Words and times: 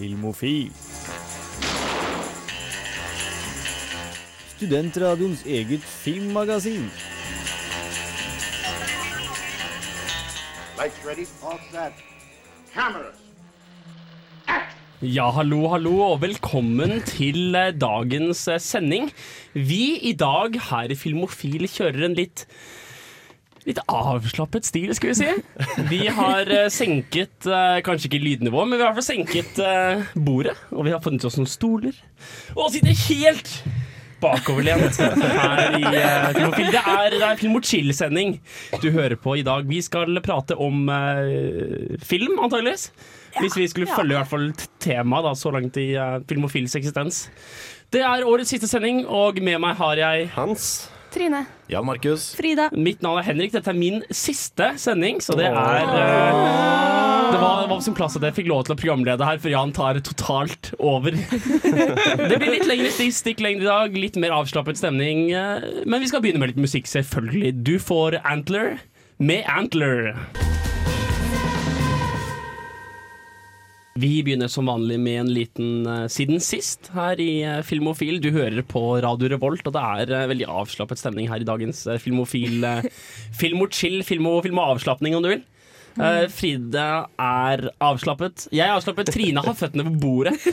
Filmofil. 0.00 0.70
Studentradioens 4.54 5.42
eget 5.44 5.84
filmmagasin. 5.84 6.86
Lights 10.78 11.02
ready, 11.04 11.26
all 11.44 11.60
set. 11.68 12.00
Cameras. 12.72 13.20
Ja, 15.04 15.28
hallo, 15.36 15.66
hallo, 15.74 15.94
og 16.06 16.22
velkommen 16.24 17.02
til 17.04 17.52
eh, 17.56 17.74
dagens 17.76 18.46
eh, 18.48 18.60
sending. 18.60 19.12
Vi 19.52 19.98
i 20.00 20.14
dag 20.16 20.56
her 20.70 20.88
i 20.88 20.96
Filmofil 20.96 21.68
kjører 21.68 22.08
en 22.08 22.16
litt 22.16 22.46
Litt 23.68 23.80
avslappet 23.92 24.64
stil, 24.64 24.92
skal 24.96 25.12
vi 25.12 25.18
si. 25.18 25.84
Vi 25.90 26.00
har 26.16 26.48
eh, 26.48 26.70
senket 26.72 27.44
eh, 27.44 27.82
kanskje 27.84 28.08
ikke 28.08 28.22
lydnivået, 28.22 28.70
men 28.70 28.78
vi 28.78 28.84
har 28.84 28.88
i 28.88 28.94
hvert 28.94 29.02
fall 29.02 29.10
senket 29.10 29.60
eh, 29.60 30.08
bordet. 30.16 30.56
Og 30.72 30.86
vi 30.86 30.94
har 30.94 31.02
funnet 31.04 31.26
oss 31.28 31.36
noen 31.36 31.50
stoler. 31.50 31.98
Og 32.56 32.72
sitter 32.72 32.96
helt 33.10 33.52
bakoverlent 34.20 34.98
her 35.00 35.78
i 35.78 35.80
uh, 35.80 36.26
Filmofil. 36.36 36.66
Det 36.74 36.80
er, 36.82 37.14
det 37.14 37.22
er 37.24 37.38
Film 37.40 37.56
og 37.56 37.64
chill-sending 37.64 38.34
du 38.82 38.90
hører 38.92 39.16
på 39.16 39.38
i 39.40 39.44
dag. 39.46 39.64
Vi 39.68 39.80
skal 39.84 40.20
prate 40.24 40.58
om 40.60 40.90
film, 42.04 42.36
antageligvis. 42.36 42.90
Hvis 43.38 43.56
vi 43.56 43.68
skulle 43.72 43.88
følge 43.88 44.12
i 44.12 44.18
hvert 44.18 44.28
fall 44.28 44.50
temaet 44.82 45.40
så 45.40 45.52
langt 45.56 45.80
i 45.80 45.94
uh, 45.96 46.20
Filmofils 46.28 46.76
eksistens. 46.76 47.28
Det 47.90 48.04
er 48.04 48.28
årets 48.28 48.52
siste 48.52 48.68
sending, 48.68 49.06
og 49.08 49.40
med 49.42 49.56
meg 49.64 49.80
har 49.80 50.00
jeg 50.00 50.28
Hans. 50.36 50.90
Trine. 51.10 51.44
Jan 51.70 51.86
Markus. 51.86 52.30
Frida. 52.38 52.68
Mitt 52.72 53.02
navn 53.02 53.20
er 53.20 53.26
Henrik. 53.26 53.52
Dette 53.54 53.72
er 53.72 53.78
min 53.78 54.00
siste 54.14 54.72
sending, 54.80 55.20
så 55.22 55.36
det 55.38 55.48
er 55.48 55.56
uh, 55.56 57.30
Det 57.30 57.40
var, 57.40 57.66
var 57.66 57.76
på 57.76 57.80
sin 57.86 57.96
plass 57.98 58.16
at 58.18 58.26
jeg 58.28 58.36
fikk 58.40 58.50
lov 58.50 58.64
til 58.66 58.76
å 58.76 58.78
programlede 58.80 59.26
her, 59.26 59.40
for 59.42 59.52
Jan 59.52 59.74
tar 59.76 60.00
totalt 60.06 60.72
over. 60.78 61.16
det 62.30 62.38
blir 62.38 62.56
litt 62.56 62.68
lengre 62.70 62.92
stikk, 62.94 63.16
stikk 63.16 63.44
lengre 63.44 63.66
i 63.66 63.70
dag, 63.70 63.98
litt 64.06 64.18
mer 64.20 64.36
avslappet 64.38 64.80
stemning. 64.80 65.28
eh, 65.34 65.82
men 65.86 66.02
vi 66.02 66.10
skal 66.10 66.22
begynne 66.24 66.42
med 66.42 66.54
litt 66.54 66.62
musikk, 66.62 66.90
selvfølgelig. 66.90 67.54
Du 67.66 67.76
får 67.82 68.20
Antler 68.24 68.78
med 69.18 69.44
Antler. 69.50 70.14
Vi 74.00 74.20
begynner 74.24 74.48
som 74.48 74.68
vanlig 74.70 74.96
med 75.02 75.20
en 75.20 75.30
liten 75.34 75.86
uh, 75.86 76.06
siden 76.08 76.40
sist 76.40 76.88
her 76.94 77.20
i 77.20 77.42
uh, 77.44 77.60
Filmofil. 77.66 78.20
Du 78.22 78.30
hører 78.32 78.62
på 78.64 78.80
Radio 79.02 79.28
Revolt, 79.32 79.66
og 79.66 79.74
det 79.74 79.82
er 79.82 80.12
uh, 80.14 80.28
veldig 80.30 80.46
avslappet 80.48 81.00
stemning 81.00 81.28
her 81.28 81.42
i 81.42 81.48
dagens 81.48 81.82
uh, 81.90 81.98
Filmofil. 82.00 82.64
Uh, 82.64 82.86
film 83.36 83.64
og 83.64 83.74
chill, 83.76 84.00
film 84.06 84.28
og, 84.30 84.44
film 84.46 84.60
og 84.62 84.76
avslapning, 84.76 85.16
om 85.18 85.26
du 85.26 85.32
vil. 85.34 85.42
Eh, 86.00 86.28
Fride 86.30 86.84
er 87.18 87.64
avslappet. 87.82 88.44
Jeg 88.54 88.62
er 88.62 88.76
avslappet. 88.76 89.10
Trine 89.10 89.42
har 89.42 89.56
føttene 89.58 89.84
på 89.88 89.96
bordet. 89.98 90.36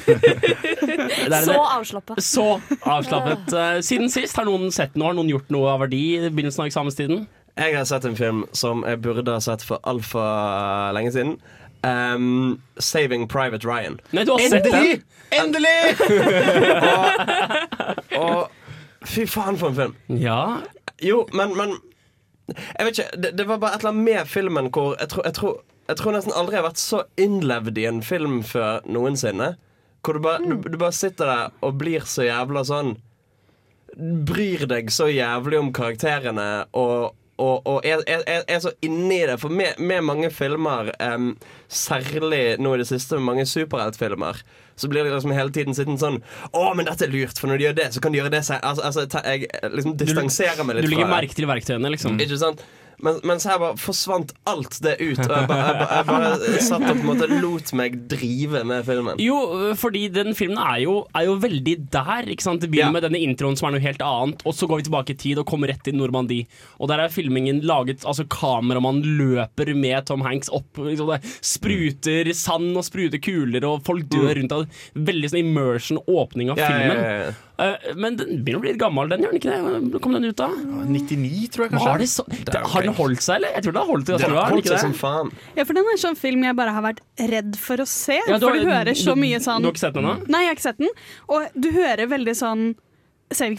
Det 0.87 1.27
er 1.29 1.45
Så 1.45 1.55
avslappet. 1.61 2.23
Så 2.25 2.45
avslappet. 2.81 3.53
Siden 3.85 4.09
sist, 4.09 4.33
har 4.35 4.49
noen 4.49 4.73
sett 4.73 4.97
noe? 4.97 5.11
Har 5.11 5.19
noen 5.19 5.29
gjort 5.29 5.53
noe 5.53 5.69
av 5.75 5.85
verdi 5.85 6.01
i 6.17 6.31
begynnelsen 6.31 6.65
av 6.65 6.71
eksamenstiden? 6.71 7.27
Jeg 7.57 7.77
har 7.77 7.85
sett 7.89 8.09
en 8.09 8.17
film 8.17 8.43
som 8.57 8.81
jeg 8.85 8.99
burde 9.05 9.37
ha 9.37 9.41
sett 9.41 9.63
for 9.65 9.81
altfor 9.87 10.91
lenge 10.97 11.13
siden. 11.13 11.37
Um, 11.83 12.61
'Saving 12.79 13.27
Private 13.27 13.67
Ryan'. 13.67 13.99
Nei, 14.11 14.23
du 14.23 14.31
har 14.31 14.39
sett 14.49 14.63
den? 14.63 15.03
Endelig! 15.31 15.99
og, 18.17 18.21
og 18.21 18.49
fy 19.05 19.25
faen, 19.27 19.57
for 19.59 19.69
en 19.69 19.75
film. 19.75 19.95
Ja. 20.21 20.61
Jo, 21.03 21.27
men, 21.33 21.53
men 21.57 21.75
Jeg 22.47 22.85
vet 22.87 22.99
ikke, 22.99 23.21
det, 23.23 23.33
det 23.37 23.47
var 23.47 23.59
bare 23.61 23.75
et 23.75 23.83
eller 23.83 23.91
annet 23.91 24.03
med 24.07 24.29
filmen 24.31 24.69
hvor 24.71 24.95
jeg 24.99 25.09
tror, 25.11 25.23
jeg, 25.27 25.33
tro, 25.35 25.49
jeg 25.89 25.97
tror 25.99 26.11
nesten 26.15 26.33
aldri 26.33 26.55
jeg 26.55 26.61
har 26.63 26.69
vært 26.69 26.79
så 26.81 27.01
innlevd 27.19 27.77
i 27.77 27.85
en 27.89 27.99
film 28.03 28.39
før 28.47 28.79
noensinne. 28.87 29.49
Hvor 30.01 30.15
du 30.15 30.23
bare, 30.23 30.39
du, 30.45 30.55
du 30.63 30.77
bare 30.79 30.95
sitter 30.95 31.25
der 31.27 31.51
og 31.61 31.75
blir 31.81 32.07
så 32.07 32.23
jævla 32.23 32.63
sånn 32.67 32.95
Bryr 34.27 34.65
deg 34.69 34.91
så 34.93 35.07
jævlig 35.09 35.57
om 35.59 35.71
karakterene 35.73 36.67
og 36.77 37.15
og, 37.37 37.67
og 37.69 37.85
er, 37.85 38.01
jeg, 38.07 38.23
jeg, 38.25 38.43
er 38.49 38.61
så 38.63 38.71
inni 38.85 39.19
det. 39.29 39.37
For 39.41 39.53
med, 39.53 39.77
med 39.77 40.01
mange 40.05 40.29
filmer, 40.33 40.89
um, 41.03 41.35
særlig 41.69 42.57
nå 42.61 42.73
i 42.73 42.81
det 42.81 42.87
siste 42.89 43.19
med 43.19 43.27
mange 43.29 43.45
superheltfilmer, 43.49 44.41
så 44.77 44.89
blir 44.89 45.05
det 45.05 45.13
liksom 45.13 45.33
hele 45.33 45.53
tiden 45.53 45.73
sittende 45.77 46.01
sånn 46.01 46.19
Å, 46.53 46.65
men 46.77 46.85
dette 46.85 47.07
er 47.07 47.13
lurt, 47.13 47.39
for 47.39 47.49
når 47.49 47.61
de 47.61 47.67
gjør 47.67 47.77
det, 47.79 47.87
så 47.93 48.01
kan 48.01 48.13
de 48.13 48.21
gjøre 48.21 48.33
det 48.33 48.43
seg. 48.45 48.61
Altså, 48.65 48.85
altså, 48.89 49.23
jeg 49.25 49.49
liksom 49.73 49.95
distanserer 50.01 50.65
meg 50.65 50.79
litt 50.79 50.89
legger 50.89 51.05
fra 51.05 51.07
det. 51.07 51.15
merke 51.15 51.37
til 51.37 51.49
verktøyene, 51.49 51.93
liksom. 51.93 52.19
Ikke 52.21 52.41
sant? 52.41 52.65
Men, 53.05 53.19
mens 53.29 53.43
her 53.45 53.59
bare 53.61 53.75
forsvant 53.77 54.31
alt 54.49 54.79
det 54.81 54.95
ut. 54.97 55.19
Og 55.21 55.29
jeg 55.29 55.47
bare, 55.51 55.65
jeg 55.69 55.75
bare, 55.77 55.97
jeg 55.99 56.05
bare 56.07 56.61
satt 56.65 56.81
og 56.81 56.95
på 56.97 57.03
en 57.03 57.09
måte 57.11 57.27
lot 57.43 57.69
meg 57.77 57.97
drive 58.09 58.63
med 58.65 58.87
filmen. 58.87 59.19
Jo, 59.21 59.35
fordi 59.77 60.07
den 60.15 60.33
filmen 60.33 60.57
er 60.57 60.79
jo, 60.81 60.95
er 61.13 61.27
jo 61.27 61.35
veldig 61.43 61.75
der. 61.93 62.25
ikke 62.33 62.41
sant? 62.47 62.61
Det 62.65 62.71
begynner 62.73 62.89
Ja. 62.89 62.95
med 62.97 63.05
denne 63.05 63.21
introen 63.21 63.55
som 63.59 63.67
er 63.69 63.77
noe 63.77 63.83
helt 63.85 64.01
annet, 64.01 64.41
og 64.49 64.53
så 64.57 64.65
går 64.67 64.81
vi 64.81 64.87
tilbake 64.89 65.13
i 65.13 65.19
tid 65.21 65.37
og 65.37 65.45
kommer 65.45 65.69
rett 65.69 65.83
til 65.85 65.93
Normandie. 65.93 66.47
Og 66.81 66.89
der 66.89 66.99
er 67.05 67.13
filmingen 67.13 67.61
laget 67.61 68.01
Altså, 68.07 68.25
kameramannen 68.27 69.05
løper 69.21 69.75
med 69.77 70.05
Tom 70.09 70.21
Hanks 70.25 70.49
opp. 70.49 70.73
Liksom, 70.81 71.07
det 71.13 71.21
spruter 71.45 72.33
sand 72.33 72.75
og 72.77 72.85
spruter 72.87 73.21
kuler, 73.21 73.63
og 73.67 73.83
folk 73.85 74.07
dør 74.09 74.33
rundt 74.39 74.53
av 74.57 74.65
Veldig 74.97 75.29
sånn 75.29 75.43
immersion 75.43 75.99
åpning 76.09 76.49
av 76.49 76.57
Ja, 76.57 76.67
filmen. 76.71 76.97
ja, 76.97 77.31
men 77.97 78.17
den 78.19 78.43
begynner 78.45 78.59
å 78.59 78.61
bli 78.61 78.71
litt 78.71 78.79
gammel, 78.81 79.09
den 79.09 79.23
gjør 79.25 79.31
den 79.33 79.39
ikke 79.39 79.49
det? 79.49 79.77
Hvor 79.93 80.01
kom 80.05 80.13
den 80.13 80.27
ut 80.29 80.37
da? 80.37 80.47
99, 80.53 81.47
tror 81.53 81.65
jeg 81.65 81.71
kanskje. 81.73 81.87
Var 81.89 82.03
det 82.03 82.09
så, 82.11 82.25
har 82.73 82.85
den 82.85 82.97
holdt 82.99 83.23
seg, 83.25 83.39
eller? 83.39 83.55
Jeg 83.55 83.65
tror 83.65 83.73
den 83.73 83.81
har 83.81 83.89
holdt 83.89 84.09
det 84.09 84.19
Den 84.21 84.35
har 84.35 84.51
holdt 84.53 84.61
ikke 84.61 84.75
seg 84.75 84.83
som 84.83 84.97
faen. 84.99 85.31
Ja, 85.57 85.65
for 85.65 85.79
den 85.79 85.89
er 85.89 86.01
sånn 86.03 86.19
film 86.19 86.45
jeg 86.45 86.57
bare 86.59 86.75
har 86.75 86.85
vært 86.85 87.01
redd 87.33 87.57
for 87.61 87.81
å 87.81 87.87
se. 87.89 88.19
Ja, 88.19 88.37
for 88.37 88.53
du 88.53 88.69
hører 88.69 88.99
så 88.99 89.17
mye 89.17 89.41
sånn 89.41 89.65
Du 89.65 89.71
har 89.71 89.73
ikke 89.73 89.85
sett 89.87 89.97
den 89.97 90.05
ennå? 90.05 90.29
Nei, 90.29 90.43
jeg 90.45 90.51
har 90.51 90.59
ikke 90.59 90.67
sett 90.67 90.83
den. 90.83 90.93
Og 91.33 91.57
du 91.57 91.69
hører 91.73 92.13
veldig 92.13 92.37
sånn 92.37 92.63
eh, 93.33 93.57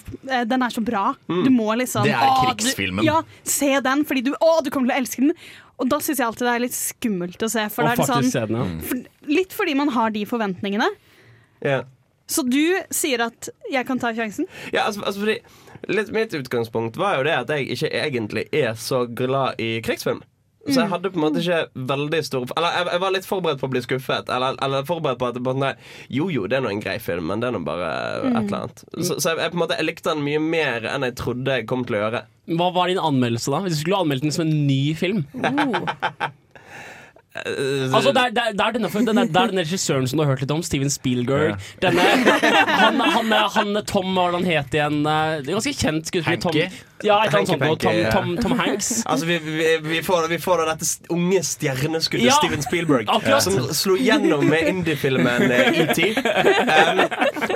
Den 0.54 0.68
er 0.68 0.78
så 0.78 0.84
bra. 0.92 1.04
Du 1.26 1.50
må 1.58 1.66
liksom 1.82 2.06
Det 2.06 2.14
er 2.14 2.22
«Å, 2.30 2.38
krigsfilmen». 2.52 3.02
Du, 3.02 3.10
ja, 3.10 3.18
se 3.42 3.72
den, 3.90 4.06
fordi 4.06 4.28
du, 4.30 4.34
å, 4.38 4.54
du 4.62 4.70
kommer 4.70 4.92
til 4.92 4.94
å 4.94 5.02
elske 5.02 5.26
den. 5.26 5.34
Og 5.82 5.90
da 5.90 5.98
syns 6.02 6.22
jeg 6.22 6.26
alltid 6.30 6.46
det 6.46 6.54
er 6.54 6.66
litt 6.68 6.78
skummelt 6.78 7.42
å 7.42 7.50
se. 7.50 7.66
For 7.74 7.82
Og 7.82 7.90
det 7.90 7.98
er 7.98 8.00
faktisk 8.04 8.14
sånn, 8.14 8.32
se 8.34 8.46
den, 8.46 8.62
ja. 8.62 8.88
for, 8.92 9.30
litt 9.30 9.54
fordi 9.58 9.74
man 9.78 9.90
har 9.94 10.14
de 10.14 10.22
forventningene. 10.26 10.88
Ja. 11.66 11.82
Så 12.28 12.44
du 12.44 12.76
sier 12.94 13.24
at 13.24 13.50
jeg 13.72 13.88
kan 13.88 14.00
ta 14.00 14.12
sjansen? 14.16 14.48
Ja, 14.74 14.86
altså, 14.86 15.04
altså 15.08 15.24
fordi 15.24 15.38
litt 15.88 16.10
Mitt 16.12 16.34
utgangspunkt 16.36 16.98
var 17.00 17.18
jo 17.18 17.28
det 17.28 17.36
at 17.38 17.52
jeg 17.54 17.70
ikke 17.76 17.92
egentlig 18.02 18.48
er 18.52 18.74
så 18.78 19.06
glad 19.06 19.60
i 19.62 19.78
krigsfilm. 19.84 20.20
Så 20.68 20.82
jeg 20.82 20.90
hadde 20.90 21.10
på 21.12 21.16
en 21.16 21.22
måte 21.22 21.40
ikke 21.40 21.86
veldig 21.88 22.18
stor 22.26 22.42
Eller 22.56 22.74
jeg, 22.76 22.88
jeg 22.92 23.00
var 23.00 23.12
litt 23.14 23.28
forberedt 23.28 23.60
på 23.62 23.68
å 23.68 23.72
bli 23.72 23.80
skuffet. 23.84 24.32
Eller, 24.34 24.58
eller 24.64 24.88
forberedt 24.88 25.20
på 25.20 25.30
at 25.30 25.38
bare, 25.44 25.60
nei, 25.62 25.70
Jo 26.12 26.28
jo, 26.32 26.44
det 26.50 26.58
er 26.58 26.64
nå 26.64 26.72
en 26.74 26.82
grei 26.82 26.98
film, 27.00 27.30
men 27.30 27.40
det 27.40 27.48
er 27.48 27.56
nå 27.56 27.62
bare 27.64 27.88
et 28.18 28.34
eller 28.42 28.58
annet. 28.58 28.82
Så, 28.98 29.16
så 29.16 29.32
jeg, 29.32 29.40
jeg, 29.46 29.52
på 29.54 29.58
en 29.58 29.62
måte, 29.62 29.78
jeg 29.78 29.88
likte 29.88 30.12
den 30.12 30.26
mye 30.26 30.42
mer 30.44 30.88
enn 30.90 31.06
jeg 31.06 31.16
trodde 31.20 31.56
jeg 31.60 31.68
kom 31.70 31.86
til 31.88 31.98
å 31.98 32.02
gjøre. 32.02 32.24
Hva 32.58 32.68
var 32.76 32.92
din 32.92 33.00
anmeldelse, 33.00 33.52
da? 33.54 33.62
Hvis 33.64 33.78
du 33.78 33.82
skulle 33.84 34.02
anmeldt 34.02 34.26
den 34.26 34.34
som 34.34 34.44
en 34.44 34.66
ny 34.68 34.82
film? 34.98 35.24
Altså, 37.38 38.10
det 38.12 38.22
er, 38.22 38.30
det 38.34 38.42
er, 38.42 38.52
det 38.56 38.64
er 38.64 38.72
denne, 38.74 38.88
den 38.90 39.18
er, 39.20 39.26
det 39.28 39.36
er 39.36 39.50
denne 39.52 39.62
regissøren 39.62 40.08
som 40.10 40.18
du 40.18 40.24
har 40.24 40.30
hørt 40.32 40.40
litt 40.42 40.50
om, 40.54 40.62
Steven 40.64 40.90
Spielberg. 40.90 41.58
Denne, 41.82 42.02
han, 42.66 42.98
han, 42.98 43.34
han 43.54 43.78
Tom, 43.86 44.08
hva 44.16 44.24
var 44.28 44.32
det 44.34 44.40
han 44.40 44.48
het 44.48 44.74
igjen? 44.78 44.96
eh, 45.06 45.34
Det 45.44 45.52
er 45.52 45.58
ganske 45.58 45.74
kjent 45.78 46.08
skuespiller. 46.10 46.40
Tom, 46.42 46.56
ja, 47.06 47.18
et. 47.28 47.36
Hanky 47.36 47.58
noe. 47.60 47.76
Tom, 47.78 48.00
Tom, 48.10 48.32
Tom 48.42 48.56
Hanks. 48.58 48.88
Altså, 49.12 49.28
vi, 49.28 49.36
vi, 49.44 49.68
vi, 49.84 50.00
får, 50.02 50.26
vi 50.32 50.40
får 50.42 50.64
da 50.64 50.72
dette 50.72 51.12
unge 51.14 51.44
stjerneskuddet 51.46 52.26
Ja, 52.26 52.34
Steven 52.40 52.64
Spielberg, 52.64 53.06
akkurat. 53.18 53.44
som 53.44 53.60
slo 53.76 53.94
gjennom 54.00 54.42
med 54.48 54.72
indie-filmen 54.72 55.46
E.T. 55.52 56.10
Um, 56.78 57.00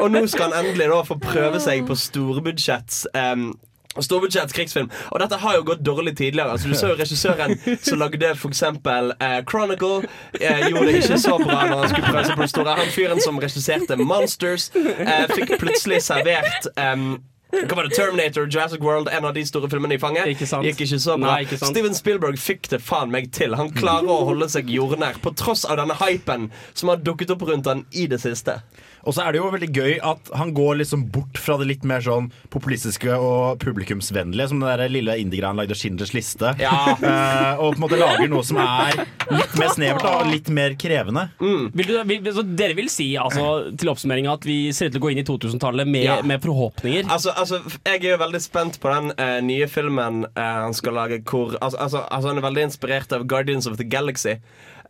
og 0.03 0.09
nå 0.15 0.23
skal 0.31 0.53
han 0.53 0.65
endelig 0.67 0.87
da 0.93 1.01
få 1.07 1.17
prøve 1.23 1.59
seg 1.63 1.85
på 1.89 1.95
storbudsjetts 1.99 3.05
um, 3.17 3.53
Storbudsjetts 4.01 4.55
krigsfilm. 4.57 4.91
Og 5.11 5.21
dette 5.21 5.37
har 5.37 5.57
jo 5.59 5.65
gått 5.69 5.83
dårlig 5.85 6.17
tidligere. 6.17 6.55
Altså, 6.55 6.69
du 6.69 6.75
så 6.79 6.93
jo 6.93 6.99
regissøren 7.01 7.59
som 7.83 8.01
lagde 8.01 8.35
for 8.41 8.53
eksempel 8.53 9.13
eh, 9.19 9.41
Chronicle. 9.49 10.09
Uh, 10.39 10.63
gjorde 10.69 10.87
det 10.89 11.03
ikke 11.03 11.19
så 11.21 11.37
bra 11.43 11.59
når 11.69 11.83
han 11.83 11.93
skulle 11.93 12.09
prøve 12.09 12.25
seg 12.29 12.39
på 12.39 12.47
det 12.47 12.53
store. 12.55 12.79
Han 12.81 12.95
fyren 12.95 13.21
som 13.21 13.43
regisserte 13.43 13.99
Monsters, 14.01 14.71
uh, 14.77 15.29
fikk 15.35 15.59
plutselig 15.61 16.01
servert 16.07 16.73
um, 16.79 17.21
hva 17.53 17.77
var 17.77 17.85
det, 17.85 17.97
Terminator, 17.97 18.47
Jurassic 18.49 18.81
World, 18.81 19.11
en 19.13 19.27
av 19.29 19.35
de 19.37 19.43
store 19.45 19.69
filmene 19.69 19.99
i 19.99 20.01
fanget. 20.01 20.31
Ikke 20.33 20.47
sant. 20.49 20.65
Gikk 20.65 20.87
ikke 20.87 20.99
så 21.03 21.19
bra. 21.19 21.35
Nei, 21.35 21.43
ikke. 21.45 21.59
Steven 21.61 21.93
Spielberg 21.97 22.39
fikk 22.41 22.71
det 22.73 22.79
faen 22.81 23.13
meg 23.13 23.29
til. 23.37 23.53
Han 23.61 23.69
klarer 23.77 24.09
å 24.09 24.23
holde 24.31 24.49
seg 24.49 24.73
jordnær 24.73 25.21
på 25.21 25.35
tross 25.37 25.67
av 25.69 25.77
denne 25.83 25.99
hypen 26.01 26.49
som 26.73 26.89
har 26.89 27.05
dukket 27.05 27.35
opp 27.35 27.45
rundt 27.51 27.69
han 27.69 27.85
i 27.93 28.07
det 28.09 28.23
siste. 28.25 28.57
Og 29.03 29.17
så 29.17 29.25
er 29.25 29.35
det 29.35 29.41
jo 29.41 29.51
veldig 29.53 29.69
gøy 29.75 29.95
at 30.07 30.31
han 30.39 30.53
går 30.55 30.79
liksom 30.83 31.07
bort 31.15 31.39
fra 31.41 31.57
det 31.61 31.69
litt 31.71 31.87
mer 31.89 32.03
sånn 32.05 32.29
populistiske 32.53 33.17
og 33.17 33.59
publikumsvennlige, 33.63 34.49
som 34.53 34.63
den 34.63 34.71
der 34.71 34.93
lille 34.93 35.17
indie-greia 35.23 35.51
han 35.51 35.61
lagde 35.61 35.77
Schindlers 35.79 36.15
liste. 36.15 36.53
Ja. 36.63 36.95
Uh, 37.03 37.61
og 37.63 37.75
på 37.75 37.81
en 37.81 37.85
måte 37.85 38.01
lager 38.01 38.31
noe 38.31 38.47
som 38.47 38.61
er 38.63 39.03
litt 39.33 39.57
mer 39.59 39.73
snevert 39.75 40.07
og 40.09 40.31
litt 40.31 40.51
mer 40.55 40.77
krevende. 40.79 41.27
Vil 41.41 41.89
du, 41.89 41.97
vil, 42.09 42.31
så 42.35 42.45
dere 42.47 42.77
vil 42.79 42.91
si 42.93 43.13
altså, 43.21 43.73
til 43.79 43.93
oppsummering 43.93 44.29
at 44.31 44.47
vi 44.47 44.59
ser 44.75 44.91
ut 44.91 44.97
til 44.97 45.03
å 45.03 45.07
gå 45.07 45.13
inn 45.15 45.23
i 45.23 45.27
2000-tallet 45.29 45.89
med, 45.89 46.03
Ja. 46.03 46.19
med 46.27 46.43
forhåpninger? 46.43 47.07
Altså, 47.13 47.35
altså, 47.39 47.63
Jeg 47.87 48.05
er 48.05 48.15
jo 48.15 48.21
veldig 48.23 48.43
spent 48.43 48.79
på 48.83 48.91
den 48.93 49.13
uh, 49.19 49.39
nye 49.45 49.69
filmen 49.71 50.25
uh, 50.37 50.43
han 50.67 50.75
skal 50.77 50.97
lage. 50.99 51.23
Hvor, 51.27 51.57
altså, 51.61 51.79
altså, 51.79 52.05
altså 52.09 52.33
Han 52.33 52.39
er 52.41 52.47
veldig 52.47 52.69
inspirert 52.71 53.13
av 53.13 53.27
Guardians 53.31 53.67
of 53.67 53.79
the 53.81 53.85
Galaxy. 53.89 54.39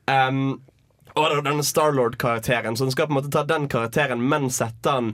Um, 0.09 0.61
Og 1.19 1.43
denne 1.45 1.65
Starlord-karakteren, 1.67 2.77
så 2.77 2.87
den 2.87 2.95
skal 2.95 3.09
på 3.09 3.13
en 3.13 3.19
måte 3.21 3.33
ta 3.33 3.45
den 3.45 3.69
karakteren, 3.69 4.23
men 4.29 4.49
sette 4.53 4.89
den 4.89 5.11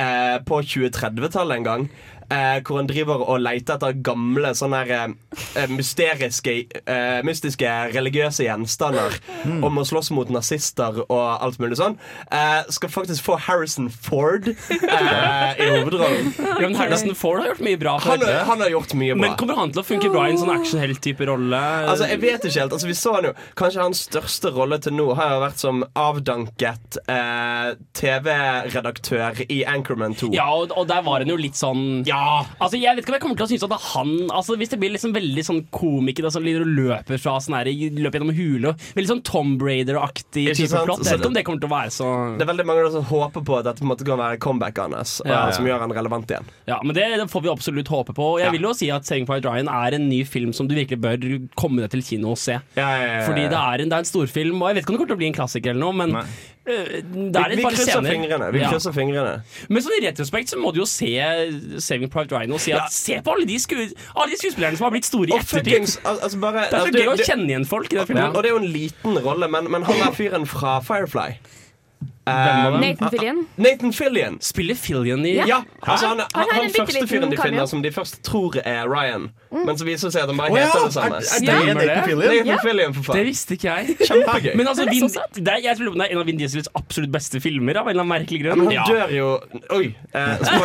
eh, 0.00 0.38
på 0.48 0.62
2030-tallet 0.64 1.60
en 1.60 1.66
gang. 1.66 1.84
Eh, 2.32 2.58
hvor 2.64 2.78
han 2.80 2.88
driver 2.88 3.20
og 3.26 3.42
leter 3.44 3.76
etter 3.76 3.96
gamle 4.06 4.54
sånne 4.56 4.78
her, 4.88 5.12
eh, 5.58 5.66
mysteriske, 5.68 6.54
eh, 6.86 7.20
mystiske 7.26 7.68
religiøse 7.92 8.46
gjenstander. 8.46 9.18
Om 9.44 9.80
å 9.82 9.84
slåss 9.84 10.08
mot 10.16 10.30
nazister 10.32 11.02
og 11.02 11.42
alt 11.42 11.58
mulig 11.60 11.76
sånn. 11.80 11.98
Eh, 12.32 12.62
skal 12.72 12.92
faktisk 12.94 13.26
få 13.26 13.36
Harrison 13.48 13.90
Ford 13.92 14.48
eh, 14.48 15.60
i 15.60 15.68
hovedrollen. 15.74 16.32
Ja, 16.38 16.68
men 16.68 16.78
Harrison 16.78 17.14
Ford 17.18 17.42
har 17.42 17.52
gjort 17.52 17.64
mye 17.66 17.80
bra. 17.80 17.96
Han, 18.06 18.24
han 18.48 18.64
har 18.64 18.72
gjort 18.72 18.94
mye 18.98 19.16
bra. 19.16 19.22
Men 19.26 19.36
kommer 19.40 19.60
han 19.60 19.74
til 19.74 19.82
å 19.82 19.86
funke 19.86 20.10
bra 20.14 20.24
i 20.28 20.32
en 20.34 20.40
sånn 20.40 20.54
actionhelt-type 20.54 21.28
rolle? 21.28 21.60
Altså, 21.92 22.08
jeg 22.14 22.22
vet 22.22 22.48
ikke 22.48 22.62
helt. 22.64 22.76
Altså, 22.78 22.88
vi 22.88 22.96
så 22.98 23.16
han 23.18 23.28
jo 23.28 23.34
Kanskje 23.58 23.82
hans 23.82 24.00
største 24.08 24.50
rolle 24.54 24.78
til 24.82 24.94
nå 24.96 25.08
har 25.18 25.36
vært 25.42 25.60
som 25.60 25.82
avdanket 25.98 26.96
eh, 27.10 27.74
TV-redaktør 27.98 29.42
i 29.52 29.62
Anchorman 29.68 30.14
2. 30.18 30.30
Ja, 30.36 30.48
og, 30.54 30.72
og 30.76 30.88
der 30.90 31.02
var 31.06 31.24
han 31.24 31.32
jo 31.32 31.38
litt 31.40 31.58
sånn 31.58 32.02
Ja. 32.08 32.21
Altså, 32.62 32.78
Jeg 32.80 32.96
vet 32.96 33.04
ikke 33.04 33.12
om 33.12 33.16
jeg 33.18 33.24
kommer 33.24 33.40
til 33.40 33.46
å 33.46 33.50
synes 33.52 33.66
at 33.66 33.86
han 33.92 34.12
altså, 34.30 34.56
Hvis 34.60 34.72
det 34.72 34.78
blir 34.82 34.94
liksom 34.94 35.14
veldig 35.16 35.44
sånn 35.46 35.60
komiker 35.74 36.26
som 36.28 36.42
altså, 36.42 36.62
og 36.62 36.72
løper 36.78 37.20
fra 37.22 37.36
sånn 37.42 37.56
her, 37.58 37.70
løper 37.98 38.20
gjennom 38.20 38.34
hule 38.36 38.72
og 38.72 38.86
Veldig 38.96 39.10
sånn 39.12 39.22
Tom 39.26 39.54
Raider-aktig 39.62 40.46
Ikke 40.50 40.58
type 40.62 40.84
plott. 40.86 41.04
Jeg 41.04 41.16
vet 41.16 41.24
ikke 41.24 41.32
om 41.32 41.36
det 41.38 41.44
kommer 41.48 41.62
til 41.64 41.70
å 41.70 41.74
være 41.74 41.94
så 41.94 42.10
Det 42.38 42.46
er 42.46 42.50
veldig 42.52 42.68
mange 42.68 42.90
som 42.94 43.06
håper 43.12 43.46
på 43.48 43.58
at 43.58 43.68
dette 43.68 43.82
på 43.82 43.86
en 43.86 43.92
måte 43.92 44.06
kan 44.08 44.20
være 44.20 44.40
comeback 44.42 44.78
hans, 44.82 45.18
Ja, 45.24 45.46
ja. 45.46 45.56
som 45.56 45.66
gjør 45.66 45.82
han 45.84 45.92
relevant 45.94 46.30
igjen. 46.30 46.48
Ja, 46.68 46.78
men 46.84 46.96
det, 46.96 47.04
det 47.20 47.28
får 47.30 47.44
vi 47.44 47.50
absolutt 47.52 47.90
håpe 47.92 48.14
på. 48.16 48.28
Og 48.34 48.40
jeg 48.42 48.54
vil 48.54 48.66
jo 48.66 48.72
si 48.76 48.88
at 48.94 49.06
Saving 49.08 49.26
Pride 49.28 49.48
Ryan 49.48 49.70
er 49.72 49.96
en 49.98 50.08
ny 50.10 50.22
film 50.28 50.52
som 50.56 50.68
du 50.70 50.74
virkelig 50.76 51.00
bør 51.02 51.26
komme 51.58 51.84
deg 51.84 51.92
til 51.94 52.04
kino 52.06 52.32
og 52.34 52.40
se. 52.40 52.58
Fordi 52.76 53.46
det 53.50 53.58
er, 53.58 53.84
en, 53.84 53.92
det 53.92 53.98
er 53.98 54.04
en 54.04 54.08
storfilm, 54.08 54.60
og 54.62 54.70
jeg 54.70 54.78
vet 54.80 54.84
ikke 54.86 54.94
om 54.94 54.96
det 54.96 55.02
kommer 55.02 55.12
til 55.12 55.18
å 55.18 55.22
bli 55.22 55.30
en 55.30 55.38
klassiker 55.38 55.74
eller 55.74 55.84
noe, 55.84 55.96
men 56.02 56.16
Nei. 56.16 56.26
Det 56.64 57.36
er 57.42 57.56
vi, 57.56 57.62
krysser 57.64 58.04
fingrene. 58.06 58.52
Vi 58.54 58.60
Ja. 58.60 58.70
krysser 58.70 58.92
fingrene. 58.94 59.42
Men 59.68 59.82
sånn 59.82 59.96
i 59.98 60.04
retrospekt 60.06 60.52
så 60.52 60.58
må 60.62 60.70
du 60.72 60.78
jo 60.80 60.86
se 60.86 61.08
Saving 61.82 62.08
Private 62.12 62.36
Ryan 62.38 62.52
og 62.52 62.60
si 62.62 62.72
at 62.72 62.92
se 62.94 63.18
på 63.20 63.32
alle 63.34 63.46
de, 63.46 63.56
sku, 63.58 63.74
alle 64.14 64.30
de 64.30 64.38
skuespillerne 64.38 64.76
som 64.78 64.84
har 64.86 64.92
blitt 64.94 65.04
store 65.08 65.32
i 65.34 65.38
ettertid. 65.40 65.98
al- 66.06 66.20
altså 66.20 66.38
bare, 66.40 66.68
Det 66.70 66.72
er 66.72 66.78
så 66.78 66.86
altså, 66.86 67.00
gøy 67.02 67.10
å 67.10 67.26
kjenne 67.26 67.48
igjen 67.50 67.66
folk 67.66 67.92
i 67.92 67.96
den 67.96 68.06
filmen. 68.06 68.30
og 68.36 68.42
det 68.42 68.50
er 68.52 68.54
jo 68.54 68.62
en 68.62 68.72
liten 68.72 69.18
rolle, 69.24 69.48
men, 69.50 69.70
men 69.70 69.82
han 69.82 69.96
er 70.06 70.12
fyren 70.14 70.46
fra 70.46 70.78
Firefly. 70.80 71.34
Um. 72.22 72.76
Nathan 72.80 73.10
Fillion. 73.10 73.38
Nathan 73.56 73.92
Fillian 73.92 74.36
Spiller 74.40 74.74
Fillion 74.78 75.24
i 75.26 75.32
Ja. 75.34 75.46
Ja, 75.48 75.56
altså 75.82 76.06
han, 76.06 76.20
han, 76.20 76.28
Han 76.34 76.46
er 76.52 76.54
han 76.62 76.70
første 76.76 77.06
fyren 77.10 77.32
de 77.32 77.38
finner, 77.40 77.66
som 77.66 77.82
de 77.82 77.90
først 77.92 78.20
tror 78.22 78.54
er 78.64 78.86
Ryan. 78.86 79.24
Men 79.50 79.76
så 79.78 79.84
viser 79.84 80.06
det 80.08 80.14
seg 80.14 80.22
at 80.22 80.30
han 80.30 80.38
bare 80.38 80.54
ja, 80.54 80.68
heter 80.70 80.78
det 80.78 80.86
er, 80.86 80.92
samme. 80.94 81.16
er 81.16 81.18
det 81.18 81.26
Stemmer 81.26 81.66
det? 81.66 81.74
Nathan 81.88 82.04
Fillion? 82.06 82.30
Nathan 82.30 82.46
Ja. 82.52 82.58
Fillion, 82.62 82.94
for 82.94 83.02
faen. 83.08 83.18
Det 83.18 83.24
visste 83.26 83.56
ikke 83.58 83.74
jeg. 83.74 83.96
Kjempegøy. 84.06 84.54
Men 84.60 84.70
altså, 84.70 84.84
er 84.86 84.90
Vin, 84.94 85.08
det 85.34 85.52
er, 85.54 85.58
jeg 85.66 85.76
tror 85.80 85.96
det 85.98 86.06
er 86.06 86.14
en 86.14 86.22
av 86.22 86.26
Vin 86.30 86.38
Diesels 86.38 86.70
absolutt 86.78 87.12
beste 87.16 87.40
filmer. 87.42 87.80
Av 87.82 87.90
en 87.90 87.90
eller 87.90 88.04
annen 88.06 88.14
merkelig 88.14 88.40
grunn. 88.44 88.62
men 88.62 88.78
han 88.78 88.86
dør 88.92 89.16
jo 89.16 89.28
Oi. 89.80 89.90
Eh, 90.14 90.46
spo 90.46 90.62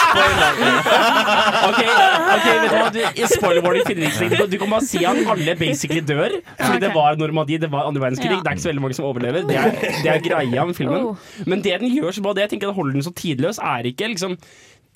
spoiler. 0.00 0.52
Ok, 1.66 1.80
ok, 1.82 2.46
vet 2.46 2.70
du 2.70 2.76
hva 2.76 2.88
du, 2.94 3.00
Spoiler 3.36 3.62
warning 3.64 3.84
finner 3.86 4.08
ikke 4.08 4.30
sted. 4.32 4.50
Du 4.52 4.58
kan 4.60 4.70
bare 4.70 4.86
si 4.86 5.04
at 5.04 5.20
alle 5.32 5.56
basically 5.60 6.00
dør. 6.08 6.36
Fordi 6.60 6.80
det 6.86 6.90
var 6.94 7.16
Normandie, 7.20 7.58
det 7.62 7.70
var 7.72 7.88
andre 7.90 8.00
verdenskrig. 8.06 8.32
Ja. 8.32 8.40
Det 8.40 8.48
er 8.52 8.56
ikke 8.58 8.64
så 8.64 8.70
veldig 8.72 8.84
mange 8.86 8.98
som 8.98 9.08
overlever. 9.10 9.46
Det 9.48 9.56
er, 9.60 9.70
det 10.02 10.10
er 10.14 10.20
greia 10.24 10.64
med 10.64 10.74
filmen. 10.74 10.85
Oh. 10.92 11.16
Men 11.46 11.64
det 11.64 11.80
den 11.80 11.92
gjør 11.92 12.14
så 12.16 12.22
bra, 12.22 12.34
det 12.36 12.46
jeg 12.46 12.54
tenker 12.54 12.70
at 12.70 12.78
holder 12.78 12.98
den 12.98 13.06
så 13.06 13.12
tidløs, 13.16 13.58
er 13.58 13.88
ikke 13.90 14.08
liksom 14.12 14.36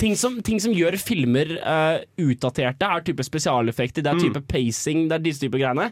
Ting 0.01 0.15
som, 0.17 0.39
ting 0.47 0.57
som 0.63 0.73
gjør 0.73 0.97
filmer 1.01 1.51
uh, 1.61 1.99
utdaterte, 2.25 2.89
er 2.89 3.03
type 3.05 3.25
spesialeffekter, 3.27 4.01
det 4.07 4.15
er 4.15 4.21
type 4.23 4.41
pacing, 4.49 5.03
det 5.11 5.19
er 5.19 5.25
disse 5.27 5.43
type 5.45 5.59
greiene. 5.61 5.91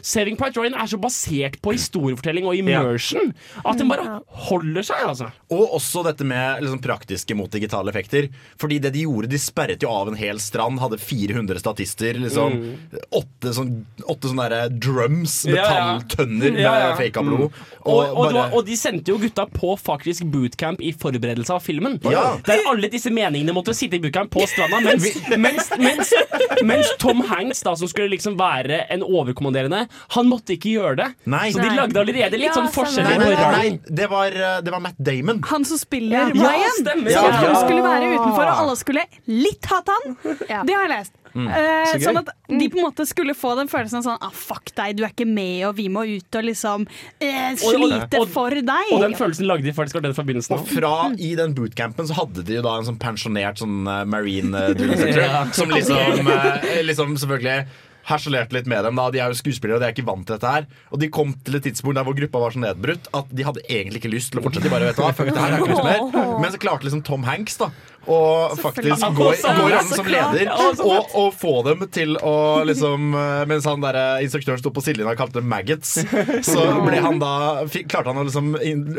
Saving 0.00 0.38
Private 0.40 0.62
Ryan 0.62 0.76
er 0.80 0.88
så 0.88 0.98
basert 1.02 1.58
på 1.60 1.74
historiefortelling 1.76 2.46
og 2.48 2.56
immersion 2.56 3.34
at 3.60 3.76
den 3.82 3.90
bare 3.92 4.20
holder 4.48 4.86
seg, 4.88 5.02
altså. 5.10 5.28
Og 5.52 5.74
også 5.76 6.04
dette 6.08 6.24
med 6.24 6.62
liksom, 6.64 6.80
praktiske 6.84 7.36
mot 7.36 7.52
digitale 7.52 7.92
effekter. 7.92 8.30
Fordi 8.60 8.78
det 8.86 8.94
de 8.96 9.04
gjorde, 9.04 9.28
de 9.32 9.40
sperret 9.42 9.84
jo 9.84 9.92
av 9.92 10.08
en 10.08 10.16
hel 10.16 10.40
strand, 10.40 10.80
hadde 10.80 10.96
400 11.02 11.60
statister. 11.60 12.16
Liksom, 12.24 12.56
Åtte, 13.12 13.52
sånn, 13.52 13.74
åtte 14.08 14.30
sånne 14.32 14.48
der 14.52 14.72
drums, 14.80 15.42
Ja, 15.44 15.58
ja. 15.58 15.66
metalltønner 15.98 16.56
Ja, 16.56 16.72
ja. 16.78 16.88
med 16.94 17.00
fake 17.02 17.20
av 17.20 17.28
blod. 17.28 17.44
Og, 17.82 17.92
og, 17.92 18.02
og, 18.16 18.24
bare- 18.32 18.48
og 18.56 18.64
de 18.70 18.76
sendte 18.80 19.12
jo 19.12 19.18
gutta 19.20 19.44
på 19.52 19.74
faktisk 19.80 20.24
bootcamp 20.32 20.80
i 20.80 20.92
forberedelse 20.96 21.52
av 21.52 21.60
filmen. 21.68 21.98
Ja. 22.08 22.38
Der 22.46 22.64
alle 22.70 22.88
disse 22.92 23.10
meningene 23.12 23.40
måtte 23.50 23.74
sitte 23.74 23.96
i 23.96 23.98
bootcamp 23.98 24.30
på 24.30 24.46
stranda, 24.46 24.78
mens, 24.80 25.08
mens, 25.36 25.70
mens, 25.82 26.12
mens 26.62 26.86
Tom 27.02 27.20
Hanks, 27.26 27.64
da, 27.66 27.74
som 27.74 27.88
skulle 27.90 28.08
liksom 28.14 28.36
være 28.38 28.84
en 28.94 29.02
overkommanderende, 29.02 29.88
han 30.14 30.30
måtte 30.30 30.54
ikke 30.54 30.76
gjøre 30.76 30.96
det. 31.02 31.08
Nei. 31.26 31.50
Så 31.50 31.58
de 31.58 31.74
lagde 31.74 31.98
allerede 31.98 32.38
litt 32.38 32.52
Ja, 32.52 32.54
sånn 32.54 32.68
stemmer. 32.70 32.86
forskjell 32.86 33.08
Nei, 33.08 33.18
nei, 33.18 33.50
nei, 33.56 33.80
Det, 33.90 34.06
var, 34.12 34.26
eh, 34.30 34.60
det 34.62 34.70
var 34.70 34.80
Matt 34.86 34.98
Damon. 35.02 35.42
Han 35.50 35.64
som 35.64 35.78
spiller 35.82 36.12
Ja. 36.12 36.28
Ja, 36.28 36.52
Ryan. 36.52 37.02
Så 37.08 37.10
Ja. 37.10 37.30
han 37.32 37.56
skulle 37.66 37.82
være 37.82 38.14
utenfor, 38.14 38.46
og 38.46 38.54
alle 38.62 38.76
skulle 38.76 39.02
litt 39.26 39.64
hate 39.66 39.90
han. 39.98 40.16
Ja. 40.48 40.62
Det 40.62 40.74
har 40.78 40.86
jeg 40.86 40.94
lest. 40.98 41.12
Mm. 41.34 41.46
Eh, 41.48 41.92
Så 41.92 42.00
sånn 42.04 42.18
at 42.20 42.28
de 42.48 42.68
på 42.68 42.76
en 42.80 42.84
måte 42.84 43.06
skulle 43.08 43.32
få 43.34 43.54
den 43.56 43.68
følelsen 43.72 43.98
av 44.00 44.04
sånn 44.04 44.18
ah, 44.20 44.32
Fuck 44.36 44.74
deg, 44.76 44.96
du 44.98 45.04
er 45.06 45.12
ikke 45.14 45.26
med, 45.28 45.62
og 45.68 45.76
vi 45.78 45.86
må 45.88 46.02
ut 46.04 46.36
og 46.38 46.44
liksom 46.44 46.86
eh, 47.20 47.54
slite 47.56 48.18
og- 48.18 48.26
og- 48.26 48.28
for 48.34 48.50
deg. 48.50 48.90
Og 48.92 49.00
den 49.00 49.14
følelsen 49.16 49.46
lagde 49.48 49.64
de 49.64 49.72
faktisk 49.72 49.96
av 49.96 50.02
den 50.02 50.12
forbindelsen. 50.18 50.58
Og 50.58 50.66
fra 50.68 50.94
i 51.18 51.34
den 51.38 51.54
bootcampen 51.54 52.06
så 52.10 52.14
hadde 52.20 52.44
de 52.44 52.54
jo 52.58 52.62
da 52.62 52.76
en 52.78 52.84
sånn 52.84 52.98
pensjonert 53.00 53.58
sånn 53.64 53.86
eh, 53.88 54.04
marine 54.04 54.54
eh, 54.54 55.16
Ja. 55.22 55.46
som 55.52 55.70
liksom, 55.70 55.96
eh, 56.28 56.82
liksom 56.84 57.16
selvfølgelig 57.16 57.66
harselerte 58.02 58.52
litt 58.56 58.66
med 58.66 58.82
dem. 58.82 58.96
da 58.98 59.10
De 59.14 59.20
er 59.22 59.30
jo 59.30 59.38
skuespillere 59.38 59.76
og 59.78 59.80
de 59.80 59.86
er 59.86 59.92
ikke 59.94 60.04
vant 60.04 60.26
til 60.26 60.34
dette 60.36 60.50
her. 60.50 60.66
Og 60.90 60.98
de 60.98 61.08
kom 61.08 61.32
til 61.46 61.54
et 61.54 61.62
tidspunkt 61.62 61.94
der 61.94 62.02
hvor 62.04 62.16
gruppa 62.18 62.40
var 62.42 62.50
så 62.50 62.58
nedbrutt 62.58 63.06
at 63.14 63.30
de 63.30 63.44
hadde 63.46 63.62
egentlig 63.70 64.02
ikke 64.02 64.10
lyst 64.10 64.32
til 64.34 64.40
å 64.40 64.42
fortsette. 64.42 64.64
De 64.66 64.72
bare 64.74 64.88
vet 64.90 64.96
du 64.98 65.02
hva, 65.04 65.12
fuck, 65.14 65.30
det 65.30 65.38
her 65.38 65.54
har 65.54 65.62
ikke 65.62 65.70
lyst 65.70 65.86
mer 65.86 66.40
Men 66.42 66.50
så 66.50 66.58
klarte 66.58 66.82
liksom 66.88 67.04
Tom 67.06 67.22
Hanks 67.22 67.56
da 67.62 67.70
å 68.10 68.18
faktisk 68.58 69.04
gå, 69.04 69.10
gå 69.18 69.28
i 69.34 69.42
rollen 69.58 69.86
som 69.86 70.08
leder 70.10 70.48
og, 70.56 70.82
og 71.14 71.28
få 71.38 71.52
dem 71.68 71.84
til 71.94 72.16
å 72.18 72.34
liksom 72.66 73.12
eh, 73.14 73.42
Mens 73.50 73.66
han 73.68 73.82
der 73.84 73.98
eh, 74.00 74.24
instruktøren 74.26 74.58
sto 74.58 74.72
på 74.74 74.82
sidelinja 74.82 75.12
og 75.14 75.20
kalte 75.20 75.38
dem 75.38 75.48
maggots, 75.50 75.94
så 76.50 76.64
ble 76.82 76.98
han 77.04 77.20
da 77.22 77.32
fikk, 77.70 77.86
klarte 77.92 78.10
han 78.12 78.22
å 78.22 78.26
liksom 78.26 78.52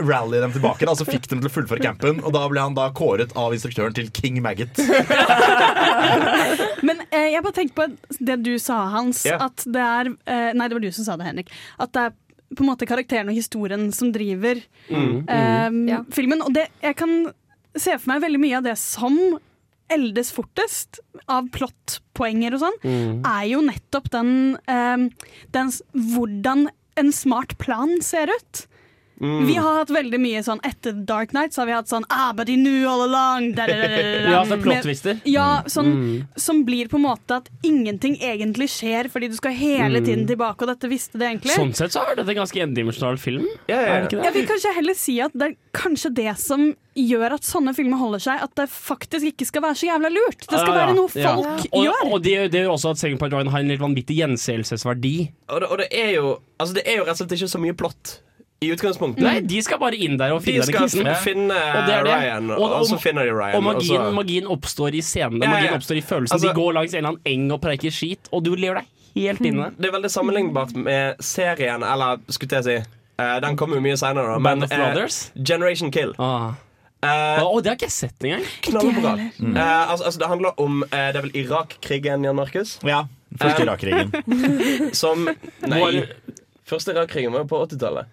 rally 0.08 0.40
dem 0.44 0.54
tilbake. 0.56 0.88
Da, 0.88 0.96
så 1.00 1.08
fikk 1.08 1.28
dem 1.32 1.44
til 1.44 1.50
å 1.50 1.54
fullføre 1.54 1.84
campen, 1.84 2.22
og 2.24 2.32
da 2.36 2.46
ble 2.52 2.64
han 2.64 2.78
da 2.78 2.88
kåret 2.96 3.36
av 3.40 3.56
instruktøren 3.56 3.96
til 3.98 4.08
King 4.16 4.40
Maggot. 4.46 4.80
Men 6.84 7.00
eh, 7.12 7.30
jeg 7.34 7.44
bare 7.44 7.56
tenkte 7.56 7.78
på 7.78 8.18
det 8.24 8.40
du 8.46 8.54
sa, 8.62 8.84
Hans. 8.94 9.24
Yeah. 9.28 9.44
At 9.48 9.64
det 9.68 9.84
er 9.84 10.12
eh, 10.12 10.50
Nei, 10.56 10.68
det 10.70 10.78
var 10.78 10.84
du 10.84 10.92
som 10.96 11.08
sa 11.08 11.16
det, 11.20 11.28
Henrik. 11.30 11.52
At 11.82 11.94
det 11.96 12.08
er 12.10 12.20
på 12.54 12.62
en 12.62 12.70
måte 12.70 12.86
karakteren 12.86 13.32
og 13.32 13.38
historien 13.38 13.88
som 13.96 14.12
driver 14.14 14.60
eh, 14.92 15.80
Ja. 15.90 16.04
filmen. 16.14 16.44
Og 16.46 16.54
det, 16.56 16.68
jeg 16.84 16.98
kan 17.00 17.16
se 17.76 17.98
for 17.98 18.12
meg 18.14 18.22
veldig 18.22 18.40
mye 18.44 18.58
av 18.60 18.68
det 18.68 18.78
som 18.82 19.18
eldes 19.94 20.32
fortest 20.34 21.00
av 21.30 21.50
plottpoenger 21.54 22.56
og 22.56 22.64
sånn, 22.64 22.78
er 23.28 23.46
jo 23.52 23.62
nettopp 23.62 24.10
den, 24.14 24.58
eh, 24.68 25.10
den 25.52 25.72
Hvordan 25.94 26.70
en 26.96 27.12
smart 27.12 27.58
plan 27.58 28.02
ser 28.02 28.30
ut. 28.30 28.68
Vi 29.48 29.56
har 29.56 29.78
hatt 29.80 29.92
veldig 29.94 30.20
mye 30.20 30.42
sånn 30.44 30.60
Etter 30.68 30.94
Dark 31.08 31.32
Night 31.36 31.54
så 31.56 31.62
har 31.64 31.70
vi 31.70 31.76
hatt 31.78 31.88
sånn 31.92 32.04
ah, 32.12 32.34
but 32.36 32.50
he 32.52 32.58
knew 32.60 32.84
all 32.90 33.06
along 33.06 33.52
da, 33.56 33.66
da, 33.70 33.78
da, 33.80 33.88
da, 33.88 34.02
da. 34.04 34.32
Ja, 34.34 34.42
sånn 34.50 34.62
plottvister. 34.64 35.18
plot-twister. 35.18 35.22
Ja, 35.32 35.48
sånn, 35.72 35.94
som 36.36 36.64
blir 36.68 36.90
på 36.92 37.00
en 37.00 37.06
måte 37.08 37.38
at 37.42 37.48
ingenting 37.64 38.18
egentlig 38.20 38.70
skjer, 38.74 39.10
fordi 39.14 39.30
du 39.32 39.38
skal 39.40 39.56
hele 39.58 40.02
tiden 40.04 40.28
tilbake, 40.30 40.66
og 40.66 40.72
dette 40.74 40.90
visste 40.92 41.20
det 41.22 41.30
egentlig. 41.32 41.56
Sånn 41.56 41.74
sett 41.78 41.96
så 41.96 42.04
er 42.10 42.20
dette 42.20 42.34
en 42.36 42.42
ganske 42.44 42.64
endimensjonal 42.68 43.20
film. 43.22 43.46
Ja, 43.72 43.80
ja, 43.80 43.94
Er 43.98 44.08
det 44.10 44.18
ja. 44.20 44.24
Jeg 44.30 44.38
vil 44.42 44.48
kanskje 44.52 44.76
heller 44.78 44.98
si 45.00 45.18
at 45.24 45.34
det 45.38 45.52
er 45.52 45.56
kanskje 45.74 46.12
det 46.20 46.34
som 46.42 46.68
gjør 46.94 47.34
at 47.40 47.48
sånne 47.48 47.72
filmer 47.74 47.98
holder 47.98 48.22
seg, 48.22 48.42
at 48.46 48.52
det 48.60 48.68
faktisk 48.70 49.32
ikke 49.32 49.48
skal 49.50 49.64
være 49.66 49.80
så 49.80 49.88
jævla 49.88 50.12
lurt. 50.14 50.44
Det 50.46 50.52
skal 50.60 50.68
Ja, 50.70 50.74
ja. 50.76 50.82
være 50.84 50.98
noe 51.00 51.10
folk 51.10 51.64
Og, 51.72 51.88
gjør. 51.88 52.04
og 52.14 52.20
det, 52.28 52.36
det 52.54 52.62
gjør 52.66 52.76
også 52.76 52.92
at 52.94 53.02
Saving 53.02 53.18
Private 53.18 53.40
Ryan 53.40 53.50
har 53.56 53.64
en 53.64 53.72
litt 53.74 53.82
vanvittig 53.82 54.20
gjenseelsesverdi. 54.20 55.16
Og, 55.50 55.58
det, 55.64 55.70
og 55.74 55.82
det 55.82 55.88
er 55.92 56.12
jo 56.20 56.36
Altså 56.62 56.78
det 56.78 56.84
er 56.88 57.00
jo 57.02 57.08
rett 57.08 57.18
og 57.18 57.24
slett 57.24 57.34
ikke 57.40 57.50
så 57.52 57.60
mye 57.64 57.76
plott 57.76 58.12
i 58.64 58.72
utgangspunktet. 58.74 59.24
Nei, 59.26 59.36
de 59.46 59.62
skal 59.66 59.80
bare 59.82 59.98
inn 60.00 60.18
der 60.18 60.34
og 60.36 60.42
De 60.42 60.52
finne 60.52 60.64
skal 60.68 60.88
den 60.88 60.90
kisen. 60.90 61.10
finne 61.24 61.58
Og 61.60 61.86
det 61.88 61.94
er 61.98 62.08
det. 62.08 62.16
Ryan, 62.16 62.50
og, 62.52 62.62
Og- 62.62 62.72
og- 62.80 62.88
så 62.90 63.00
finner 63.04 63.26
de 63.28 63.36
Ryan. 63.36 63.56
Og 63.60 63.64
magien, 63.64 64.02
så- 64.02 64.14
magien 64.14 64.48
oppstår 64.48 64.96
i 64.96 65.02
scenen. 65.02 65.42
Ja, 65.42 65.50
ja. 65.50 65.54
Magien 65.56 65.74
oppstår 65.78 65.98
i 65.98 66.02
følelsen. 66.02 66.34
Altså- 66.36 66.48
de 66.48 66.54
går 66.62 66.74
langs 66.74 66.94
en 66.94 66.98
eller 66.98 67.10
annen 67.10 67.22
eng 67.26 67.52
og 67.52 67.62
preiker 67.62 67.92
skit, 67.92 68.30
og 68.32 68.44
du 68.44 68.56
lever 68.56 68.76
deg 68.82 68.86
helt 69.16 69.42
inne. 69.42 69.72
Det 69.78 69.86
er 69.86 69.92
veldig 70.00 70.10
sammenlignbart 70.12 70.76
med 70.76 71.16
serien, 71.22 71.84
eller 71.84 72.18
skulle 72.30 72.50
jeg 72.50 72.64
si 72.64 72.78
uh, 73.20 73.40
Den 73.40 73.56
kommer 73.56 73.76
jo 73.76 73.82
mye 73.82 73.98
seinere. 73.98 74.42
Band 74.42 74.60
men, 74.60 74.64
of 74.64 74.72
eh, 74.72 74.78
Brothers. 74.78 75.32
Generation 75.38 75.92
Kill. 75.92 76.14
Ah. 76.18 76.54
Uh, 77.04 77.44
oh, 77.44 77.60
det 77.60 77.68
har 77.68 77.76
ikke 77.76 77.90
jeg 77.92 77.92
sett 77.92 78.24
engang. 78.24 78.44
knallbra. 78.62 79.12
Mm. 79.40 79.58
Uh, 79.58 79.92
altså, 79.92 80.06
altså, 80.06 80.20
det 80.20 80.28
handler 80.28 80.60
om 80.60 80.84
uh, 80.84 80.90
Det 81.12 81.16
er 81.18 81.22
vel 81.22 81.36
Irak-krigen, 81.36 82.24
Jan 82.24 82.36
Markus? 82.36 82.80
Ja, 82.84 83.04
Første 83.38 83.64
Irak-krigen. 83.66 84.14
Som 85.02 85.28
Nei. 85.68 86.06
Første 86.66 86.94
Irak-krigen 86.94 87.34
var 87.34 87.40
jo 87.44 87.50
på 87.52 87.60
80-tallet. 87.68 88.06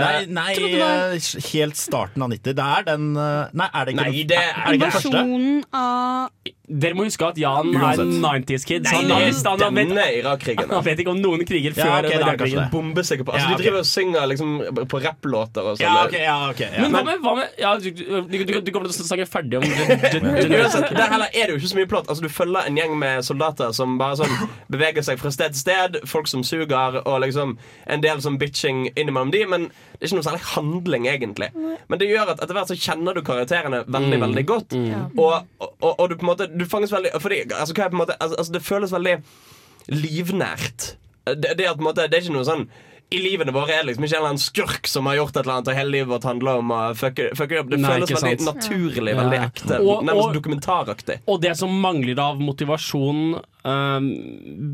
Nei, 0.00 0.26
nei 0.26 0.54
var- 0.78 1.14
eh, 1.14 1.28
helt 1.52 1.76
starten 1.76 2.22
av 2.26 2.30
90. 2.32 2.54
Det 2.54 2.64
er 2.64 2.82
den 2.88 3.16
eh, 3.16 3.48
Nei, 3.52 3.68
er 3.72 3.84
det 3.84 3.94
ikke 3.94 4.04
Nei, 4.04 4.22
det 4.24 4.38
er, 4.40 4.50
er 4.54 4.66
det 4.66 4.74
ikke 4.74 4.84
den 4.84 4.94
første? 4.96 5.08
Invasjonen 5.08 5.64
av 5.72 6.30
Dere 6.64 6.96
må 6.96 7.04
huske 7.04 7.26
at 7.28 7.36
Jan 7.36 7.74
er 7.76 7.82
Uansett. 8.00 8.12
90s-kid. 8.24 8.86
Så 8.88 9.00
Nei, 9.04 9.18
han, 9.20 9.60
han, 9.60 9.74
vet, 9.76 9.90
denne 9.90 10.04
Irak-krigen. 10.16 10.70
han 10.70 10.84
vet 10.86 11.02
ikke 11.02 11.12
om 11.12 11.18
noen 11.20 11.42
kriger 11.44 11.74
før 11.76 11.84
Ja, 11.84 11.98
ok, 11.98 12.06
da 12.06 12.08
er 12.08 12.14
det 12.14 12.22
Irak-krigen. 12.22 12.70
Bombesikker 12.72 13.26
på 13.28 13.34
Altså, 13.34 13.50
Ja, 13.50 13.58
De 13.58 13.62
driver 13.66 13.82
og 13.82 13.88
synger 13.90 14.30
liksom 14.30 14.54
på 14.88 15.00
rapplåter 15.04 15.68
og 15.68 15.76
sånn. 15.76 15.84
Ja, 15.84 16.06
okay, 16.06 16.22
ja, 16.24 16.36
okay, 16.48 16.70
ja. 16.72 16.86
Men 16.86 16.96
hva 16.96 17.02
med, 17.04 17.20
hva 17.20 17.34
med 17.36 17.60
ja, 17.60 17.74
du, 17.76 17.90
du, 17.92 18.44
du, 18.48 18.54
du 18.64 18.70
kommer 18.72 18.88
til 18.88 19.04
å 19.04 19.08
snakke 19.10 19.26
ferdig 19.28 19.60
om 19.60 19.66
Uansett, 20.54 20.88
Der 20.96 21.12
heller 21.12 21.28
er 21.28 21.44
det 21.44 21.52
jo 21.52 21.60
ikke 21.60 21.72
så 21.74 21.80
mye 21.82 21.90
plott. 21.92 22.08
Altså, 22.08 22.24
du 22.24 22.32
følger 22.32 22.70
en 22.70 22.80
gjeng 22.80 22.96
med 23.02 23.28
soldater 23.28 23.76
som 23.76 23.98
bare 24.00 24.22
sånn 24.22 24.32
beveger 24.72 25.04
seg 25.04 25.20
fra 25.20 25.34
sted 25.36 25.52
til 25.52 25.60
sted. 25.66 26.00
Folk 26.08 26.32
som 26.32 26.46
suger, 26.46 27.00
og 27.04 27.20
liksom 27.26 27.58
en 27.92 28.04
del 28.04 28.24
sånn 28.24 28.40
bitching 28.40 28.86
innimellom 28.94 29.34
de. 29.36 29.44
Men 29.52 29.68
det 29.68 30.00
er 30.00 30.08
ikke 30.08 30.18
noe 30.18 30.26
særlig 30.30 30.48
handling, 30.54 31.06
egentlig. 31.12 31.50
Men 31.92 32.00
det 32.00 32.08
gjør 32.08 32.32
at 32.34 32.40
etter 32.42 32.56
hvert 32.56 32.72
så 32.72 32.76
kjenner 32.80 33.16
du 33.16 33.22
karakterene 33.26 33.84
veldig, 33.84 34.18
veldig 34.24 34.46
godt. 34.48 34.74
Og, 35.20 35.34
og, 35.60 35.92
og 35.92 36.04
du 36.08 36.16
på 36.16 36.24
en 36.24 36.32
måte 36.32 36.48
Du 36.54 36.64
fanges 36.70 36.92
veldig 36.92 37.10
Fordi, 37.20 37.42
altså, 37.50 37.74
måte 37.92 38.16
altså, 38.20 38.36
altså, 38.38 38.52
Det 38.52 38.62
føles 38.62 38.92
veldig 38.92 39.18
livnært. 39.92 40.94
Det, 41.26 41.54
det, 41.58 41.66
er 41.66 41.74
på 41.74 41.82
en 41.82 41.88
måte, 41.90 42.06
det 42.08 42.16
er 42.16 42.24
ikke 42.24 42.36
noe 42.36 42.46
sånn 42.48 42.66
i 43.14 43.20
livene 43.22 43.54
våre 43.54 43.78
er 43.78 43.86
liksom 43.88 44.04
ikke 44.08 44.22
en 44.30 44.40
skurk 44.42 44.86
som 44.90 45.06
har 45.10 45.16
gjort 45.20 45.36
et 45.36 45.42
eller 45.44 45.56
annet, 45.58 45.70
og 45.72 45.78
hele 45.78 45.94
livet 45.94 46.10
vårt 46.12 46.26
handler 46.28 46.60
om 46.60 46.74
å 46.74 46.80
fucke, 46.98 47.30
fucke 47.38 47.60
opp. 47.62 47.70
Det 47.70 47.80
Nei, 47.80 47.90
føles 47.94 48.10
veldig 48.18 48.40
sant. 48.40 48.58
naturlig, 48.58 49.14
veldig 49.20 49.40
Ja. 49.40 49.48
ekte. 49.48 49.80
Og- 49.80 49.88
og- 49.98 50.04
Nærmest 50.04 50.34
dokumentaraktig. 50.40 51.18
Og 51.28 51.40
det 51.40 51.56
som 51.56 51.70
mangler 51.80 52.18
av 52.18 52.38
motivasjon 52.40 53.40
um, 53.64 54.08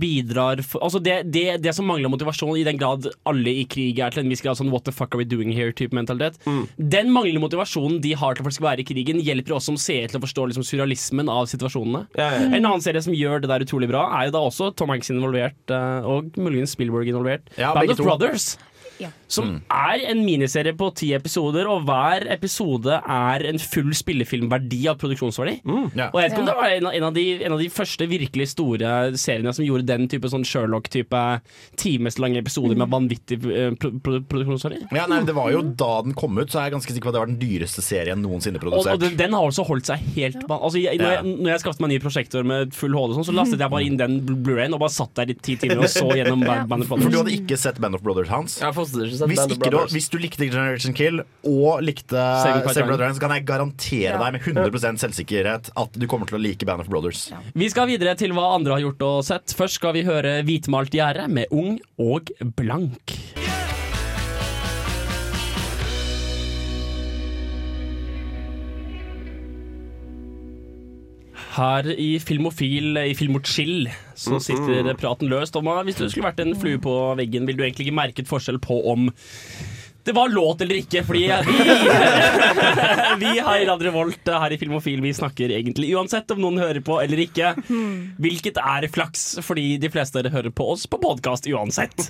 bidrar 0.01 0.63
for, 0.67 0.81
Altså 0.83 0.99
det, 1.03 1.31
det, 1.31 1.63
det 1.63 1.75
som 1.77 1.87
mangler 1.87 2.11
motivasjon, 2.11 2.57
i 2.59 2.65
den 2.67 2.79
grad 2.81 3.07
alle 3.29 3.53
i 3.63 3.65
krig 3.71 3.99
er 4.03 4.11
til 4.11 4.25
en 4.25 4.31
viss 4.33 4.43
grad 4.43 4.59
sånn 4.59 4.71
what 4.73 4.85
the 4.85 4.91
fuck 4.95 5.15
are 5.15 5.21
we 5.21 5.25
doing 5.29 5.53
here-type 5.55 5.95
mentalitet, 5.97 6.39
den 6.77 7.13
manglende 7.15 7.43
motivasjonen 7.45 8.01
de 8.03 8.15
har 8.19 8.35
til 8.35 8.45
å 8.45 8.49
faktisk 8.49 8.65
være 8.65 8.81
i 8.83 8.89
krigen, 8.89 9.21
hjelper 9.23 9.55
oss 9.57 9.69
som 9.71 9.77
seere 9.81 10.09
til 10.11 10.19
å 10.21 10.25
forstå 10.25 10.49
liksom, 10.51 10.67
surrealismen 10.67 11.31
av 11.31 11.47
situasjonene. 11.47 12.07
Ja, 12.19 12.31
ja. 12.35 12.49
En 12.51 12.65
annen 12.67 12.83
serie 12.83 13.03
som 13.05 13.15
gjør 13.15 13.43
det 13.45 13.51
der 13.53 13.65
utrolig 13.67 13.89
bra, 13.91 14.09
er 14.21 14.27
jo 14.27 14.35
da 14.35 14.43
også 14.49 14.73
Tom 14.75 14.89
Hanks 14.91 15.11
involvert, 15.15 15.55
øh, 15.71 16.09
og 16.11 16.33
muligens 16.41 16.75
Spielberg 16.75 17.07
involvert. 17.13 17.47
Ja, 17.59 17.73
Band 17.75 17.91
of 17.91 17.97
to. 17.99 18.05
Brothers. 18.31 18.59
Ja. 18.99 19.13
Som 19.31 19.61
er 19.71 20.05
en 20.11 20.23
miniserie 20.27 20.75
på 20.77 20.91
ti 20.99 21.13
episoder, 21.17 21.69
og 21.71 21.85
hver 21.89 22.27
episode 22.33 22.99
er 23.01 23.45
en 23.51 23.61
full 23.63 23.93
spillefilmverdi 23.97 24.83
av 24.91 24.99
produksjonsverdi. 25.01 25.61
Ja. 25.99 26.09
Og 26.11 26.21
jeg 26.21 26.25
vet 26.25 26.35
ikke 26.35 26.43
om 26.43 26.51
det 26.51 26.57
var 26.59 26.75
en 26.75 26.89
av, 26.91 26.97
en, 26.99 27.07
av 27.11 27.17
de, 27.17 27.27
en 27.47 27.55
av 27.57 27.63
de 27.63 27.69
første 27.73 28.09
virkelig 28.11 28.51
store 28.55 28.95
seriene 29.21 29.55
som 29.55 29.67
gjorde 29.67 29.87
den 29.89 30.09
type 30.11 30.31
sånn 30.33 30.47
Sherlock-type 30.47 31.23
timeslange 31.81 32.41
episoder 32.43 32.79
med 32.79 32.91
vanvittig 32.91 33.39
eh, 33.51 33.71
pro 33.79 33.93
pro 34.03 34.21
produksjonsverdi. 34.31 34.83
Ja, 34.97 35.07
nei, 35.11 35.23
det 35.27 35.35
var 35.37 35.51
jo 35.53 35.63
Da 35.81 35.91
den 36.05 36.15
kom 36.19 36.39
ut, 36.39 36.51
så 36.51 36.61
er 36.61 36.69
jeg 36.69 36.77
ganske 36.77 36.95
sikker 36.95 37.09
på 37.09 37.13
at 37.13 37.19
det 37.19 37.23
var 37.23 37.31
den 37.31 37.41
dyreste 37.41 37.85
serien 37.85 38.23
noensinne 38.25 38.61
produsert. 38.63 38.97
og 38.97 39.03
den, 39.03 39.17
den 39.19 39.37
har 39.37 39.47
også 39.47 39.65
holdt 39.69 39.91
seg 39.91 40.03
helt 40.17 40.43
altså, 40.51 40.81
jeg, 40.81 40.99
når, 41.01 41.15
jeg, 41.15 41.37
når 41.39 41.53
jeg 41.53 41.63
skaffet 41.63 41.83
meg 41.83 41.91
en 41.91 41.95
ny 41.95 42.01
prosjektor 42.03 42.47
med 42.47 42.75
full 42.77 42.97
HD, 42.97 43.17
sånn, 43.19 43.29
så 43.31 43.37
lastet 43.37 43.63
jeg 43.63 43.73
bare 43.73 43.87
inn 43.87 43.99
den 44.01 44.19
Blu-rayen 44.27 44.75
og 44.77 44.83
bare 44.83 44.95
satt 44.95 45.15
der 45.19 45.33
i 45.33 45.37
ti 45.39 45.57
timer 45.61 45.85
og 45.85 45.93
så 45.93 46.07
gjennom 46.19 46.43
Band 46.49 46.71
Band 46.71 46.87
of 46.87 46.93
For 46.93 47.13
du 47.13 47.21
hadde 47.21 47.35
ikke 47.35 47.59
sett 47.61 47.81
Band 47.83 47.99
of 47.99 48.05
Brothers, 48.05 48.31
Hans? 48.33 48.59
Jeg 48.61 48.69
har 48.69 48.77
Hvis, 49.29 49.43
ikke 49.51 49.71
du, 49.71 49.79
hvis 49.93 50.09
du 50.13 50.19
likte 50.19 50.47
Generation 50.49 50.95
Kill 50.97 51.21
og 51.45 51.83
likte 51.85 52.17
Saving 52.17 52.65
Pride 52.65 53.13
så 53.15 53.21
kan 53.21 53.35
jeg 53.37 53.45
garantere 53.49 54.15
Ja. 54.15 54.19
deg 54.19 54.33
med 54.39 54.73
100% 54.73 55.03
selvsikkerhet 55.03 55.71
at 55.77 55.93
du 55.99 56.07
kommer 56.07 56.27
til 56.27 56.39
å 56.39 56.43
like 56.43 56.65
Band 56.67 56.81
of 56.81 56.89
Brothers. 56.89 57.31
Vi 57.55 57.69
skal 57.69 57.87
videre 57.91 58.17
til 58.17 58.33
hva 58.37 58.55
andre 58.57 58.79
har 58.79 58.81
gjort 58.87 59.03
og 59.07 59.25
sett. 59.25 59.55
Først 59.57 59.81
skal 59.81 59.93
vi 59.97 60.05
høre 60.07 60.43
Hvitmalt 60.47 60.95
gjerde 60.95 61.29
med 61.29 61.47
Ung 61.51 61.79
og 61.99 62.31
blank. 62.57 63.17
Her 71.61 71.91
i 71.93 72.15
Filmofil, 72.23 72.97
i 73.03 73.17
Filmochill, 73.17 73.91
så 74.17 74.41
sitter 74.41 74.95
praten 75.01 75.29
løst. 75.29 75.59
Om, 75.59 75.69
hvis 75.85 75.99
du 76.01 76.07
skulle 76.09 76.31
vært 76.31 76.41
en 76.45 76.57
flue 76.57 76.81
på 76.81 76.95
veggen, 77.21 77.45
ville 77.49 77.61
du 77.61 77.67
egentlig 77.67 77.91
ikke 77.91 78.01
merket 78.01 78.31
forskjell 78.31 78.61
på 78.65 78.81
om 78.93 79.11
det 80.05 80.15
var 80.17 80.29
låt 80.33 80.61
eller 80.65 80.81
ikke, 80.81 81.03
fordi 81.05 81.27
vi, 81.47 81.57
vi 83.21 83.33
har 83.39 83.61
i 83.61 83.67
Radio 83.69 83.91
Revolt 83.91 84.31
her 84.33 84.55
i 84.55 84.59
Filmofil 84.61 85.03
Vi 85.05 85.13
snakker 85.17 85.53
egentlig 85.53 85.91
uansett 85.95 86.31
om 86.33 86.41
noen 86.41 86.61
hører 86.61 86.81
på 86.85 86.97
eller 87.03 87.21
ikke. 87.27 87.53
Hvilket 88.21 88.61
er 88.63 88.89
flaks, 88.93 89.27
fordi 89.45 89.75
de 89.83 89.91
fleste 89.93 90.19
av 90.19 90.25
dere 90.25 90.35
hører 90.35 90.55
på 90.57 90.71
oss 90.73 90.87
på 90.91 91.01
podkast 91.03 91.49
uansett. 91.51 92.09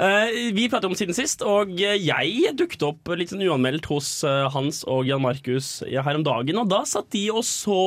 Eh, 0.00 0.52
vi 0.54 0.68
pratet 0.70 0.88
om 0.88 0.96
siden 0.96 1.16
sist, 1.16 1.42
og 1.42 1.74
jeg 1.80 2.54
dukket 2.56 2.86
opp 2.86 3.10
litt 3.18 3.32
sånn 3.32 3.44
uanmeldt 3.44 3.90
hos 3.90 4.12
eh, 4.24 4.46
Hans 4.54 4.84
og 4.88 5.08
Jan 5.08 5.24
Markus 5.24 5.80
her 5.90 6.16
om 6.16 6.24
dagen, 6.26 6.62
og 6.62 6.70
da 6.70 6.84
satt 6.88 7.10
de 7.12 7.26
og 7.34 7.44
så 7.46 7.80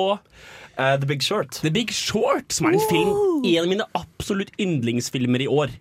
Eh, 0.78 0.96
The 0.98 1.06
Big 1.06 1.22
Short. 1.22 1.60
The 1.62 1.72
Big 1.74 1.92
Short, 1.94 2.54
som 2.54 2.68
er 2.68 2.78
en 2.78 2.86
film 2.90 3.12
En 3.46 3.60
av 3.62 3.68
mine 3.70 3.86
absolutt 3.98 4.54
yndlingsfilmer 4.62 5.44
i 5.44 5.50
år. 5.52 5.74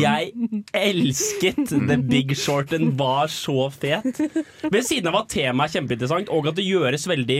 Jeg 0.00 0.32
elsket 0.74 1.70
The 1.70 1.96
Big 2.02 2.34
Short. 2.36 2.72
Den 2.74 2.92
var 2.98 3.30
så 3.32 3.70
fet. 3.72 4.18
Ved 4.66 4.82
siden 4.84 5.08
av 5.12 5.22
at 5.22 5.32
temaet 5.32 5.70
er 5.70 5.80
kjempeinteressant, 5.80 6.32
og 6.34 6.50
at 6.50 6.58
det 6.58 6.66
gjøres 6.66 7.06
veldig 7.08 7.38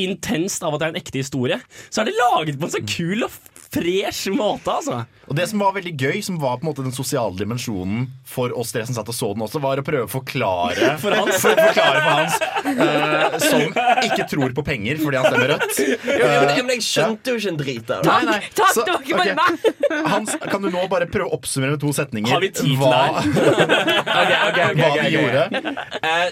intenst 0.00 0.64
av 0.66 0.74
at 0.74 0.80
det 0.80 0.86
er 0.86 0.94
en 0.94 1.02
ekte 1.02 1.20
historie, 1.20 1.58
så 1.90 2.02
er 2.02 2.08
det 2.08 2.16
laget 2.18 2.56
på 2.58 2.66
en 2.66 2.72
så 2.74 2.80
kul 2.88 3.26
og 3.26 3.34
fresh 3.74 4.30
måte, 4.34 4.70
altså. 4.70 5.02
Og 5.24 5.36
det 5.38 5.46
som 5.50 5.62
var 5.62 5.72
veldig 5.76 5.92
gøy, 5.96 6.18
som 6.24 6.36
var 6.40 6.58
på 6.60 6.66
en 6.66 6.70
måte 6.70 6.84
den 6.84 6.94
sosiale 6.94 7.34
dimensjonen 7.38 8.06
for 8.28 8.52
oss 8.58 8.74
dere 8.74 8.86
som 8.88 8.96
satt 8.98 9.08
og 9.10 9.16
så 9.16 9.30
den 9.34 9.44
også, 9.46 9.60
var 9.64 9.80
å 9.80 9.84
prøve 9.86 10.06
å 10.06 10.10
forklare 10.12 10.92
For 11.02 11.16
Hans. 11.16 11.38
for, 11.44 11.56
forklare 11.58 12.02
for 12.04 12.12
Hans 12.18 12.36
uh, 12.68 13.38
som 13.42 13.64
ikke 14.04 14.28
tror 14.30 14.54
på 14.56 14.64
penger 14.66 15.00
fordi 15.02 15.20
han 15.20 15.28
stemmer 15.30 15.54
rødt. 15.54 15.74
Uh, 15.74 16.08
ja, 16.12 16.30
men, 16.44 16.54
men 16.68 16.74
jeg 16.76 16.86
skjønte 16.86 17.34
jo 17.34 17.40
ikke 17.40 17.52
en 17.54 17.60
drit 17.60 17.92
av 17.96 18.04
det. 18.04 18.12
Nei, 18.12 18.20
nei. 18.30 18.38
Takk, 18.54 18.72
Så, 18.76 18.86
det 18.86 18.96
var 18.96 19.04
ikke 19.04 19.20
bare 19.20 19.36
meg! 19.40 20.08
Hans, 20.14 20.38
kan 20.52 20.64
du 20.64 20.70
nå 20.72 20.86
bare 20.92 21.08
prøve 21.10 21.28
å 21.30 21.38
oppsummere 21.38 21.76
med 21.76 21.84
to 21.84 21.92
setninger 21.96 22.34
Har 22.34 22.42
vi 22.44 22.50
tid 22.54 22.64
til 22.64 22.80
hva, 22.80 23.04
okay, 23.20 24.40
okay, 24.48 24.48
okay, 24.50 24.74
hva 24.80 24.90
ok. 24.92 25.04
gjorde? 25.14 25.74
Uh, 26.04 26.26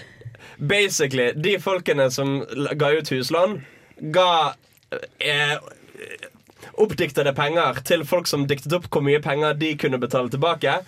basically, 0.57 1.31
de 1.35 1.57
folkene 1.61 2.09
som 2.13 2.41
ga 2.79 2.93
ut 2.97 3.09
huslån, 3.13 3.57
ga 4.13 4.29
eh, 5.19 5.57
oppdiktede 6.81 7.33
penger 7.37 7.81
til 7.85 8.03
folk 8.07 8.27
som 8.29 8.47
diktet 8.49 8.73
opp 8.73 8.89
hvor 8.89 9.03
mye 9.05 9.19
penger 9.23 9.53
de 9.59 9.75
kunne 9.77 9.99
betale 10.01 10.29
tilbake. 10.33 10.79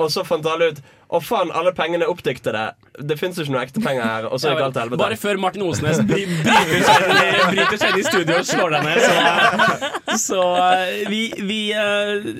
Og 0.00 0.08
så 0.12 0.22
fant 0.24 0.46
alle 0.48 0.70
ut 0.72 0.78
Å 1.10 1.18
faen, 1.20 1.48
alle 1.58 1.72
pengene 1.74 2.04
er 2.06 2.10
oppdiktede. 2.12 2.60
Det 3.02 3.16
fins 3.18 3.34
ikke 3.42 3.50
noe 3.50 3.64
ekte 3.66 3.80
penger 3.82 4.04
her. 4.06 4.26
Og 4.30 4.38
så 4.38 4.52
gikk 4.52 4.60
alt 4.68 4.76
til 4.78 4.92
Bare 5.00 5.16
før 5.18 5.40
Martin 5.42 5.64
Osnes 5.66 5.98
bry- 6.06 6.22
bryter 7.50 7.74
seg 7.80 7.88
inn 7.90 7.98
i- 7.98 8.04
studio 8.06 8.36
og 8.38 8.46
slår 8.46 8.76
deg 8.76 8.86
ned. 8.86 9.00
Så, 10.14 10.28
så 10.28 10.44
eh, 10.62 11.02
vi, 11.10 11.18
vi, 11.50 11.58
eh, 11.74 12.30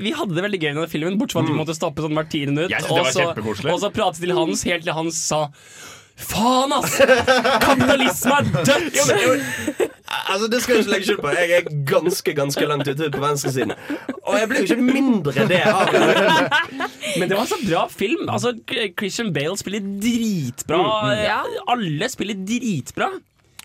vi 0.00 0.14
hadde 0.16 0.34
det 0.38 0.46
veldig 0.46 0.62
gøy 0.62 0.70
i 0.70 0.74
den 0.80 0.88
filmen, 0.94 1.18
bortsett 1.20 1.36
fra 1.36 1.44
at 1.44 1.52
vi 1.52 1.58
måtte 1.60 1.76
stoppe 1.76 2.00
sånn 2.06 2.16
hvert 2.16 2.32
tiende 2.32 2.64
minutt. 2.64 2.88
Og 2.88 3.12
så-. 3.12 3.68
Og 3.76 3.78
så 3.84 3.92
prate 4.00 4.24
til 4.24 4.32
Hans 4.40 4.64
helt 4.72 4.88
til 4.88 4.96
Hans 4.96 5.20
sa 5.28 5.44
Faen, 6.18 6.72
ass! 6.74 6.96
Kapitalisme 7.62 8.40
er 8.40 8.48
dødt! 8.66 9.97
Altså, 10.08 10.48
det 10.48 10.60
skal 10.62 10.74
jeg 10.78 10.84
ikke 10.84 10.92
legge 10.94 11.06
skjul 11.08 11.20
på. 11.20 11.32
Jeg 11.36 11.54
er 11.58 11.70
ganske 11.88 12.34
ganske 12.36 12.66
langt 12.70 12.88
ute 12.88 13.08
på 13.12 13.20
venstresiden. 13.22 13.72
Og 14.24 14.36
jeg 14.38 14.48
blir 14.50 14.62
jo 14.62 14.68
ikke 14.68 14.86
mindre 14.88 15.46
det 15.50 15.62
av. 15.68 15.92
Men 17.18 17.28
det 17.28 17.36
var 17.36 17.48
så 17.50 17.58
bra 17.64 17.86
film. 17.92 18.28
Altså, 18.32 18.54
Christian 18.98 19.32
Bale 19.36 19.56
spiller 19.60 19.84
dritbra. 20.04 20.82
Ja. 21.22 21.40
Alle 21.68 22.08
spiller 22.12 22.38
dritbra. 22.48 23.10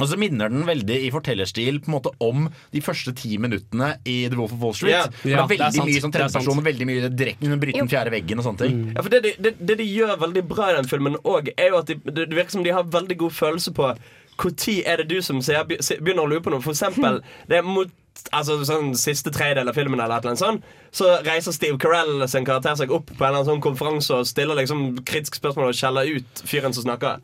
Og 0.01 0.07
så 0.09 0.17
minner 0.17 0.49
den 0.49 0.63
veldig 0.65 0.95
i 1.05 1.09
fortellerstil 1.13 1.75
på 1.83 1.91
en 1.91 1.93
måte 1.93 2.09
om 2.25 2.47
de 2.73 2.81
første 2.81 3.11
ti 3.13 3.35
minuttene 3.37 3.91
i 4.09 4.23
The 4.25 4.39
Wolf 4.39 4.55
of 4.55 4.63
Wall 4.63 4.73
Street. 4.73 4.95
Ja. 5.29 5.43
For 5.45 5.53
det 5.53 5.59
er 5.61 5.67
er 5.67 5.69
det 5.69 5.69
er 5.69 5.75
veldig 5.77 5.83
mye 5.85 6.01
sånn 6.01 6.63
er 6.63 6.65
veldig 6.67 6.87
mye 6.89 7.11
direkte 7.13 7.59
bryte 7.61 7.77
den 7.83 7.91
fjerde 7.91 8.13
veggen 8.15 8.41
og 8.41 8.47
sånne 8.47 8.63
ting. 8.63 8.79
Ja, 8.95 9.03
for 9.05 9.13
det, 9.13 9.21
de- 9.27 9.35
det, 9.45 9.53
det 9.61 9.77
de 9.83 9.85
gjør 9.85 10.15
veldig 10.25 10.43
bra 10.49 10.71
i 10.71 10.75
den 10.79 10.89
filmen 10.89 11.19
òg, 11.21 11.53
er 11.53 11.69
jo 11.69 11.77
at 11.83 11.91
de, 11.93 11.99
det 12.09 12.25
det 12.25 12.39
virker 12.39 12.57
som 12.57 12.65
de 12.65 12.73
har 12.73 12.89
veldig 12.89 13.19
god 13.21 13.37
følelse 13.37 13.75
på 13.77 13.91
når 14.37 14.83
er 14.85 14.97
det 14.97 15.09
du 15.09 15.21
som 15.21 15.41
ser, 15.41 15.63
begynner 15.65 16.23
å 16.23 16.29
lure 16.29 16.41
på 16.45 16.49
noe. 16.53 16.61
For 16.61 16.71
eksempel 16.75 17.21
det 17.49 17.57
er 17.57 17.67
mot 17.67 17.91
Altså 18.31 18.59
sånn 18.63 18.93
Siste 18.95 19.31
tredjedel 19.33 19.67
av 19.67 19.75
filmen, 19.75 19.99
eller 19.99 20.21
noe 20.23 20.37
sånt 20.39 20.63
så 20.93 21.09
reiser 21.25 21.51
Steve 21.51 21.79
Carell 21.81 22.21
sin 22.29 22.45
karakter 22.45 22.75
seg 22.77 22.91
opp 22.93 23.07
på 23.09 23.17
en 23.17 23.25
eller 23.25 23.39
annen 23.41 23.47
sånn 23.49 23.63
konferanse 23.65 24.13
og 24.13 24.27
stiller 24.29 24.55
liksom 24.59 24.99
kritiske 25.03 25.39
spørsmål 25.41 25.71
og 25.71 25.75
skjeller 25.75 26.11
ut 26.19 26.43
fyren 26.45 26.75
som 26.77 26.85
snakker. 26.85 27.17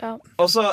Ja. 0.00 0.14
Og 0.40 0.48
så 0.50 0.64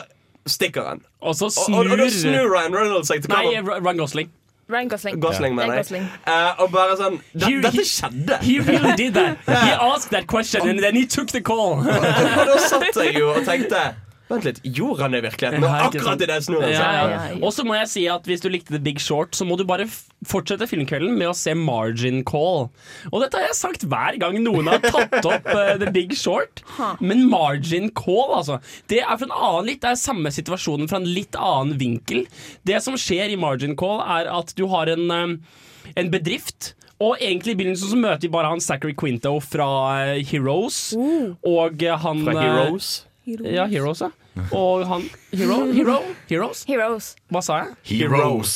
stikker 0.48 0.88
han. 0.88 1.02
Og 1.20 1.36
så 1.36 1.52
Og, 1.52 1.68
og, 1.68 1.92
og 1.92 1.98
da 2.00 2.08
snur 2.08 2.16
snur 2.16 2.48
Ryan 2.56 2.78
Reynolds 2.80 3.12
seg 3.12 3.22
til 3.28 3.36
Nei. 3.36 3.60
Ryan 3.68 4.00
Gosling. 4.00 4.32
Ryan 4.72 4.90
Gosling. 4.96 5.20
Gosling, 5.22 5.60
yeah. 5.60 5.68
mener 5.68 5.84
jeg. 5.84 6.08
Eh, 6.28 6.64
og 6.64 6.72
bare 6.72 6.96
sånn 7.04 7.20
"Det- 7.36 7.52
He- 7.52 7.62
Dette 7.68 7.86
skjedde! 7.86 8.40
He 8.48 8.58
really 8.64 8.96
did 8.96 9.14
that. 9.20 9.38
He 9.68 9.76
asked 9.76 10.12
that 10.16 10.28
question 10.28 10.68
and 10.68 10.80
then 10.80 10.96
he 10.96 11.06
took 11.06 11.28
the 11.36 11.42
call. 11.42 11.84
Og 11.84 12.44
da 12.48 12.58
satt 12.70 12.96
jeg 13.04 13.20
jo 13.20 13.34
og 13.36 13.44
tenkte 13.46 13.84
Vent 14.28 14.44
litt, 14.44 14.60
gjorde 14.64 15.06
han 15.06 15.14
det 15.16 15.22
i 15.22 15.26
virkeligheten? 15.28 15.64
Ja, 15.64 15.86
Akkurat 15.88 16.22
i 16.24 16.28
det 16.28 16.38
snurren. 16.44 16.72
Ja, 16.74 16.88
ja. 17.08 17.20
Og 17.40 17.54
så 17.56 17.64
må 17.68 17.78
jeg 17.78 17.88
si 17.92 18.04
at 18.12 18.28
hvis 18.28 18.44
du 18.44 18.50
likte 18.52 18.74
The 18.76 18.82
Big 18.84 19.00
Short, 19.04 19.38
så 19.38 19.48
må 19.48 19.56
du 19.60 19.64
bare 19.68 19.86
fortsette 20.28 20.68
filmkvelden 20.68 21.14
med 21.16 21.30
å 21.32 21.36
se 21.38 21.54
Margin 21.56 22.24
Call. 22.28 22.68
Og 23.12 23.24
dette 23.24 23.40
har 23.40 23.48
jeg 23.48 23.60
sagt 23.60 23.86
hver 23.88 24.18
gang 24.20 24.40
noen 24.44 24.68
har 24.68 24.84
tatt 24.84 25.20
opp 25.22 25.48
uh, 25.48 25.76
The 25.80 25.94
Big 25.96 26.16
Short. 26.18 26.64
Men 27.00 27.24
Margin 27.32 27.92
Call, 27.96 28.36
altså. 28.42 28.60
Det 28.92 29.00
er 29.04 29.16
fra 29.16 29.30
en 29.30 29.38
annen 29.38 29.70
litt, 29.72 29.84
det 29.86 29.94
er 29.94 30.02
samme 30.02 30.34
situasjonen 30.34 30.92
fra 30.92 31.00
en 31.00 31.08
litt 31.08 31.38
annen 31.40 31.78
vinkel. 31.80 32.26
Det 32.68 32.82
som 32.84 33.00
skjer 33.00 33.32
i 33.32 33.40
Margin 33.40 33.78
Call, 33.80 34.02
er 34.04 34.28
at 34.34 34.52
du 34.60 34.66
har 34.74 34.92
en, 34.92 35.08
eh, 35.14 35.96
en 35.96 36.12
bedrift. 36.12 36.74
Og 37.04 37.20
egentlig 37.22 37.54
i 37.54 37.58
begynnelsen 37.60 37.92
så 37.92 37.98
møter 38.00 38.26
vi 38.26 38.34
bare 38.34 38.50
han 38.50 38.62
Zachary 38.64 38.96
Quinto 38.98 39.36
fra 39.44 39.68
eh, 40.02 40.24
Heroes. 40.26 40.96
Og 40.98 41.84
eh, 41.86 41.94
han 42.02 42.24
Fra 42.26 42.48
eh, 42.48 42.88
Heroes. 43.28 43.52
Ja, 43.52 43.66
Heroes, 43.68 44.02
ja. 44.02 44.10
Og 44.56 44.86
han 44.88 45.02
Hero? 45.36 45.58
Hero? 45.76 45.98
Heroes? 46.30 46.62
Heroes. 46.70 47.10
Hva 47.34 47.42
sa 47.44 47.58
jeg? 47.60 47.74
Heroes. 47.90 48.54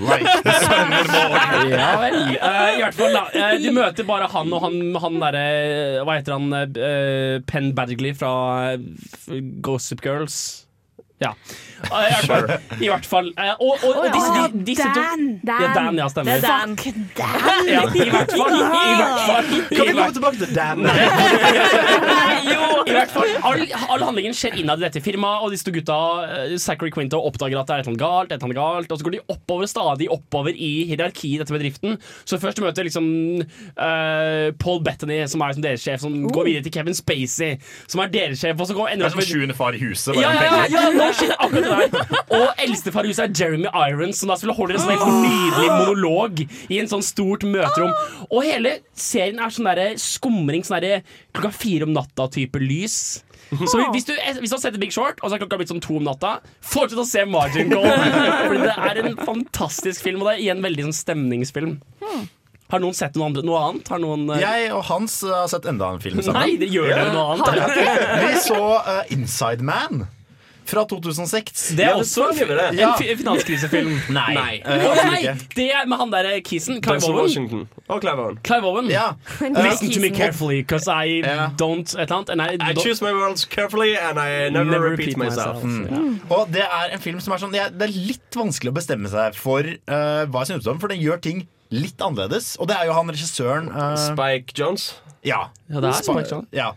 Like 0.00 0.32
the 0.46 0.54
sun 0.62 0.94
and 0.96 1.10
morning. 1.12 1.74
Ja 1.74 1.90
vel. 2.00 2.16
Uh, 2.38 2.70
I 2.72 2.80
hvert 2.80 2.96
fall, 2.96 3.18
da. 3.18 3.24
De 3.34 3.68
du 3.68 3.76
møter 3.76 4.08
bare 4.08 4.30
han 4.32 4.52
og 4.54 4.64
han, 4.64 4.78
han 5.02 5.20
derre 5.20 5.44
Hva 6.06 6.16
heter 6.16 6.38
han? 6.38 6.48
Uh, 6.72 7.42
Penn 7.50 7.74
Badgley 7.76 8.14
fra 8.16 8.32
eh, 8.72 9.42
Gossip 9.64 10.00
Girls. 10.06 10.38
Ja. 11.20 11.34
I 11.84 12.10
hvert 12.10 12.26
fall. 12.30 12.46
I 12.80 12.88
hvert 12.90 13.06
fall. 13.08 13.28
Eh, 13.38 13.52
og, 13.60 13.74
og, 13.84 13.96
og 14.02 14.06
disse, 14.14 14.30
de, 14.54 14.62
disse 14.70 14.86
to 14.88 15.00
Dan! 15.00 15.24
Dan. 15.44 15.62
Ja, 15.64 15.68
Dan, 15.74 15.98
ja, 16.00 16.08
stemmer. 16.12 16.32
Det 16.32 16.44
er 16.44 16.48
Dan. 16.48 16.70
Ja, 17.68 17.82
I 17.88 18.08
hvert 18.14 18.32
fall. 18.34 18.54
I 18.54 18.94
hvert 19.00 19.20
fall. 19.28 19.50
Kan 19.74 19.88
vi 19.88 19.92
komme 19.92 20.12
tilbake 20.18 20.38
til 20.44 20.54
Dan? 20.56 20.78
I 22.84 22.92
hvert 22.94 23.12
fall, 23.14 23.30
all, 23.48 23.62
all 23.94 24.02
handlingen 24.04 24.34
skjer 24.36 24.58
innad 24.60 24.82
i 24.82 24.86
dette 24.86 25.00
firmaet, 25.04 25.44
og 25.46 25.52
disse 25.54 25.64
to 25.66 25.72
gutta, 25.74 25.96
eh, 26.28 26.54
Zachary 26.60 26.92
Quinto, 26.94 27.20
oppdager 27.24 27.58
at 27.60 27.68
det 27.70 27.76
er 27.78 27.84
et 27.84 27.88
eller 27.88 27.94
annet 27.94 28.02
galt, 28.04 28.32
et 28.32 28.36
eller 28.36 28.48
annet 28.50 28.58
galt, 28.60 28.92
og 28.94 29.00
så 29.00 29.06
går 29.06 29.16
de 29.16 29.22
oppover 29.34 29.70
stadig 29.70 30.08
oppover 30.12 30.52
i 30.54 30.70
hierarkiet 30.90 31.38
i 31.38 31.40
dette 31.42 31.54
bedriften. 31.54 31.96
Så 32.28 32.38
først 32.42 32.58
du 32.60 32.64
møter 32.66 32.86
liksom 32.86 33.06
uh, 33.40 34.48
Paul 34.60 34.82
Bettany, 34.84 35.22
som 35.30 35.42
er 35.44 35.52
liksom 35.54 35.64
deres 35.64 35.84
sjef, 35.84 36.02
som 36.04 36.16
går 36.34 36.48
videre 36.50 36.66
til 36.66 36.74
Kevin 36.76 36.96
Spacey, 36.98 37.56
som 37.90 38.02
er 38.04 38.12
deres 38.14 38.42
sjef, 38.44 38.60
og 38.60 38.68
så 38.70 38.76
går 38.76 38.92
ender 38.94 39.08
Det 39.08 39.12
er 39.12 39.16
som 39.24 39.32
sjuende 39.32 39.56
far 39.58 39.76
i 39.76 39.80
huset. 39.82 40.14
ja, 40.20 40.32
Bare 40.34 40.44
ja, 40.44 40.64
ja, 40.68 40.84
ja, 40.88 40.92
nå 40.94 41.08
skjer 41.16 41.32
det 41.32 41.38
akkurat 41.40 41.73
der. 41.74 42.16
Og 42.38 42.62
eldstefar 42.64 43.06
i 43.06 43.12
huset 43.12 43.26
er 43.26 43.34
Jeremy 43.42 43.70
Irons, 43.70 44.20
som 44.20 44.32
da 44.32 44.38
skulle 44.40 44.56
holde 44.56 44.78
en 44.78 44.84
sånn 44.84 44.94
helt 44.94 45.20
nydelig 45.26 45.68
monolog 45.74 46.42
i 46.46 46.80
en 46.80 46.90
sånn 46.90 47.04
stort 47.04 47.46
møterom. 47.48 47.92
Og 48.30 48.46
hele 48.46 48.78
serien 48.96 49.42
er 49.42 49.54
sånn 49.54 49.68
derre 49.70 49.92
skumring, 50.00 50.64
sånn 50.66 50.80
derre 50.80 51.04
klokka 51.34 51.54
fire 51.56 51.88
om 51.88 51.94
natta-type 51.96 52.62
lys. 52.62 52.98
Så 53.54 53.78
hvis 53.92 54.06
du, 54.08 54.14
hvis 54.40 54.50
du 54.50 54.56
har 54.56 54.62
sett 54.62 54.78
Big 54.80 54.94
Short, 54.94 55.20
og 55.20 55.30
så 55.30 55.36
er 55.36 55.42
klokka 55.42 55.58
blitt 55.60 55.70
sånn 55.70 55.82
to 55.84 55.98
om 55.98 56.06
natta, 56.06 56.38
fortsett 56.64 57.00
å 57.00 57.06
se 57.08 57.24
Margin 57.28 57.70
Goal. 57.72 57.86
Fordi 58.48 58.62
det 58.64 58.78
er 58.88 59.02
en 59.04 59.18
fantastisk 59.20 60.06
film, 60.06 60.22
og 60.22 60.30
det 60.30 60.38
er 60.38 60.46
igjen 60.48 60.64
veldig 60.64 60.88
sånn 60.88 60.98
stemningsfilm. 61.02 61.76
Har 62.72 62.80
noen 62.82 62.96
sett 62.96 63.14
noe, 63.18 63.28
andre, 63.28 63.44
noe 63.46 63.60
annet? 63.68 63.88
Har 63.92 64.00
noen 64.02 64.24
uh... 64.32 64.38
Jeg 64.40 64.70
og 64.74 64.82
Hans 64.88 65.18
uh, 65.26 65.34
har 65.42 65.50
sett 65.52 65.68
enda 65.70 65.92
en 65.94 66.00
film 66.02 66.22
sammen. 66.24 66.40
Nei, 66.40 66.56
det 66.58 66.70
gjør 66.72 66.88
dere 66.90 67.12
noe 67.12 67.36
annet. 67.36 67.76
Vi 68.24 68.30
så 68.46 68.60
uh, 68.80 69.02
Inside 69.14 69.66
Man 69.66 70.06
fra 70.68 70.84
2006. 70.90 71.68
Det 71.78 71.84
er 71.84 71.94
også 71.98 72.28
en, 72.30 72.38
selvfølgelig 72.38 72.84
en 73.12 73.18
finanskrisefilm. 73.20 73.92
Nei. 74.18 74.34
Nei. 74.34 74.54
Eh, 74.64 74.84
nei, 75.10 75.34
det 75.56 75.68
er 75.72 75.88
med 75.90 76.00
han 76.00 76.12
der 76.12 76.30
Kisen. 76.44 76.80
Clive 76.84 77.04
Owen. 77.08 77.20
Washington. 77.20 77.66
Og 77.88 78.00
Clive 78.00 78.24
Owen. 78.24 78.38
Clive 78.44 78.70
Owen. 78.70 78.90
Ja. 78.92 79.06
Listen 79.68 79.90
to 79.90 80.00
me 80.00 80.10
carefully, 80.10 80.62
because 80.62 80.88
I 80.88 81.20
yeah. 81.20 81.50
don't 81.60 81.94
Et 81.94 82.10
eller 82.10 82.32
annet. 82.32 82.62
I, 82.62 82.70
I 82.70 82.74
choose 82.74 83.04
my 83.04 83.12
words 83.12 83.44
carefully, 83.44 83.96
and 83.96 84.18
I 84.18 84.48
never, 84.50 84.90
repeat, 84.90 85.16
myself. 85.16 85.62
Ja. 85.64 86.00
Og 86.28 86.48
det 86.52 86.64
er 86.64 86.94
en 86.94 87.00
film 87.02 87.20
som 87.20 87.34
er 87.34 87.42
sånn 87.42 87.52
Det 87.54 87.60
er, 87.60 87.72
det 87.74 87.88
er 87.88 87.94
litt 87.94 88.38
vanskelig 88.38 88.72
å 88.72 88.76
bestemme 88.76 89.10
seg 89.12 89.36
for 89.38 89.66
uh, 89.66 90.24
hva 90.30 90.44
jeg 90.44 90.54
synes 90.54 90.68
om, 90.70 90.80
for 90.82 90.92
den 90.92 91.02
gjør 91.02 91.20
ting 91.24 91.44
litt 91.74 92.00
annerledes. 92.02 92.54
Og 92.60 92.70
det 92.70 92.78
er 92.78 92.88
jo 92.90 92.96
han 92.96 93.10
regissøren 93.12 93.70
uh, 93.72 93.94
Spike 94.00 94.56
Jones. 94.58 94.92
Ja. 95.24 95.48
Ja, 95.68 95.80
det 95.80 95.90
er 95.90 96.02
Spike 96.02 96.28
Jonze. 96.28 96.44
ja. 96.54 96.72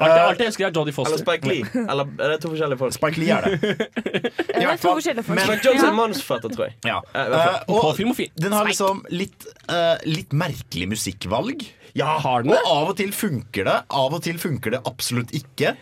Alt, 0.00 0.40
Eh, 0.40 0.44
jeg 0.44 0.48
husker, 0.48 0.66
er 0.66 0.72
Jodie 0.72 0.94
Eller 1.06 1.18
Spike 1.20 1.48
Lee. 1.50 1.64
Eller 1.90 2.04
er 2.24 2.32
det 2.34 2.38
to 2.40 2.50
forskjellige 2.54 2.78
folk? 2.80 2.94
Spike 2.96 3.20
Lee 3.20 3.34
er 3.36 3.40
det. 3.46 3.58
Det 4.60 4.64
er 4.64 4.76
to 4.80 4.94
forskjellige 4.96 5.24
folk. 5.26 5.36
Men- 5.36 5.46
Spike 5.50 5.66
Jones 5.68 5.84
er 5.84 5.96
manusforfatter, 5.98 6.54
tror 6.54 6.64
jeg. 6.68 6.76
Ja. 6.88 7.00
Eh, 7.14 7.26
hvert 7.34 7.44
fall. 7.44 7.60
Eh, 7.60 8.14
og 8.14 8.32
den 8.46 8.56
har 8.56 8.64
liksom 8.70 9.04
litt, 9.12 9.46
eh, 9.68 9.96
litt 10.08 10.32
merkelig 10.32 10.88
musikkvalg. 10.94 11.66
Ja, 11.98 12.18
har 12.22 12.44
den 12.46 12.52
Og 12.54 12.66
av 12.70 12.92
og 12.92 12.96
til 13.00 13.10
funker 13.10 13.66
det, 13.66 13.76
av 13.90 14.14
og 14.14 14.22
til 14.22 14.38
funker 14.38 14.76
det 14.76 14.80
absolutt 14.86 15.32
ikke. 15.34 15.74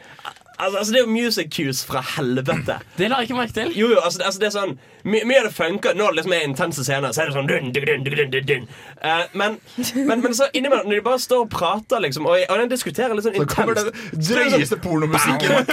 Altså, 0.58 0.78
altså, 0.80 0.92
det 0.92 0.98
er 1.00 1.04
jo 1.06 1.12
music 1.14 1.50
cues 1.54 1.85
fra 1.87 2.00
helvete. 2.16 2.78
Det 2.98 3.06
la 3.11 3.20
jeg 3.22 3.28
ikke 3.28 3.37
merke 3.38 3.54
til. 3.54 3.68
Jo, 3.78 3.88
jo, 3.94 4.00
altså, 4.02 4.22
altså 4.26 4.40
det 4.42 4.48
er 4.48 4.54
sånn 4.56 4.72
my 5.09 5.20
Mye 5.24 5.38
av 5.38 5.44
det 5.46 5.52
funker 5.54 5.94
når 5.94 6.11
det 6.11 6.16
liksom 6.18 6.33
er 6.35 6.42
intense 6.48 6.83
scener. 6.85 7.12
Så 7.14 7.22
er 7.22 7.30
det 7.30 7.37
sånn 7.37 7.46
dun, 7.48 7.68
dun, 7.72 7.85
dun, 7.87 8.02
dun, 8.04 8.30
dun, 8.35 8.46
dun. 8.48 8.64
Eh, 9.00 9.22
men, 9.38 9.54
men, 10.09 10.24
men 10.24 10.35
så 10.35 10.48
innimellom, 10.52 10.88
når 10.90 10.98
de 10.98 11.04
bare 11.06 11.20
står 11.22 11.44
og 11.46 11.50
prater, 11.54 12.02
liksom, 12.02 12.26
og, 12.26 12.42
og 12.50 12.59
den 12.64 12.72
diskuterer 12.72 13.14
litt 13.14 13.28
sånn 13.28 13.38
Så 13.38 13.46
kommer 13.54 13.78
den 13.78 13.92
det 13.92 13.94
sånn- 13.94 14.26
drøyeste 14.50 14.80
pornomusikken. 14.83 15.50
og, 15.54 15.64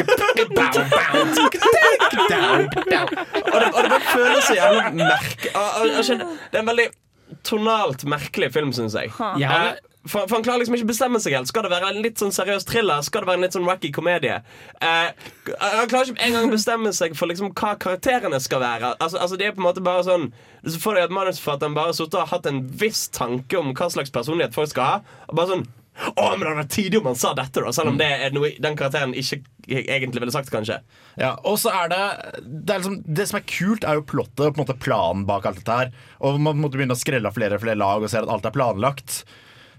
det, 2.86 3.71
og 3.73 3.81
det 3.81 3.89
bare 3.89 4.05
føles 4.12 4.45
så 4.47 4.55
jævla 4.57 4.86
merke 4.99 5.51
og, 5.55 5.65
og, 5.65 5.89
og, 5.97 6.03
skjønner, 6.07 6.38
Det 6.51 6.60
er 6.60 6.63
en 6.63 6.69
veldig 6.71 6.88
tonalt 7.45 8.05
merkelig 8.10 8.51
film, 8.53 8.71
syns 8.75 8.95
jeg. 8.97 9.12
Ja, 9.41 9.51
Eh, 9.65 9.75
for, 10.07 10.27
for 10.27 10.35
Han 10.35 10.43
klarer 10.45 10.61
liksom 10.61 10.77
ikke 10.77 10.89
bestemme 10.91 11.21
seg 11.21 11.35
helt. 11.37 11.49
Skal 11.51 11.65
det 11.65 11.71
være 11.73 11.91
en 11.91 12.01
litt 12.05 12.21
sånn 12.21 12.33
seriøs 12.35 12.67
thriller? 12.69 13.05
Skal 13.05 13.23
det 13.23 13.31
være 13.31 13.41
en 13.41 13.47
litt 13.47 13.57
sånn 13.57 13.67
wacky 13.67 13.91
komedie? 13.95 14.41
Eh, 14.81 15.29
han 15.61 15.89
klarer 15.91 16.11
ikke 16.11 16.27
engang 16.27 16.49
å 16.49 16.55
bestemme 16.55 16.93
seg 16.95 17.15
for 17.17 17.31
liksom 17.31 17.53
hva 17.53 17.75
karakterene 17.81 18.41
skal 18.43 18.63
være. 18.63 18.95
Altså, 18.99 19.21
altså 19.21 19.39
det 19.39 19.49
er 19.49 19.55
på 19.55 19.63
en 19.63 19.69
måte 19.69 19.85
bare 19.85 20.05
sånn 20.07 20.29
Så 20.65 20.79
får 20.81 20.97
du 20.97 21.05
at 21.05 21.15
manusforfatteren 21.15 21.77
bare 21.77 21.91
har 21.91 21.97
sittet 21.97 22.19
og 22.21 22.29
hatt 22.31 22.47
en 22.49 22.63
viss 22.81 23.07
tanke 23.13 23.57
om 23.59 23.73
hva 23.77 23.89
slags 23.93 24.13
personlighet 24.13 24.55
folk 24.57 24.71
skal 24.73 24.91
ha. 24.91 25.17
Og 25.29 25.39
bare 25.39 25.53
sånn 25.53 25.67
å, 25.95 26.23
men 26.35 26.41
Det 26.41 26.49
hadde 26.49 26.59
vært 26.59 26.73
tidlig 26.75 26.99
om 26.99 27.05
han 27.07 27.19
sa 27.19 27.31
dette, 27.37 27.61
da 27.63 27.71
selv 27.75 27.93
om 27.93 27.99
det 27.99 28.07
er 28.11 28.33
noe 28.35 28.49
den 28.61 28.75
karakteren 28.75 29.13
ikke 29.15 29.39
egentlig 29.65 30.21
ville 30.21 30.33
sagt. 30.33 30.51
kanskje 30.51 30.81
Ja, 31.17 31.35
og 31.47 31.57
så 31.61 31.71
er 31.71 31.91
det 31.93 32.01
det, 32.43 32.73
er 32.73 32.81
liksom, 32.81 32.99
det 33.07 33.27
som 33.29 33.39
er 33.39 33.47
kult, 33.47 33.87
er 33.87 33.99
jo 33.99 34.07
plottet 34.09 34.43
og 34.43 34.51
på 34.51 34.59
en 34.59 34.65
måte 34.65 34.77
planen 34.81 35.23
bak 35.29 35.47
alt 35.47 35.61
dette 35.61 35.79
her. 35.79 35.93
Og 36.19 36.41
man 36.43 36.59
måtte 36.59 36.77
begynne 36.77 36.97
å 36.97 36.99
skrelle 36.99 37.31
av 37.31 37.37
flere 37.37 37.59
flere 37.61 37.79
lag 37.79 38.03
og 38.03 38.11
se 38.11 38.19
at 38.19 38.31
alt 38.31 38.47
er 38.47 38.55
planlagt. 38.55 39.23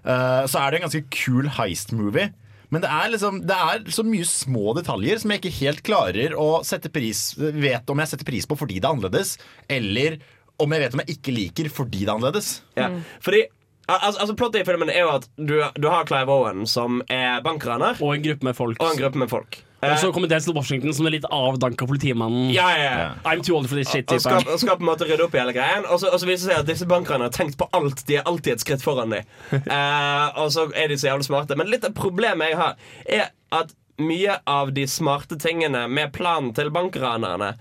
Eh, 0.07 0.42
så 0.47 0.61
er 0.62 0.71
det 0.71 0.81
en 0.81 0.87
ganske 0.87 1.05
kul 1.12 1.49
heist-movie. 1.59 2.31
Men 2.75 2.83
det 2.83 2.90
er, 2.90 3.11
liksom, 3.12 3.42
det 3.47 3.57
er 3.57 3.85
så 3.95 4.03
mye 4.07 4.27
små 4.27 4.73
detaljer 4.75 5.21
som 5.23 5.31
jeg 5.31 5.42
ikke 5.42 5.59
helt 5.61 5.83
klarer 5.87 6.33
å 6.35 6.49
sette 6.66 6.90
pris 6.90 7.29
vet 7.38 7.87
om 7.92 8.03
jeg 8.03 8.11
setter 8.11 8.27
pris 8.27 8.49
på 8.51 8.57
fordi 8.59 8.81
det 8.81 8.88
er 8.88 8.97
annerledes, 8.97 9.37
eller 9.71 10.16
om 10.59 10.73
jeg 10.75 10.83
vet 10.83 10.97
om 10.97 11.03
jeg 11.05 11.14
ikke 11.19 11.35
liker 11.37 11.71
fordi 11.71 12.03
det 12.03 12.09
er 12.11 12.16
annerledes. 12.16 12.49
Ja. 12.79 12.88
Fordi 13.23 13.45
altså, 13.87 14.19
altså 14.25 14.35
Plottet 14.40 14.64
i 14.64 14.66
filmen 14.66 14.90
er 14.90 15.05
jo 15.05 15.12
at 15.14 15.29
du, 15.38 15.55
du 15.79 15.88
har 15.92 16.09
Clive 16.11 16.33
Owen, 16.35 16.66
som 16.66 17.03
er 17.07 17.38
bankraner, 17.47 18.03
Og 18.03 18.16
en 18.16 18.27
gruppe 18.27 18.51
med 18.51 18.59
folk. 18.59 18.83
og 18.83 18.95
en 18.97 19.03
gruppe 19.05 19.23
med 19.23 19.31
folk. 19.31 19.61
Og 19.92 19.99
så 20.01 20.09
Eh, 20.09 20.12
kommer 20.14 20.29
Denzel 20.29 20.55
Washington 20.57 20.94
som 20.94 21.05
den 21.07 21.14
litt 21.16 21.25
avdanka 21.31 21.87
politimannen. 21.87 22.51
ja, 22.55 22.66
ja, 22.79 22.92
ja. 22.99 23.09
I'm 23.25 23.42
too 23.42 23.57
old 23.57 23.68
for 23.68 23.77
this 23.77 23.88
shit. 23.90 24.11
Og 24.12 24.20
skal, 24.20 24.42
og 24.46 24.61
skal 24.61 24.77
på 24.77 24.85
en 24.87 24.90
måte 24.90 25.09
rydde 25.09 25.25
opp 25.25 25.35
i 25.35 25.40
hele 25.40 25.53
greien. 25.57 25.87
Og 25.87 26.01
så, 26.01 26.11
og 26.12 26.20
så 26.20 26.27
viser 26.29 26.49
det 26.49 26.55
seg 26.55 26.62
at 26.64 26.70
disse 26.70 26.87
bankerne 26.90 27.29
har 27.29 27.35
tenkt 27.35 27.59
på 27.61 27.68
alt. 27.72 28.05
De 28.07 28.16
er 28.16 28.27
alltid 28.27 28.57
et 28.57 28.64
skritt 28.64 28.85
foran 28.85 29.14
dem. 29.14 29.25
uh, 29.53 30.29
og 30.42 30.53
så 30.55 30.68
er 30.75 30.88
de 30.88 30.99
så 30.99 31.11
jævlig 31.12 31.29
smarte. 31.29 31.57
Men 31.59 31.70
litt 31.72 31.85
av 31.85 31.94
problemet 31.96 32.53
jeg 32.53 32.61
har, 32.61 32.77
er 33.07 33.29
at 33.55 33.75
mye 33.99 34.38
av 34.46 34.72
de 34.77 34.85
smarte 34.90 35.38
tingene 35.40 35.87
med 35.88 36.12
planen 36.12 36.53
til 36.57 36.70
bankranerne 36.75 37.55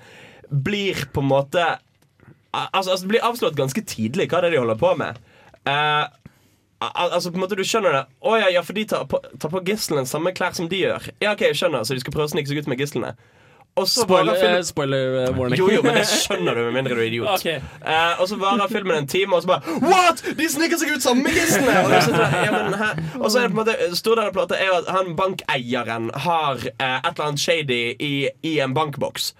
blir 0.49 1.07
på 1.13 1.23
en 1.23 1.31
måte 1.31 1.63
Altså, 2.55 2.91
altså 2.91 3.03
Det 3.03 3.09
blir 3.11 3.23
avslått 3.27 3.57
ganske 3.57 3.81
tidlig 3.83 4.29
hva 4.31 4.39
det 4.39 4.47
er 4.47 4.53
de 4.53 4.59
holder 4.61 4.77
på 4.79 4.93
med. 4.95 5.17
Eh, 5.67 6.05
al 6.81 7.11
altså 7.15 7.31
på 7.31 7.39
en 7.39 7.45
måte 7.45 7.55
Du 7.55 7.63
skjønner 7.63 7.91
det. 7.95 8.03
Å 8.25 8.35
ja, 8.41 8.49
ja, 8.57 8.61
for 8.65 8.73
de 8.77 8.83
tar 8.85 9.05
på, 9.09 9.21
tar 9.39 9.49
på 9.53 9.61
gislene 9.67 10.05
samme 10.09 10.33
klær 10.35 10.53
som 10.57 10.67
de 10.69 10.81
gjør. 10.83 11.09
Ja, 11.23 11.31
ok, 11.33 11.41
jeg 11.51 11.55
skjønner 11.61 11.83
Så 11.87 11.95
de 11.95 12.03
skal 12.03 12.13
prøve 12.13 12.27
å 12.27 12.33
snike 12.35 12.51
seg 12.51 12.59
ut 12.63 12.67
med 12.71 12.79
gislene. 12.83 13.15
Spoiler, 13.75 14.37
filmen- 14.39 14.61
eh, 14.61 14.63
spoiler 14.63 15.15
eh, 15.25 15.31
warning. 15.35 15.57
jo, 15.59 15.65
jo, 15.67 15.81
men 15.83 15.97
det 15.99 16.05
skjønner 16.23 16.55
du 16.55 16.61
med 16.63 16.73
mindre 16.77 16.95
du 16.95 17.01
er 17.01 17.09
idiot. 17.09 17.27
Ok. 17.27 17.45
Eh, 17.45 18.21
og 18.23 18.29
så 18.31 18.37
varer 18.39 18.71
filmen 18.71 19.01
en 19.01 19.07
time, 19.11 19.35
og 19.35 19.43
så 19.43 19.49
bare 19.51 19.73
What?! 19.83 20.21
De 20.39 20.47
sniker 20.47 20.79
seg 20.79 20.93
ut 20.95 21.03
sammen 21.03 21.25
med 21.27 21.35
gislene! 21.35 21.73
Og, 21.83 21.91
så 22.05 22.13
ja, 22.15 22.93
og 23.19 23.25
så 23.33 23.41
er 23.41 23.49
det 23.49 23.51
på 23.51 23.57
en 23.57 23.59
måte 23.59 23.89
Stor 23.99 24.15
del 24.15 24.29
av 24.29 24.37
plata 24.37 24.55
er 24.63 24.71
at 24.77 24.87
han 24.95 25.11
bankeieren 25.19 26.07
har 26.23 26.63
eh, 26.69 26.97
et 27.01 27.11
eller 27.11 27.25
annet 27.27 27.43
shady 27.43 27.81
i, 27.99 28.13
i 28.47 28.53
en 28.63 28.71
bankboks. 28.77 29.33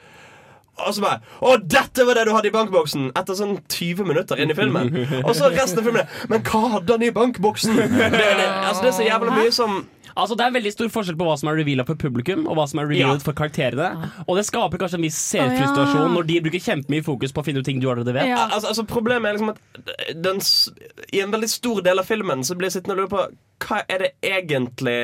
Og 0.75 0.91
så 0.97 1.01
bare 1.05 1.21
Å, 1.39 1.55
dette 1.71 2.03
var 2.07 2.17
det 2.19 2.25
du 2.27 2.33
hadde 2.35 2.49
i 2.51 2.53
bankboksen! 2.55 3.09
Etter 3.15 3.37
sånn 3.39 3.57
20 3.71 4.03
minutter 4.09 4.39
inn 4.43 4.51
i 4.51 4.57
filmen. 4.57 4.89
Og 5.23 5.31
så 5.37 5.47
resten 5.53 5.79
av 5.79 5.87
filmen 5.87 6.09
Men 6.31 6.43
hva 6.49 6.63
hadde 6.77 6.97
han 6.97 7.05
i 7.07 7.13
bankboksen? 7.15 7.77
Det, 7.79 8.09
det, 8.11 8.47
altså, 8.49 8.81
det 8.83 8.89
er 8.91 8.97
så 8.99 9.05
jævla 9.07 9.37
mye 9.39 9.53
som 9.55 9.83
Altså, 10.15 10.37
det 10.39 10.45
er 10.45 10.53
veldig 10.55 10.71
stor 10.71 10.87
forskjell 10.93 11.17
på 11.19 11.25
hva 11.27 11.33
som 11.35 11.49
er 11.51 11.57
reveala 11.59 11.83
for 11.83 11.99
publikum, 11.99 12.45
og 12.47 12.55
hva 12.55 12.63
som 12.71 12.79
er 12.79 12.85
revealet 12.87 13.23
for 13.25 13.35
karakterene. 13.35 14.07
Og 14.29 14.37
det 14.39 14.45
skaper 14.47 14.79
kanskje 14.79 14.95
en 14.95 15.03
viss 15.03 15.17
selvfrustrasjon 15.33 16.13
når 16.15 16.27
de 16.29 16.37
bruker 16.45 16.63
kjempemye 16.63 17.03
fokus 17.03 17.33
på 17.35 17.43
å 17.43 17.45
finne 17.49 17.59
ut 17.59 17.67
ting 17.67 17.81
du 17.83 17.89
allerede 17.91 18.13
vet. 18.15 18.29
Ja. 18.31 18.45
Altså, 18.47 18.69
altså 18.71 18.85
Problemet 18.87 19.27
er 19.27 19.35
liksom 19.35 19.51
at 19.51 20.15
den, 20.23 20.39
s- 20.39 20.71
i 21.11 21.19
en 21.19 21.35
veldig 21.35 21.49
stor 21.51 21.83
del 21.83 21.99
av 21.99 22.07
filmen 22.07 22.47
så 22.47 22.55
blir 22.55 22.69
jeg 22.71 22.77
sittende 22.77 22.95
og 22.95 23.01
lure 23.03 23.11
på 23.11 23.25
hva 23.67 23.81
er 23.91 24.05
det 24.05 24.11
egentlig 24.23 24.95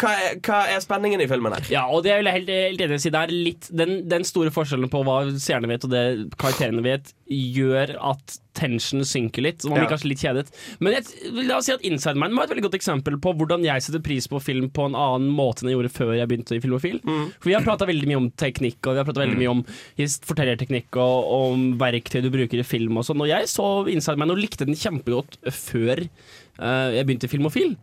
hva 0.00 0.10
er, 0.16 0.38
hva 0.40 0.62
er 0.72 0.80
spenningen 0.80 1.20
i 1.20 1.26
filmen 1.28 1.52
her? 1.52 1.66
Ja, 1.68 1.82
og 1.92 2.00
det 2.06 2.14
er 2.14 2.22
jeg 2.24 2.32
helt, 2.38 2.48
helt 2.48 2.80
enig 2.86 3.00
si. 3.04 3.10
Det 3.12 3.20
er 3.20 3.32
litt 3.34 3.66
den, 3.76 3.98
den 4.08 4.24
store 4.24 4.48
forskjellen 4.54 4.88
på 4.92 5.02
hva 5.04 5.18
seerne 5.36 5.68
vet 5.68 5.84
og 5.84 5.92
det 5.92 6.04
karakterene 6.40 6.80
vet, 6.86 7.10
gjør 7.28 7.92
at 8.14 8.38
tension 8.58 9.04
synker 9.06 9.44
litt. 9.44 9.60
Så 9.62 9.68
man 9.68 9.76
blir 9.78 9.84
Ja. 9.86 9.90
kanskje 9.92 10.08
litt 10.10 10.22
kjedet. 10.24 10.48
Men 10.80 10.96
jeg, 10.96 11.04
la 11.46 11.58
oss 11.60 11.68
si 11.68 11.74
at 11.76 11.84
Inside 11.86 12.16
Man 12.18 12.34
var 12.34 12.48
et 12.48 12.54
veldig 12.54 12.64
godt 12.64 12.78
eksempel 12.80 13.18
på 13.22 13.34
hvordan 13.38 13.62
jeg 13.62 13.84
setter 13.84 14.00
pris 14.02 14.26
på 14.32 14.40
film 14.42 14.70
på 14.74 14.88
en 14.88 14.96
annen 14.98 15.28
måte 15.36 15.62
enn 15.62 15.70
jeg 15.70 15.76
gjorde 15.78 15.92
før 15.94 16.14
jeg 16.16 16.30
begynte 16.32 16.56
i 16.56 16.62
Filmofil. 16.64 16.98
For 17.04 17.50
vi 17.52 17.54
har 17.58 17.62
prata 17.68 17.86
veldig 17.86 18.08
mye 18.08 18.22
om 18.24 18.30
teknikk, 18.40 18.80
og 18.88 18.96
vi 18.96 19.02
har 19.02 19.06
prata 19.06 19.22
veldig 19.22 19.38
mye 19.44 19.52
om 19.52 19.62
fortellerteknikk 20.26 20.96
og, 20.96 21.30
om 21.52 21.68
verktøy 21.80 22.22
du 22.24 22.30
bruker 22.34 22.58
i 22.62 22.66
film 22.66 22.98
og 22.98 23.06
sånn. 23.06 23.20
Og 23.22 23.30
jeg 23.30 23.46
så 23.52 23.68
Inside 23.92 24.18
Man 24.20 24.32
og 24.34 24.40
likte 24.40 24.66
den 24.68 24.78
kjempegodt 24.78 25.38
før 25.54 26.06
jeg 26.58 27.06
begynte 27.06 27.28
i 27.28 27.32
Filmofil. 27.36 27.76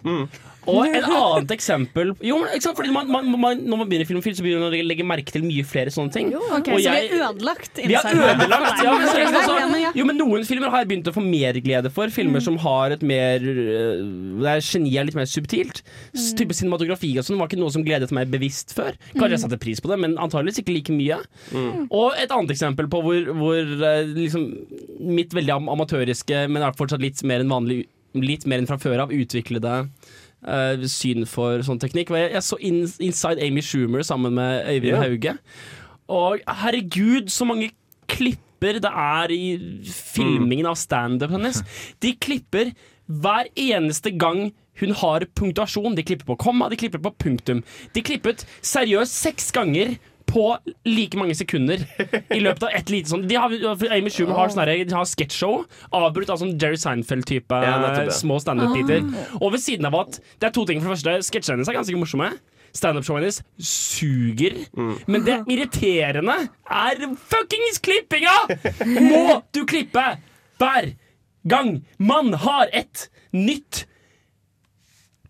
Og 0.65 0.87
et 0.89 1.03
annet 1.05 1.51
eksempel 1.53 2.15
Jo, 2.25 2.39
men 2.41 2.55
ikke 2.55 2.65
sant? 2.65 2.77
Fordi 2.79 2.89
man, 2.89 3.05
man, 3.13 3.27
man, 3.37 3.59
Når 3.69 3.77
man 3.83 3.85
begynner 3.87 4.01
i 4.01 4.07
Filmofil, 4.09 4.33
så 4.33 4.41
begynner 4.41 4.63
man 4.65 4.73
å 4.73 4.87
legge 4.89 5.03
merke 5.05 5.29
til 5.35 5.43
mye 5.45 5.61
flere 5.69 5.91
sånne 5.93 6.09
ting. 6.15 6.31
Ok, 6.33 6.71
Og 6.73 6.79
så 6.79 6.87
jeg- 6.89 7.11
vi 7.11 7.19
har 7.21 7.29
ødelagt 7.35 7.81
vi 7.85 7.93
har 7.93 8.07
ødelagt 8.09 8.81
ja, 8.81 8.95
men 8.97 9.05
Ja, 9.13 9.19
ja, 9.21 9.27
altså. 9.29 9.93
Jo, 9.99 10.05
men 10.09 10.17
Noen 10.17 10.43
filmer 10.49 10.73
har 10.73 10.81
jeg 10.81 10.89
begynt 10.89 11.11
å 11.11 11.13
få 11.13 11.21
mer 11.21 11.53
glede 11.61 11.91
for. 11.93 12.09
Filmer 12.09 12.41
som 12.41 12.57
har 12.65 12.95
et 12.97 13.03
mer 13.05 13.45
øh, 13.45 14.41
Der 14.41 14.59
geniet 14.65 14.97
er 15.03 15.05
litt 15.11 15.19
mer 15.21 15.29
subtilt. 15.29 15.83
S- 16.17 16.33
Type 16.33 16.57
Cinematografi 16.57 17.13
og 17.21 17.29
sånn 17.29 17.37
var 17.37 17.45
ikke 17.51 17.61
noe 17.61 17.69
som 17.71 17.85
gledet 17.85 18.09
meg 18.17 18.33
bevisst 18.33 18.73
før. 18.73 18.97
Kanskje 19.13 19.35
jeg 19.37 19.43
satte 19.45 19.61
pris 19.61 19.79
på 19.85 19.93
det, 19.93 19.99
men 20.01 20.17
antageligvis 20.17 20.63
ikke 20.65 20.73
like 20.79 20.89
mye. 20.97 21.21
Og 21.93 22.17
et 22.17 22.33
annet 22.33 22.55
eksempel 22.57 22.89
på 22.89 23.05
hvor, 23.05 23.21
hvor 23.37 23.61
øh, 23.61 24.15
liksom 24.17 24.49
mitt 25.13 25.29
veldig 25.37 25.53
am 25.61 25.69
amatøriske, 25.77 26.47
men 26.49 26.63
er 26.65 26.73
fortsatt 26.73 27.05
litt 27.05 27.21
mer 27.23 27.45
enn 27.45 27.53
vanlig 27.53 27.83
Litt 28.15 28.45
mer 28.47 28.61
enn 28.61 28.69
fra 28.69 28.79
før 28.81 29.05
av 29.05 29.13
utviklede 29.13 29.73
uh, 30.47 30.85
syn 30.91 31.25
for 31.29 31.63
sånn 31.65 31.81
teknikk. 31.81 32.13
Jeg, 32.15 32.33
jeg 32.35 32.45
så 32.45 32.59
in, 32.63 32.83
Inside 33.03 33.43
Amy 33.43 33.63
Schumer 33.65 34.05
sammen 34.07 34.37
med 34.37 34.67
Øyvind 34.71 34.93
yeah. 34.93 35.03
Hauge. 35.03 35.37
Og 36.15 36.43
herregud, 36.63 37.31
så 37.33 37.47
mange 37.49 37.71
klipper 38.11 38.79
det 38.81 38.91
er 38.91 39.31
i 39.33 39.45
filmingen 39.89 40.69
av 40.69 40.77
standup 40.79 41.33
hennes. 41.35 41.61
De 42.03 42.13
klipper 42.15 42.71
hver 43.05 43.49
eneste 43.59 44.13
gang 44.17 44.47
hun 44.79 44.91
har 44.99 45.25
punktasjon. 45.37 45.95
De 45.95 46.03
klipper 46.03 46.27
på 46.27 46.37
komma, 46.47 46.69
de 46.71 46.79
klipper 46.79 46.99
på 47.03 47.13
punktum. 47.21 47.61
De 47.95 48.03
klippet 48.03 48.43
seriøst 48.65 49.21
seks 49.23 49.51
ganger 49.55 49.95
på 50.25 50.57
like 50.85 51.15
mange 51.19 51.35
sekunder 51.37 51.81
i 52.33 52.39
løpet 52.41 52.63
av 52.67 52.73
et 52.75 52.89
lite 52.91 53.11
sånn 53.11 53.27
de 53.29 53.35
har, 53.39 53.53
Amy 53.95 54.09
Schumer 54.11 54.35
har, 54.35 54.49
sånn 54.51 54.63
her- 54.65 54.83
de 54.85 54.95
har 54.95 55.05
sketsjshow, 55.07 55.63
avbrutt 55.93 56.29
av 56.33 56.39
sånn 56.41 56.55
Jerry 56.59 56.79
Seinfeld-type 56.81 57.61
Ja, 57.63 58.09
små 58.11 58.39
standup-biter. 58.43 59.05
Og 59.41 59.51
ved 59.53 59.61
siden 59.63 59.85
av 59.89 59.95
at 60.01 60.19
Det 60.39 60.49
er 60.49 60.51
to 60.57 60.65
ting. 60.65 60.81
For 60.81 60.89
det 60.89 60.97
første, 60.97 61.15
sketsjene 61.29 61.57
hennes 61.59 61.69
er 61.69 61.77
ganske 61.79 61.95
morsomme. 62.01 62.31
Standup-showet 62.75 63.21
hennes 63.23 63.41
suger. 63.61 64.57
Men 65.07 65.23
det 65.23 65.37
irriterende 65.47 66.35
er 66.69 67.05
fuckings 67.15 67.79
klippinga! 67.85 68.35
Må 68.85 69.41
du 69.55 69.63
klippe 69.69 70.03
hver 70.59 70.93
gang 71.47 71.83
man 71.99 72.33
har 72.33 72.67
et 72.73 73.07
nytt 73.31 73.85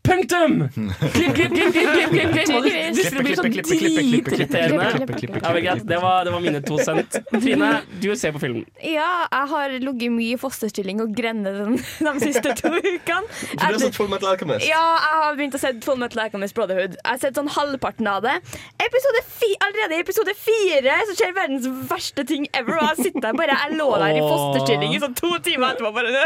Punktum! 0.06 0.70
Klipp, 1.14 1.34
klipp, 1.36 1.52
klipp, 1.54 1.72
klipp, 1.74 1.74
klipp, 1.74 2.10
klipp, 2.12 2.32
klipp. 2.32 2.46
Klipp, 2.46 2.64
det- 2.64 2.94
klipp, 2.96 3.10
klipp, 3.10 3.24
blir 3.26 3.36
så 3.36 3.42
dritirriterende. 3.46 4.86
Ja, 5.44 5.54
men 5.54 5.64
greit. 5.66 5.86
Det 5.88 5.98
var, 6.02 6.30
mine 6.42 6.62
to 6.66 6.78
cent. 6.80 7.18
Trine, 7.32 7.70
du 8.02 8.10
ser 8.16 8.32
på 8.36 8.40
filmen. 8.44 8.66
Ja, 8.84 9.10
jeg 9.32 9.48
har 9.54 9.70
ligget 9.80 10.12
mye 10.14 10.36
i 10.36 10.40
fosterstilling 10.42 11.02
og 11.04 11.14
grenet 11.18 11.58
den 11.60 11.78
de 11.78 12.14
siste 12.24 12.54
to 12.60 12.72
ukene. 12.76 13.26
Du 13.56 13.64
har 13.66 13.80
sett 13.82 13.96
Full 13.98 14.10
Metal 14.12 14.30
Alchemist? 14.34 14.68
Ja, 14.68 14.84
jeg 15.02 15.22
har 15.24 15.36
begynt 15.40 15.58
å 15.58 15.62
se 15.62 15.74
Full 15.86 16.00
Metal 16.02 16.24
Alchemist 16.26 16.56
Brotherhood. 16.58 16.98
Jeg 17.00 17.10
har 17.12 17.22
sett 17.26 17.40
sånn 17.40 17.50
halvparten 17.56 18.08
av 18.12 18.22
det. 18.26 18.38
Allerede 19.66 19.96
i 19.98 20.02
episode 20.04 20.34
fire 20.38 20.96
så 21.08 21.14
skjer 21.18 21.34
verdens 21.36 21.66
verste 21.90 22.26
ting 22.28 22.46
ever. 22.58 22.78
Og 22.82 22.88
jeg 22.94 23.08
sitter 23.10 23.24
der 23.28 23.38
bare 23.38 23.56
Jeg 23.56 23.78
lå 23.80 23.88
der 24.02 24.18
i 24.18 24.22
fosterstilling 24.24 24.94
i 24.96 25.00
sånn 25.02 25.16
to 25.18 25.32
timer 25.46 25.74
etterpå. 25.74 25.92
Bare, 25.96 26.26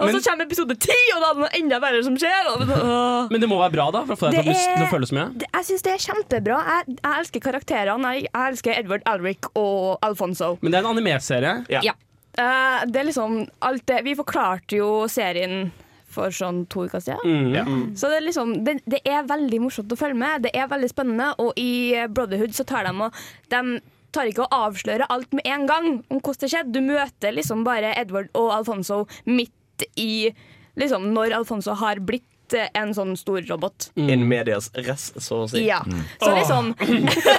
og 0.00 0.10
så 0.14 0.20
kommer 0.24 0.46
episode 0.48 0.76
ti, 0.80 0.96
og 1.14 1.20
da 1.22 1.28
er 1.30 1.34
det 1.34 1.42
noe 1.44 1.52
enda 1.60 1.80
verre 1.82 2.02
som 2.06 2.16
skjer. 2.18 2.50
Og. 2.54 2.63
Men 3.32 3.40
det 3.42 3.48
må 3.50 3.58
være 3.60 3.74
bra, 3.76 3.86
da, 3.94 4.02
for 4.08 4.16
å 4.16 4.20
få 4.20 4.30
deg 4.32 4.40
til 4.42 4.50
å, 4.50 4.54
lyst 4.54 4.70
til 4.74 4.86
å 4.86 4.90
føle 4.92 5.08
så 5.10 5.18
mye. 5.18 5.26
Det- 5.42 5.50
Jeg 5.52 5.68
syns 5.70 5.84
det 5.86 5.92
er 5.94 6.02
kjempebra. 6.06 6.58
Jeg, 6.70 6.96
jeg 7.02 7.20
elsker 7.20 7.44
karakterene. 7.48 8.14
Jeg, 8.16 8.26
jeg 8.30 8.52
elsker 8.54 8.78
Edward 8.78 9.06
Alric 9.10 9.48
og 9.54 9.98
Alfonso. 10.02 10.54
Men 10.62 10.72
det 10.74 10.80
er 10.80 10.84
en 10.86 10.92
animeserie. 10.96 11.54
Ja. 11.72 11.84
Ja. 11.90 11.94
Uh, 12.34 12.82
det 12.90 12.98
er 12.98 13.06
liksom 13.06 13.36
alt 13.62 13.84
det 13.86 14.00
Vi 14.02 14.16
forklarte 14.18 14.74
jo 14.80 15.04
serien 15.06 15.68
for 16.14 16.34
sånn 16.34 16.64
to 16.70 16.84
uker 16.86 17.02
siden. 17.02 17.50
Mm. 17.66 17.80
Så 17.98 18.10
det 18.10 18.20
er 18.20 18.24
liksom 18.28 18.52
det, 18.66 18.76
det 18.90 19.00
er 19.06 19.26
veldig 19.26 19.58
morsomt 19.64 19.90
å 19.94 19.98
følge 19.98 20.18
med. 20.18 20.44
Det 20.46 20.52
er 20.54 20.68
veldig 20.70 20.90
spennende. 20.92 21.32
Og 21.42 21.58
i 21.58 21.94
Brotherhood 22.14 22.54
så 22.54 22.66
tar 22.66 22.86
de 22.86 22.94
og 23.08 23.24
De 23.50 23.80
tar 24.14 24.30
ikke 24.30 24.44
å 24.46 24.60
avsløre 24.68 25.08
alt 25.10 25.32
med 25.34 25.42
en 25.50 25.64
gang 25.66 25.88
om 26.06 26.20
hvordan 26.20 26.44
det 26.44 26.50
skjedde. 26.52 26.74
Du 26.76 26.80
møter 26.86 27.34
liksom 27.34 27.64
bare 27.66 27.90
Edward 27.98 28.30
og 28.38 28.52
Alfonso 28.54 29.00
midt 29.26 29.86
i 29.98 30.30
liksom 30.78 31.08
når 31.14 31.34
Alfonso 31.40 31.74
har 31.80 31.98
blitt 32.02 32.26
eh, 32.58 32.70
en 32.80 32.94
sånn 32.96 33.14
stor 33.18 33.42
robot. 33.48 33.90
In 34.00 34.26
medias 34.28 34.70
res, 34.74 35.10
så 35.18 35.42
å 35.44 35.50
si. 35.50 35.64
Ja. 35.66 35.80
Så 36.22 36.30
liksom 36.34 36.72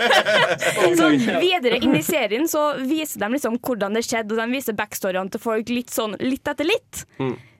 Så 0.99 1.09
videre 1.41 1.79
inn 1.81 1.95
i 1.97 2.03
serien 2.05 2.47
så 2.51 2.67
viser 2.83 3.23
de 3.25 3.33
liksom 3.35 3.59
hvordan 3.63 3.97
det 3.97 4.05
skjedde, 4.07 4.35
og 4.35 4.43
de 4.43 4.51
viser 4.53 4.77
backstoryene 4.77 5.33
til 5.33 5.43
folk 5.43 5.71
litt 5.73 5.93
sånn 5.93 6.17
litt 6.21 6.47
etter 6.47 6.67
litt. 6.67 7.05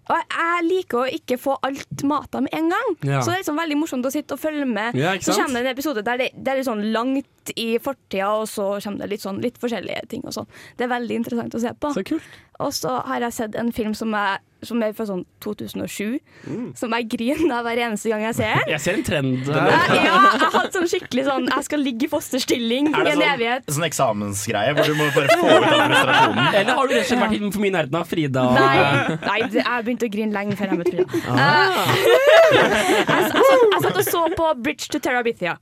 Og 0.06 0.20
jeg 0.22 0.66
liker 0.68 1.00
å 1.02 1.06
ikke 1.18 1.38
få 1.42 1.56
alt 1.66 2.04
mata 2.06 2.42
med 2.46 2.54
en 2.54 2.68
gang. 2.70 2.92
Ja. 3.02 3.22
Så 3.24 3.32
det 3.32 3.40
er 3.40 3.42
liksom 3.42 3.58
veldig 3.58 3.78
morsomt 3.80 4.06
å 4.06 4.12
sitte 4.14 4.38
og 4.38 4.42
følge 4.42 4.68
med. 4.70 4.98
Ja, 5.00 5.16
så 5.18 5.34
kommer 5.34 5.64
det 5.64 5.72
en 5.72 5.74
episode 5.74 6.04
der 6.06 6.22
det, 6.22 6.28
det 6.38 6.52
er 6.52 6.60
litt 6.60 6.68
sånn 6.68 6.84
langt 6.94 7.54
i 7.58 7.68
fortida, 7.82 8.30
og 8.38 8.46
så 8.50 8.76
kommer 8.84 9.06
det 9.06 9.16
litt, 9.16 9.24
sånn, 9.26 9.42
litt 9.42 9.58
forskjellige 9.62 10.06
ting. 10.12 10.22
og 10.30 10.36
sånn. 10.38 10.50
Det 10.78 10.86
er 10.86 10.94
veldig 10.94 11.22
interessant 11.24 11.58
å 11.58 11.64
se 11.64 11.74
på. 11.74 11.94
Så 11.98 12.06
kult. 12.06 12.38
Og 12.62 12.72
så 12.78 12.94
har 13.10 13.26
jeg 13.26 13.38
sett 13.40 13.58
en 13.60 13.74
film 13.76 13.98
som 13.98 14.14
er, 14.18 14.44
som 14.68 14.82
er 14.84 14.94
fra 14.98 15.06
sånn 15.08 15.24
2007, 15.44 16.20
som 16.76 16.96
jeg 16.98 17.08
griner 17.12 17.64
hver 17.66 17.82
eneste 17.88 18.10
gang 18.12 18.22
jeg 18.26 18.36
ser 18.38 18.54
den. 18.60 18.72
Jeg 18.74 18.82
ser 18.84 18.98
en 19.00 19.04
trend. 19.08 19.48
Ja, 19.48 19.66
ja, 19.66 19.96
jeg 19.96 20.12
har 20.12 20.52
hatt 20.56 20.74
sånn 20.76 20.88
skikkelig 20.90 21.24
sånn 21.28 21.46
Jeg 21.52 21.64
skal 21.68 21.80
ligge 21.86 22.08
i 22.08 22.10
fosterstilling 22.12 22.90
Er 22.92 23.00
i 23.00 23.04
det 23.06 23.12
en 23.14 23.20
sånn, 23.22 23.34
evighet. 23.36 23.70
sånn 23.78 23.86
eksamensgreie 23.88 24.74
hvor 24.78 24.90
du 24.90 24.96
må 25.00 25.08
bare 25.16 25.38
få 25.38 25.46
ut 25.46 25.68
administrasjonen? 25.70 26.42
Eller 26.60 26.74
har 26.80 26.88
du 26.90 26.94
rett 26.96 27.06
og 27.06 27.10
slett 27.12 27.24
vært 27.26 27.54
for 27.56 27.64
mye 27.64 27.72
i 27.72 27.76
nærheten 27.78 28.00
av 28.02 28.10
Frida? 28.10 28.44
og- 28.46 28.60
Nei, 28.60 29.18
nei 29.26 29.40
det- 29.50 29.64
jeg 29.66 29.86
begynte 29.88 30.10
å 30.10 30.14
grine 30.18 30.34
lenge 30.36 30.58
før 30.60 30.74
jeg 30.74 30.82
møtte 30.82 30.96
Frida. 30.96 31.06
Eh, 31.36 31.96
jeg, 31.96 32.66
jeg, 32.66 32.70
jeg, 33.06 33.32
jeg 33.32 33.82
satt 33.86 33.98
og 34.02 34.06
så 34.10 34.26
på 34.36 34.52
Bridge 34.66 34.90
to 34.92 35.00
Terabithia. 35.00 35.58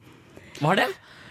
Hva 0.62 0.72
er 0.74 0.84
det? 0.84 0.90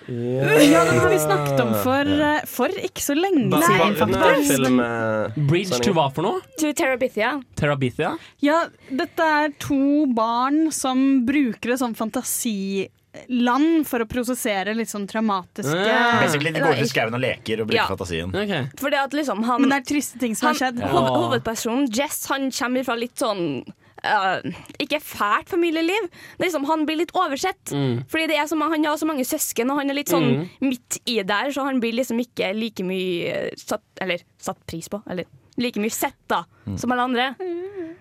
Ja, 0.08 0.84
den 0.84 0.98
har 0.98 1.08
vi 1.10 1.18
snakket 1.18 1.60
om 1.62 1.74
for, 1.82 2.00
eh, 2.28 2.40
for 2.46 2.68
ikke 2.68 3.02
så 3.04 3.14
lenge 3.18 3.50
siden, 3.62 4.10
nei, 4.10 4.22
faktisk. 4.22 4.56
film, 4.56 4.80
eh, 4.80 5.42
Bridge 5.48 5.78
to 5.84 5.92
hva 5.92 6.08
for 6.14 6.22
noe? 6.22 6.40
To 6.58 6.72
Terabithia. 6.72 7.42
Terabithia? 7.56 8.16
Ja, 8.40 8.64
dette 8.90 9.20
er 9.44 9.54
to 9.58 10.06
barn 10.06 10.70
som 10.72 11.24
bruker 11.26 11.74
det 11.74 11.78
som 11.78 11.94
fantasi 11.94 12.88
fantasiland 13.12 13.86
for 13.86 14.00
å 14.00 14.06
prosessere 14.08 14.74
litt 14.74 14.88
sånn 14.88 15.06
traumatiske 15.06 15.74
yeah. 15.76 16.20
Basically, 16.22 16.50
De 16.50 16.60
går 16.60 16.78
ut 16.78 16.84
i 16.86 16.88
skauen 16.88 17.14
og 17.14 17.20
leker 17.20 17.60
og 17.60 17.68
bruker 17.68 17.82
Ja. 17.82 17.86
fantasien. 17.86 18.32
Okay. 18.34 18.68
Fordi 18.76 18.96
at 18.96 19.12
liksom 19.12 19.42
han, 19.44 19.60
Men 19.60 19.70
det 19.70 19.78
er 19.82 19.94
triste 19.94 20.18
ting 20.18 20.34
som 20.34 20.48
har 20.48 20.54
skjedd. 20.54 20.80
hoved, 20.80 21.42
Hovedpersonen, 21.44 21.88
Jess, 21.92 22.26
han 22.26 22.50
kommer 22.50 22.84
fra 22.84 22.94
litt 22.96 23.14
sånn 23.16 23.64
eh, 24.04 24.56
ikke 24.82 25.00
fælt 25.02 25.52
familieliv. 25.52 26.08
Det 26.10 26.40
er 26.40 26.48
liksom, 26.48 26.66
han 26.68 26.86
blir 26.88 27.00
litt 27.02 27.14
oversett. 27.16 27.72
Fordi 28.10 28.26
det 28.30 28.38
er 28.38 28.46
så, 28.50 28.58
Han 28.58 28.84
har 28.84 28.96
så 29.00 29.08
mange 29.08 29.24
søsken, 29.24 29.70
og 29.70 29.78
han 29.82 29.90
er 29.90 29.98
litt 29.98 30.12
sånn 30.12 30.48
midt 30.60 31.00
i 31.06 31.20
der, 31.22 31.52
så 31.54 31.66
han 31.68 31.80
blir 31.82 31.94
liksom 31.98 32.20
ikke 32.22 32.52
like 32.56 32.84
mye 32.86 33.30
eh, 33.32 33.52
satt, 33.56 33.84
eller, 34.00 34.24
satt 34.38 34.60
pris 34.66 34.88
på. 34.92 35.02
Eller 35.10 35.28
like 35.60 35.80
mye 35.80 35.92
sett, 35.92 36.18
da, 36.32 36.44
som 36.80 36.92
alle 36.94 37.02
andre. 37.02 37.26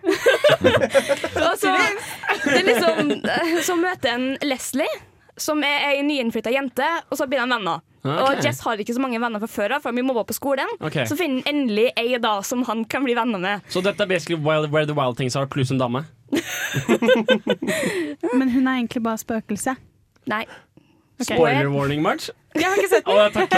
og 1.47 1.55
så, 1.59 1.73
det 2.45 2.57
er 2.57 2.67
liksom, 2.67 3.11
eh, 3.21 3.55
så 3.65 3.75
møter 3.77 4.15
en 4.15 4.27
Leslie, 4.47 5.01
som 5.37 5.61
er 5.65 5.91
ei 5.91 6.01
nyinnflytta 6.05 6.53
jente, 6.53 6.87
og 7.09 7.17
så 7.19 7.27
blir 7.27 7.41
de 7.43 7.49
venner. 7.51 7.83
Ok. 8.01 8.09
Og 8.09 8.45
Jess 8.45 8.63
har 8.65 8.81
ikke 8.81 8.95
så 8.97 9.03
mange 9.03 9.19
venner 9.21 9.41
fra 9.43 9.49
før 9.51 9.75
av, 9.77 9.83
for 9.83 9.93
de 9.93 10.01
mobba 10.05 10.23
på 10.25 10.33
skolen. 10.33 10.69
Okay. 10.81 11.05
Så 11.09 11.17
finner 11.19 11.45
han 11.45 11.53
endelig 11.53 11.91
ei 12.01 12.17
da 12.21 12.39
som 12.45 12.63
han 12.65 12.81
kan 12.89 13.05
bli 13.05 13.13
venner 13.17 13.41
med. 13.41 13.61
Så 13.69 13.83
dette 13.85 14.01
er 14.01 14.09
basically 14.09 14.39
wild, 14.41 14.71
Where 14.73 14.89
the 14.89 14.97
Wild 14.97 15.21
Things 15.21 15.37
Are 15.37 15.49
pluss 15.49 15.71
en 15.71 15.81
dame? 15.81 16.07
Men 18.39 18.49
hun 18.49 18.67
er 18.67 18.79
egentlig 18.79 19.03
bare 19.05 19.21
spøkelse. 19.21 19.77
Nei. 20.31 20.45
Spoiler 21.21 21.69
warning, 21.69 22.01
March. 22.01 22.31
Jeg 22.55 22.65
har 22.65 22.79
ikke 22.81 22.91
sett 22.91 23.07
Å, 23.07 23.27
takk. 23.31 23.53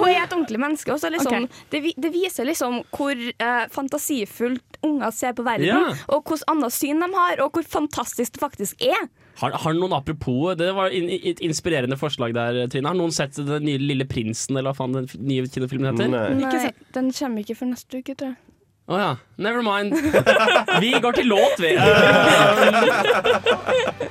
Hun 0.00 0.08
er 0.08 0.24
et 0.24 0.32
ordentlig 0.32 0.58
menneske. 0.58 0.90
Også, 0.94 1.10
liksom, 1.12 1.46
det, 1.70 1.82
det 2.00 2.10
viser 2.14 2.48
liksom 2.48 2.80
hvor 2.94 3.14
eh, 3.14 3.66
fantasifullt 3.74 4.80
unger 4.86 5.14
ser 5.14 5.36
på 5.36 5.44
verden, 5.46 5.68
yeah. 5.68 6.02
og 6.10 6.26
hvilket 6.26 6.48
annet 6.50 6.74
syn 6.74 7.02
de 7.02 7.08
har, 7.14 7.42
og 7.44 7.56
hvor 7.56 7.66
fantastisk 7.76 8.36
det 8.36 8.42
faktisk 8.42 8.82
er. 8.82 9.06
Har, 9.36 9.52
har 9.60 9.74
noen 9.76 9.92
apropos 9.92 10.54
Det 10.56 10.70
var 10.72 10.88
in, 10.96 11.10
et 11.12 11.40
inspirerende 11.44 11.98
forslag 12.00 12.32
der, 12.36 12.62
Trine. 12.72 12.88
Har 12.88 12.96
noen 12.96 13.12
sett 13.14 13.36
den 13.36 13.66
nye 13.66 13.78
Lille 13.82 14.06
prinsen, 14.08 14.56
eller 14.56 14.72
hva 14.72 14.78
faen 14.78 14.96
den 14.96 15.08
nye 15.28 15.44
kinofilmen 15.44 15.90
heter? 15.92 16.08
Nei. 16.12 16.26
Ikke 16.40 16.56
Nei, 16.56 16.66
sett. 16.70 16.84
den 16.96 17.12
kommer 17.12 17.44
ikke 17.44 17.58
før 17.58 17.72
neste 17.74 18.00
uke, 18.00 18.14
tror 18.16 18.32
jeg. 18.32 18.38
Å 18.86 18.98
ja. 19.00 19.08
Never 19.42 19.64
mind. 19.66 19.96
Vi 20.84 20.92
går 21.02 21.16
til 21.18 21.26
låt, 21.26 21.58
vi. 21.58 21.72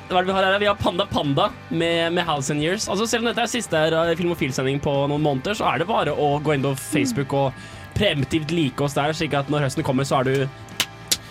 Hva 0.10 0.20
er 0.20 0.26
det 0.26 0.28
vi 0.28 0.36
har 0.36 0.44
her? 0.44 0.58
Vi 0.60 0.68
har 0.68 0.76
Panda 0.76 1.06
Panda 1.08 1.46
med, 1.70 2.12
med 2.14 2.28
House 2.28 2.52
and 2.52 2.62
Years. 2.64 2.90
Altså 2.92 3.08
Selv 3.08 3.24
om 3.24 3.30
dette 3.32 3.42
er 3.46 3.52
siste 3.52 3.82
Filmofil-sending 4.20 4.82
på 4.84 4.94
noen 5.10 5.24
måneder, 5.24 5.56
så 5.56 5.64
er 5.72 5.80
det 5.82 5.88
bare 5.90 6.12
å 6.12 6.36
gå 6.44 6.54
inn 6.58 6.66
på 6.68 6.76
Facebook 6.80 7.34
og 7.40 7.56
preemptivt 7.96 8.52
like 8.52 8.84
oss 8.84 8.98
der, 8.98 9.16
slik 9.16 9.34
at 9.40 9.48
når 9.52 9.70
høsten 9.70 9.88
kommer, 9.88 10.04
så 10.08 10.20
er 10.20 10.28
du 10.28 10.36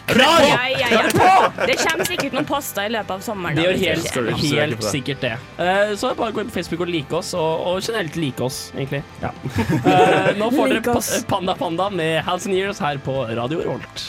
klar! 0.06 0.42
Ja, 0.48 0.68
ja, 0.68 0.88
ja. 0.90 1.52
Det 1.66 1.76
kommer 1.80 2.08
sikkert 2.08 2.36
noen 2.36 2.48
poster 2.48 2.88
i 2.88 2.92
løpet 2.94 3.14
av 3.16 3.22
sommeren. 3.24 3.58
Det 3.58 3.66
gjør 3.66 3.78
helt, 3.82 4.42
helt 4.42 4.80
det. 4.80 4.90
sikkert 4.90 5.24
det. 5.24 5.34
Uh, 5.58 5.94
så 6.00 6.14
bare 6.18 6.34
gå 6.34 6.44
inn 6.44 6.50
på 6.52 6.58
Facebook 6.58 6.84
og 6.86 6.92
like 6.92 7.20
oss, 7.20 7.34
og, 7.38 7.64
og 7.68 7.78
generelt 7.84 8.18
like 8.20 8.44
oss, 8.44 8.66
egentlig. 8.76 9.04
Ja. 9.22 9.32
Uh, 9.86 10.34
nå 10.40 10.50
får 10.54 10.76
dere 10.76 10.84
pa. 10.90 10.98
Panda 11.30 11.56
Panda 11.58 11.88
med 11.90 12.20
House 12.26 12.50
and 12.50 12.58
Years 12.58 12.82
her 12.82 13.00
på 13.02 13.24
Radio 13.32 13.64
Rolt. 13.64 14.06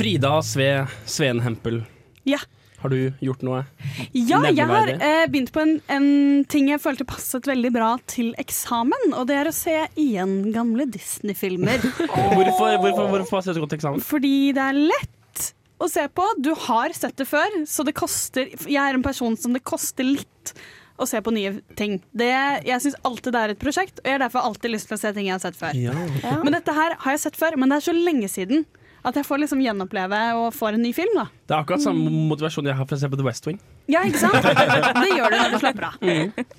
Frida 0.00 0.42
Sve 0.42 0.86
Sveen 1.04 1.40
Hempel, 1.40 1.82
Ja. 2.24 2.38
Har 2.80 2.92
du 2.92 3.12
gjort 3.20 3.42
noe? 3.44 3.60
Ja, 4.16 4.40
jeg 4.48 4.66
har 4.70 4.90
eh, 4.94 5.26
begynt 5.30 5.52
på 5.52 5.62
en, 5.62 5.76
en 5.92 6.08
ting 6.50 6.70
jeg 6.72 6.80
følte 6.82 7.06
passet 7.08 7.48
veldig 7.50 7.72
bra 7.74 7.92
til 8.10 8.32
eksamen, 8.40 9.12
og 9.12 9.28
det 9.28 9.36
er 9.36 9.50
å 9.50 9.54
se 9.54 9.76
igjen 10.00 10.50
gamle 10.54 10.88
Disney-filmer. 10.90 11.80
Hvorfor, 12.10 12.76
hvorfor, 12.80 13.06
hvorfor 13.06 13.28
passer 13.28 13.52
det 13.52 13.58
så 13.58 13.64
godt 13.64 13.74
til 13.74 13.80
eksamen? 13.82 14.04
Fordi 14.04 14.34
det 14.56 14.66
er 14.70 14.80
lett 14.80 15.46
å 15.80 15.88
se 15.88 16.04
på. 16.12 16.26
Du 16.40 16.52
har 16.66 16.92
sett 16.96 17.16
det 17.20 17.28
før, 17.28 17.62
så 17.68 17.84
det 17.86 17.96
koster 17.96 18.50
Jeg 18.66 18.80
er 18.80 18.96
en 18.96 19.04
person 19.04 19.36
som 19.40 19.56
det 19.56 19.64
koster 19.64 20.06
litt 20.06 20.54
å 21.00 21.06
se 21.08 21.20
på 21.24 21.32
nye 21.32 21.54
ting. 21.78 21.98
Det, 22.12 22.28
jeg 22.68 22.84
syns 22.84 22.98
alltid 23.08 23.32
det 23.32 23.40
er 23.40 23.54
et 23.54 23.62
prosjekt, 23.62 24.02
og 24.02 24.08
jeg 24.08 24.18
har 24.18 24.24
derfor 24.24 24.44
alltid 24.44 24.74
lyst 24.74 24.90
til 24.90 24.98
å 24.98 25.00
se 25.00 25.12
ting 25.16 25.30
jeg 25.30 25.36
har 25.38 25.42
sett 25.42 25.56
før. 25.56 25.78
Men 26.44 26.56
dette 26.58 26.74
her 26.76 26.96
har 27.00 27.16
jeg 27.16 27.22
sett 27.24 27.40
før, 27.40 27.56
men 27.60 27.72
det 27.72 27.80
er 27.80 27.86
så 27.88 27.96
lenge 27.96 28.28
siden 28.28 28.66
at 29.06 29.16
jeg 29.16 29.26
får 29.26 29.40
liksom 29.42 29.62
gjenoppleve 29.64 30.18
og 30.36 30.50
får 30.54 30.76
en 30.76 30.82
ny 30.84 30.92
film. 30.96 31.14
da 31.16 31.26
Det 31.46 31.54
er 31.54 31.62
akkurat 31.62 31.84
samme 31.84 32.10
motivasjon 32.30 32.68
jeg 32.68 32.76
har 32.76 32.88
for 32.88 32.98
å 32.98 33.00
se 33.00 33.08
på 33.12 33.18
The 33.20 33.26
West 33.26 33.46
Wing. 33.48 33.58
Ja, 33.90 34.02
ikke 34.06 34.20
sant? 34.22 34.44
Det 35.02 35.08
gjør 35.16 35.32
du 35.32 35.36
når 35.38 35.54
du 35.54 35.58
slapper 35.62 35.88
av. 35.88 35.96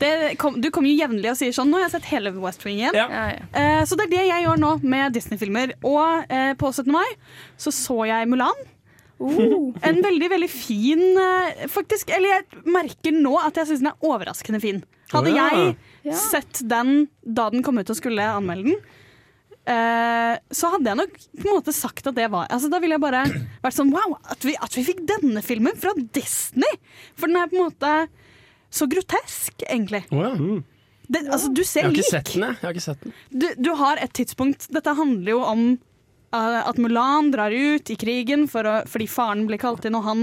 Det 0.01 0.11
kom, 0.41 0.57
du 0.61 0.69
kommer 0.73 0.91
jo 0.91 0.97
jevnlig 0.99 1.31
og 1.31 1.37
sier 1.39 1.53
sånn 1.55 1.69
'Nå 1.71 1.79
har 1.79 1.87
jeg 1.87 1.95
sett 1.99 2.09
hele 2.11 2.33
West 2.41 2.65
Wing 2.65 2.81
igjen'. 2.81 2.97
Ja. 2.97 3.07
Ja, 3.11 3.23
ja. 3.37 3.45
Eh, 3.53 3.83
så 3.85 3.95
det 3.99 4.09
er 4.09 4.13
det 4.17 4.25
jeg 4.27 4.45
gjør 4.47 4.59
nå 4.59 4.71
med 4.83 5.13
Disney-filmer. 5.15 5.75
Og 5.85 6.25
eh, 6.29 6.53
på 6.59 6.71
17. 6.73 6.91
mai 6.91 7.07
så 7.57 7.71
så 7.71 8.05
jeg 8.09 8.27
Mulan. 8.31 8.65
En 9.21 9.99
veldig, 10.01 10.29
veldig 10.33 10.49
fin 10.49 11.01
eh, 11.21 11.67
Faktisk, 11.69 12.09
eller 12.09 12.39
jeg 12.39 12.63
merker 12.65 13.13
nå 13.13 13.35
at 13.37 13.59
jeg 13.59 13.69
syns 13.69 13.83
den 13.83 13.91
er 13.91 14.07
overraskende 14.09 14.61
fin. 14.63 14.81
Hadde 15.11 15.33
jeg 15.35 15.75
sett 16.15 16.61
den 16.71 17.05
da 17.21 17.49
den 17.53 17.63
kom 17.65 17.77
ut 17.77 17.89
og 17.91 17.97
skulle 17.99 18.23
anmelde 18.23 18.71
den, 18.71 18.79
eh, 19.69 20.35
så 20.51 20.71
hadde 20.73 20.89
jeg 20.89 20.99
nok 21.01 21.13
på 21.37 21.45
en 21.47 21.55
måte 21.59 21.73
sagt 21.75 22.07
at 22.09 22.15
det 22.17 22.27
var 22.33 22.47
altså, 22.49 22.69
Da 22.71 22.79
ville 22.81 22.97
jeg 22.97 23.03
bare 23.03 23.23
vært 23.61 23.77
sånn 23.77 23.91
Wow, 23.93 24.17
at 24.31 24.43
vi, 24.47 24.55
at 24.57 24.73
vi 24.77 24.83
fikk 24.87 25.03
denne 25.09 25.43
filmen 25.45 25.77
fra 25.77 25.93
Disney! 26.15 26.79
For 27.13 27.27
den 27.29 27.37
er 27.41 27.51
på 27.51 27.59
en 27.59 27.67
måte 27.69 27.93
så 28.71 28.85
grotesk, 28.87 29.65
egentlig. 29.67 30.05
Oh, 30.15 30.21
ja. 30.23 30.31
Det, 31.11 31.25
altså, 31.27 31.49
du 31.51 31.59
Jeg 31.59 31.67
ser 31.67 31.83
har 31.83 31.91
ikke 31.91 32.05
lik. 32.05 32.11
sett 32.13 32.29
den, 32.33 32.43
jeg. 32.47 32.59
har 32.61 32.71
ikke 32.77 32.83
sett 32.85 33.01
den. 33.03 33.15
Du, 33.35 33.47
du 33.59 33.71
har 33.75 33.99
et 33.99 34.13
tidspunkt 34.15 34.69
Dette 34.71 34.93
handler 34.95 35.33
jo 35.33 35.41
om 35.43 35.63
uh, 36.31 36.61
at 36.63 36.79
Mulan 36.79 37.33
drar 37.33 37.51
ut 37.51 37.91
i 37.91 37.97
krigen 37.99 38.45
for 38.47 38.63
å, 38.63 38.77
fordi 38.87 39.09
faren 39.11 39.43
blir 39.49 39.59
kalt 39.59 39.83
inn, 39.89 39.97
og 39.99 40.05
han 40.07 40.21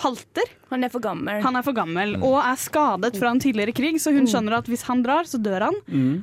halter. 0.00 0.48
Han 0.72 0.86
er 0.88 0.94
for 0.94 1.04
gammel. 1.04 1.42
Han 1.44 1.60
er 1.60 1.66
for 1.66 1.76
gammel 1.76 2.16
og 2.22 2.38
er 2.40 2.56
skadet 2.62 3.12
fra 3.20 3.34
en 3.34 3.42
tidligere 3.44 3.76
krig, 3.76 4.00
så 4.00 4.14
hun 4.16 4.24
skjønner 4.30 4.56
at 4.62 4.70
hvis 4.72 4.86
han 4.88 5.04
drar, 5.04 5.28
så 5.28 5.36
dør 5.44 5.68
han. 5.68 5.76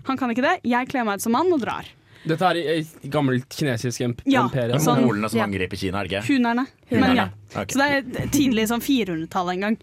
Han 0.09 0.17
kan 0.17 0.33
ikke 0.33 0.47
det. 0.49 0.55
Jeg 0.65 0.89
kler 0.89 1.05
meg 1.05 1.21
ut 1.21 1.27
som 1.27 1.37
mann 1.37 1.53
og 1.53 1.61
drar. 1.61 1.85
Dette 2.25 2.41
er 2.49 2.55
i 2.55 2.65
et 2.79 3.09
gammelt 3.13 3.49
kinesisk 3.49 4.01
imperium? 4.01 4.31
Ja. 4.33 4.47
Det 4.51 4.75
er 4.75 4.79
Sånn- 4.79 5.01
mongolene 5.03 5.29
som 5.29 5.39
Ja. 5.39 5.45
angriper 5.45 5.77
Kina, 5.77 5.99
er 5.99 6.07
det 6.07 6.11
ikke? 6.11 6.27
Hunerne. 6.33 6.67
Men 6.91 7.15
ja. 7.15 7.27
okay. 7.55 7.65
Så 7.67 7.77
det 7.77 8.19
er 8.23 8.27
tidlig 8.33 8.67
sånn 8.67 8.81
400-tallet 8.81 9.53
en 9.53 9.59
gang. 9.61 9.77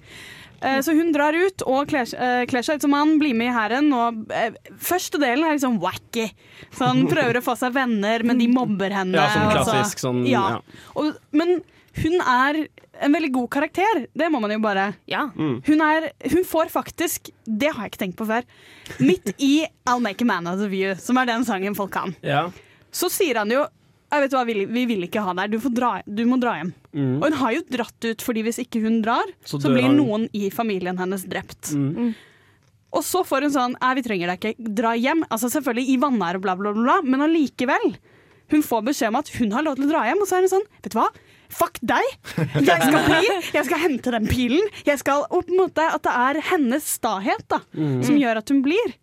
Eh, 0.62 0.78
Så 0.80 0.94
hun 0.96 1.12
drar 1.12 1.34
ut 1.34 1.62
og 1.66 1.88
kler, 1.88 2.06
eh, 2.14 2.46
kler 2.46 2.62
seg 2.62 2.76
ut 2.76 2.82
som 2.82 2.92
han, 2.92 3.18
blir 3.18 3.34
med 3.34 3.48
i 3.52 3.56
hæren. 3.56 3.92
Og 3.92 4.30
eh, 4.32 4.50
første 4.80 5.18
delen 5.20 5.44
er 5.44 5.58
sånn 5.58 5.78
wacky. 5.78 6.30
Så 6.72 6.86
han 6.86 7.06
prøver 7.06 7.36
å 7.36 7.44
få 7.44 7.56
seg 7.58 7.72
venner, 7.74 8.22
men 8.24 8.38
de 8.38 8.46
mobber 8.48 8.90
henne. 8.90 9.12
Ja, 9.14 9.28
sånn 9.28 9.46
og 9.46 9.66
så- 9.66 9.72
klassisk 9.72 9.98
sånn 10.00 10.26
Ja. 10.26 10.48
ja. 10.48 10.60
Og, 10.96 11.16
men 11.32 11.62
hun 12.02 12.18
er 12.20 12.58
en 13.04 13.14
veldig 13.14 13.30
god 13.34 13.48
karakter. 13.50 14.06
Det 14.14 14.30
må 14.32 14.40
man 14.42 14.50
jo 14.54 14.58
bare 14.62 14.94
Ja. 15.10 15.28
hun, 15.36 15.80
er, 15.80 16.10
hun 16.30 16.44
får 16.44 16.70
faktisk 16.72 17.30
Det 17.46 17.72
har 17.72 17.84
jeg 17.84 17.92
ikke 17.92 18.02
tenkt 18.04 18.18
på 18.18 18.26
før. 18.26 18.44
Midt 19.00 19.34
i 19.38 19.66
I'll 19.86 20.02
Make 20.02 20.22
a 20.22 20.26
Man 20.26 20.46
Out 20.46 20.64
of 20.66 20.72
You, 20.72 20.94
som 20.98 21.18
er 21.18 21.26
den 21.26 21.44
sangen 21.44 21.74
folk 21.74 21.92
kan, 21.92 22.16
Ja. 22.22 22.50
så 22.92 23.10
sier 23.10 23.38
han 23.42 23.50
jo 23.50 23.66
jeg 24.14 24.22
vet 24.28 24.34
hva, 24.36 24.44
vi, 24.46 24.64
vi 24.70 24.84
vil 24.86 25.02
ikke 25.08 25.22
ha 25.26 25.32
deg, 25.34 25.50
du, 25.50 25.58
får 25.58 25.72
dra, 25.74 25.88
du 26.06 26.20
må 26.28 26.36
dra 26.38 26.52
hjem. 26.60 26.68
Mm. 26.94 27.16
Og 27.18 27.24
hun 27.24 27.38
har 27.40 27.54
jo 27.56 27.62
dratt 27.66 28.06
ut, 28.06 28.22
fordi 28.22 28.44
hvis 28.46 28.60
ikke 28.62 28.78
hun 28.84 29.00
drar, 29.02 29.26
Så 29.42 29.58
så, 29.58 29.72
blir 29.72 29.88
noen 29.90 30.28
i 30.30 30.50
familien 30.54 31.00
hennes 31.00 31.24
drept. 31.26 31.72
Mm. 31.74 32.12
Og 32.94 33.02
så 33.02 33.24
får 33.26 33.48
hun 33.48 33.54
sånn 33.56 33.74
vi 33.98 34.04
trenger 34.06 34.30
deg 34.30 34.38
ikke, 34.38 34.70
dra 34.78 34.94
hjem. 34.94 35.24
Altså 35.34 35.50
Selvfølgelig 35.50 35.96
i 35.96 35.98
vanære 35.98 36.38
og 36.38 36.44
bla, 36.46 36.54
bla, 36.54 36.70
bla, 36.76 36.84
bla, 36.84 37.00
men 37.02 37.26
allikevel. 37.26 37.96
Hun 38.54 38.62
får 38.62 38.84
beskjed 38.86 39.10
om 39.10 39.18
at 39.18 39.32
hun 39.34 39.50
har 39.56 39.66
lov 39.66 39.80
til 39.80 39.88
å 39.88 39.90
dra 39.90 40.04
hjem, 40.06 40.22
og 40.22 40.30
så 40.30 40.36
er 40.38 40.44
hun 40.46 40.52
sånn 40.52 40.68
Vet 40.84 40.94
du 40.94 41.00
hva? 41.00 41.08
Fuck 41.54 41.78
deg! 41.86 42.04
Jeg 42.36 42.66
skal 42.66 43.00
bli! 43.06 43.32
Jeg 43.54 43.64
skal 43.68 43.78
hente 43.84 44.10
den 44.14 44.26
pilen! 44.30 44.68
Jeg 44.86 44.98
skal, 45.02 45.24
og 45.30 45.44
på 45.46 45.54
en 45.54 45.60
måte 45.62 45.84
At 45.94 46.02
det 46.06 46.14
er 46.26 46.40
hennes 46.50 46.86
stahet 46.98 47.44
da, 47.52 47.60
Mm. 47.74 48.02
som 48.06 48.16
gjør 48.18 48.40
at 48.42 48.48
hun 48.54 48.62
blir. 48.64 48.94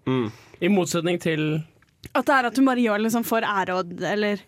I 0.61 0.69
motsetning 0.71 1.19
til 1.23 1.45
At 2.13 2.25
det 2.27 2.35
er 2.35 2.49
at 2.51 2.57
hun 2.59 2.65
bare 2.67 2.83
gjør 2.83 2.97
det 3.01 3.07
liksom 3.07 3.23
for 3.27 3.41
ære 3.47 3.75
og 3.79 3.91
Eller 4.03 4.41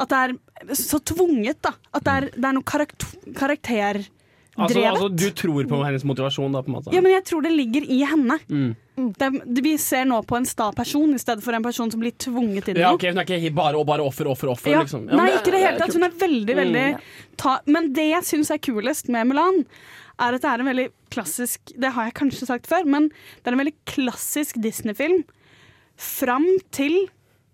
at 0.00 0.08
det 0.08 0.18
er 0.20 0.74
så 0.78 0.96
tvunget, 1.04 1.58
da. 1.60 1.74
At 1.92 2.04
det 2.06 2.12
er, 2.16 2.26
det 2.32 2.44
er 2.48 2.54
noe 2.56 2.64
karakter, 2.64 3.08
karakterdrevet. 3.36 4.06
altså, 4.56 4.80
altså, 4.88 5.08
Du 5.16 5.26
tror 5.36 5.66
på 5.68 5.80
hennes 5.84 6.04
motivasjon, 6.08 6.52
da, 6.54 6.62
på 6.64 6.70
en 6.72 6.76
måte? 6.78 6.92
Ja, 6.94 7.00
men 7.04 7.12
jeg 7.12 7.24
tror 7.28 7.42
det 7.44 7.52
ligger 7.52 7.84
i 7.84 7.98
henne. 8.08 8.38
Mm. 8.48 8.70
Det, 9.18 9.28
vi 9.64 9.72
ser 9.80 10.04
nå 10.08 10.18
på 10.28 10.36
en 10.38 10.46
sta 10.48 10.70
person 10.76 11.14
i 11.14 11.20
stedet 11.20 11.42
for 11.44 11.56
en 11.56 11.64
person 11.64 11.90
som 11.92 12.00
blir 12.02 12.12
tvunget 12.20 12.68
inn 12.70 12.78
i 12.78 12.82
Ja, 12.82 12.90
noe. 12.92 12.98
ok, 12.98 13.06
Hun 13.10 13.20
er 13.22 13.32
ikke 13.38 13.54
bare 13.56 13.84
bare 13.88 14.04
offer, 14.04 14.28
offer, 14.30 14.50
offer. 14.52 14.70
Ja. 14.74 14.82
Liksom. 14.84 15.08
Ja, 15.08 15.16
Nei, 15.16 15.26
men 15.30 15.38
ikke 15.38 15.54
det 15.54 15.62
hele 15.64 15.80
tatt. 15.80 15.96
Hun 15.96 16.06
er 16.08 16.14
veldig, 16.20 16.56
veldig 16.60 16.84
ta 17.40 17.56
Men 17.66 17.92
det 17.96 18.08
jeg 18.10 18.28
syns 18.28 18.50
er 18.54 18.62
kulest 18.62 19.08
med 19.08 19.30
Mulan, 19.30 19.64
er 20.20 20.36
at 20.36 20.42
det 20.44 20.50
er 20.50 20.60
en 20.60 20.68
veldig 20.68 20.88
klassisk 21.10 21.72
Det 21.80 21.92
har 21.96 22.10
jeg 22.10 22.14
kanskje 22.20 22.46
sagt 22.50 22.68
før, 22.70 22.84
men 22.84 23.08
det 23.10 23.48
er 23.48 23.56
en 23.56 23.62
veldig 23.64 23.76
klassisk 23.88 24.60
Disney-film 24.60 25.22
fram 26.00 26.46
til 26.72 27.08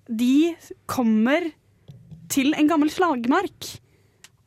de 0.06 0.54
kommer 0.86 1.48
til 2.30 2.52
en 2.54 2.68
gammel 2.70 2.90
slagmark. 2.90 3.72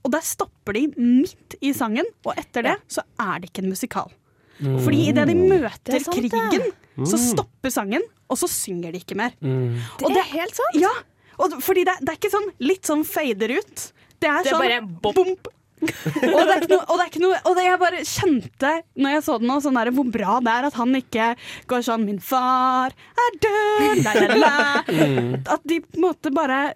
Og 0.07 0.13
der 0.13 0.23
stopper 0.23 0.77
de 0.77 0.85
midt 0.95 1.55
i 1.59 1.73
sangen, 1.75 2.07
og 2.23 2.37
etter 2.39 2.63
det 2.63 2.77
så 2.91 3.03
er 3.19 3.41
det 3.41 3.49
ikke 3.51 3.65
en 3.65 3.73
musikal. 3.73 4.11
Fordi 4.59 5.01
idet 5.11 5.25
de 5.29 5.35
møter 5.39 6.03
krigen 6.11 6.51
det. 6.55 6.71
Så 7.07 7.17
stopper 7.21 7.69
sangen, 7.73 8.03
og 8.29 8.37
så 8.37 8.47
synger 8.51 8.91
de 8.93 8.99
ikke 9.03 9.15
mer. 9.19 9.31
Mm. 9.41 9.77
Og 10.03 10.09
Det 10.11 10.19
er 10.23 10.29
helt 10.33 10.55
sant. 10.55 10.75
ja, 10.81 10.91
og 11.39 11.55
fordi 11.63 11.85
det, 11.87 11.95
det 12.01 12.09
er 12.09 12.17
ikke 12.19 12.33
sånn 12.33 12.49
litt 12.59 12.85
sånn 12.89 13.05
fader 13.07 13.55
ut. 13.59 13.85
Det 14.19 14.27
er, 14.27 14.43
Det 14.43 14.51
er 14.51 14.55
sånn 14.57 14.65
bare 14.65 14.81
bop. 14.83 15.15
bomp. 15.15 15.47
og 15.79 16.41
det 16.43 16.51
er 16.51 16.57
ikke 16.59 16.73
noe, 16.73 16.83
og 16.91 16.97
det 16.99 17.03
er 17.05 17.07
ikke 17.07 17.21
noe 17.23 17.37
Og 17.47 17.53
det 17.55 17.63
jeg 17.63 17.79
bare 17.79 17.99
kjente 18.03 18.71
når 18.99 19.13
jeg 19.13 19.21
så 19.23 19.37
den 19.39 19.47
nå, 19.47 19.55
sånn 19.63 19.77
der, 19.79 19.91
hvor 19.95 20.09
bra 20.11 20.33
det 20.43 20.51
er 20.51 20.65
at 20.67 20.75
han 20.75 20.91
ikke 20.97 21.27
går 21.71 21.85
sånn 21.87 22.03
'Min 22.03 22.19
far 22.19 22.91
er 22.91 23.37
død', 23.45 24.01
la, 24.03 24.13
la, 24.19 24.35
la. 24.43 24.83
Mm. 24.91 25.47
At 25.47 25.63
de 25.63 25.79
på 25.79 25.95
en 25.95 26.03
måte 26.03 26.33
bare 26.35 26.73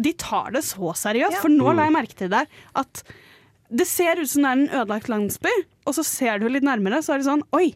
De 0.00 0.12
tar 0.16 0.50
det 0.56 0.64
så 0.64 0.94
seriøst. 0.96 1.36
Ja. 1.36 1.40
For 1.44 1.52
nå 1.52 1.68
la 1.76 1.84
jeg 1.84 1.92
merke 1.98 2.16
til 2.16 2.32
det 2.32 2.46
at 2.74 3.02
det 3.70 3.86
ser 3.86 4.16
ut 4.18 4.28
som 4.28 4.42
det 4.42 4.48
er 4.48 4.56
en 4.56 4.68
ødelagt 4.80 5.08
landsby, 5.12 5.52
og 5.86 5.94
så 5.94 6.02
ser 6.04 6.40
du 6.40 6.48
litt 6.48 6.64
nærmere, 6.64 6.98
så 7.04 7.12
er 7.14 7.18
det 7.20 7.28
sånn 7.28 7.44
Oi! 7.52 7.74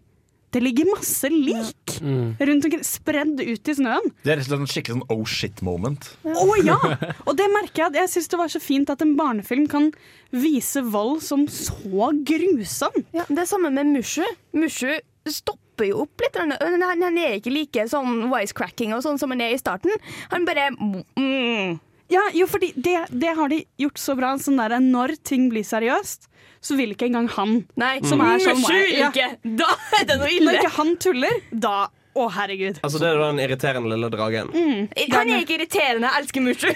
Det 0.54 0.62
ligger 0.62 0.86
masse 0.94 1.28
lik 1.32 1.80
Mm. 2.04 2.34
rundt 2.40 2.64
omkring, 2.66 2.82
spredd 2.84 3.38
ut 3.40 3.68
i 3.70 3.74
snøen. 3.78 4.08
Det 4.24 4.32
er 4.32 4.38
rett 4.40 4.48
og 4.48 4.48
slett 4.50 4.62
en 4.64 4.70
skikkelig 4.72 4.94
sånn 4.96 5.12
oh 5.14 5.24
shit-moment. 5.30 6.08
Å 6.26 6.56
ja! 6.66 6.74
Og 7.28 7.36
det 7.38 7.46
merker 7.52 7.84
jeg 7.84 7.86
at 7.92 7.98
jeg 8.00 8.10
syns 8.16 8.30
det 8.32 8.40
var 8.40 8.50
så 8.50 8.60
fint 8.62 8.90
at 8.90 9.02
en 9.04 9.14
barnefilm 9.18 9.68
kan 9.70 9.90
vise 10.34 10.82
vold 10.82 11.22
som 11.22 11.44
så 11.46 12.10
grusom. 12.26 12.98
Ja, 13.14 13.26
det 13.30 13.44
er 13.44 13.50
samme 13.50 13.70
med 13.74 13.92
Mushu. 13.94 14.24
Mushu 14.58 14.90
stopper 15.30 15.88
jo 15.92 16.02
opp 16.04 16.20
litt. 16.26 16.36
Han, 16.42 16.52
han 16.60 16.82
han 17.06 17.18
er 17.22 17.38
ikke 17.38 17.54
like 17.54 17.86
sånn 17.90 18.26
wisecracking 18.32 18.92
og 18.96 19.02
sånn 19.06 19.18
som 19.22 19.30
han 19.34 19.40
er 19.46 19.54
i 19.54 19.60
starten. 19.62 19.94
Han 20.34 20.44
bare 20.50 20.70
mm, 20.74 21.78
Ja, 22.12 22.26
jo, 22.36 22.44
fordi 22.50 22.72
det, 22.76 22.98
det 23.14 23.32
har 23.38 23.48
de 23.54 23.62
gjort 23.80 23.98
så 24.02 24.14
bra. 24.18 24.34
Sånn 24.42 24.58
der, 24.60 24.76
når 24.82 25.14
ting 25.24 25.46
blir 25.50 25.64
seriøst, 25.64 26.28
så 26.64 26.76
vil 26.78 26.94
ikke 26.94 27.10
engang 27.10 27.28
han. 27.36 27.58
Nei, 27.80 27.98
Som 28.08 28.22
er 28.24 28.40
sånn 28.42 28.64
ja. 28.94 29.10
Da 29.44 29.68
er 30.00 30.08
det 30.08 30.16
noe 30.22 30.30
ille! 30.32 30.48
Når 30.48 30.62
ikke 30.62 30.72
han 30.78 30.96
tuller, 31.02 31.38
da 31.52 31.76
Å, 32.14 32.28
herregud. 32.30 32.76
Altså 32.86 33.00
Det 33.02 33.08
er 33.10 33.16
den 33.18 33.40
irriterende 33.42 33.90
lille 33.90 34.08
dragen. 34.12 34.52
Han 34.54 35.32
er 35.34 35.40
ikke 35.42 35.56
irriterende, 35.56 36.06
jeg 36.06 36.22
elsker 36.22 36.44
Mushu. 36.44 36.68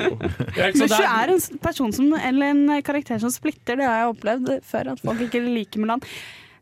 Mushu 0.78 1.00
er 1.00 1.32
en 1.34 1.40
person 1.64 1.96
som, 1.96 2.12
eller 2.14 2.52
en 2.54 2.76
karakter 2.86 3.18
som 3.18 3.32
splitter. 3.34 3.80
Det 3.80 3.88
har 3.88 4.04
jeg 4.04 4.12
opplevd 4.12 4.52
før, 4.70 4.92
at 4.94 5.02
folk 5.02 5.24
ikke 5.26 5.42
liker 5.42 5.82
Mulan. 5.82 6.04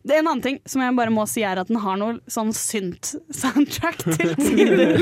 Det 0.07 0.15
er 0.15 0.21
En 0.23 0.29
annen 0.31 0.43
ting 0.43 0.59
som 0.69 0.81
jeg 0.83 0.95
bare 0.97 1.13
må 1.13 1.25
si 1.29 1.43
er 1.45 1.59
at 1.61 1.69
den 1.69 1.81
har 1.83 1.99
noe 2.01 2.19
sånn 2.31 2.53
synt-soundtrack 2.55 4.05
til 4.07 4.31
tider. 4.39 4.95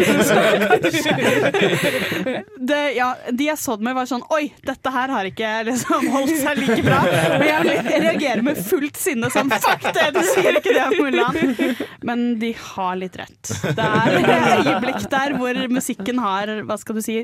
Det, 2.67 2.81
ja, 2.97 3.11
de 3.31 3.47
jeg 3.47 3.59
så 3.61 3.77
det 3.79 3.87
med, 3.87 3.95
var 3.97 4.09
sånn 4.09 4.25
Oi, 4.35 4.49
dette 4.67 4.91
her 4.93 5.13
har 5.13 5.29
ikke 5.29 5.51
liksom 5.69 6.09
holdt 6.15 6.35
seg 6.41 6.59
like 6.63 6.81
bra. 6.87 7.01
Men 7.37 7.47
jeg 7.47 8.03
reagerer 8.07 8.43
med 8.47 8.59
fullt 8.67 8.99
sinne 8.99 9.31
sånn 9.33 9.53
Fuck 9.53 9.87
det, 9.95 10.09
du 10.17 10.21
sier 10.27 10.59
ikke 10.59 10.75
det 10.75 10.87
om 10.89 10.97
Mulan. 11.05 11.39
Men 12.07 12.25
de 12.41 12.53
har 12.59 12.99
litt 12.99 13.21
rett. 13.21 13.53
Det 13.77 13.87
er 13.87 14.19
et 14.19 14.67
øyeblikk 14.67 15.07
der 15.13 15.37
hvor 15.39 15.63
musikken 15.71 16.21
har, 16.25 16.51
hva 16.67 16.81
skal 16.81 16.99
du 16.99 17.05
si, 17.05 17.21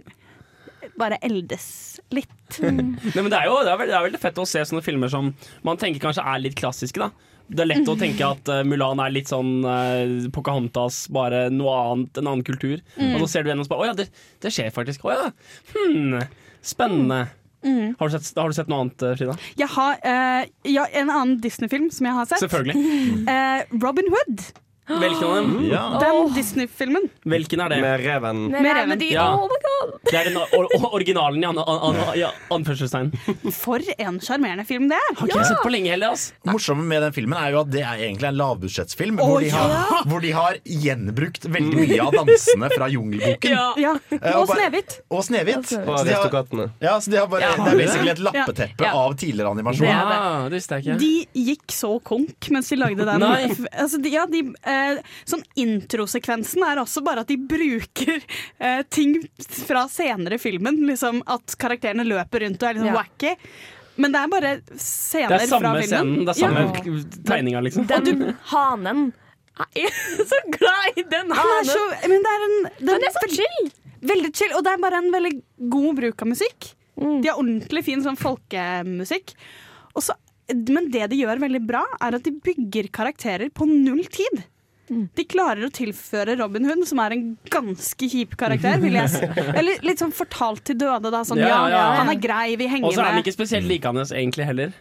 bare 0.98 1.18
eldes 1.24 1.66
litt. 2.14 2.60
Nei, 2.60 3.18
men 3.18 3.32
det 3.32 3.38
er 3.40 3.48
jo 3.48 3.58
det 3.64 3.72
er 3.72 3.78
veldig, 3.80 3.92
det 3.92 3.98
er 3.98 4.08
veldig 4.10 4.22
fett 4.22 4.40
å 4.42 4.48
se 4.48 4.62
sånne 4.68 4.84
filmer 4.84 5.10
som 5.12 5.32
man 5.66 5.80
tenker 5.80 6.02
kanskje 6.04 6.24
er 6.28 6.42
litt 6.46 6.58
klassiske. 6.58 7.00
da 7.00 7.31
Det 7.48 7.64
er 7.64 7.68
lett 7.68 7.88
å 7.90 7.98
tenke 7.98 8.28
at 8.36 8.48
eh, 8.52 8.62
Mulan 8.68 9.02
er 9.02 9.12
litt 9.12 9.30
sånn 9.30 9.60
uh, 9.66 10.30
Pocahontas, 10.32 11.04
bare 11.12 11.46
noe 11.52 11.74
annet, 11.92 12.16
en 12.20 12.30
annen 12.30 12.46
kultur. 12.46 12.80
Og 12.96 13.20
så 13.24 13.30
ser 13.34 13.44
du 13.44 13.52
gjennom 13.52 13.66
og 13.66 13.72
bare 13.72 13.84
Å 13.84 13.90
ja, 13.90 13.98
det, 13.98 14.08
det 14.42 14.52
skjer 14.54 14.72
faktisk. 14.74 15.04
Å 15.04 15.14
ja. 15.14 15.28
Hmm, 15.74 16.18
spennende. 16.64 17.26
Har, 17.62 18.08
du 18.08 18.18
sett, 18.18 18.38
har 18.38 18.50
du 18.50 18.56
sett 18.56 18.70
noe 18.70 18.82
annet, 18.82 19.02
eh, 19.06 19.14
Frida? 19.18 19.36
Jeg 19.58 19.70
har 19.76 20.00
uh, 20.02 20.42
ja, 20.66 20.86
en 20.98 21.12
annen 21.12 21.36
Disney-film 21.42 21.90
som 21.94 22.08
jeg 22.08 22.16
har 22.16 22.28
sett. 22.30 22.42
Selvfølgelig. 22.42 22.74
uh, 23.28 23.62
Robin 23.84 24.10
Hood. 24.10 24.46
Hvilken 24.88 25.24
av 25.24 25.34
dem? 25.36 25.68
Ja. 25.70 25.82
Den 26.02 26.32
Disney-filmen. 26.34 27.04
Hvilken 27.24 27.60
er 27.62 27.68
det? 27.70 27.76
Med 27.84 28.00
reven. 28.02 28.40
Med 28.50 28.62
Med 28.64 28.74
reven. 28.76 28.90
reven. 28.98 29.12
Ja. 29.14 29.26
Oh 29.38 29.46
my 29.46 29.58
god! 29.62 29.92
Det 30.10 30.14
er 30.18 30.24
den 30.28 30.36
or 30.42 30.66
or 30.74 30.94
originalen 30.98 31.42
i 31.42 31.46
an 31.46 31.58
an 31.62 31.78
an 31.88 32.00
ja, 32.18 32.30
anførselstegn. 32.50 33.12
For 33.54 33.78
en 33.96 34.18
sjarmerende 34.20 34.64
film 34.66 34.88
det 34.90 34.98
er! 34.98 35.14
Har 35.20 35.28
ikke 35.30 35.38
jeg 35.38 35.46
sett 35.52 35.62
på 35.62 35.70
lenge 35.72 35.92
heller. 35.94 36.16
Det 36.18 36.52
morsomme 36.52 36.82
med 36.90 37.02
den 37.06 37.14
filmen 37.14 37.38
er 37.38 37.54
jo 37.54 37.60
at 37.62 37.70
det 37.72 37.84
er 37.86 38.02
egentlig 38.08 38.28
en 38.32 38.36
lavbudsjettsfilm. 38.40 39.20
Oh, 39.22 39.30
hvor, 39.30 39.40
de 39.46 39.52
har, 39.54 39.70
ja. 39.76 40.02
hvor 40.10 40.24
de 40.26 40.32
har 40.34 40.58
gjenbrukt 40.66 41.46
veldig 41.46 41.78
mye 41.86 42.00
av 42.02 42.18
dansene 42.18 42.70
fra 42.74 42.90
Jungelboken. 42.92 43.56
Ja. 43.86 43.94
Eh, 44.18 44.36
Og 44.42 44.50
Snehvit. 44.50 44.98
Og 45.14 45.24
Snehvit. 45.28 45.72
Og 45.78 45.92
de 46.04 46.12
Aristokattene. 46.16 46.68
Ja, 46.82 46.96
så 47.00 47.14
de 47.14 47.20
har 47.22 47.30
bare, 47.30 47.42
Ja. 47.46 47.54
Det 47.62 47.72
er 47.72 47.78
basically 47.84 48.10
et 48.16 48.18
lappeteppe 48.26 48.84
Ja. 48.84 48.92
av 48.98 49.14
tidligere 49.16 49.50
animasjon. 49.54 49.86
Det 49.86 50.04
det. 50.10 50.50
Det 50.50 50.58
visste 50.58 50.74
jeg 50.74 50.84
ikke. 50.84 50.98
De 50.98 51.44
gikk 51.52 51.74
så 51.78 51.94
konk 52.02 52.50
mens 52.50 52.68
de 52.68 52.76
lagde 52.82 53.06
den. 53.06 53.20
Nei. 53.22 53.46
Altså, 53.72 54.02
de, 54.02 54.10
ja, 54.10 54.26
de, 54.26 54.42
sånn 55.28 55.42
Introsekvensen 55.62 56.64
er 56.66 56.80
også 56.82 57.02
bare 57.06 57.24
at 57.24 57.30
de 57.32 57.36
bruker 57.36 58.18
eh, 58.58 58.82
ting 58.92 59.16
fra 59.66 59.84
senere 59.92 60.38
i 60.38 60.42
filmen. 60.42 60.80
Liksom 60.88 61.22
At 61.30 61.54
karakterene 61.60 62.04
løper 62.08 62.44
rundt 62.46 62.62
og 62.62 62.68
er 62.70 62.78
liksom 62.78 62.90
Ja. 62.92 62.98
wacky. 63.00 63.34
Men 64.00 64.12
det 64.14 64.20
er 64.22 64.28
bare 64.32 64.50
Det 64.62 64.78
scener 64.80 65.34
er 65.36 65.46
samme 65.50 65.60
fra 65.60 65.72
filmen. 65.82 65.88
scenen, 65.90 66.24
det 66.24 66.32
er 66.32 66.40
samme 66.40 67.24
tegninga, 67.28 67.60
liksom. 67.66 67.86
Den 67.90 68.36
hanen 68.52 69.02
Jeg 69.76 69.90
er 69.90 70.24
så 70.32 70.38
glad 70.54 70.96
i 70.96 71.02
den 71.12 71.28
Ja, 71.28 71.34
han 71.36 71.50
er 71.52 71.58
hanen! 71.58 71.72
så, 71.74 72.08
men 72.08 72.22
det 72.24 72.30
er 72.32 72.44
en 72.46 72.54
det 72.64 72.86
Den 72.88 73.04
er 73.10 73.16
så 73.18 73.28
chill! 73.36 73.72
Veldig 74.02 74.30
chill, 74.34 74.54
og 74.56 74.64
det 74.66 74.72
er 74.72 74.80
bare 74.82 74.98
en 74.98 75.12
veldig 75.12 75.34
god 75.70 75.92
bruk 76.00 76.22
av 76.24 76.28
musikk. 76.32 76.72
Mm. 76.98 77.20
De 77.22 77.28
har 77.30 77.36
ordentlig 77.38 77.84
fin 77.86 78.00
sånn 78.02 78.16
folkemusikk. 78.18 79.30
Også, 79.94 80.16
men 80.72 80.88
det 80.90 81.04
de 81.12 81.20
gjør 81.20 81.38
veldig 81.44 81.60
bra, 81.68 81.84
er 82.02 82.16
at 82.18 82.24
de 82.26 82.32
bygger 82.34 82.88
karakterer 82.96 83.52
på 83.54 83.68
null 83.68 84.02
tid. 84.10 84.42
De 84.90 85.24
klarer 85.28 85.64
å 85.66 85.70
tilføre 85.72 86.34
Robin 86.40 86.66
Hood, 86.68 86.82
som 86.88 87.00
er 87.04 87.14
en 87.14 87.26
ganske 87.52 88.08
kjip 88.10 88.34
karakter, 88.40 88.80
vil 88.82 88.98
jeg 88.98 89.12
si. 89.14 89.28
Eller 89.58 89.84
litt 89.86 90.02
sånn 90.02 90.14
fortalt 90.14 90.64
til 90.68 90.80
døde, 90.80 91.12
da. 91.12 91.22
Sånn 91.26 91.40
Ja, 91.40 91.48
ja, 91.48 91.60
ja, 91.70 91.76
ja. 91.76 92.00
han 92.00 92.10
er 92.12 92.18
grei, 92.20 92.56
vi 92.60 92.68
henger 92.68 92.88
med. 92.88 92.90
Og 92.90 92.98
så 92.98 93.04
er 93.04 93.14
han 93.14 93.22
ikke 93.22 93.36
spesielt 93.36 93.68
likende 93.70 94.04
egentlig 94.10 94.48
heller. 94.50 94.74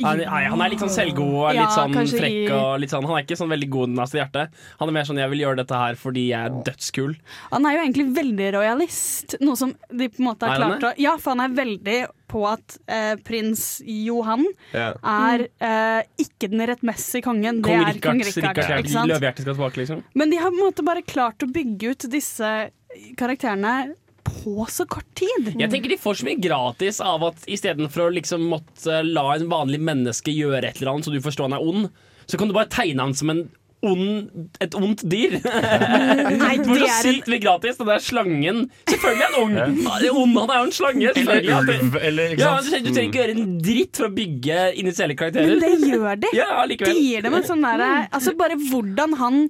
Han, 0.00 0.22
nei, 0.24 0.44
han 0.48 0.62
er 0.64 0.72
litt 0.72 0.80
sånn 0.80 0.92
selvgod 0.92 1.34
og 1.36 1.50
Ja, 1.52 1.66
litt 1.66 1.74
sånn 1.76 1.92
kanskje 1.92 2.20
frekk. 2.22 2.52
Og 2.56 2.80
litt 2.80 2.92
sånn, 2.94 3.04
han 3.04 3.18
er 3.18 3.26
ikke 3.26 3.36
sånn 3.36 3.52
veldig 3.52 3.68
god 3.74 3.92
i 3.92 4.20
hjertet. 4.22 4.62
Han 4.80 4.88
er 4.88 4.96
mer 4.96 5.04
sånn 5.04 5.20
'jeg 5.20 5.30
vil 5.30 5.42
gjøre 5.44 5.56
dette 5.60 5.76
her 5.82 5.94
fordi 6.00 6.24
jeg 6.30 6.40
er 6.46 6.56
dødskul'. 6.64 7.16
Han 7.52 7.66
er 7.66 7.76
jo 7.76 7.82
egentlig 7.84 8.06
veldig 8.16 8.48
royalist, 8.56 9.36
noe 9.40 9.56
som 9.56 9.74
de 9.90 10.08
på 10.08 10.20
en 10.20 10.26
måte 10.32 10.48
har 10.48 10.56
Er 10.56 10.64
klart 10.64 10.82
å 10.82 10.94
Ja, 10.96 11.16
for 11.18 11.36
han 11.36 11.40
er 11.40 11.54
veldig 11.54 12.06
på 12.32 12.46
at 12.48 12.78
eh, 12.88 13.16
prins 13.16 13.82
Johan 13.84 14.46
Ja. 14.72 14.94
er 15.04 15.48
eh, 15.60 16.02
ikke 16.18 16.48
den 16.48 16.66
rettmessige 16.66 17.22
kongen. 17.22 17.60
Det 17.60 17.68
Kong 17.68 17.84
er 17.84 18.00
kong 18.00 18.20
Rikard. 18.20 18.56
Rikard, 18.56 18.84
ikke 18.84 19.42
skal 19.42 19.54
tilbake, 19.54 19.76
liksom. 19.76 20.02
Men 20.14 20.30
de 20.30 20.36
har 20.36 20.50
på 20.50 20.56
en 20.58 20.72
måte 20.72 20.84
bare 20.84 21.02
klart 21.02 21.44
å 21.44 21.52
bygge 21.52 21.90
ut 21.90 22.10
disse 22.10 22.70
karakterene 23.16 23.94
på 24.26 24.66
så 24.70 24.86
kort 24.90 25.08
tid. 25.18 25.52
Jeg 25.58 25.70
tenker 25.72 25.92
de 25.92 25.98
får 26.00 26.20
så 26.20 26.28
mye 26.28 26.40
gratis 26.42 27.00
av 27.04 27.24
at 27.30 27.42
istedenfor 27.50 28.06
å 28.08 28.12
liksom 28.18 28.44
måtte 28.52 29.00
la 29.06 29.26
en 29.36 29.48
vanlig 29.50 29.80
menneske 29.82 30.34
gjøre 30.34 30.68
et 30.70 30.78
eller 30.80 30.94
annet 30.94 31.08
så 31.08 31.14
du 31.14 31.20
forstår 31.24 31.50
han 31.50 31.58
er 31.58 31.66
ond, 31.72 31.90
så 32.30 32.38
kan 32.38 32.48
du 32.50 32.54
bare 32.56 32.70
tegne 32.72 33.02
han 33.02 33.14
som 33.18 33.32
en 33.34 33.42
ond, 33.82 34.30
et 34.62 34.74
ondt 34.78 35.02
dyr. 35.10 35.32
Nei, 35.42 36.52
Det 36.60 36.68
var 36.68 36.78
så 36.78 36.86
er 36.86 37.02
sykt 37.02 37.26
mye 37.32 37.42
gratis. 37.42 37.80
Den 37.80 37.90
der 37.90 38.02
slangen 38.04 38.60
Selvfølgelig 38.86 39.24
er 39.26 39.34
han 39.34 39.56
er 39.58 40.20
ond, 40.20 40.38
Han 40.38 40.52
er 40.54 40.60
jo 40.60 40.68
en 40.68 40.74
slange. 40.76 41.10
Eller 41.18 41.42
det- 41.42 41.80
ulv, 41.82 41.98
eller 41.98 42.36
ikke 42.36 42.46
sant? 42.46 42.62
du 42.62 42.70
trenger, 42.70 42.86
du 42.86 42.92
trenger 42.94 43.10
ikke 43.10 43.22
gjøre 43.24 43.36
en 43.42 43.52
dritt 43.66 43.98
for 43.98 44.06
å 44.06 44.14
bygge 44.14 44.60
initielle 44.84 45.18
karakterer. 45.18 45.50
men 45.58 45.66
det 45.66 45.90
gjør 45.96 46.22
de. 46.22 46.32
Ja, 46.38 46.66
De 46.70 46.94
gir 46.94 47.26
dem 47.26 47.34
en 47.40 47.48
sånn 47.48 47.66
derre 47.66 47.92
Altså 48.12 48.36
bare 48.38 48.54
hvordan 48.70 49.18
han 49.18 49.48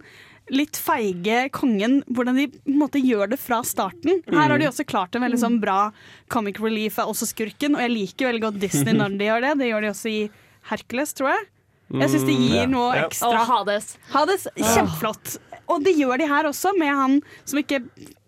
litt 0.51 0.79
feige 0.81 1.45
kongen 1.55 2.01
Hvordan 2.11 2.39
de 2.41 2.49
på 2.51 2.73
en 2.73 2.81
måte 2.81 3.01
gjør 3.03 3.31
det 3.33 3.39
fra 3.41 3.61
starten. 3.67 4.23
Her 4.27 4.51
har 4.51 4.59
de 4.59 4.69
også 4.69 4.87
klart 4.89 5.15
en 5.15 5.25
veldig 5.25 5.41
sånn 5.43 5.61
bra 5.63 5.93
comic 6.33 6.61
relief 6.63 6.99
er 6.99 7.11
også 7.11 7.29
skurken, 7.31 7.77
og 7.77 7.85
jeg 7.85 7.95
liker 7.95 8.31
veldig 8.31 8.45
godt 8.49 8.61
Disney 8.63 8.97
når 8.99 9.19
de 9.21 9.31
gjør 9.31 9.47
det. 9.47 9.55
Det 9.63 9.71
gjør 9.71 9.87
de 9.87 9.93
også 9.93 10.13
i 10.13 10.21
Hercules, 10.73 11.15
tror 11.19 11.33
jeg. 11.35 11.49
Jeg 11.93 12.09
syns 12.09 12.25
det 12.25 12.35
gir 12.41 12.69
noe 12.73 12.91
ekstra. 13.03 13.31
Og 13.31 13.49
Hades. 13.51 13.89
Hades, 14.15 14.47
kjempeflott. 14.57 15.37
Og 15.71 15.85
det 15.85 15.93
gjør 15.99 16.23
de 16.23 16.29
her 16.31 16.49
også, 16.49 16.73
med 16.79 16.89
han 16.89 17.19
som 17.45 17.61
ikke 17.61 17.83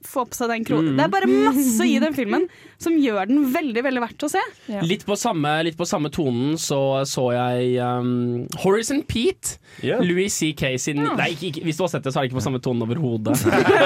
får 0.08 0.28
på 0.30 0.38
seg 0.38 0.52
den 0.52 0.66
kronen. 0.66 0.94
Det 0.98 1.04
er 1.06 1.12
bare 1.12 1.28
masse 1.30 1.86
i 1.88 1.96
den 2.02 2.14
filmen 2.16 2.46
som 2.80 2.96
gjør 2.98 3.28
den 3.30 3.44
veldig 3.54 3.84
veldig 3.86 4.02
verdt 4.04 4.26
å 4.26 4.30
se. 4.32 4.42
Litt 4.84 5.04
på 5.08 5.16
samme, 5.18 5.52
litt 5.66 5.78
på 5.78 5.86
samme 5.88 6.10
tonen 6.14 6.58
så 6.60 6.80
så 7.08 7.28
jeg 7.34 7.78
um, 7.82 8.44
and 8.44 9.06
Pete. 9.08 9.58
Yeah. 9.82 10.02
Louis 10.04 10.32
C.K. 10.34 10.76
sin 10.78 11.00
Nei, 11.02 11.32
ikke, 11.34 11.48
ikke, 11.50 11.64
hvis 11.66 11.78
du 11.78 11.84
har 11.84 11.90
sett 11.92 12.04
det, 12.06 12.12
så 12.14 12.20
er 12.20 12.26
det 12.26 12.30
ikke 12.30 12.38
på 12.38 12.44
samme 12.44 12.60
tonen 12.62 12.84
overhodet. 12.86 13.34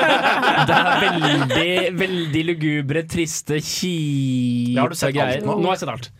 det 0.68 0.76
er 0.76 0.90
veldig, 1.04 1.70
veldig 1.98 2.44
lugubre, 2.50 3.04
triste, 3.08 3.60
Ja, 3.62 4.84
har 4.84 4.92
du 4.92 4.98
kjipe 4.98 5.00
sett 5.00 5.08
alt 5.08 5.16
greier. 5.16 5.46
nå? 5.46 5.56
Nå 5.62 5.70
har 5.70 5.78
jeg 5.78 5.84
sett 5.86 5.94
alt. 5.94 6.10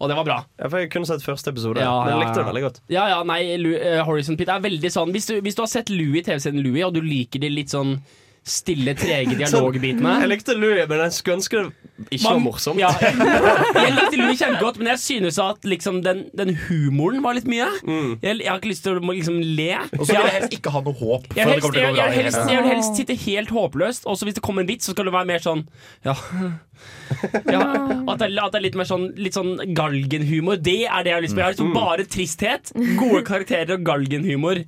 Og 0.00 0.08
det 0.08 0.16
var 0.16 0.24
bra. 0.24 0.38
Ja, 0.56 0.70
for 0.70 0.80
Jeg 0.80 0.90
kunne 0.94 1.08
sett 1.08 1.24
første 1.24 1.52
episode, 1.52 1.82
Ja, 1.82 1.92
men 2.04 2.14
jeg 2.14 2.22
likte 2.24 2.40
det 2.40 2.48
veldig 2.48 2.64
godt. 2.64 2.80
Ja, 2.92 3.04
ja, 3.12 3.20
nei, 3.26 3.42
Lu, 3.60 3.74
uh, 3.76 4.00
Horace 4.08 4.32
and 4.32 4.40
Pete 4.40 4.56
er 4.56 4.64
veldig 4.64 4.90
sånn 4.92 5.12
Hvis 5.12 5.28
du, 5.28 5.36
hvis 5.44 5.58
du 5.58 5.62
har 5.64 5.70
sett 5.70 5.92
Louis, 5.92 6.24
TV-serien 6.24 6.62
Louis, 6.64 6.84
og 6.86 6.96
du 6.96 7.02
liker 7.04 7.42
de 7.42 7.52
litt 7.52 7.74
sånn 7.74 7.98
stille, 8.46 8.94
trege 8.98 9.36
dialogbitene 9.40 10.16
Jeg 10.22 10.32
likte 10.32 10.56
Louie, 10.56 10.86
men 10.88 11.04
jeg 11.06 11.16
skulle 11.18 11.40
ønske 11.40 11.68
det 12.00 12.16
ikke 12.16 12.30
var 12.30 12.38
morsomt. 12.40 12.80
Ja, 12.80 12.88
jeg 12.96 13.92
likte 13.92 14.16
Louie 14.16 14.36
kjempegodt, 14.38 14.78
men 14.80 14.88
jeg 14.88 15.00
synes 15.02 15.38
at 15.42 15.66
liksom 15.68 16.00
den, 16.04 16.22
den 16.38 16.54
humoren 16.56 17.20
var 17.24 17.36
litt 17.36 17.48
mye. 17.50 17.66
Mm. 17.84 18.14
Jeg, 18.22 18.38
jeg 18.40 18.48
har 18.48 18.60
ikke 18.60 18.70
lyst 18.70 18.86
til 18.86 18.96
å 18.96 19.12
liksom 19.12 19.36
le. 19.42 19.68
Og 19.98 20.06
så 20.06 20.14
vil 20.14 20.20
jeg 20.22 20.36
helst 20.38 20.56
ikke 20.56 20.72
ha 20.72 20.82
noe 20.86 20.96
håp. 20.96 21.28
Jeg, 21.36 21.50
vil 21.50 21.60
helst, 21.60 22.16
helst, 22.16 22.40
vil 22.48 22.70
helst 22.70 23.00
sitte 23.02 23.16
helt 23.26 23.52
håpløst, 23.52 24.08
og 24.08 24.16
hvis 24.24 24.38
det 24.38 24.44
kommer 24.46 24.64
en 24.64 24.70
vits, 24.70 24.88
så 24.88 24.96
skal 24.96 25.10
det 25.10 25.16
være 25.18 25.28
mer 25.28 25.44
sånn 25.44 25.66
Ja. 26.08 26.16
ja 27.52 27.60
at, 28.08 28.22
det, 28.22 28.30
at 28.32 28.54
det 28.54 28.60
er 28.62 28.64
litt 28.64 28.78
mer 28.80 28.88
sånn, 28.88 29.10
litt 29.20 29.36
sånn 29.36 29.58
galgenhumor. 29.76 30.56
Det 30.56 30.80
er 30.86 31.04
det 31.04 31.12
jeg 31.12 31.18
har 31.18 31.26
lyst 31.26 31.36
på. 31.36 31.42
Jeg 31.42 31.50
har 31.50 31.58
liksom 31.58 31.74
bare 31.76 32.08
tristhet, 32.08 32.72
gode 32.96 33.26
karakterer 33.28 33.76
og 33.76 33.84
galgenhumor. 33.84 34.64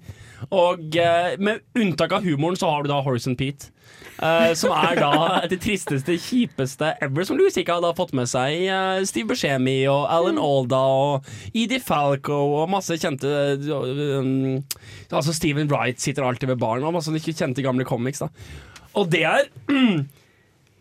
Og 0.51 0.97
eh, 0.99 1.37
med 1.39 1.63
unntak 1.79 2.13
av 2.17 2.27
humoren 2.27 2.59
så 2.59 2.71
har 2.73 2.83
du 2.83 2.91
da 2.93 3.03
Horace 3.05 3.31
and 3.31 3.39
Pete. 3.39 3.71
Uh, 4.23 4.53
som 4.55 4.71
er 4.77 5.01
da 5.01 5.11
det 5.51 5.59
tristeste, 5.65 6.15
kjipeste 6.21 6.93
ever, 7.03 7.25
som 7.27 7.39
Louis 7.39 7.57
ikke 7.59 7.75
hadde 7.75 7.91
fått 7.99 8.13
med 8.15 8.31
seg. 8.31 8.69
Uh, 8.71 9.03
Steve 9.09 9.33
Buscemi 9.33 9.81
og 9.91 10.05
Alan 10.13 10.39
Alda 10.39 10.79
og 10.79 11.31
Edie 11.51 11.83
Falco 11.83 12.39
og 12.61 12.71
masse 12.71 12.95
kjente 13.03 13.27
um, 13.67 14.61
Altså 15.11 15.35
Stephen 15.35 15.71
Wright 15.73 15.99
sitter 16.01 16.27
alltid 16.27 16.53
ved 16.53 16.61
baren, 16.63 16.87
og 16.87 16.95
masse 16.95 17.11
kjente 17.25 17.65
gamle 17.67 17.87
comics. 17.89 18.23
da 18.23 18.29
Og 19.01 19.11
det 19.11 19.25
er 19.27 19.49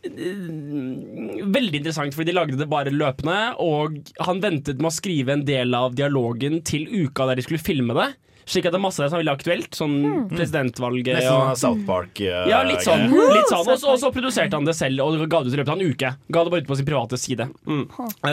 veldig 0.02 1.78
interessant, 1.78 2.15
fordi 2.15 2.32
de 2.32 2.38
lagde 2.38 2.58
det 2.60 2.69
bare 2.69 2.93
løpende. 2.93 3.39
Og 3.62 4.02
han 4.21 4.41
ventet 4.43 4.78
med 4.82 4.91
å 4.91 4.95
skrive 4.95 5.34
en 5.34 5.45
del 5.47 5.74
av 5.78 5.95
dialogen 5.97 6.62
til 6.67 6.88
uka 6.89 7.30
der 7.30 7.41
de 7.41 7.45
skulle 7.47 7.63
filme 7.63 7.97
det. 7.97 8.12
Slik 8.45 8.65
at 8.65 8.73
det 8.73 8.80
er 8.80 8.84
masse 8.84 8.97
som 8.97 9.15
er 9.17 9.21
veldig 9.21 9.34
aktuelt, 9.36 9.69
sånn 9.77 9.95
presidentvalget 10.32 11.17
Nesten 11.19 11.30
sånn 11.30 11.51
og 11.51 11.60
South 11.62 11.84
Park. 11.88 12.21
Uh, 12.21 12.47
ja, 12.49 12.62
litt 12.67 12.82
sånn. 12.86 13.06
Litt 13.12 13.51
sånn. 13.51 13.67
Og 13.67 13.77
så- 13.80 13.91
Og 13.91 13.99
så 14.01 14.12
produserte 14.12 14.54
han 14.58 14.65
det 14.65 14.75
selv 14.75 14.99
og 15.06 15.30
ga 15.30 15.41
det 15.43 15.51
ut 15.51 15.54
i 15.54 15.62
løpet 15.62 15.73
av 15.73 15.80
en 15.80 15.91
uke. 15.91 16.15
Ga 16.32 16.43
det 16.43 16.51
bare 16.51 16.62
ut 16.62 16.67
på 16.67 16.77
sin 16.77 16.86
private 16.86 17.17
side. 17.17 17.49
Mm. 17.67 17.88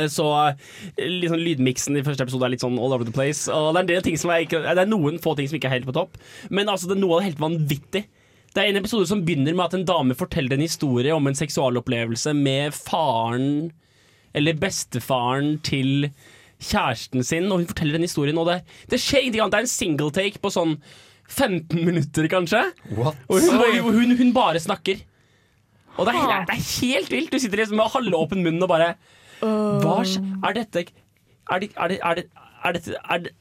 Så 0.09 0.57
liksom 0.99 1.39
lydmiksen 1.39 1.97
i 1.99 2.03
første 2.03 2.23
episode 2.25 2.45
er 2.45 2.55
litt 2.55 2.61
sånn 2.65 2.79
all 2.79 2.93
over 2.93 3.05
the 3.05 3.13
place. 3.13 3.49
Og 3.49 3.75
det 3.75 3.83
er, 3.83 3.87
del 3.95 4.03
ting 4.03 4.17
som 4.17 4.31
er, 4.31 4.47
ikke, 4.47 4.63
det 4.63 4.79
er 4.85 4.87
noen 4.91 5.19
få 5.21 5.37
ting 5.37 5.49
som 5.49 5.59
ikke 5.59 5.69
er 5.71 5.77
helt 5.79 5.87
på 5.89 5.95
topp, 5.97 6.17
men 6.51 6.67
altså 6.67 6.89
det 6.89 6.97
er 6.97 7.03
noe 7.03 7.19
av 7.19 7.21
det 7.23 7.33
helt 7.33 7.43
vanvittig. 7.45 8.05
Det 8.55 8.63
er 8.65 8.71
en 8.73 8.81
episode 8.81 9.07
som 9.07 9.21
begynner 9.27 9.55
med 9.55 9.67
at 9.67 9.75
en 9.77 9.85
dame 9.85 10.15
forteller 10.17 10.57
en 10.57 10.65
historie 10.65 11.13
om 11.15 11.27
en 11.29 11.37
seksualopplevelse 11.37 12.33
med 12.35 12.73
faren 12.75 13.71
eller 14.35 14.55
bestefaren 14.55 15.59
til 15.63 16.09
kjæresten 16.63 17.23
sin, 17.27 17.47
og 17.53 17.61
hun 17.63 17.69
forteller 17.71 17.99
den 17.99 18.07
historien, 18.07 18.39
og 18.39 18.49
det, 18.51 18.57
det 18.91 18.99
skjer 19.03 19.27
ingenting 19.27 19.45
annet. 19.45 19.53
Det 19.55 19.61
er 19.61 19.67
en 19.69 19.73
single 19.75 20.11
take 20.15 20.41
på 20.43 20.51
sånn 20.55 20.77
15 21.29 21.85
minutter, 21.85 22.27
kanskje. 22.33 22.63
What? 22.97 23.19
Og 23.29 23.45
hun, 23.45 23.85
hun, 23.85 23.95
hun, 23.99 24.17
hun 24.19 24.33
bare 24.37 24.61
snakker. 24.63 25.03
Og 25.99 26.07
det 26.07 26.15
er, 26.15 26.45
det 26.47 26.55
er 26.55 26.67
helt 26.79 27.11
vilt. 27.13 27.33
Du 27.35 27.43
sitter 27.43 27.59
liksom 27.63 27.79
med 27.81 27.91
halvåpen 27.93 28.45
munn 28.47 28.63
og 28.63 28.71
bare 28.71 28.93
Hva 29.43 29.97
skjer? 30.07 30.25
er 30.47 30.55
dette 30.57 30.85
Er 31.51 31.61
det 31.63 31.69
Er 31.75 31.89
det 31.91 31.99
Er 32.03 32.15
det 32.19 32.25
Er 32.65 32.73
er 32.99 33.19
det, 33.25 33.33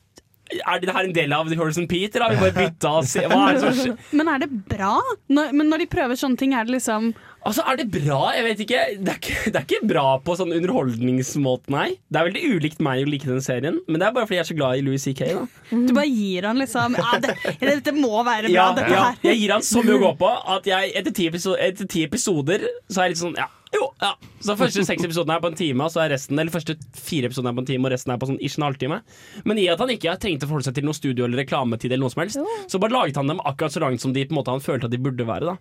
er 0.57 0.79
det 0.83 0.93
her 0.95 1.07
en 1.07 1.15
del 1.15 1.33
av 1.35 1.49
The 1.51 1.57
Horizon 1.59 1.87
Peter? 1.91 2.23
har 2.23 2.35
vi 2.35 2.41
bare 2.45 2.55
bytta 2.55 2.91
oss? 3.01 3.15
Hva 3.19 3.41
er 3.49 3.57
det 3.57 3.63
som 3.65 3.73
skjer? 3.81 3.97
Men 4.19 4.29
er 4.31 4.43
det 4.45 4.51
bra? 4.71 4.93
Når, 5.27 5.49
men 5.57 5.67
når 5.71 5.83
de 5.83 5.87
prøver 5.91 6.15
sånne 6.19 6.39
ting, 6.39 6.53
er 6.55 6.67
det 6.67 6.77
liksom 6.77 7.11
Altså, 7.47 7.61
Er 7.69 7.77
det 7.79 7.85
bra? 7.93 8.33
Jeg 8.35 8.43
vet 8.43 8.61
ikke. 8.65 8.79
Det 9.07 9.11
er 9.13 9.19
ikke, 9.21 9.35
det 9.53 9.59
er 9.59 9.63
ikke 9.67 9.87
bra 9.87 10.05
på 10.19 10.33
sånn 10.35 10.49
underholdningsmåte, 10.57 11.71
nei. 11.71 11.85
Det 12.11 12.19
er 12.19 12.25
veldig 12.27 12.41
ulikt 12.57 12.81
meg 12.83 13.05
å 13.05 13.07
like 13.07 13.29
den 13.29 13.43
serien, 13.45 13.77
men 13.87 14.01
det 14.01 14.07
er 14.09 14.15
bare 14.17 14.27
fordi 14.27 14.39
jeg 14.39 14.43
er 14.43 14.49
så 14.49 14.57
glad 14.57 14.79
i 14.81 14.83
Louis 14.83 15.05
C.K. 15.05 15.29
Mm. 15.71 15.85
Du 15.87 15.93
bare 15.95 16.09
gir 16.11 16.47
han 16.49 16.59
liksom 16.59 16.97
ah, 16.99 17.13
det, 17.23 17.37
Dette 17.61 17.93
må 17.95 18.11
være 18.27 18.49
bra, 18.49 18.55
Ja, 18.57 18.65
dette 18.75 18.91
ja. 18.91 19.05
her. 19.11 19.21
Jeg 19.29 19.39
gir 19.43 19.53
han 19.55 19.63
så 19.63 19.83
mye 19.85 19.95
å 19.95 20.01
gå 20.09 20.11
på 20.25 20.31
at 20.57 20.67
jeg 20.73 20.91
etter 20.99 21.15
ti, 21.21 21.29
episo- 21.31 21.55
etter 21.69 21.87
ti 21.87 22.03
episoder 22.07 22.67
så 22.89 22.99
er 23.05 23.07
jeg 23.09 23.15
litt 23.15 23.23
sånn 23.23 23.39
ja, 23.39 23.47
jo, 23.73 23.87
ja. 24.01 24.13
Så 24.43 24.55
første 24.59 24.83
seks 24.87 25.03
episoden 25.03 25.33
er 25.33 25.41
på 25.43 25.49
en 25.51 25.57
time, 25.57 25.83
og 25.83 25.91
så 25.91 26.03
er 26.03 26.13
resten 26.13 26.39
Eller 26.39 26.53
første 26.53 26.77
fire 26.95 27.27
episoden 27.27 27.49
er 27.49 27.55
på 27.57 27.63
en 27.63 27.69
time, 27.69 27.87
og 27.87 27.93
resten 27.93 28.13
er 28.13 28.19
på 28.21 28.29
sånn 28.29 28.39
ish 28.43 28.59
en 28.59 28.67
halvtime. 28.67 29.01
Men 29.49 29.59
i 29.59 29.65
at 29.71 29.81
han 29.83 29.91
ikke 29.91 30.13
trengte 30.23 30.47
å 30.47 30.51
forholde 30.51 30.69
seg 30.69 30.77
til 30.77 30.87
noe 30.87 30.97
studio 30.97 31.25
eller 31.27 31.41
reklametid, 31.43 31.91
eller 31.91 32.05
noe 32.05 32.13
som 32.13 32.23
helst, 32.23 32.39
så 32.71 32.79
bare 32.79 32.95
laget 32.95 33.19
han 33.19 33.27
dem 33.33 33.41
akkurat 33.43 33.75
så 33.75 33.83
langt 33.83 34.03
som 34.03 34.13
de 34.15 34.23
på 34.25 34.35
en 34.35 34.39
måte 34.39 34.53
han 34.53 34.63
følte 34.63 34.87
at 34.87 34.95
de 34.95 35.01
burde 35.03 35.27
være. 35.27 35.51
da 35.51 35.57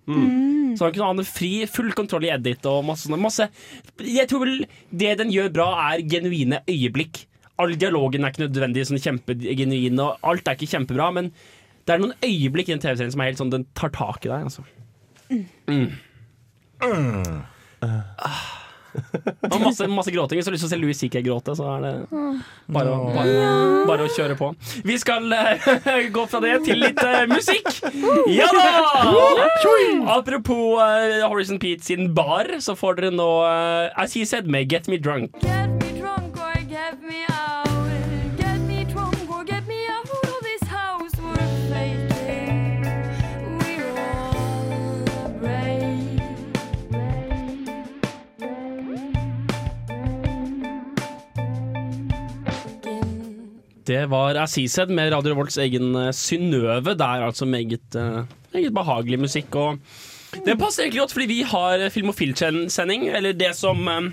Så 0.76 0.84
han 0.86 0.92
kunne 0.92 1.08
ha 1.08 1.16
en 1.16 1.24
fri, 1.24 1.50
full 1.66 1.90
kontroll 1.96 2.28
i 2.28 2.32
edit 2.34 2.66
og 2.68 2.84
masse 2.84 3.08
sånne 3.08 3.18
masse. 3.22 3.48
Jeg 4.04 4.28
tror 4.28 4.44
vel 4.44 4.66
det 4.92 5.16
den 5.18 5.32
gjør 5.32 5.50
bra, 5.56 5.68
er 5.90 6.04
genuine 6.06 6.60
øyeblikk. 6.68 7.24
All 7.58 7.72
dialogen 7.80 8.22
er 8.24 8.34
ikke 8.34 8.44
nødvendig 8.44 8.84
sånn 8.86 9.00
kjempegenuin, 9.00 9.98
og 10.04 10.18
alt 10.22 10.46
er 10.46 10.58
ikke 10.58 10.68
kjempebra, 10.76 11.10
men 11.16 11.32
det 11.86 11.94
er 11.94 12.02
noen 12.02 12.14
øyeblikk 12.20 12.68
i 12.68 12.74
den 12.76 12.82
TV-serien 12.82 13.14
som 13.14 13.22
er 13.22 13.30
helt 13.30 13.40
sånn 13.40 13.50
Den 13.54 13.64
tar 13.78 13.88
tak 13.94 14.26
i 14.26 14.28
deg, 14.28 14.44
altså. 14.50 14.66
Mm. 15.66 15.94
Og 19.52 19.58
masse, 19.60 19.84
masse 19.92 20.12
gråting. 20.14 20.38
Hvis 20.38 20.46
du 20.46 20.50
har 20.50 20.54
lyst 20.54 20.62
til 20.64 20.70
å 20.70 20.72
se 20.72 20.78
Louis 20.80 20.96
C.K. 20.96 21.20
gråte, 21.26 21.52
så 21.58 21.66
er 21.74 21.82
det 21.84 21.90
bare, 22.72 22.94
å- 22.94 23.10
bare, 23.12 23.34
bare 23.90 24.06
å 24.06 24.12
kjøre 24.14 24.36
på. 24.40 24.48
Vi 24.88 24.96
skal 25.02 25.28
eh, 25.36 26.08
gå 26.16 26.24
fra 26.32 26.40
det 26.40 26.54
til 26.64 26.80
litt 26.80 27.02
eh, 27.04 27.26
musikk. 27.28 27.68
Ja 28.32 28.48
da! 28.56 28.64
Apropos 30.16 30.80
eh, 30.80 31.20
Horizon 31.28 31.60
Pete 31.60 31.84
sin 31.84 32.08
bar, 32.16 32.48
så 32.64 32.72
får 32.78 33.02
dere 33.02 33.12
nå 33.18 33.28
eh, 33.44 34.00
As 34.00 34.16
He 34.16 34.24
Said 34.24 34.48
med 34.48 34.72
Get 34.72 34.88
Me 34.88 34.96
Drunk. 34.96 35.36
Get 35.44 35.75
Det 53.86 54.02
var 54.10 54.34
Assised 54.42 54.90
med 54.90 55.12
Radio 55.14 55.30
Revolts 55.30 55.60
egen 55.62 55.94
eh, 55.94 56.10
Synnøve. 56.10 56.96
Det 56.98 57.06
er 57.06 57.22
altså 57.22 57.46
meget, 57.46 57.94
eh, 57.94 58.24
meget 58.52 58.74
behagelig 58.74 59.20
musikk. 59.20 59.54
Og 59.54 59.78
det 60.44 60.58
passer 60.58 60.82
egentlig 60.82 61.04
godt, 61.04 61.12
fordi 61.12 61.26
vi 61.26 61.42
har 61.46 61.88
Filmofil-sending, 61.94 63.08
eller 63.14 63.32
det 63.32 63.52
som 63.54 63.88
eh, 63.88 64.08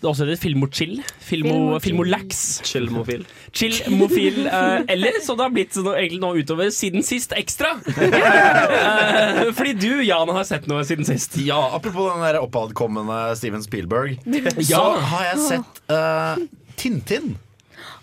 det 0.00 0.06
er 0.06 0.12
også 0.14 0.24
heter 0.24 0.40
Filmochill. 0.40 1.02
Filmo, 1.20 1.48
Filmochill. 1.50 1.80
Filmolax. 1.82 2.62
Chillmofil. 2.64 3.26
Chillmofil. 3.52 4.38
Uh, 4.46 4.80
eller 4.94 5.18
så 5.20 5.34
det 5.36 5.44
har 5.44 5.52
blitt 5.52 5.76
noe, 5.76 5.92
egentlig 5.98 6.22
nå 6.22 6.30
utover 6.40 6.70
siden 6.72 7.04
sist 7.04 7.34
ekstra. 7.36 7.74
uh, 7.84 9.42
fordi 9.58 9.74
du, 9.76 10.00
Jan, 10.06 10.32
har 10.32 10.48
sett 10.48 10.70
noe 10.72 10.86
siden 10.88 11.04
sist. 11.04 11.36
Ja, 11.44 11.60
apropos 11.76 12.14
den 12.14 12.24
der 12.24 12.40
oppadkommende 12.40 13.36
Steven 13.36 13.60
Spielberg, 13.66 14.16
så 14.72 14.82
har 15.10 15.28
jeg 15.34 15.44
sett 15.50 15.84
uh, 15.92 16.48
Tintin. 16.80 17.34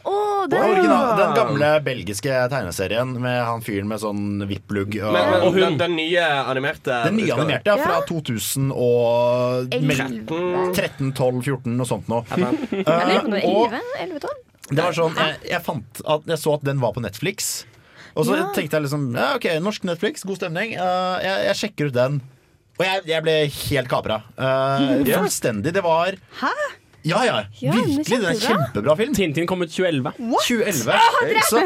Å, 0.07 0.15
det 0.47 0.55
Den, 0.55 0.63
er 0.63 0.73
original, 0.77 1.09
den 1.19 1.33
gamle 1.35 1.69
belgiske 1.83 2.35
tegneserien 2.53 3.09
med 3.19 3.37
han 3.43 3.63
fyren 3.65 3.89
med 3.89 3.99
sånn 3.99 4.45
vipplugg. 4.47 4.95
Og, 5.03 5.11
Men, 5.15 5.29
men 5.33 5.41
Og 5.47 5.51
hun. 5.57 5.61
den, 5.65 5.77
den 5.81 5.95
nye 5.99 6.25
animerte 6.47 7.01
den 7.09 7.17
nye 7.19 7.33
animerte, 7.35 7.73
animerte 7.73 7.83
fra 7.83 7.97
2000 8.07 8.69
og 8.71 9.73
13, 9.75 11.11
12, 11.11 11.41
14, 11.43 11.75
noe 11.77 11.89
sånt 11.89 12.07
noe. 12.11 12.23
Eh, 12.37 13.43
og 13.43 13.73
11? 13.73 13.81
11 14.05 14.23
12? 14.23 14.43
det 14.67 14.83
var 14.83 14.95
sånn, 14.97 15.13
jeg, 15.15 15.35
jeg, 15.47 15.61
fant 15.63 16.01
at, 16.03 16.25
jeg 16.27 16.39
så 16.41 16.55
at 16.57 16.63
den 16.67 16.81
var 16.83 16.95
på 16.95 17.03
Netflix. 17.03 17.51
Og 18.17 18.25
så 18.27 18.35
Ja. 18.39 18.47
tenkte 18.55 18.79
jeg 18.79 18.87
liksom 18.87 19.11
ja, 19.15 19.33
OK, 19.37 19.45
norsk 19.63 19.85
Netflix, 19.87 20.23
god 20.27 20.39
stemning. 20.41 20.73
Uh, 20.79 21.19
jeg, 21.23 21.45
jeg 21.51 21.59
sjekker 21.61 21.91
ut 21.91 21.95
den. 21.99 22.17
Og 22.77 22.83
jeg, 22.85 23.03
jeg 23.09 23.23
ble 23.25 23.35
helt 23.51 23.89
kapra. 23.91 24.21
Uh, 24.37 25.03
fullstendig. 25.07 25.71
Det 25.75 25.83
var 25.85 26.17
Hæ? 26.41 26.51
Ja, 27.07 27.21
ja. 27.25 27.37
Ja, 27.63 27.73
Virkelig. 27.77 28.05
Det 28.07 28.27
er 28.27 28.33
en 28.33 28.41
kjempebra. 28.41 28.95
film. 28.99 29.13
Tintin 29.17 29.47
kom 29.49 29.61
ut 29.63 29.71
2011. 29.71 30.11
2011. 30.47 30.93
Så, 31.47 31.61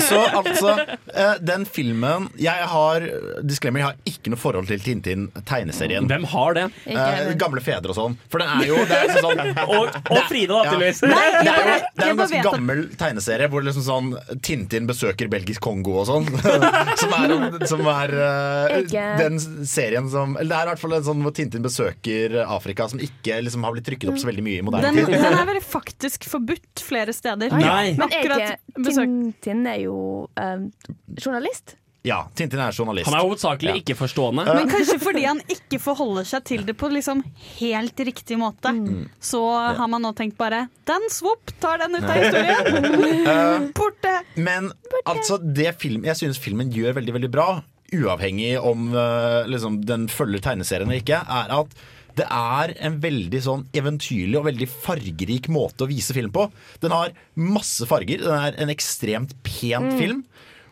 så 0.00 0.20
altså 0.40 0.72
eh, 1.14 1.34
Den 1.46 1.64
filmen 1.68 2.28
Jeg 2.40 2.66
har 2.70 3.04
Disclaimer, 3.46 3.80
jeg 3.82 3.86
har 3.90 3.96
ikke 4.10 4.32
noe 4.32 4.40
forhold 4.40 4.68
til 4.70 4.80
Tintin-tegneserien. 4.82 6.06
Hvem 6.10 6.24
har 6.32 6.56
det? 6.56 6.64
Eh, 6.90 7.32
gamle 7.38 7.62
fedre 7.64 7.92
og 7.92 7.98
sånn. 7.98 8.16
For 8.32 8.42
den 8.42 8.50
er 8.56 8.70
jo 8.70 8.78
det 8.88 8.96
er 8.96 9.10
liksom 9.10 9.30
sånn 9.30 9.70
Og, 9.76 9.98
og 10.16 10.22
Frida, 10.30 10.62
da, 10.64 10.64
Ja. 10.66 10.72
Det 10.76 11.52
er 11.52 11.62
jo 11.62 11.76
det 11.96 12.04
er 12.04 12.10
en 12.12 12.20
ganske 12.20 12.42
gammel 12.44 12.82
tegneserie 12.98 13.48
hvor 13.52 13.64
liksom 13.64 13.84
sånn 13.86 14.12
Tintin 14.44 14.88
besøker 14.88 15.30
belgisk 15.32 15.62
Kongo 15.64 15.96
og 16.02 16.06
sånn. 16.10 16.26
som 17.00 17.14
er, 17.16 17.36
som 17.70 17.82
er 17.92 18.14
eh, 18.26 18.90
den 19.20 19.38
serien 19.66 20.08
som 20.12 20.36
Eller 20.40 20.50
det 20.52 20.58
er 20.58 20.68
i 20.68 20.72
hvert 20.74 20.82
fall 20.82 20.96
en 20.98 21.06
sånn 21.06 21.22
hvor 21.24 21.34
Tintin 21.36 21.64
besøker 21.64 22.40
Afrika, 22.46 22.88
som 22.90 23.00
ikke 23.02 23.38
liksom 23.44 23.64
har 23.66 23.74
blitt 23.76 23.86
trykket 23.88 24.10
opp 24.12 24.15
så 24.20 24.28
veldig 24.30 24.44
mye 24.46 24.58
i 24.60 24.66
moderne 24.66 24.92
Den, 24.92 25.06
tid. 25.06 25.18
den 25.22 25.38
er 25.40 25.48
vel 25.48 25.62
faktisk 25.64 26.28
forbudt 26.30 26.82
flere 26.84 27.12
steder. 27.16 27.52
Nei. 27.56 27.94
Men 27.98 28.06
Akkurat. 28.10 28.60
Tintin 28.76 29.66
er 29.66 29.82
jo 29.86 29.96
um, 30.36 30.70
journalist? 31.16 31.76
Ja, 32.06 32.20
Tintin 32.38 32.60
er 32.62 32.70
journalist. 32.70 33.08
Han 33.10 33.16
er 33.18 33.24
hovedsakelig 33.26 33.72
Ja. 33.72 33.78
ikke 33.80 33.96
forstående. 33.98 34.44
Men 34.46 34.68
kanskje 34.70 34.98
fordi 35.02 35.24
han 35.26 35.40
ikke 35.50 35.80
forholder 35.82 36.26
seg 36.28 36.44
til 36.46 36.62
det 36.68 36.76
på 36.78 36.86
liksom 36.92 37.24
helt 37.58 37.98
riktig 38.06 38.38
måte. 38.38 38.70
Så 39.18 39.40
har 39.74 39.88
man 39.90 40.04
nå 40.06 40.12
tenkt 40.14 40.36
bare 40.38 40.68
Den 40.86 41.08
svopp 41.10 41.50
tar 41.58 41.82
den 41.82 41.96
ut 41.98 42.06
av 42.06 42.20
historien! 42.22 43.72
Borte! 43.80 44.12
Men 44.38 44.70
altså, 45.04 45.38
det 45.42 45.74
film, 45.82 46.04
jeg 46.06 46.14
synes 46.22 46.38
filmen 46.38 46.70
gjør 46.70 46.94
veldig, 47.00 47.16
veldig 47.18 47.30
bra, 47.34 47.48
uavhengig 47.96 48.54
om 48.60 48.88
eh, 48.94 49.42
liksom, 49.50 49.80
den 49.88 50.08
følger 50.12 50.44
tegneserien 50.44 50.88
eller 50.88 51.02
ikke, 51.02 51.20
er 51.22 51.54
at 51.58 51.76
det 52.16 52.24
er 52.32 52.72
en 52.86 52.96
veldig 53.02 53.40
sånn 53.44 53.66
eventyrlig 53.76 54.38
og 54.38 54.46
veldig 54.46 54.68
fargerik 54.72 55.50
måte 55.52 55.84
å 55.84 55.90
vise 55.90 56.16
film 56.16 56.32
på. 56.32 56.46
Den 56.80 56.94
har 56.96 57.12
masse 57.36 57.84
farger. 57.88 58.22
Den 58.24 58.32
er 58.32 58.56
en 58.62 58.72
ekstremt 58.72 59.34
pen 59.44 59.90
film. 59.98 60.22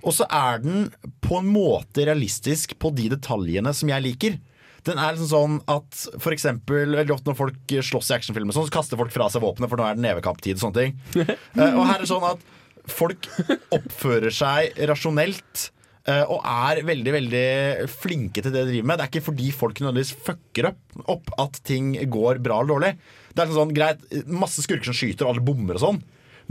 Og 0.05 0.17
så 0.17 0.27
er 0.33 0.63
den 0.65 0.89
på 1.25 1.41
en 1.41 1.51
måte 1.53 2.07
realistisk 2.09 2.77
på 2.81 2.93
de 2.97 3.11
detaljene 3.13 3.73
som 3.77 3.93
jeg 3.93 4.05
liker. 4.07 4.41
Den 4.85 5.01
er 5.01 5.15
liksom 5.15 5.31
sånn 5.31 5.61
at 5.73 6.01
for 6.21 6.35
eksempel 6.35 6.93
veldig 6.93 7.15
ofte 7.15 7.31
når 7.31 7.39
folk 7.39 7.77
slåss 7.89 8.11
i 8.13 8.17
actionfilmer, 8.19 8.53
sånn, 8.53 8.67
så 8.69 8.75
kaster 8.75 9.01
folk 9.01 9.13
fra 9.15 9.31
seg 9.33 9.45
våpenet, 9.45 9.71
for 9.73 9.81
nå 9.81 9.87
er 9.89 9.97
det 9.97 10.05
nevekamptid 10.05 10.59
og 10.59 10.67
sånne 10.67 10.83
ting. 10.83 10.99
Eh, 11.55 11.71
og 11.71 11.87
her 11.87 11.97
er 11.97 12.05
det 12.05 12.11
sånn 12.11 12.27
at 12.27 12.43
folk 12.91 13.29
oppfører 13.73 14.35
seg 14.35 14.77
rasjonelt. 14.91 15.69
Eh, 16.11 16.23
og 16.23 16.41
er 16.45 16.83
veldig 16.87 17.15
veldig 17.17 17.45
flinke 17.93 18.43
til 18.43 18.55
det 18.55 18.65
de 18.65 18.73
driver 18.73 18.89
med. 18.91 19.01
Det 19.01 19.07
er 19.07 19.13
ikke 19.13 19.29
fordi 19.29 19.51
folk 19.57 19.83
nødvendigvis 19.83 20.17
fucker 20.27 20.71
opp, 20.71 21.31
at 21.41 21.61
ting 21.67 21.95
går 22.11 22.43
bra 22.45 22.61
eller 22.61 22.75
dårlig. 22.75 22.93
Det 23.35 23.45
er 23.45 23.55
sånn, 23.55 23.77
greit, 23.77 24.03
Masse 24.31 24.65
skurker 24.65 24.91
som 24.91 24.99
skyter, 24.99 25.27
og 25.27 25.35
alle 25.35 25.47
bommer 25.47 25.79
og 25.79 25.85
sånn. 25.87 26.03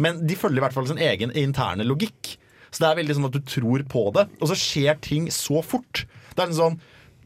Men 0.02 0.24
de 0.26 0.38
følger 0.40 0.62
i 0.62 0.66
hvert 0.66 0.76
fall 0.76 0.90
sin 0.90 1.02
egen 1.02 1.34
interne 1.38 1.86
logikk. 1.86 2.36
Så 2.74 2.82
det 2.82 2.90
er 2.90 3.00
veldig 3.04 3.20
sånn 3.20 3.30
at 3.30 3.38
du 3.38 3.44
tror 3.46 3.86
på 3.90 4.08
det. 4.16 4.26
Og 4.42 4.50
så 4.50 4.58
skjer 4.58 4.98
ting 5.06 5.30
så 5.34 5.62
fort. 5.66 6.06
Det 6.34 6.44
er 6.44 6.58
sånn 6.58 6.80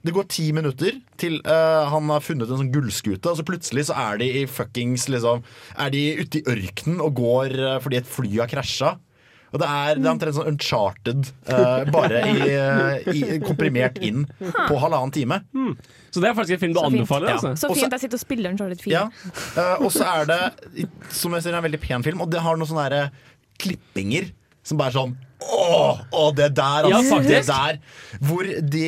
det 0.05 0.13
går 0.15 0.27
ti 0.31 0.45
minutter 0.55 0.99
til 1.19 1.39
uh, 1.43 1.87
han 1.91 2.07
har 2.13 2.23
funnet 2.23 2.47
en 2.47 2.61
sånn 2.61 2.71
gullskute, 2.71 3.27
og 3.27 3.39
så 3.39 3.43
plutselig 3.43 3.87
så 3.89 3.97
er 3.99 4.21
de 4.21 4.27
i 4.39 4.43
fuckings 4.47 5.07
liksom 5.11 5.41
Er 5.73 5.91
de 5.91 6.03
ute 6.21 6.39
i 6.39 6.45
ørkenen 6.53 7.01
og 7.03 7.17
går 7.17 7.55
uh, 7.57 7.73
fordi 7.83 7.99
et 7.99 8.07
fly 8.07 8.29
har 8.37 8.51
krasja. 8.51 8.93
Og 9.53 9.61
det 9.61 9.67
er, 9.67 9.95
det 9.95 10.05
er 10.05 10.11
omtrent 10.11 10.35
sånn 10.35 10.49
uncharted, 10.51 11.29
uh, 11.47 11.85
bare 11.93 12.23
i, 12.27 12.47
eh, 12.51 13.05
i, 13.13 13.37
komprimert 13.45 13.95
inn 14.03 14.25
på 14.41 14.79
halvannen 14.81 15.13
time. 15.15 15.37
Så 16.11 16.19
det 16.23 16.31
er 16.31 16.35
faktisk 16.35 16.57
en 16.57 16.63
film 16.65 16.73
du 16.75 16.79
Så 16.81 16.83
fint. 16.89 16.97
anbefaler. 16.99 17.29
Ja. 17.31 17.35
Altså. 17.37 17.53
Så 17.55 17.69
Også- 17.69 17.79
fint 17.85 17.95
jeg 17.95 18.03
sitter 18.03 18.19
og 18.19 18.23
spiller 18.25 18.51
Uncharted 18.51 18.81
4. 18.83 18.91
Ja. 18.91 19.05
Uh, 19.55 19.85
og 19.85 19.91
så 19.95 20.03
er 20.03 20.25
det, 20.33 20.89
som 21.09 21.31
jeg 21.37 21.43
sier, 21.47 21.55
en 21.55 21.63
veldig 21.63 21.79
pen 21.79 22.03
film, 22.03 22.21
og 22.21 22.31
det 22.33 22.43
har 22.43 22.59
noen 22.59 22.67
sånne 22.67 22.89
der 22.91 23.09
klippinger 23.57 24.31
som 24.67 24.77
bare 24.77 24.91
er 24.91 24.99
sånn 24.99 25.15
Åh, 25.37 25.99
åh, 26.11 26.31
det 26.33 26.47
der, 26.57 26.87
altså. 26.89 27.19
Ja, 27.21 27.29
det 27.29 27.41
der. 27.45 27.77
Hvor 28.25 28.47
de 28.73 28.87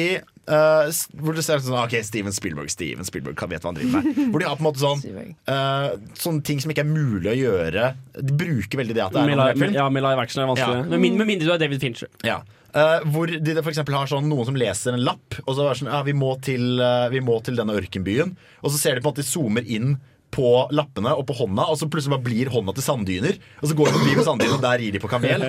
eh, 0.50 0.90
s- 0.90 1.06
hvor 1.16 1.36
du 1.38 1.42
ser 1.46 1.62
sånn 1.64 1.78
Ok, 1.80 1.96
Steven 2.04 2.34
Spielberg, 2.36 2.70
Steven 2.74 3.06
Spielberg 3.08 3.38
kan 3.40 3.50
vet 3.52 3.64
hva 3.64 3.72
han 3.72 3.78
driver 3.80 4.02
med. 4.02 4.20
Hvor 4.34 4.42
de 4.44 4.48
har 4.50 4.58
på 4.60 4.64
en 4.66 4.68
måte 4.68 4.82
sånn 4.82 5.04
uh, 5.48 5.90
Sånne 6.20 6.44
ting 6.46 6.60
som 6.64 6.74
ikke 6.74 6.84
er 6.84 6.90
mulig 6.90 7.32
å 7.32 7.38
gjøre. 7.38 7.90
De 8.20 8.36
bruker 8.44 8.82
veldig 8.82 8.98
det 8.98 9.04
at 9.06 9.16
det 9.16 9.22
er 9.24 9.30
Mila, 9.32 9.50
film. 9.56 9.76
ja, 9.78 9.88
Mila 9.94 10.12
live 10.14 10.26
action 10.28 10.44
er 10.44 10.50
vanskelig. 10.52 10.80
Ja. 10.84 10.88
Med, 10.94 11.04
min, 11.06 11.18
med 11.22 11.30
mindre 11.32 11.48
du 11.50 11.54
er 11.56 11.62
David 11.62 11.84
Fincher. 11.86 12.10
Ja. 12.28 12.40
Uh, 12.70 13.00
hvor 13.10 13.32
de 13.32 13.56
for 13.66 13.96
har 13.98 14.10
sånn, 14.12 14.28
noen 14.30 14.46
som 14.46 14.58
leser 14.60 14.94
en 14.94 15.02
lapp, 15.06 15.40
og 15.46 15.56
så 15.58 15.64
er 15.66 15.72
det 15.74 15.80
sånn 15.82 15.90
Ja, 15.94 16.04
vi 16.06 16.14
må 16.14 16.36
til, 16.46 16.82
vi 17.14 17.22
må 17.26 17.40
til 17.46 17.58
denne 17.58 17.74
ørkenbyen. 17.80 18.36
Og 18.62 18.74
så 18.74 18.78
ser 18.82 19.00
de 19.00 19.06
på 19.06 19.14
at 19.16 19.22
de 19.22 19.26
zoomer 19.26 19.66
inn 19.66 19.96
på 20.34 20.50
lappene 20.76 21.14
og 21.18 21.26
på 21.30 21.36
hånda, 21.40 21.66
og 21.72 21.80
så 21.80 21.88
plutselig 21.90 22.16
bare 22.16 22.26
blir 22.28 22.52
hånda 22.54 22.76
til 22.78 22.86
sanddyner. 22.86 23.40
Og 23.62 23.72
så 23.72 23.78
går 23.78 23.90
de 23.90 23.96
forbi 23.98 24.16
med 24.18 24.28
sanddyner, 24.28 24.56
og 24.58 24.64
der 24.66 24.82
rir 24.82 24.96
de 24.96 25.02
på 25.02 25.12
kamel. 25.12 25.46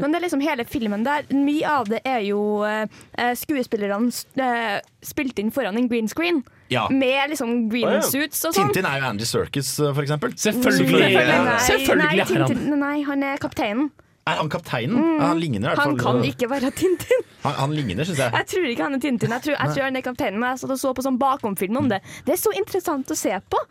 Men 0.00 0.14
det 0.14 0.18
er 0.18 0.24
liksom 0.24 0.44
hele 0.44 0.66
filmen 0.68 1.06
der. 1.06 1.26
Mye 1.34 1.76
av 1.80 1.90
det 1.90 2.02
er 2.08 2.22
jo 2.26 2.40
eh, 2.68 2.86
skuespillerne 3.38 4.12
eh, 4.46 4.78
spilt 5.04 5.42
inn 5.42 5.52
foran 5.54 5.78
en 5.80 5.90
green 5.90 6.10
screen. 6.10 6.42
Ja. 6.72 6.86
Med 6.88 7.34
liksom 7.34 7.68
green 7.72 7.88
oh, 7.88 7.98
ja. 7.98 8.04
suits 8.06 8.44
og 8.46 8.54
sånn. 8.54 8.70
Tintin 8.70 8.88
er 8.88 9.02
jo 9.02 9.10
Andy 9.10 9.28
Serkis, 9.28 9.74
eh, 9.82 9.90
for 9.92 10.06
eksempel. 10.06 10.36
Selvfølgelig. 10.38 11.10
Nei, 11.18 11.58
Selvfølgelig 11.66 12.22
nei, 12.22 12.30
han. 12.30 12.48
Tintin, 12.48 12.78
nei, 12.80 12.96
han 13.08 13.26
er 13.32 13.42
kapteinen. 13.42 13.90
Er 14.22 14.38
han 14.38 14.50
kapteinen? 14.50 14.94
mm. 14.94 15.20
han 15.20 15.40
ligner 15.42 15.58
i 15.58 15.70
hvert 15.72 15.80
Han 15.82 15.96
kan 15.98 16.20
ikke 16.22 16.46
være 16.50 16.70
Tintin. 16.78 17.24
Han, 17.42 17.56
han 17.58 17.72
ligner, 17.74 18.06
syns 18.06 18.20
jeg. 18.22 18.30
Jeg 18.36 18.46
tror 18.52 18.66
ikke 18.70 18.86
han 18.86 18.94
er 18.94 19.02
Tintin. 19.02 19.32
Jeg 19.34 19.44
tror, 19.46 19.56
jeg 19.56 19.74
tror 19.74 19.86
han 19.88 19.98
er 19.98 20.04
kapteinen. 20.06 20.38
Men 20.38 20.52
jeg 20.52 20.62
satt 20.62 20.74
og 20.76 20.78
så 20.78 20.92
på 20.94 21.02
sånn 21.02 21.18
bakomfilm 21.18 21.80
om 21.80 21.88
det. 21.90 21.98
Det 22.26 22.36
er 22.36 22.38
så 22.38 22.52
interessant 22.54 23.10
å 23.10 23.16
se 23.18 23.34
på. 23.50 23.62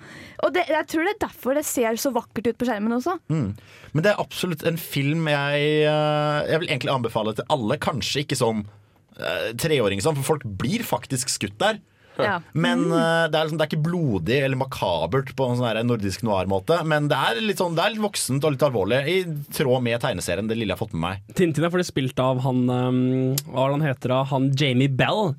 Og 0.44 0.52
det, 0.58 0.66
jeg 0.68 0.90
tror 0.92 1.08
det 1.08 1.14
er 1.16 1.22
derfor 1.24 1.56
det 1.56 1.64
ser 1.70 2.02
så 2.04 2.12
vakkert 2.16 2.52
ut 2.52 2.60
på 2.60 2.68
skjermen 2.68 2.98
også. 2.98 3.16
Men 3.32 4.04
det 4.04 4.12
er 4.12 4.20
absolutt 4.20 4.66
en 4.68 4.80
film 4.82 5.32
jeg, 5.32 5.72
eh, 5.88 6.42
jeg 6.52 6.64
vil 6.64 6.74
egentlig 6.74 6.94
anbefale 6.98 7.36
til 7.38 7.48
alle. 7.56 7.80
Kanskje 7.82 8.26
ikke 8.26 8.40
som 8.40 8.66
uh, 8.68 9.50
treåring, 9.56 10.04
sånn, 10.04 10.20
for 10.20 10.34
folk 10.34 10.44
blir 10.60 10.84
faktisk 10.88 11.32
skutt 11.32 11.56
der. 11.64 11.80
Ja. 12.20 12.40
Men 12.52 12.86
uh, 12.92 13.28
det, 13.32 13.38
er 13.38 13.48
liksom, 13.48 13.60
det 13.60 13.66
er 13.66 13.70
ikke 13.72 13.86
blodig 13.86 14.40
eller 14.42 14.60
makabert 14.60 15.32
på 15.38 15.48
en 15.48 15.60
sånn 15.60 15.88
nordisk 15.88 16.26
noir-måte. 16.28 16.82
Men 16.88 17.08
det 17.12 17.18
er, 17.18 17.40
litt 17.44 17.62
sånn, 17.62 17.78
det 17.78 17.86
er 17.86 17.96
litt 17.96 18.04
voksent 18.04 18.44
og 18.48 18.56
litt 18.56 18.66
alvorlig, 18.68 19.00
i 19.08 19.18
tråd 19.56 19.86
med 19.86 20.02
tegneserien. 20.04 20.50
Det 20.50 20.58
lille 20.60 20.74
jeg 20.74 20.78
har 20.78 20.84
fått 20.84 20.98
med 20.98 21.06
meg. 21.06 21.24
Tintin 21.38 21.68
er 21.68 21.74
fordi 21.74 21.88
spilt 21.88 22.20
av 22.22 22.44
han 22.46 22.66
um, 22.68 23.00
Hva 23.48 23.72
han 23.72 23.86
heter 23.86 24.16
da? 24.16 24.22
Han 24.34 24.52
Jamie 24.58 24.92
Bell. 24.92 25.34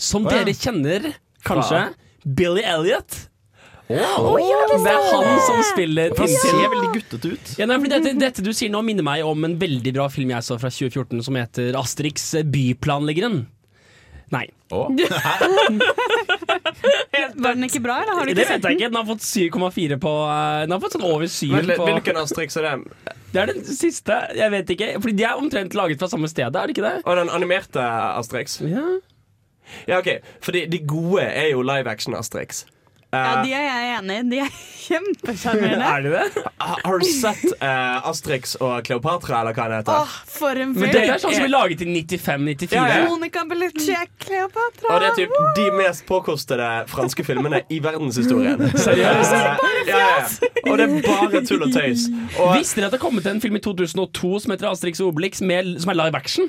Som 0.00 0.26
oh, 0.26 0.32
ja. 0.32 0.42
dere 0.42 0.56
kjenner, 0.56 1.12
kanskje. 1.46 1.84
Billy 2.22 2.64
Elliot. 2.66 3.26
Oh, 3.92 4.38
ja, 4.40 4.60
det 4.70 4.78
Det 4.84 4.92
er 4.92 5.08
han 5.10 5.40
som 5.44 5.58
spiller 5.68 6.14
Tintin. 6.14 6.22
han 6.22 6.60
ser 6.62 6.70
veldig 6.72 6.92
guttete 6.94 7.32
ut. 7.34 7.50
Ja, 7.58 7.66
nei, 7.68 7.80
dette, 7.90 8.14
dette 8.16 8.44
du 8.44 8.52
sier 8.56 8.72
nå 8.72 8.80
minner 8.86 9.04
meg 9.04 9.26
om 9.26 9.44
en 9.44 9.58
veldig 9.60 9.92
bra 9.98 10.06
film 10.12 10.32
jeg 10.32 10.46
så 10.46 10.56
fra 10.62 10.70
2014 10.72 11.26
som 11.26 11.36
heter 11.36 11.76
Asterix 11.78 12.30
byplanleggeren. 12.54 13.42
Nei. 14.32 14.46
Var 17.36 17.54
den 17.54 17.64
ikke 17.66 17.80
bra, 17.84 17.98
eller 18.02 18.14
har 18.16 18.24
du 18.26 18.32
Det 18.32 18.32
ikke 18.32 18.40
vet 18.40 18.48
sett 18.54 18.62
den? 18.64 18.72
ikke. 18.78 18.88
Den 18.88 18.96
har 18.96 19.06
fått 19.08 19.24
7,4 19.26 19.98
på 20.02 20.12
eh, 20.32 20.60
Den 20.64 20.72
har 20.74 20.80
fått 20.82 20.96
sånn 20.96 21.04
over 21.08 21.28
7 21.28 21.50
Men, 21.52 21.72
på 21.76 21.88
Hvilken 21.88 22.20
Asterix 22.22 22.56
er 22.60 22.68
det? 22.68 22.76
Det 23.32 23.40
er 23.42 23.46
den 23.52 23.62
siste. 23.64 24.16
Jeg 24.36 24.52
vet 24.52 24.72
ikke. 24.74 24.88
Fordi 25.00 25.14
de 25.20 25.24
er 25.28 25.38
omtrent 25.40 25.76
laget 25.78 26.00
fra 26.02 26.08
samme 26.12 26.28
sted, 26.28 26.48
er 26.52 26.68
det 26.68 26.74
ikke 26.76 26.84
det? 26.84 26.94
Og 27.08 27.16
den 27.20 27.30
animerte 27.32 27.80
Asterix? 27.84 28.58
Ja. 28.64 28.86
Ja, 29.88 30.00
ok, 30.02 30.08
fordi 30.44 30.66
de 30.68 30.78
gode 30.84 31.22
er 31.24 31.46
jo 31.54 31.62
live 31.64 31.88
action 31.88 32.14
Asterix. 32.18 32.64
Ja, 33.12 33.22
Eh, 33.38 33.42
De 33.44 33.52
er 33.52 33.64
jeg 33.66 33.88
enig 33.98 34.14
i. 34.18 34.22
De 34.30 34.38
er 34.40 34.50
kjempesjarmerende. 34.82 35.84
Er 35.86 36.02
de 36.02 36.10
det? 36.10 36.44
har 36.58 36.98
du 36.98 37.04
sett 37.06 37.44
uh, 37.62 38.08
Asterix 38.08 38.56
og 38.58 38.82
Kleopatra, 38.86 39.42
eller 39.42 39.54
hva 39.54 39.66
den 39.70 39.78
heter? 39.82 40.00
Åh, 40.02 40.14
for 40.32 40.58
en 40.58 40.72
Men 40.72 40.80
film! 40.80 40.94
dette 40.96 41.14
er 41.14 41.22
sånn 41.22 41.36
som 41.36 41.44
vi 41.46 41.52
laget 41.52 41.84
i 41.84 41.88
95-94. 41.92 42.72
Ja, 42.74 42.86
ja. 42.88 43.04
Monica 43.06 43.44
Bellucci, 43.46 43.94
Kleopatra. 44.24 44.90
Og 44.96 45.04
det 45.04 45.10
er 45.12 45.18
typ 45.20 45.36
de 45.60 45.66
mest 45.78 46.06
påkostede 46.08 46.70
franske 46.90 47.26
filmene 47.28 47.62
i 47.70 47.78
verdenshistorien. 47.84 48.64
Seriøst? 48.86 49.36
Eh, 49.38 49.70
ja, 49.92 50.02
ja. 50.02 50.52
Og 50.66 50.80
det 50.80 50.88
er 50.88 50.96
bare 51.06 51.44
tull 51.46 51.66
og 51.68 51.74
tøys. 51.76 52.08
Og 52.40 52.56
Visste 52.56 52.80
dere 52.80 52.90
at 52.90 52.96
det 52.96 53.02
kom 53.02 53.12
kommet 53.12 53.26
en 53.28 53.42
film 53.44 53.58
i 53.58 53.60
2002 53.60 54.38
som 54.40 54.54
heter 54.54 54.70
Asterix 54.70 55.02
og 55.04 55.10
Obelix, 55.12 55.42
med, 55.44 55.74
som 55.84 55.92
er 55.92 55.98
live 56.00 56.16
action? 56.16 56.48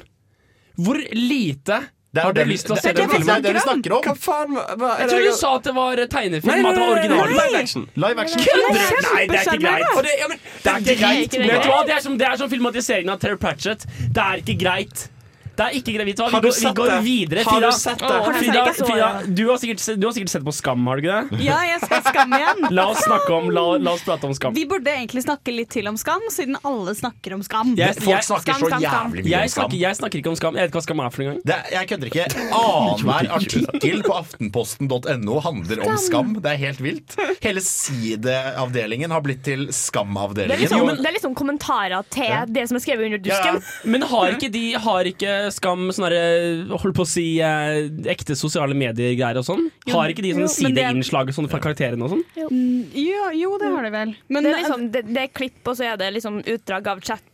Hvor 0.80 0.96
lite 1.12 1.82
Det 2.14 2.22
er 2.22 2.26
har 2.28 2.34
dere 2.34 2.46
lyst 2.46 2.68
til 2.68 2.74
å 2.74 2.76
det- 2.76 2.84
se 2.84 2.94
den 2.94 3.10
er 3.10 3.14
filmen? 3.14 3.42
det 3.42 3.54
vi 3.54 3.60
snakker 3.60 3.92
om. 3.98 4.04
hva 4.04 4.14
faen 4.22 4.52
hva, 4.54 4.90
er 4.94 5.00
Jeg 5.02 5.10
trodde 5.10 5.26
du 5.26 5.38
sa 5.38 5.56
at 5.56 5.64
det 5.64 5.74
var 5.74 5.96
tegnefilm, 5.96 6.46
Nei, 6.46 6.60
at 6.70 6.76
det 6.76 6.82
var 6.84 6.92
original. 6.94 7.30
live 7.30 7.56
action. 7.56 7.90
Live 7.96 8.20
action. 8.20 8.38
Nei, 8.38 9.26
det 9.28 9.40
er 9.40 9.42
ikke 9.42 9.62
greit. 9.64 10.04
Det, 10.04 10.12
ja, 10.20 10.28
men, 10.28 10.38
Det 10.64 10.72
er 10.74 10.78
ikke 10.78 11.00
greit. 11.00 11.32
det. 11.32 11.88
Det 11.88 11.96
er 11.98 12.00
som, 12.02 12.18
det 12.18 12.28
er 12.28 12.38
som 12.38 12.50
filmatiseringen 12.50 13.10
av 13.10 13.20
Terry 13.20 13.36
Pratchett. 13.38 13.86
Det 14.14 14.22
er 14.22 14.38
ikke 14.46 14.60
greit. 14.62 15.10
Det 15.54 15.66
er 15.68 15.76
ikke 15.78 15.94
gravid. 15.98 16.18
Vet? 16.18 16.34
Vi 16.34 16.40
går, 16.42 16.56
vi 16.60 16.74
går 16.80 17.02
videre. 17.06 17.44
Har 17.46 17.62
du 17.62 17.72
sett 17.78 18.00
det? 18.00 18.74
Så 18.74 18.86
det. 18.88 19.36
du, 19.38 19.44
har 19.50 19.58
sikkert, 19.62 20.00
du 20.00 20.08
har 20.08 20.14
sikkert 20.16 20.30
sett 20.34 20.46
på 20.46 20.54
Skam, 20.56 20.88
har 20.88 20.98
du 20.98 21.04
ikke 21.06 21.18
det? 21.30 21.44
Ja, 21.46 21.60
jeg 21.68 21.82
skal 21.84 22.02
Skam 22.08 22.34
igjen. 22.38 22.64
La 22.78 22.88
oss 22.90 23.04
om 23.34 23.50
La, 23.54 23.66
la 23.78 23.94
oss 23.94 24.04
prate 24.06 24.26
om 24.30 24.34
Skam. 24.34 24.56
Vi 24.58 24.66
burde 24.70 24.90
egentlig 24.92 25.24
snakke 25.26 25.54
litt 25.54 25.70
til 25.74 25.88
om 25.90 25.98
skam, 26.00 26.24
siden 26.34 26.58
alle 26.64 26.96
snakker 26.98 27.36
om 27.38 27.44
skam. 27.46 27.74
Jeg, 27.78 27.96
Folk 28.00 28.10
jeg, 28.16 28.26
snakker 28.28 28.54
Skam, 28.54 28.64
så 28.64 28.72
skam, 28.72 28.84
jævlig 28.84 29.26
mye 29.26 29.44
om 29.44 29.50
skam. 29.50 29.54
snakker, 29.54 29.78
jeg 29.84 30.00
snakker 30.00 30.22
ikke 30.22 30.32
om 30.34 30.38
Skam. 30.40 30.58
Jeg 30.58 30.66
vet 30.66 30.72
ikke 30.74 30.80
hva 30.80 30.86
Skam 30.88 31.04
er 31.04 31.14
for 31.14 31.26
engang. 31.26 31.40
Det, 31.50 31.60
jeg 31.76 31.90
kødder 31.92 32.12
ikke. 32.12 32.26
Annenhver 32.60 33.30
artikkel 33.38 34.04
på 34.08 34.18
aftenposten.no 34.18 35.40
handler 35.48 35.84
om 35.88 35.98
skam. 36.02 36.34
Det 36.44 36.54
er 36.56 36.62
helt 36.64 36.84
vilt. 36.84 37.18
Hele 37.44 37.64
sideavdelingen 37.66 39.14
har 39.14 39.24
blitt 39.26 39.44
til 39.46 39.68
Det 39.68 39.74
er 39.74 39.78
Skam-avdelingen. 39.84 40.60
liksom, 40.64 40.88
det 41.04 41.10
er 41.12 41.18
liksom 41.18 41.36
kommentarer 41.38 42.04
til 42.14 42.30
Ja. 42.30 42.44
det 42.48 42.68
som 42.70 42.78
er 42.78 42.84
skrevet 42.84 43.06
under 43.06 43.20
Ja, 43.24 43.38
dusken. 43.38 43.62
Men 43.84 44.02
har 44.02 44.34
ikke 44.34 44.50
de 44.52 44.66
Har 44.74 45.04
ikke 45.06 45.43
Skam 45.52 45.90
sånne 45.92 46.10
der, 46.14 46.78
Holdt 46.78 46.96
på 46.96 47.04
å 47.04 47.10
si 47.10 47.26
eh, 47.44 47.90
ekte 48.14 48.36
sosiale 48.40 48.76
medier-greier 48.78 49.42
og 49.42 49.48
sånn? 49.48 49.68
Har 49.92 50.14
ikke 50.14 50.24
de 50.24 50.32
Jo, 50.34 50.44
sånne 50.46 50.54
sideinnslag 50.54 51.34
sånn 51.36 51.50
fra 51.52 51.60
karakterene 51.64 52.04
og 52.08 52.16
sånn? 52.16 52.24
Mm, 52.40 52.90
Jo, 52.94 53.28
jo, 53.36 53.58
det 53.60 53.74
har 53.76 53.84
de 53.84 53.92
vel. 53.94 54.16
Men 54.30 54.44
Det 54.44 54.54
er, 54.54 54.58
liksom, 54.64 54.88
det, 54.94 55.06
det 55.14 55.22
er 55.28 55.32
klipp, 55.34 55.60
og 55.68 55.76
så 55.80 55.92
er 55.92 55.98
det 55.98 56.14
liksom 56.16 56.42
utdrag 56.46 56.88
av 56.94 57.02
chats. 57.04 57.30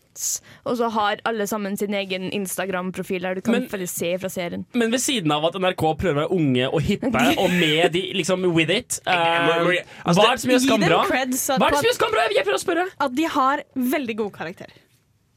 Og 0.67 0.75
så 0.75 0.89
har 0.91 1.21
alle 1.29 1.45
sammen 1.47 1.77
sin 1.79 1.93
egen 1.95 2.25
Instagram-profil 2.35 3.21
der 3.23 3.35
du 3.37 3.41
kan 3.45 3.55
Men- 3.55 3.87
se 3.87 4.17
fra 4.17 4.27
serien. 4.27 4.65
Men 4.73 4.91
ved 4.91 4.99
siden 4.99 5.31
av 5.31 5.45
at 5.45 5.55
NRK 5.55 5.83
prøver 6.01 6.17
å 6.17 6.19
være 6.25 6.35
unge 6.35 6.67
og 6.67 6.81
hippe, 6.81 7.23
og 7.43 7.49
med 7.55 7.93
de 7.93 8.01
liksom 8.17 8.43
with 8.53 8.69
it 8.73 8.99
eh, 9.05 9.79
altså, 10.03 10.19
Hva 10.19 10.27
er 10.27 10.35
det 10.35 10.41
som 10.41 10.51
gjør 10.51 10.63
Skam 10.65 10.83
bra? 10.83 10.99
Hva 11.07 11.21
er 11.21 11.31
det 11.31 11.39
som 11.39 11.87
gjør 11.87 11.95
Skam 11.95 12.11
bra? 12.11 12.27
Jeg 12.35 12.43
prøver 12.43 12.59
å 12.59 12.65
spørre. 12.65 12.87
at 12.99 13.15
de 13.15 13.23
har 13.37 13.63
veldig 13.75 14.15
god 14.25 14.31
karakterer. 14.33 14.75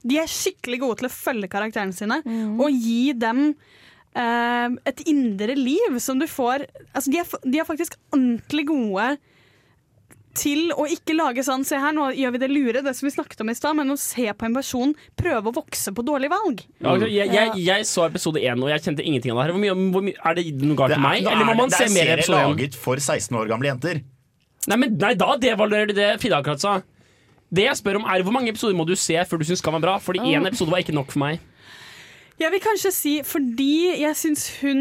De 0.03 0.18
er 0.18 0.30
skikkelig 0.30 0.80
gode 0.82 1.00
til 1.00 1.09
å 1.11 1.14
følge 1.14 1.50
karakterene 1.53 1.94
sine 1.96 2.20
og 2.59 2.68
gi 2.74 3.12
dem 3.14 3.53
eh, 4.18 4.78
et 4.90 5.05
indre 5.11 5.55
liv 5.59 5.98
som 6.03 6.18
du 6.18 6.26
får 6.30 6.66
Altså, 6.92 7.11
de 7.12 7.20
er, 7.22 7.36
de 7.44 7.61
er 7.62 7.68
faktisk 7.68 7.98
ordentlig 8.12 8.66
gode 8.72 9.12
til 10.38 10.70
å 10.72 10.86
ikke 10.88 11.14
lage 11.16 11.44
sånn 11.44 11.64
Se 11.68 11.78
her, 11.80 11.92
nå 11.94 12.09
gjør 12.16 12.34
vi 12.34 12.40
det 12.40 12.48
lure, 12.53 12.82
det 12.84 12.94
som 12.96 13.07
vi 13.09 13.12
snakket 13.14 13.42
om 13.44 13.50
i 13.53 13.57
stad, 13.57 13.76
men 13.78 13.92
å 13.92 13.98
se 14.00 14.24
på 14.32 14.48
en 14.48 14.57
person 14.57 14.94
prøve 15.18 15.50
å 15.50 15.55
vokse 15.55 15.92
på 15.94 16.05
dårlige 16.07 16.32
valg. 16.32 16.62
Ja, 16.80 16.94
altså, 16.94 17.11
jeg, 17.12 17.32
jeg, 17.36 17.64
jeg 17.66 17.88
så 17.88 18.07
episode 18.09 18.40
én, 18.40 18.62
og 18.64 18.72
jeg 18.72 18.84
kjente 18.86 19.05
ingenting 19.05 19.34
av 19.34 19.42
det 19.42 19.44
her. 19.44 19.55
Hvor 19.57 19.64
mye, 19.64 19.90
hvor 19.94 20.07
mye, 20.07 20.16
er 20.16 20.38
det 20.38 20.46
noe 20.62 20.78
galt 20.78 20.94
Det 20.94 21.00
med 21.03 21.09
meg, 21.09 21.26
det 21.26 21.34
eller 21.34 21.50
må 21.50 21.59
man 21.61 21.74
se 21.74 21.84
mer 21.92 22.14
episode 22.16 22.16
én? 22.16 22.16
serie 22.16 22.16
er 22.16 22.24
én? 22.24 22.57
laget 22.57 22.80
for 22.86 23.03
16 23.05 23.40
år 23.42 23.53
gamle 23.53 23.70
jenter. 23.72 24.03
Nei, 24.70 24.78
men, 24.78 24.96
nei, 25.03 25.12
da 25.18 25.36
devaluerer 25.42 25.90
du 25.90 25.96
det 25.98 26.09
Frida 26.22 26.38
akkurat 26.40 26.62
sa. 26.62 26.74
Det 27.53 27.66
jeg 27.66 27.76
spør 27.76 27.98
om 28.00 28.07
er 28.09 28.22
Hvor 28.24 28.32
mange 28.32 28.48
episoder 28.48 28.74
må 28.78 28.86
du 28.88 28.94
se 28.96 29.14
før 29.28 29.38
du 29.38 29.44
syns 29.44 29.61
Skam 29.61 29.74
er 29.76 29.80
bra? 29.84 29.98
Fordi 30.00 30.20
én 30.32 30.46
episode 30.48 30.70
var 30.72 30.80
ikke 30.84 30.94
nok 30.96 31.11
for 31.12 31.20
meg. 31.20 31.40
Jeg 32.40 32.50
vil 32.55 32.62
kanskje 32.64 32.92
si 32.96 33.12
fordi 33.28 34.00
jeg 34.00 34.16
syns 34.16 34.46
hun 34.62 34.80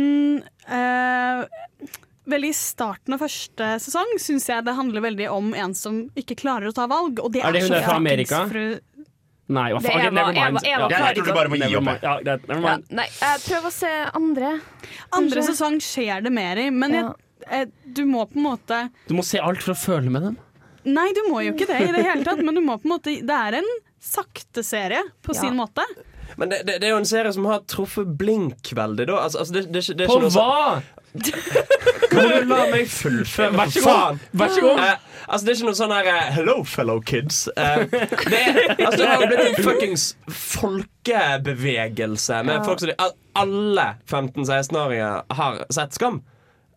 eh, 0.71 1.41
Veldig 2.31 2.51
I 2.53 2.55
starten 2.55 3.13
av 3.17 3.19
første 3.25 3.67
sesong 3.83 4.13
syns 4.21 4.45
jeg 4.47 4.63
det 4.63 4.75
handler 4.77 5.03
veldig 5.03 5.27
om 5.33 5.51
en 5.57 5.73
som 5.75 6.03
ikke 6.15 6.37
klarer 6.39 6.69
å 6.69 6.75
ta 6.77 6.85
valg. 6.87 7.19
Og 7.19 7.31
det 7.33 7.41
Er 7.43 7.51
det 7.57 7.63
hun 7.65 7.73
er 7.75 7.83
fra 7.83 7.97
Amerika? 7.99 8.43
Nei, 9.51 9.65
hva 9.73 9.81
faen? 9.83 9.99
er 10.05 10.13
never 10.15 10.31
mind. 10.31 10.37
Eva- 10.37 10.61
Eva 10.63 10.87
Ja, 10.93 10.99
Jeg 11.09 11.15
tror 11.17 11.25
du 11.27 11.33
bare 11.35 11.49
må 11.51 11.57
gi 11.59 11.75
opp. 11.75 11.83
mind. 11.83 11.99
Ja, 12.05 12.13
greit, 12.23 12.45
never 12.47 12.61
Ja, 12.69 12.77
nei, 13.01 13.07
jeg 13.19 13.41
prøver 13.49 13.67
å 13.67 13.71
se 13.75 13.89
andre. 14.21 14.51
Andre 15.17 15.41
sesong 15.49 15.75
skjer 15.83 16.23
det 16.23 16.31
mer 16.31 16.61
i, 16.61 16.69
men 16.69 16.93
jeg, 16.95 17.03
Ja. 17.03 17.13
eh, 17.57 17.65
du 17.91 18.05
må 18.05 18.23
på 18.31 18.37
en 18.37 18.43
måte 18.45 18.89
Du 19.09 19.13
må 19.17 19.25
se 19.25 19.39
alt 19.39 19.61
for 19.61 19.73
å 19.73 19.75
føle 19.75 20.09
med 20.09 20.21
dem. 20.21 20.37
Nei, 20.85 21.11
du 21.13 21.21
må 21.29 21.41
jo 21.45 21.51
ikke 21.53 21.67
det 21.69 21.79
i 21.87 21.91
det 21.93 22.03
hele 22.07 22.23
tatt, 22.25 22.41
men 22.43 22.55
du 22.57 22.61
må 22.65 22.77
på 22.81 22.85
en 22.89 22.93
måte 22.95 23.13
Det 23.21 23.35
er 23.37 23.53
en 23.59 23.69
sakte 24.01 24.63
serie 24.65 25.03
på 25.21 25.33
Ja. 25.35 25.41
sin 25.43 25.55
måte. 25.59 25.83
Men 26.39 26.49
det, 26.49 26.61
det, 26.65 26.77
det 26.81 26.87
er 26.87 26.91
jo 26.95 27.01
en 27.01 27.05
serie 27.05 27.33
som 27.35 27.45
har 27.45 27.59
truffet 27.69 28.07
blink 28.17 28.71
veldig, 28.73 29.05
da. 29.09 29.15
Altså, 29.25 29.39
altså, 29.43 29.53
det, 29.53 29.61
det, 29.75 29.79
ikke- 29.83 30.07
På 30.07 30.19
noe 30.23 30.31
hva?! 30.31 30.81
Kan 32.11 32.23
du 32.31 32.45
la 32.47 32.61
meg 32.71 32.87
fullføre? 32.87 33.51
Vær 33.59 33.67
så 33.75 33.81
god! 33.83 34.17
Vær 34.39 34.47
så 34.55 34.61
god. 34.63 34.79
Eh, 34.79 34.95
altså, 35.27 35.43
det 35.45 35.51
er 35.51 35.55
ikke 35.59 35.67
noe 35.69 35.75
sånn 35.81 35.91
her 35.95 36.05
eh, 36.11 36.29
Hello, 36.37 36.55
fellow 36.63 36.99
kids. 37.03 37.37
Eh, 37.51 37.83
det, 37.91 37.99
altså, 38.79 38.97
det 39.03 39.09
har 39.11 39.27
blitt 39.27 39.43
en 39.49 39.59
fuckings 39.67 40.03
folkebevegelse 40.31 42.43
med 42.47 42.55
Ja. 42.55 42.63
folk 42.63 42.79
som 42.79 42.89
de, 42.89 42.95
Alle 43.35 43.87
15-16-åringer 44.09 45.21
har 45.35 45.65
sett 45.71 45.93
Skam. 45.99 46.21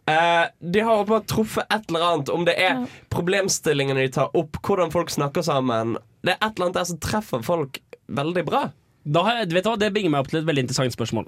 Eh, 0.07 0.45
de 0.61 0.81
har 0.85 0.99
åpenbart 1.01 1.27
truffet 1.31 1.65
et 1.73 1.87
eller 1.89 2.03
annet, 2.05 2.29
om 2.29 2.45
det 2.45 2.55
er 2.61 2.83
problemstillingene 3.15 4.03
de 4.05 4.11
tar 4.13 4.35
opp, 4.37 4.59
hvordan 4.61 4.93
folk 4.93 5.09
snakker 5.11 5.45
sammen. 5.47 5.97
Det 6.25 6.35
er 6.35 6.41
et 6.45 6.51
eller 6.59 6.67
annet 6.69 6.81
der 6.81 6.89
som 6.91 6.99
treffer 7.01 7.45
folk 7.47 7.81
veldig 8.13 8.45
bra. 8.45 8.67
Da 9.05 9.23
har 9.25 9.41
jeg, 9.41 9.53
vet 9.53 9.65
du 9.65 9.71
hva, 9.71 9.79
Det 9.81 9.93
bringer 9.93 10.13
meg 10.13 10.21
opp 10.25 10.29
til 10.33 10.41
et 10.43 10.47
veldig 10.49 10.65
interessant 10.67 10.93
spørsmål. 10.97 11.27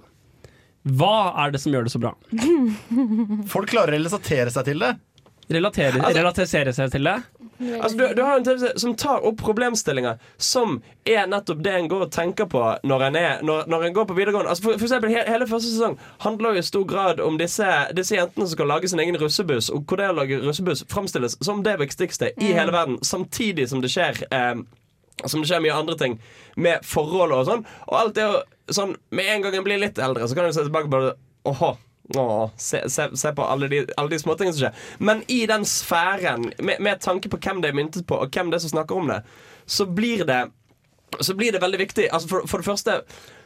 Hva 0.86 1.14
er 1.44 1.50
det 1.52 1.60
som 1.60 1.72
gjør 1.74 1.88
det 1.88 1.92
så 1.96 2.00
bra? 2.00 2.12
Folk 3.50 3.72
klarer 3.72 3.96
å 3.96 3.98
relatere 3.98 4.52
seg 4.54 4.68
til 4.68 4.78
det. 4.84 4.92
Relatere, 5.50 6.00
Altså- 6.00 6.18
relatere 6.20 6.72
seg 6.74 6.90
til 6.90 7.04
det? 7.06 7.16
Altså, 7.58 7.96
du, 7.98 8.04
du 8.16 8.22
har 8.22 8.36
en 8.36 8.44
TV 8.44 8.66
som 8.80 8.94
tar 8.98 9.24
opp 9.26 9.40
problemstillinger 9.40 10.20
som 10.36 10.80
er 11.08 11.28
nettopp 11.30 11.62
det 11.64 11.74
en 11.76 11.90
går 11.90 12.06
og 12.06 12.12
tenker 12.14 12.48
på 12.50 12.62
når 12.86 13.04
en, 13.08 13.18
er, 13.20 13.44
når, 13.46 13.66
når 13.72 13.86
en 13.86 13.96
går 13.96 14.08
på 14.10 14.16
videregående. 14.18 14.52
Altså, 14.52 14.68
for, 14.68 14.78
for 14.80 14.88
eksempel, 14.88 15.12
he, 15.14 15.22
hele 15.28 15.48
første 15.50 15.72
sesong 15.72 15.98
handler 16.24 16.56
jo 16.56 16.64
i 16.64 16.66
stor 16.70 16.88
grad 16.88 17.22
om 17.24 17.38
disse, 17.40 17.68
disse 17.96 18.18
jentene 18.18 18.46
som 18.46 18.54
skal 18.56 18.72
lage 18.74 18.90
sin 18.92 19.02
egen 19.02 19.18
russebuss, 19.20 19.70
og 19.72 19.86
hvor 19.86 20.00
det 20.00 20.10
å 20.12 20.16
lage 20.16 20.40
russebuss 20.42 20.84
framstilles 20.92 21.38
som 21.44 21.62
det 21.66 21.78
viktigste 21.82 22.32
i 22.36 22.52
hele 22.56 22.74
verden, 22.74 23.00
samtidig 23.06 23.70
som 23.70 23.84
det 23.84 23.92
skjer 23.94 24.24
eh, 24.30 24.66
som 25.24 25.40
det 25.40 25.48
skjer 25.48 25.62
mye 25.64 25.76
andre 25.76 25.96
ting 25.96 26.18
med 26.60 26.84
forhold 26.84 27.32
og 27.32 27.46
sånn. 27.48 27.64
Og 27.88 27.98
alt 28.02 28.20
er 28.20 28.28
jo 28.28 28.42
sånn 28.74 28.96
Med 29.14 29.28
en 29.30 29.44
gang 29.44 29.54
en 29.54 29.64
blir 29.64 29.78
litt 29.78 29.98
eldre, 30.02 30.26
så 30.26 30.36
kan 30.36 30.48
en 30.48 30.54
se 30.54 30.64
tilbake 30.66 30.90
på 30.90 31.00
det. 31.04 31.12
Åhå, 31.46 31.68
Åh, 32.14 32.50
se, 32.56 32.84
se, 32.90 33.08
se 33.16 33.32
på 33.34 33.42
alle 33.42 33.68
de, 33.68 33.80
alle 33.96 34.12
de 34.12 34.18
småtingene 34.22 34.54
som 34.54 34.66
skjer. 34.66 34.84
Men 34.98 35.24
i 35.32 35.40
den 35.50 35.64
sfæren, 35.66 36.52
med, 36.58 36.78
med 36.80 37.00
tanke 37.02 37.30
på 37.32 37.40
hvem 37.42 37.62
det 37.62 37.72
er 37.72 37.78
myntet 37.78 38.06
på, 38.06 38.20
og 38.22 38.30
hvem 38.30 38.52
det 38.52 38.60
er 38.60 38.66
som 38.66 38.76
snakker 38.76 39.00
om 39.00 39.10
det, 39.10 39.22
så 39.66 39.86
blir 39.86 40.24
det 40.28 40.44
så 41.20 41.34
blir 41.38 41.52
det 41.52 41.62
veldig 41.62 41.78
viktig. 41.78 42.08
Altså 42.12 42.28
for, 42.28 42.46
for 42.50 42.60
det 42.60 42.66
første 42.66 43.00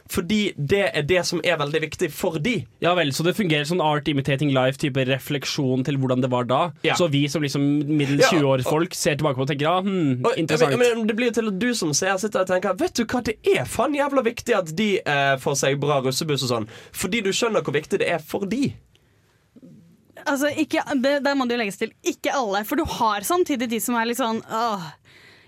fordi 0.09 0.53
det 0.57 0.83
er 0.89 1.05
det 1.07 1.23
som 1.27 1.41
er 1.45 1.59
veldig 1.61 1.81
viktig 1.85 2.09
for 2.13 2.39
de. 2.41 2.61
Ja 2.83 2.93
vel, 2.97 3.13
Så 3.13 3.23
det 3.27 3.35
fungerer 3.37 3.67
sånn 3.67 3.83
art 3.83 4.07
imitating 4.11 4.53
life-type 4.55 5.05
refleksjon 5.07 5.85
til 5.87 5.99
hvordan 6.01 6.23
det 6.23 6.31
var 6.31 6.47
da? 6.49 6.61
Ja. 6.87 6.95
Så 6.99 7.09
vi 7.11 7.27
som 7.31 7.43
liksom 7.45 7.63
middels 7.89 8.25
Ja, 8.25 8.39
20-årsfolk 8.39 8.95
ser 8.97 9.19
tilbake 9.19 9.39
på 9.39 9.45
og 9.45 9.51
tenker 9.51 9.67
ja, 9.67 9.77
hmm, 9.81 10.25
Og, 10.25 10.37
interessant. 10.37 10.77
men, 10.77 11.01
men 11.01 11.09
det 11.09 11.17
blir 11.17 11.31
jo 11.31 11.37
til 11.39 11.51
at 11.51 11.59
du 11.61 11.69
som 11.77 11.93
ser 11.97 12.17
sitter 12.21 12.45
og 12.45 12.51
tenker 12.51 12.77
Vet 12.81 12.95
du 12.97 13.05
hva, 13.05 13.23
det 13.25 13.37
er 13.47 13.67
faen 13.69 13.95
jævla 13.97 14.23
viktig 14.25 14.55
at 14.57 14.71
de 14.77 14.93
eh, 14.99 15.35
får 15.41 15.59
seg 15.63 15.81
bra 15.81 15.99
russebuss 16.03 16.45
og 16.47 16.51
sånn. 16.55 16.71
Fordi 16.95 17.21
du 17.25 17.31
skjønner 17.35 17.65
hvor 17.65 17.75
viktig 17.75 18.01
det 18.01 18.09
er 18.11 18.23
for 18.23 18.47
de. 18.49 18.71
Altså, 20.27 20.51
ikke, 20.61 20.83
det, 21.01 21.19
der 21.25 21.37
må 21.37 21.47
det 21.47 21.55
jo 21.55 21.61
legges 21.63 21.79
til. 21.81 21.93
Ikke 22.07 22.33
alle. 22.35 22.63
For 22.67 22.79
du 22.79 22.85
har 22.99 23.25
samtidig 23.25 23.69
de 23.71 23.79
som 23.83 23.97
er 23.97 24.09
litt 24.09 24.19
sånn 24.19 24.41
åh, 24.45 24.89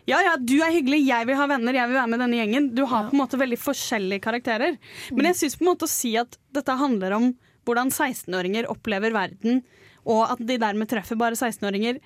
Ja 0.09 0.19
ja, 0.25 0.33
du 0.35 0.57
er 0.59 0.73
hyggelig, 0.73 1.05
jeg 1.07 1.27
vil 1.29 1.37
ha 1.39 1.45
venner, 1.47 1.77
jeg 1.77 1.89
vil 1.89 1.95
være 1.95 2.11
med 2.11 2.21
denne 2.25 2.39
gjengen. 2.41 2.65
Du 2.75 2.83
har 2.91 3.07
på 3.07 3.15
en 3.15 3.21
måte 3.21 3.39
veldig 3.39 3.59
forskjellige 3.61 4.23
karakterer. 4.25 4.75
Men 5.15 5.29
jeg 5.31 5.39
syns 5.39 5.55
på 5.59 5.63
en 5.63 5.71
måte 5.71 5.87
å 5.87 5.91
si 5.91 6.11
at 6.19 6.35
dette 6.55 6.75
handler 6.79 7.15
om 7.15 7.29
hvordan 7.63 7.93
16-åringer 7.93 8.67
opplever 8.71 9.15
verden, 9.15 9.61
og 10.03 10.33
at 10.33 10.41
de 10.43 10.59
dermed 10.59 10.89
treffer 10.91 11.15
bare 11.19 11.37
16-åringer. 11.39 12.01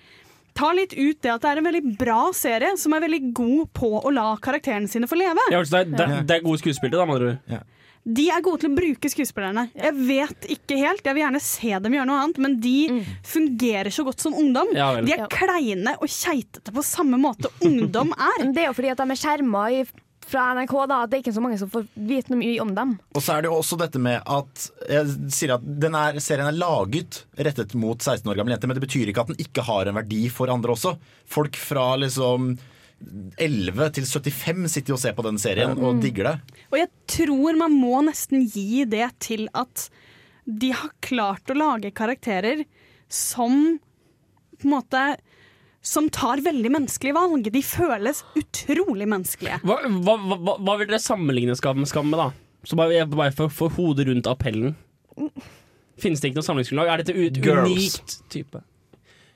Ta 0.57 0.69
litt 0.73 0.93
ut 0.93 1.17
det 1.21 1.31
at 1.33 1.41
det 1.41 1.49
er 1.49 1.61
en 1.61 1.69
veldig 1.69 1.95
bra 1.97 2.19
serie 2.37 2.75
som 2.81 2.93
er 2.93 3.03
veldig 3.05 3.21
god 3.37 3.71
på 3.77 3.89
å 3.97 4.13
la 4.13 4.27
karakterene 4.41 4.89
sine 4.89 5.09
få 5.09 5.17
leve. 5.17 5.49
Ja, 5.53 5.61
det, 5.61 5.81
er, 5.81 5.89
det, 5.89 6.07
det 6.29 6.37
er 6.37 6.45
gode 6.45 6.61
skuespillere, 6.61 7.01
da, 7.01 7.09
med 7.09 7.17
andre 7.17 7.33
ord. 7.57 7.73
De 8.07 8.29
er 8.31 8.39
gode 8.45 8.61
til 8.63 8.71
å 8.71 8.77
bruke 8.77 9.09
skuespillerne. 9.11 9.65
Jeg 9.75 9.93
vet 10.07 10.45
ikke 10.53 10.77
helt, 10.79 11.03
jeg 11.03 11.17
vil 11.17 11.23
gjerne 11.25 11.41
se 11.43 11.73
dem 11.83 11.95
gjøre 11.97 12.07
noe 12.07 12.21
annet, 12.23 12.37
men 12.39 12.53
de 12.63 12.75
fungerer 13.27 13.91
så 13.91 14.05
godt 14.07 14.23
som 14.23 14.35
ungdom. 14.37 14.71
Ja. 14.77 14.93
De 15.01 15.11
er 15.11 15.25
Ja. 15.25 15.27
kleine 15.27 15.97
og 15.99 16.07
keitete 16.07 16.71
på 16.71 16.83
samme 16.87 17.19
måte 17.19 17.51
ungdom 17.67 18.13
er. 18.31 18.45
Det 18.53 18.63
er 18.63 18.69
jo 18.71 18.75
fordi 18.77 18.91
at 18.93 19.01
de 19.03 19.11
er 19.11 19.19
skjerma 19.19 19.65
fra 20.27 20.49
NRK, 20.55 20.73
da, 20.91 20.95
at 21.03 21.09
det 21.11 21.17
er 21.17 21.21
ikke 21.23 21.33
så 21.37 21.41
mange 21.43 21.57
som 21.59 21.69
får 21.71 21.85
vite 21.95 22.31
noe 22.33 22.39
mye 22.41 22.59
om 22.59 22.73
dem. 22.75 22.89
Og 23.15 23.21
så 23.23 23.37
er 23.37 23.43
det 23.45 23.47
jo 23.51 23.59
også 23.61 23.77
dette 23.79 23.99
med 24.03 24.19
at 24.27 24.65
Jeg 24.89 25.05
sier 25.31 25.53
at 25.55 25.63
den 25.63 25.95
er, 25.95 26.17
serien 26.19 26.47
er 26.49 26.57
laget 26.57 27.21
rettet 27.39 27.75
mot 27.79 27.95
16 28.03 28.27
år 28.27 28.35
gamle 28.35 28.51
jenter, 28.55 28.67
men 28.67 28.75
det 28.79 28.83
betyr 28.87 29.07
ikke 29.11 29.23
at 29.23 29.31
den 29.31 29.39
ikke 29.39 29.63
har 29.63 29.87
en 29.87 29.95
verdi 29.95 30.25
for 30.31 30.51
andre 30.51 30.75
også. 30.75 30.97
Folk 31.31 31.55
fra 31.55 31.93
liksom 31.99 32.57
11 33.37 33.91
til 33.93 34.05
75 34.09 34.71
sitter 34.73 34.91
jo 34.93 34.97
og 34.97 35.01
ser 35.03 35.13
på 35.17 35.23
den 35.27 35.37
serien 35.41 35.77
og 35.77 35.99
digger 36.01 36.31
det. 36.31 36.35
Og 36.71 36.79
jeg 36.81 36.89
tror 37.13 37.57
man 37.59 37.75
må 37.77 37.99
nesten 38.07 38.47
gi 38.49 38.83
det 38.89 39.11
til 39.23 39.45
at 39.53 39.87
de 40.47 40.71
har 40.71 40.89
klart 41.03 41.51
å 41.51 41.57
lage 41.59 41.91
karakterer 41.95 42.63
som 43.11 43.77
på 44.57 44.65
en 44.65 44.73
måte 44.73 45.01
som 45.87 46.09
tar 46.11 46.41
veldig 46.43 46.71
menneskelige 46.73 47.15
valg. 47.15 47.45
De 47.53 47.61
føles 47.63 48.23
utrolig 48.35 49.05
menneskelige. 49.07 49.59
Hva, 49.63 49.77
hva, 49.85 50.15
hva, 50.17 50.55
hva 50.57 50.77
vil 50.81 50.89
dere 50.89 50.99
sammenligne 51.03 51.55
Skam 51.55 51.77
med, 51.83 51.87
skam 51.91 52.09
med, 52.11 52.17
da? 52.19 52.31
Så 52.67 52.75
bare, 52.75 52.95
jeg- 52.97 53.11
bare 53.13 53.31
for, 53.31 53.53
for 53.53 53.69
hodet 53.77 54.07
rundt 54.09 54.27
appellen. 54.27 54.73
Finnes 56.01 56.19
det 56.21 56.31
ikke 56.31 56.41
noe 56.41 56.47
samlingsgrunnlag? 56.49 56.89
Er 56.91 57.03
dette 57.03 57.13
et 57.15 57.37
unikt 57.45 58.17
type? 58.33 58.63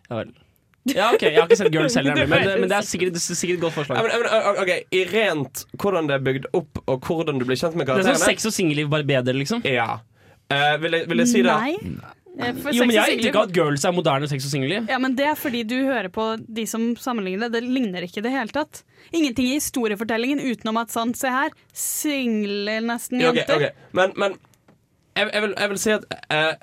Ja 0.09 0.18
vel. 0.24 0.34
Ja, 0.98 1.12
ok, 1.14 1.24
Jeg 1.28 1.38
har 1.38 1.46
ikke 1.46 1.60
sett 1.60 1.74
Girls 1.76 1.96
heller, 2.00 2.16
men, 2.26 2.48
men 2.64 2.70
det 2.72 2.78
er 2.80 2.88
sikkert, 2.88 3.14
det 3.14 3.22
er 3.22 3.38
sikkert 3.38 3.60
et 3.60 3.66
godt 3.66 3.76
Ja, 3.76 3.80
forslag. 3.82 4.08
men, 4.08 4.24
men, 4.24 4.62
ok, 4.64 4.72
I 4.98 5.04
rent 5.12 5.66
hvordan 5.78 6.10
det 6.10 6.16
er 6.18 6.24
bygd 6.26 6.48
opp, 6.58 6.82
og 6.88 7.06
hvordan 7.10 7.42
du 7.42 7.46
blir 7.46 7.60
kjent 7.60 7.78
med 7.78 7.86
karakterene 7.90 8.16
Det 8.16 8.18
er 8.18 8.24
sånn 8.24 8.34
sex 8.34 8.50
og 8.50 8.56
singelliv, 8.56 8.90
bare 8.94 9.06
bedre, 9.08 9.38
liksom. 9.38 9.62
Ja. 9.68 10.00
Uh, 10.52 10.74
vil, 10.82 10.98
jeg, 10.98 11.08
vil 11.12 11.24
jeg 11.24 11.32
si 11.32 11.46
det? 11.46 11.54
Nei. 11.54 12.10
Eh, 12.40 12.54
for 12.56 12.72
Jo, 12.72 12.86
men 12.86 12.96
Jeg 12.96 13.04
har 13.04 13.12
inntrykk 13.12 13.38
av 13.38 13.50
at 13.50 13.56
girls 13.56 13.84
er 13.86 13.94
moderne 13.96 14.28
sex 14.32 14.46
og 14.48 14.54
singelliv. 14.54 14.88
Ja, 14.90 15.00
men 15.04 15.16
Det 15.16 15.26
er 15.28 15.36
fordi 15.36 15.64
du 15.68 15.76
hører 15.84 16.10
på 16.10 16.28
de 16.48 16.66
som 16.68 16.94
sammenligner 16.96 17.50
det. 17.50 17.60
Det 17.60 17.70
ligner 17.70 18.08
ikke 18.08 18.22
i 18.22 18.26
det 18.26 18.32
hele 18.32 18.56
tatt. 18.56 18.84
Ingenting 19.12 19.52
i 19.52 19.58
historiefortellingen 19.60 20.40
utenom 20.40 20.80
at 20.82 20.94
sånn, 20.94 21.14
se 21.18 21.32
her, 21.32 21.52
single 21.76 22.80
nesten 22.88 23.22
Ja, 23.22 23.34
ok, 23.34 23.44
okay. 23.44 23.72
ok. 23.72 23.88
Men, 23.98 24.16
men 24.16 24.38
jeg, 25.18 25.28
jeg, 25.28 25.42
vil, 25.44 25.56
jeg 25.58 25.72
vil 25.74 25.82
si 25.84 25.94
at 25.98 26.06
eh, 26.32 26.54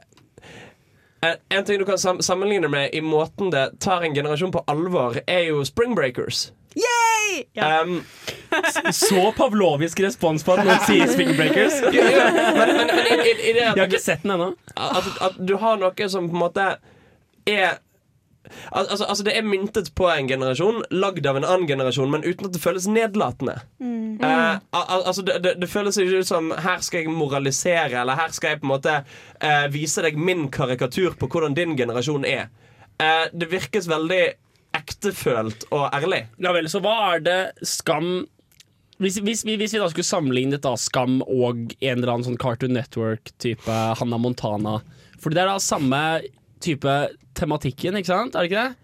En 1.21 1.64
ting 1.64 1.81
du 1.81 1.85
kan 1.85 1.99
sammenligne 1.99 2.69
med 2.71 2.95
i 2.95 3.01
måten 3.01 3.51
det 3.51 3.81
tar 3.83 4.05
en 4.07 4.14
generasjon 4.14 4.53
på 4.55 4.62
alvor, 4.71 5.19
er 5.27 5.49
jo 5.49 5.64
Spring 5.66 5.97
Breakers. 5.99 6.53
Yay! 6.79 7.43
Ja. 7.53 7.83
Um, 7.83 8.05
Så 8.93 9.33
pavlovisk 9.37 10.01
respons 10.01 10.45
på 10.45 10.55
at 10.55 10.64
noen 10.66 10.85
sier 10.87 11.11
Spring 11.11 11.35
Breakers. 11.37 11.81
jo, 11.97 12.05
jo, 12.05 12.29
men, 12.37 12.75
men, 12.77 12.93
men 12.93 13.11
i, 13.11 13.16
i, 13.19 13.35
i 13.51 13.53
det 13.57 13.64
Jeg 13.64 13.75
har 13.75 13.89
ikke 13.89 14.03
sett 14.03 14.23
den 14.23 14.37
ennå. 14.37 14.53
at, 14.77 15.11
at 15.27 15.43
du 15.49 15.57
har 15.59 15.81
noe 15.81 16.09
som 16.12 16.31
på 16.31 16.39
en 16.39 16.45
måte 16.45 16.69
er 17.49 17.79
altså, 18.70 19.05
altså 19.05 19.24
Det 19.26 19.36
er 19.36 19.46
myntet 19.46 19.92
på 19.99 20.09
en 20.12 20.28
generasjon, 20.30 20.82
lagd 20.90 21.26
av 21.26 21.38
en 21.40 21.46
annen 21.46 21.68
generasjon, 21.68 22.11
men 22.12 22.24
uten 22.26 22.49
at 22.49 22.57
det 22.57 22.62
føles 22.62 22.88
nedlatende. 22.90 23.59
Eh, 23.80 24.55
al 24.74 24.86
al 24.96 25.05
altså 25.07 25.22
det, 25.22 25.38
det, 25.44 25.55
det 25.62 25.70
føles 25.70 25.99
ikke 26.01 26.22
ut 26.22 26.30
som 26.30 26.51
her 26.64 26.82
skal 26.84 27.05
jeg 27.05 27.14
moralisere, 27.14 28.01
eller 28.01 28.18
her 28.18 28.34
skal 28.34 28.55
jeg 28.55 28.62
på 28.62 28.68
en 28.68 28.74
måte 28.74 28.96
eh, 28.99 29.66
vise 29.74 30.03
deg 30.05 30.18
min 30.18 30.49
karikatur 30.55 31.14
på 31.18 31.30
hvordan 31.30 31.57
din 31.59 31.76
generasjon 31.78 32.26
er. 32.28 32.49
Eh, 32.99 33.28
det 33.32 33.51
virkes 33.53 33.88
veldig 33.90 34.24
ektefølt 34.78 35.68
og 35.70 35.88
ærlig. 35.94 36.26
Ja 36.42 36.53
vel, 36.57 36.68
så 36.70 36.82
hva 36.84 36.96
er 37.14 37.24
det 37.24 37.38
Skam 37.66 38.26
hvis, 38.99 39.20
hvis, 39.22 39.44
vi, 39.46 39.55
hvis 39.55 39.76
vi 39.76 39.78
da 39.78 39.86
skulle 39.90 40.07
sammenlignet 40.07 40.64
da 40.64 40.72
Skam 40.78 41.20
og 41.22 41.70
en 41.78 42.01
eller 42.01 42.11
annen 42.11 42.26
sånn 42.26 42.40
Cartoon 42.40 42.74
Network-type 42.74 43.76
Hannah 44.01 44.18
Montana 44.18 44.80
Fordi 45.22 45.38
det 45.38 45.44
er 45.44 45.53
da 45.53 45.61
samme 45.62 46.01
type 46.61 47.09
tematikken, 47.35 47.97
ikke 48.01 48.07
sant? 48.13 48.35
Er 48.35 48.47
det 48.47 48.51
ikke 48.53 48.69
det? 48.69 48.77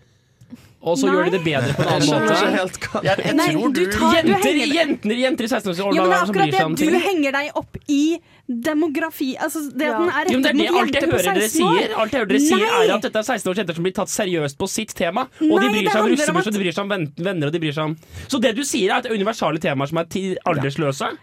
Og 0.84 0.98
så 1.00 1.08
gjør 1.08 1.30
de 1.32 1.38
det 1.38 1.44
bedre 1.46 1.72
på 1.72 1.80
en 1.80 1.88
annen 1.94 2.08
måte. 2.12 2.34
helt 2.52 2.74
Jeg, 3.06 3.20
jeg 3.24 3.34
Nei, 3.38 3.46
tror 3.54 3.70
du 3.72 3.78
du, 3.80 3.90
tar- 3.90 4.20
du 4.20 4.28
Jenter, 4.28 4.50
henger- 4.52 4.74
jenter, 4.76 5.14
jenter 5.16 5.44
i 5.44 5.48
16-årsalderen 5.48 6.10
Ja, 6.12 6.18
som 6.28 6.34
bryr 6.36 6.52
seg 6.52 6.66
om 6.66 6.74
ting. 6.76 6.90
Du 6.92 6.98
henger 7.00 7.32
deg 7.32 7.56
opp 7.56 7.78
i 7.88 8.18
demografi. 8.46 9.30
Altså, 9.40 9.62
det 9.72 9.86
at 9.88 9.94
Ja. 9.94 9.98
den 9.98 10.10
er 10.10 10.24
Jo, 10.28 10.40
det 10.40 10.44
rettet 10.44 10.44
er 10.44 10.52
det 10.52 10.54
mot 10.54 10.66
jeg 10.66 10.92
jenter 10.92 11.08
på 11.08 11.16
hører 11.16 11.24
dere 11.24 11.48
16 11.48 11.64
år. 11.64 11.78
sier. 11.80 11.96
Alt 11.96 12.12
jeg 12.12 12.20
hører 12.20 12.28
dere 12.34 12.40
sier 12.44 12.68
er 12.68 12.94
at 12.94 13.02
dette 13.08 13.16
er 13.18 13.22
16 13.30 13.48
års 13.50 13.56
jenter 13.62 13.74
som 13.74 13.84
blir 13.88 13.94
tatt 13.96 14.08
seriøst 14.12 14.58
på 14.60 14.68
sitt 14.68 14.94
tema. 14.94 15.22
Og 15.40 15.56
de 15.60 15.68
bryr 15.72 15.88
seg 15.90 16.00
om 16.04 16.10
russebuss, 16.12 16.40
at- 16.44 16.46
og 16.46 16.52
de 16.52 16.58
bryr 16.60 16.74
seg 16.76 16.84
om 16.84 16.88
venner, 17.16 17.46
og 17.46 17.52
de 17.56 17.58
bryr 17.64 17.72
seg 17.72 17.84
om 17.84 17.96
Så 18.28 18.40
det 18.44 18.54
du 18.54 18.62
sier, 18.62 18.90
er 18.92 18.96
at 18.98 19.02
det 19.04 19.12
er 19.12 19.16
universale 19.16 19.58
temaer 19.58 19.88
som 19.88 19.98
er 19.98 20.04
aldersløse? 20.44 21.16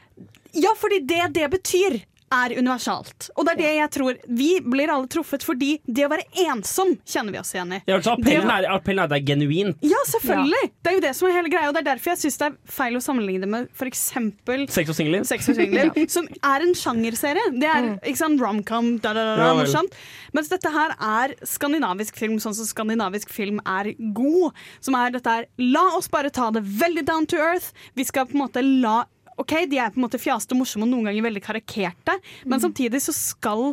Ja, 0.53 0.73
fordi 0.75 1.05
det 1.05 1.33
det 1.33 1.51
betyr 1.51 2.01
er 2.31 2.53
universalt. 2.57 3.29
Og 3.35 3.45
det 3.47 3.53
er 3.53 3.59
det 3.61 3.71
jeg 3.75 3.91
tror 3.97 4.17
Vi 4.41 4.49
blir 4.63 4.91
alle 4.93 5.07
truffet 5.11 5.43
fordi 5.45 5.73
det 5.85 6.05
å 6.05 6.09
være 6.11 6.25
ensom 6.47 6.93
kjenner 7.05 7.35
vi 7.35 7.39
oss 7.41 7.51
igjen 7.55 7.73
i. 7.75 7.81
Ja, 7.87 7.97
altså, 7.97 8.13
appellen, 8.17 8.47
Det- 8.47 8.65
er, 8.65 8.69
appellen 8.75 8.99
er 9.03 9.09
at 9.09 9.13
det 9.13 9.19
er 9.21 9.27
genuint. 9.35 9.77
Ja, 9.83 9.99
selvfølgelig! 10.07 10.71
Det 10.81 10.91
er 10.91 10.95
jo 10.97 11.03
det 11.07 11.13
som 11.17 11.27
er 11.29 11.35
hele 11.37 11.49
greia, 11.51 11.67
og 11.69 11.75
det 11.75 11.81
er 11.83 11.89
derfor 11.95 12.11
jeg 12.13 12.21
syns 12.23 12.37
det 12.41 12.47
er 12.51 12.57
feil 12.77 12.95
å 12.99 13.03
sammenligne 13.03 13.41
det 13.45 13.49
med 13.51 13.69
f.eks. 13.75 14.03
Sex 14.71 14.89
og 14.89 14.95
singler. 14.95 15.23
Sex 15.27 15.49
og 15.51 15.55
singelliv, 15.59 16.09
som 16.15 16.27
er 16.27 16.65
en 16.67 16.73
sjangerserie. 16.77 17.47
Det 17.59 17.69
er 17.69 17.89
ikke 18.01 18.17
sant, 18.23 18.41
romcom, 18.41 18.93
da, 19.03 19.13
da, 19.17 19.25
da, 19.35 19.47
Ja, 19.51 19.53
morsomt. 19.59 19.95
Mens 20.33 20.47
dette 20.51 20.71
her 20.71 20.95
er 20.97 21.35
skandinavisk 21.43 22.15
film, 22.19 22.37
sånn 22.39 22.55
som 22.55 22.65
skandinavisk 22.69 23.29
film 23.33 23.59
er 23.67 23.91
god. 24.15 24.53
Som 24.79 24.95
er 24.95 25.11
dette 25.11 25.27
her 25.29 25.45
La 25.59 25.83
oss 25.97 26.07
bare 26.11 26.29
ta 26.33 26.49
det 26.51 26.63
veldig 26.63 27.05
down 27.05 27.25
to 27.27 27.37
earth. 27.37 27.71
Vi 27.95 28.03
skal 28.07 28.25
på 28.29 28.37
en 28.37 28.45
måte 28.45 28.63
la 28.63 29.03
OK, 29.41 29.57
de 29.71 29.81
er 29.81 29.91
på 29.93 29.99
en 30.01 30.05
måte 30.05 30.21
fjaste 30.21 30.55
og 30.55 30.61
morsomme 30.61 30.87
og 30.87 30.93
noen 30.93 31.09
ganger 31.09 31.27
veldig 31.27 31.43
karikerte, 31.43 32.17
men 32.45 32.63
samtidig 32.63 33.03
så 33.03 33.15
skal 33.15 33.71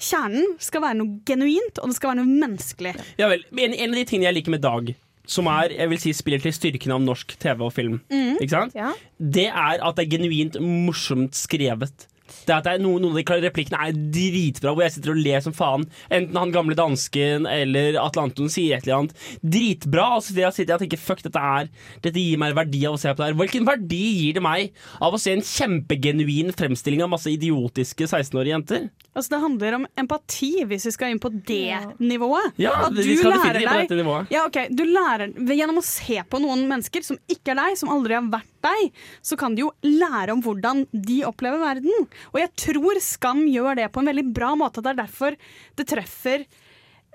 Kjernen 0.00 0.54
skal 0.64 0.80
være 0.80 0.96
noe 0.96 1.18
genuint, 1.28 1.76
og 1.76 1.90
det 1.90 1.98
skal 1.98 2.14
være 2.14 2.22
noe 2.22 2.38
menneskelig. 2.40 2.94
Ja 3.20 3.26
vel, 3.28 3.42
en, 3.52 3.74
en 3.76 3.92
av 3.92 3.98
de 3.98 4.04
tingene 4.08 4.30
jeg 4.30 4.38
liker 4.38 4.54
med 4.54 4.62
Dag, 4.64 4.94
som 5.28 5.50
er, 5.52 5.74
jeg 5.76 5.90
vil 5.92 6.00
si 6.00 6.14
spiller 6.16 6.40
til 6.40 6.54
styrken 6.56 6.94
av 6.94 7.02
norsk 7.04 7.34
TV 7.42 7.66
og 7.66 7.74
film, 7.76 7.98
ikke 8.40 8.54
sant? 8.54 8.78
Ja. 8.78 8.94
det 9.20 9.50
er 9.50 9.84
at 9.84 9.98
det 9.98 10.06
er 10.06 10.14
genuint 10.16 10.56
morsomt 10.64 11.36
skrevet. 11.36 12.06
Det 12.50 12.56
er 12.56 12.62
at 12.64 12.66
det 12.66 12.72
er 12.74 12.82
noen, 12.82 13.04
noen 13.04 13.14
av 13.14 13.38
de 13.38 13.44
replikkene 13.46 13.78
er 13.78 13.98
dritbra, 14.10 14.72
hvor 14.74 14.82
jeg 14.82 14.96
sitter 14.96 15.12
og 15.12 15.20
ler 15.22 15.42
som 15.44 15.54
faen. 15.54 15.84
Enten 16.10 16.38
han 16.40 16.54
gamle 16.54 16.74
dansken 16.74 17.46
eller 17.46 17.98
Atle 18.02 18.24
Anton 18.26 18.50
sier 18.50 18.74
et 18.74 18.88
eller 18.88 19.04
annet. 19.04 19.28
Dritbra. 19.38 20.08
Det 20.30 20.42
jeg 20.42 20.56
sitter 20.56 20.74
og 20.74 20.82
tenker 20.82 21.00
fuck, 21.00 21.22
dette 21.22 21.38
er 21.38 21.68
Dette 22.02 22.18
gir 22.18 22.40
meg 22.40 22.56
verdi 22.58 22.82
av 22.88 22.96
å 22.96 23.00
se 23.00 23.12
på 23.12 23.22
det 23.22 23.28
her. 23.30 23.38
Hvilken 23.38 23.68
verdi 23.68 24.02
gir 24.24 24.40
det 24.40 24.42
meg 24.42 24.74
av 24.98 25.14
å 25.14 25.20
se 25.20 25.36
en 25.36 25.46
kjempegenuin 25.46 26.50
fremstilling 26.58 27.04
av 27.06 27.12
masse 27.14 27.30
idiotiske 27.30 28.08
16-årige 28.10 28.56
jenter? 28.56 28.88
Altså, 29.14 29.34
det 29.34 29.42
handler 29.42 29.78
om 29.78 29.86
empati, 29.98 30.52
hvis 30.70 30.86
vi 30.88 30.94
skal 30.94 31.14
inn 31.14 31.22
på 31.22 31.30
det 31.34 31.78
nivået. 32.02 32.58
Ja, 32.62 32.76
At 32.88 32.94
du 32.94 33.02
skal 33.04 33.36
lærer 33.36 33.62
på 33.62 33.98
deg-. 33.98 34.34
Ja, 34.34 34.46
okay, 34.46 34.70
du 34.74 34.84
lærer, 34.86 35.30
Gjennom 35.60 35.80
å 35.82 35.84
se 35.84 36.22
på 36.30 36.38
noen 36.40 36.62
mennesker 36.70 37.04
som 37.04 37.18
ikke 37.30 37.52
er 37.52 37.58
deg, 37.60 37.78
som 37.78 37.90
aldri 37.92 38.16
har 38.16 38.26
vært 38.32 38.49
deg, 38.64 38.96
så 39.22 39.38
kan 39.40 39.54
du 39.56 39.64
jo 39.66 39.70
lære 39.86 40.34
om 40.34 40.42
hvordan 40.44 40.84
de 40.92 41.20
opplever 41.28 41.62
verden. 41.62 42.08
Og 42.32 42.40
jeg 42.42 42.52
tror 42.66 43.00
Skam 43.04 43.44
gjør 43.48 43.78
det 43.80 43.90
på 43.94 44.02
en 44.02 44.10
veldig 44.12 44.26
bra 44.36 44.54
måte. 44.58 44.82
Det 44.84 44.92
er 44.92 45.00
derfor 45.04 45.38
det 45.78 45.88
treffer 45.90 46.44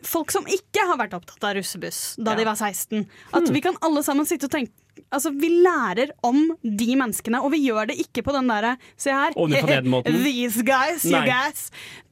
folk 0.06 0.34
som 0.34 0.48
ikke 0.52 0.84
har 0.90 1.00
vært 1.00 1.16
opptatt 1.18 1.46
av 1.48 1.56
russebuss 1.58 2.16
da 2.22 2.36
de 2.38 2.46
var 2.48 2.58
16. 2.60 3.06
At 3.38 3.48
vi 3.54 3.62
kan 3.64 3.78
alle 3.86 4.04
sammen 4.06 4.28
sitte 4.30 4.50
og 4.50 4.56
tenke 4.58 4.74
Altså, 5.12 5.28
Vi 5.36 5.50
lærer 5.60 6.14
om 6.24 6.54
de 6.64 6.96
menneskene, 6.96 7.42
og 7.44 7.52
vi 7.52 7.66
gjør 7.66 7.90
det 7.90 7.98
ikke 8.00 8.22
på 8.24 8.32
den 8.32 8.48
derre 8.48 8.78
Se 8.96 9.12
her. 9.12 9.34
These 10.24 10.64
guys, 10.64 11.04
you 11.04 11.12
Nei. 11.12 11.26
guys. 11.28 11.66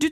Du 0.03 0.09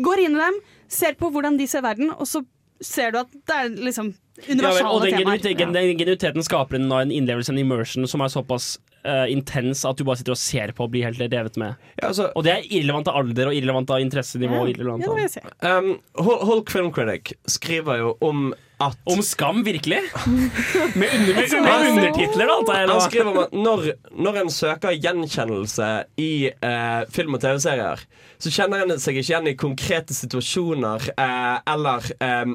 går 0.00 0.22
inn 0.24 0.38
i 0.38 0.40
dem, 0.40 0.56
ser 0.88 1.18
på 1.20 1.28
hvordan 1.34 1.58
de 1.60 1.66
ser 1.68 1.84
verden, 1.84 2.08
og 2.16 2.24
så 2.26 2.40
ser 2.80 3.12
du 3.12 3.20
at 3.20 3.32
det 3.34 3.58
er 3.58 3.68
liksom 3.90 4.14
Ja, 4.46 4.70
og 4.88 5.02
den, 5.02 5.14
temaer. 5.14 5.38
genuiteten, 5.40 5.72
den 5.74 5.98
genuiteten 5.98 6.44
skaper 6.46 6.78
en, 6.78 6.90
en 6.92 7.10
innlevelse, 7.14 7.50
en 7.54 7.58
immersion, 7.58 8.06
som 8.10 8.22
er 8.22 8.30
såpass 8.32 8.76
uh, 9.06 9.26
intens 9.32 9.84
at 9.88 9.98
du 9.98 10.04
bare 10.06 10.20
sitter 10.20 10.36
og 10.36 10.40
ser 10.40 10.72
på 10.76 10.86
og 10.86 10.92
blir 10.94 11.08
helt 11.08 11.20
revet 11.20 11.58
med. 11.60 11.74
Ja, 11.98 12.08
altså, 12.12 12.30
Og 12.38 12.46
det 12.46 12.54
er 12.54 12.68
irrelevant 12.70 13.10
av 13.10 13.18
alder 13.22 13.50
og 13.50 13.56
irrelevant 13.58 13.90
av 13.94 14.04
interessenivå. 14.04 14.62
Ja, 14.62 14.70
irrelevant 14.74 15.08
av- 15.08 15.20
si. 15.32 15.42
um, 15.66 15.92
Hulk 16.22 16.70
Film 16.70 16.92
Critic 16.94 17.34
skriver 17.50 18.02
jo 18.04 18.14
om 18.24 18.50
at 18.78 18.94
Om 19.10 19.18
skam, 19.26 19.64
virkelig? 19.66 19.98
Med, 20.94 21.08
under, 21.14 21.34
med, 21.34 21.62
med 21.64 21.88
undertitler, 21.90 22.46
da. 22.46 22.76
Han 22.92 23.00
skriver 23.08 23.30
om 23.32 23.38
at 23.42 23.56
når, 23.58 23.88
når 24.14 24.38
en 24.44 24.52
søker 24.54 24.94
gjenkjennelse 24.94 25.88
i 26.22 26.28
eh, 26.54 27.00
film- 27.10 27.34
og 27.34 27.42
TV-serier, 27.42 28.04
så 28.38 28.52
kjenner 28.54 28.84
en 28.84 29.00
seg 29.02 29.18
ikke 29.18 29.32
igjen 29.32 29.50
i 29.50 29.56
konkrete 29.58 30.14
situasjoner 30.14 31.08
eh, 31.10 31.56
eller 31.74 32.06
eh, 32.22 32.54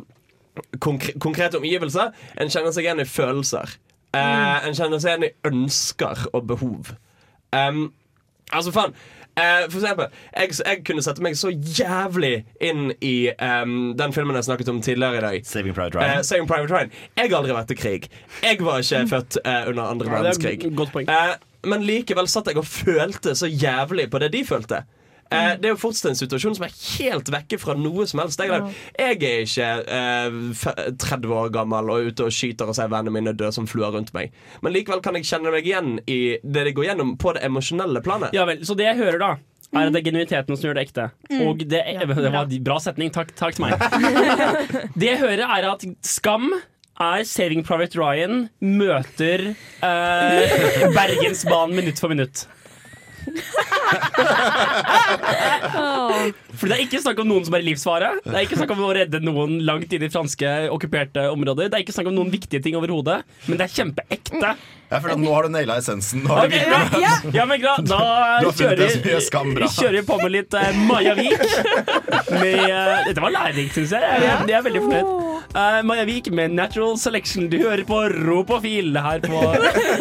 konkre 0.84 1.16
konkrete 1.20 1.58
omgivelser. 1.60 2.14
En 2.38 2.52
kjenner 2.54 2.76
seg 2.76 2.88
igjen 2.88 3.04
i 3.04 3.10
følelser. 3.10 3.76
Eh, 4.14 4.68
en 4.68 4.78
kjenner 4.78 5.02
seg 5.02 5.16
igjen 5.16 5.28
i 5.30 5.34
ønsker 5.50 6.28
og 6.34 6.48
behov. 6.52 6.94
Um, 7.54 7.88
altså, 8.52 8.74
faen. 8.76 8.96
Uh, 9.34 9.64
for 9.66 9.80
eksempel, 9.80 10.12
jeg, 10.38 10.54
jeg 10.62 10.82
kunne 10.86 11.02
sette 11.02 11.24
meg 11.26 11.34
så 11.40 11.50
jævlig 11.50 12.44
inn 12.62 12.92
i 13.02 13.32
um, 13.34 13.96
den 13.98 14.14
filmen 14.14 14.38
jeg 14.38 14.46
snakket 14.46 14.70
om 14.70 14.82
tidligere 14.86 15.18
i 15.18 15.24
dag. 15.26 15.48
Saving 15.50 15.74
Private 15.74 15.98
Ryan. 15.98 16.12
Ryan. 16.12 16.28
Saving 16.28 16.50
Private 16.52 16.76
Ryan. 16.76 16.94
Jeg 17.18 17.32
har 17.32 17.40
aldri 17.40 17.56
vært 17.58 17.74
i 17.74 17.78
krig. 17.80 18.06
Jeg 18.46 18.60
var 18.62 18.86
ikke 18.86 19.02
født 19.10 19.40
eh, 19.42 19.64
under 19.72 19.90
andre 19.90 20.06
Ja, 20.06 20.12
det 20.12 20.20
er 20.20 20.28
verdenskrig. 20.28 20.68
et 20.70 20.78
godt 20.78 20.94
poeng. 20.94 21.10
Eh, 21.10 21.34
men 21.74 21.86
likevel 21.88 22.30
satt 22.30 22.52
jeg 22.52 22.62
og 22.62 22.68
følte 22.70 23.34
så 23.40 23.50
jævlig 23.50 24.06
på 24.14 24.22
det 24.22 24.30
de 24.36 24.44
følte. 24.46 24.84
Eh, 25.34 25.52
det 25.60 25.70
er 25.70 25.74
jo 25.74 25.80
fortsatt 25.82 26.12
en 26.12 26.20
situasjon 26.20 26.58
som 26.58 26.66
er 26.68 26.76
helt 26.76 27.32
vekke 27.34 27.60
fra 27.62 27.76
noe 27.80 28.08
som 28.10 28.22
helst. 28.24 28.42
Jeg, 28.44 28.74
jeg 29.00 29.22
er 29.22 29.46
ikke 29.46 29.70
eh, 29.98 30.92
30 31.04 31.38
år 31.40 31.54
gammel 31.56 31.94
og 31.94 32.10
ute 32.10 32.28
og 32.28 32.36
skyter 32.36 32.70
og 32.70 32.78
ser 32.78 32.92
vennene 32.94 33.16
mine 33.18 33.36
dø 33.38 33.50
som 33.56 33.70
fluer 33.70 33.94
rundt 33.96 34.14
meg. 34.16 34.34
Men 34.66 34.76
likevel 34.76 35.04
kan 35.06 35.18
jeg 35.20 35.30
kjenne 35.30 35.54
meg 35.54 35.68
igjen 35.70 35.98
i 36.06 36.20
det 36.44 36.68
de 36.70 36.76
går 36.76 36.92
gjennom 36.92 37.16
på 37.22 37.36
det 37.38 37.44
emosjonelle 37.48 38.04
planet. 38.06 38.36
Ja 38.36 38.46
vel, 38.50 38.64
Så 38.66 38.78
det 38.80 38.88
jeg 38.90 39.00
hører, 39.02 39.20
da, 39.22 39.32
er 39.74 39.90
det 39.94 40.04
genuiniteten 40.06 40.58
som 40.58 40.70
gjør 40.70 40.78
det 40.78 40.86
ekte. 40.88 41.10
Og 41.42 41.64
det, 41.64 41.82
det 41.82 42.10
var 42.14 42.46
en 42.46 42.64
bra 42.66 42.78
setning. 42.84 43.14
Takk, 43.14 43.34
takk 43.40 43.58
til 43.58 43.66
meg. 43.66 43.82
det 45.00 45.10
jeg 45.10 45.22
hører, 45.24 45.46
er 45.48 45.70
at 45.74 45.86
Skam 46.06 46.52
er 47.02 47.24
Saving 47.26 47.64
Private 47.66 47.98
Ryan 47.98 48.48
møter 48.62 49.50
eh, 49.54 50.84
Bergensbanen 50.98 51.76
minutt 51.80 52.02
for 52.02 52.14
minutt. 52.14 52.46
For 56.60 56.70
Det 56.70 56.76
er 56.76 56.84
ikke 56.86 57.02
snakk 57.04 57.20
om 57.24 57.30
noen 57.30 57.46
som 57.48 57.56
er 57.58 57.64
i 57.64 57.68
livsfare. 57.72 58.10
Det 58.24 58.36
er 58.36 58.46
ikke 58.46 58.60
snakk 58.60 58.74
om 58.76 58.84
å 58.86 58.94
redde 58.96 59.20
noen 59.24 59.52
langt 59.68 59.94
inn 59.96 60.06
i 60.06 60.12
franske 60.14 60.50
okkuperte 60.74 61.26
områder. 61.32 61.72
Det 61.72 61.80
er 61.80 61.84
ikke 61.86 61.96
snakk 61.96 62.12
om 62.12 62.18
noen 62.20 62.32
viktige 62.34 62.62
ting 62.64 62.78
overhodet, 62.80 63.22
men 63.48 63.60
det 63.60 63.68
er 63.68 63.74
kjempeekte. 63.74 64.54
Ja, 64.94 65.00
for 65.02 65.16
nå 65.18 65.32
har 65.34 65.48
du 65.48 65.54
naila 65.56 65.80
essensen. 65.82 66.22
Nå 66.22 66.30
har 66.30 66.46
okay, 66.46 66.60
du 66.70 67.02
ja, 67.02 67.14
ja, 67.34 67.46
men 67.50 67.62
bra 67.64 67.78
Da 67.82 68.50
kjører, 68.54 69.98
vi 69.98 70.04
på 70.06 70.18
med 70.22 70.34
litt 70.36 70.54
uh, 70.54 70.68
Maja 70.86 71.16
Vik. 71.18 71.42
Med, 72.30 72.60
uh, 72.70 73.02
dette 73.08 73.24
var 73.24 73.34
lærerikt, 73.34 73.80
syns 73.80 73.96
jeg. 73.96 74.02
Jeg, 74.24 74.36
jeg 74.52 74.58
er 74.60 74.68
veldig 74.68 74.84
fornøyd. 74.86 75.08
Uh, 75.56 75.80
Maja 75.90 76.06
Vik 76.10 76.30
med 76.36 76.54
Natural 76.60 77.00
Selection. 77.02 77.50
Du 77.50 77.58
hører 77.64 77.86
på 77.90 78.04
Ropofil 78.14 78.94
her 79.08 79.26
på 79.26 79.42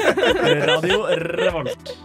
Radio 0.68 1.06
Revolt. 1.40 1.96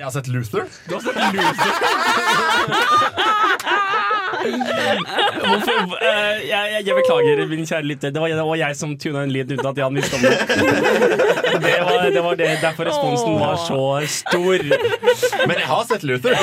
Jeg 0.00 0.06
har 0.06 0.12
sett 0.14 0.28
Luther. 0.32 0.64
Du 0.88 0.94
har 0.94 1.00
sett 1.04 1.16
Luther. 1.34 1.50
Hvorfor, 4.40 5.98
eh, 6.00 6.38
jeg, 6.48 6.70
jeg, 6.72 6.84
jeg 6.86 6.94
beklager, 6.96 7.42
min 7.50 7.66
kjære 7.68 7.84
lytter. 7.84 8.12
Det 8.14 8.22
var, 8.22 8.32
det 8.32 8.46
var 8.48 8.56
jeg 8.62 8.78
som 8.78 8.94
tuna 8.96 9.26
en 9.26 9.32
lyd 9.34 9.52
uten 9.52 9.68
at 9.68 9.80
Jan 9.82 9.98
visste 9.98 10.16
om 10.16 10.22
det. 10.24 10.30
Det 11.60 11.76
var, 11.84 12.06
det 12.14 12.20
var 12.24 12.36
det, 12.38 12.46
derfor 12.62 12.86
responsen 12.88 13.34
var 13.40 13.56
så 13.60 13.80
stor. 14.08 14.62
Men 15.48 15.58
jeg 15.58 15.68
har 15.68 15.82
sett 15.90 16.04
Luther. 16.08 16.32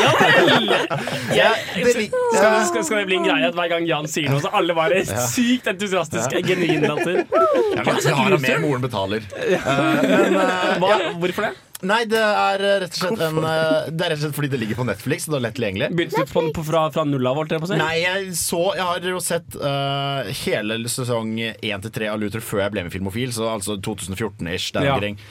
Jeg, 1.34 1.53
skal, 1.74 2.66
skal, 2.68 2.84
skal 2.86 2.99
det 2.99 3.05
bli 3.10 3.18
en 3.18 3.26
greie 3.26 3.47
at 3.47 3.58
hver 3.58 3.72
gang 3.72 3.88
Jan 3.89 4.10
sier 4.12 4.30
noe, 4.30 4.43
så 4.43 4.51
alle 4.53 4.76
bare 4.78 5.01
sykt 5.32 5.70
entusiastiske, 5.72 6.43
genuin 6.45 6.86
latter? 6.86 7.24
Jeg 7.24 7.88
kan 7.88 7.97
ikke 7.97 8.18
ha 8.20 8.28
det 8.36 8.41
med 8.45 8.62
moren 8.68 8.84
betaler. 8.86 9.26
Eh, 9.47 9.72
men 10.05 10.38
eh, 10.43 10.78
Hva, 10.84 10.99
hvorfor 11.24 11.47
det? 11.49 11.53
Nei, 11.86 11.99
det 12.09 12.17
er 12.17 12.63
eh, 12.65 12.75
rett 12.82 12.95
og 12.95 13.03
slett 13.03 13.19
en 13.28 13.38
eh, 13.45 13.89
Det 13.93 14.05
er 14.05 14.09
rett 14.13 14.17
og 14.17 14.23
slett 14.23 14.38
fordi 14.39 14.49
det 14.49 14.59
ligger 14.63 14.80
på 14.80 14.86
Netflix. 14.88 15.28
og 15.28 15.36
Det 15.36 15.38
er 15.38 15.43
lett 15.45 15.57
tilgjengelig. 15.59 15.89
Begynte 15.97 16.23
du 16.23 16.32
på, 16.32 16.45
på, 16.55 16.63
fra, 16.65 16.86
fra 16.93 17.03
null 17.05 17.30
av, 17.30 17.43
jeg 17.45 17.61
på 17.61 17.69
å 17.69 17.69
si? 17.69 17.78
Nei, 17.78 17.91
jeg 18.01 18.32
så 18.39 18.61
Jeg 18.80 18.88
har 18.89 19.05
jo 19.11 19.21
sett 19.23 19.59
uh, 19.61 20.32
hele 20.45 20.80
sesong 20.89 21.36
1-3 21.38 22.09
av 22.09 22.17
Luther 22.21 22.41
før 22.41 22.65
jeg 22.65 22.73
ble 22.73 22.88
med 22.88 22.95
Filmofil, 22.95 23.36
så 23.36 23.51
altså 23.53 23.78
2014-ish. 23.78 24.71
der 24.73 24.89
Ja. 24.89 24.97
omkring. 24.97 25.21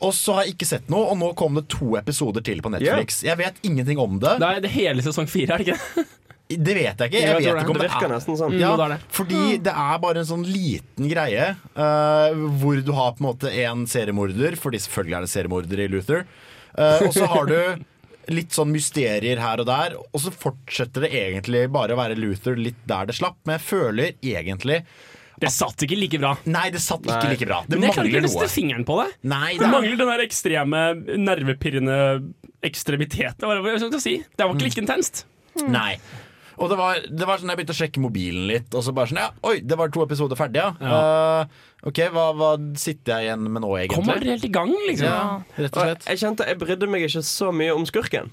Og 0.00 0.14
så 0.16 0.36
har 0.36 0.46
jeg 0.46 0.54
ikke 0.54 0.68
sett 0.68 0.88
noe, 0.92 1.10
og 1.12 1.18
nå 1.20 1.32
kom 1.36 1.58
det 1.58 1.66
to 1.72 1.94
episoder 1.98 2.44
til 2.44 2.62
på 2.64 2.72
Netflix. 2.72 3.20
Jeg 3.24 3.36
vet 3.40 3.60
ingenting 3.66 4.00
om 4.00 4.16
det. 4.20 4.38
Det 4.40 4.48
er 4.48 4.72
hele 4.72 5.04
sesong 5.04 5.28
fire, 5.28 5.56
er 5.56 5.64
det 5.64 5.74
ikke? 5.74 6.04
Det 6.04 6.06
vet 6.58 6.98
jeg 6.98 7.10
ikke. 7.10 7.20
Jeg 7.20 7.36
vet 7.36 7.46
ikke 7.46 7.70
om 7.70 7.78
Det 7.78 7.84
det 7.84 7.90
virker 7.90 8.08
er 8.08 8.14
nesten 8.16 8.38
sånn. 8.40 8.54
Mm, 8.56 8.60
ja, 8.62 8.72
det 8.80 8.88
det. 8.94 8.98
fordi 9.14 9.42
det 9.68 9.74
er 9.84 10.00
bare 10.02 10.22
en 10.24 10.28
sånn 10.30 10.42
liten 10.48 11.10
greie 11.10 11.52
uh, 11.76 12.40
hvor 12.62 12.80
du 12.82 12.90
har 12.96 13.14
på 13.14 13.22
en 13.22 13.28
måte 13.28 13.52
en 13.66 13.86
seriemorder, 13.90 14.56
fordi 14.58 14.80
selvfølgelig 14.82 15.16
er 15.18 15.26
det 15.26 15.32
seriemorder 15.34 15.84
i 15.84 15.88
Luther. 15.92 16.26
Uh, 16.74 17.06
og 17.06 17.14
så 17.14 17.28
har 17.30 17.46
du 17.50 17.56
litt 18.36 18.54
sånn 18.54 18.70
mysterier 18.74 19.40
her 19.42 19.62
og 19.62 19.66
der, 19.70 19.96
og 19.98 20.20
så 20.22 20.32
fortsetter 20.34 21.06
det 21.06 21.12
egentlig 21.18 21.64
bare 21.72 21.94
å 21.94 22.00
være 22.00 22.18
Luther 22.18 22.58
litt 22.58 22.78
der 22.88 23.08
det 23.10 23.16
slapp. 23.18 23.38
Men 23.46 23.58
jeg 23.58 23.66
føler 23.68 24.12
egentlig 24.20 24.82
Det 25.40 25.50
satt 25.54 25.86
ikke 25.86 25.96
like 25.96 26.18
bra. 26.20 26.34
Nei, 26.50 26.66
det 26.74 26.82
satt 26.84 27.06
ikke 27.06 27.22
Nei. 27.24 27.34
like 27.34 27.46
bra. 27.48 27.62
Det 27.66 27.78
Men 27.78 27.88
jeg 27.88 27.96
klarer 27.96 28.10
ikke 28.10 28.22
å 28.22 28.26
løsne 28.28 28.48
fingeren 28.52 28.86
på 28.88 28.98
det. 29.00 29.06
Nei, 29.22 29.52
Det 29.54 29.62
det 29.62 29.68
er, 29.68 29.72
mangler 29.72 30.02
den 30.02 30.10
der 30.12 30.24
ekstreme, 30.26 30.82
nervepirrende 31.16 32.00
ekstremiteten. 32.66 33.46
Hva 33.46 33.60
hva 33.64 33.78
skal 33.78 33.96
jeg 33.96 34.04
si? 34.04 34.16
Det 34.36 34.44
var 34.44 34.58
ikke 34.58 34.68
like 34.68 34.84
intenst. 34.84 35.24
nei. 35.66 35.94
Og 36.60 36.68
det 36.68 36.76
var, 36.76 36.98
det 37.08 37.24
var 37.28 37.40
sånn 37.40 37.48
jeg 37.54 37.56
begynte 37.62 37.72
å 37.72 37.78
sjekke 37.78 38.02
mobilen 38.04 38.42
litt, 38.50 38.74
og 38.76 38.82
så 38.84 38.92
bare 38.92 39.08
sånn 39.08 39.20
Ja, 39.22 39.30
oi, 39.48 39.62
det 39.64 39.78
var 39.80 39.88
to 39.94 40.02
episoder 40.04 40.36
ferdig, 40.36 40.60
ja. 40.60 40.74
Eh, 40.76 41.62
ok, 41.88 42.00
hva, 42.12 42.26
hva 42.36 42.50
sitter 42.76 43.14
jeg 43.16 43.30
igjen 43.30 43.46
med 43.48 43.64
nå, 43.64 43.70
egentlig? 43.78 43.96
Kommer 44.02 44.26
helt 44.28 44.44
i 44.44 44.52
gang, 44.52 44.74
liksom. 44.84 45.08
Ja, 45.08 45.22
rett 45.56 45.72
og 45.72 45.80
Og 45.80 45.88
slett. 45.88 46.04
jeg 46.10 46.20
kjente 46.20 46.48
jeg 46.50 46.60
brydde 46.60 46.90
meg 46.92 47.06
ikke 47.08 47.22
så 47.24 47.48
mye 47.56 47.72
om 47.78 47.86
skurken. 47.88 48.28